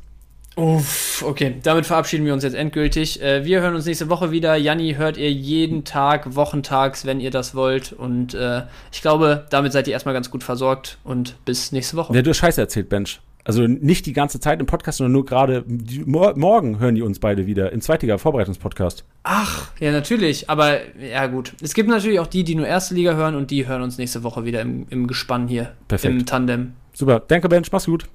Uff, 0.55 1.23
okay. 1.25 1.55
Damit 1.63 1.85
verabschieden 1.85 2.25
wir 2.25 2.33
uns 2.33 2.43
jetzt 2.43 2.55
endgültig. 2.55 3.21
Äh, 3.21 3.43
wir 3.43 3.61
hören 3.61 3.75
uns 3.75 3.85
nächste 3.85 4.09
Woche 4.09 4.31
wieder. 4.31 4.55
Janni 4.55 4.95
hört 4.95 5.17
ihr 5.17 5.31
jeden 5.31 5.83
Tag, 5.83 6.35
wochentags, 6.35 7.05
wenn 7.05 7.19
ihr 7.19 7.31
das 7.31 7.55
wollt. 7.55 7.91
Und 7.91 8.33
äh, 8.33 8.63
ich 8.91 9.01
glaube, 9.01 9.45
damit 9.49 9.73
seid 9.73 9.87
ihr 9.87 9.93
erstmal 9.93 10.13
ganz 10.13 10.29
gut 10.29 10.43
versorgt. 10.43 10.97
Und 11.03 11.35
bis 11.45 11.71
nächste 11.71 11.97
Woche. 11.97 12.13
Ja, 12.15 12.21
du 12.21 12.29
hast 12.29 12.37
Scheiße 12.37 12.61
erzählt, 12.61 12.89
Bench. 12.89 13.19
Also 13.45 13.63
nicht 13.63 14.05
die 14.05 14.13
ganze 14.13 14.39
Zeit 14.39 14.61
im 14.61 14.67
Podcast, 14.67 14.99
sondern 14.99 15.11
nur 15.11 15.25
gerade 15.25 15.65
mor 16.05 16.33
morgen 16.37 16.79
hören 16.79 16.95
die 16.95 17.01
uns 17.01 17.19
beide 17.19 17.45
wieder 17.45 17.73
im 17.73 17.81
zweitiger 17.81 18.17
Vorbereitungspodcast. 18.17 19.03
Ach, 19.23 19.69
ja, 19.79 19.91
natürlich. 19.91 20.49
Aber 20.49 20.77
ja, 20.97 21.27
gut. 21.27 21.53
Es 21.61 21.73
gibt 21.73 21.89
natürlich 21.89 22.19
auch 22.19 22.27
die, 22.27 22.43
die 22.43 22.55
nur 22.55 22.67
erste 22.67 22.93
Liga 22.93 23.15
hören. 23.15 23.35
Und 23.35 23.51
die 23.51 23.67
hören 23.67 23.81
uns 23.81 23.97
nächste 23.97 24.23
Woche 24.23 24.45
wieder 24.45 24.61
im, 24.61 24.85
im 24.89 25.07
Gespann 25.07 25.47
hier. 25.47 25.73
Perfekt. 25.87 26.13
Im 26.13 26.25
Tandem. 26.25 26.73
Super. 26.93 27.21
Danke, 27.27 27.49
Bench. 27.49 27.71
Mach's 27.71 27.85
gut. 27.85 28.05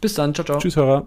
Bis 0.00 0.14
dann. 0.14 0.34
Ciao, 0.34 0.44
ciao. 0.44 0.58
Tschüss, 0.58 0.76
Hörer. 0.76 1.06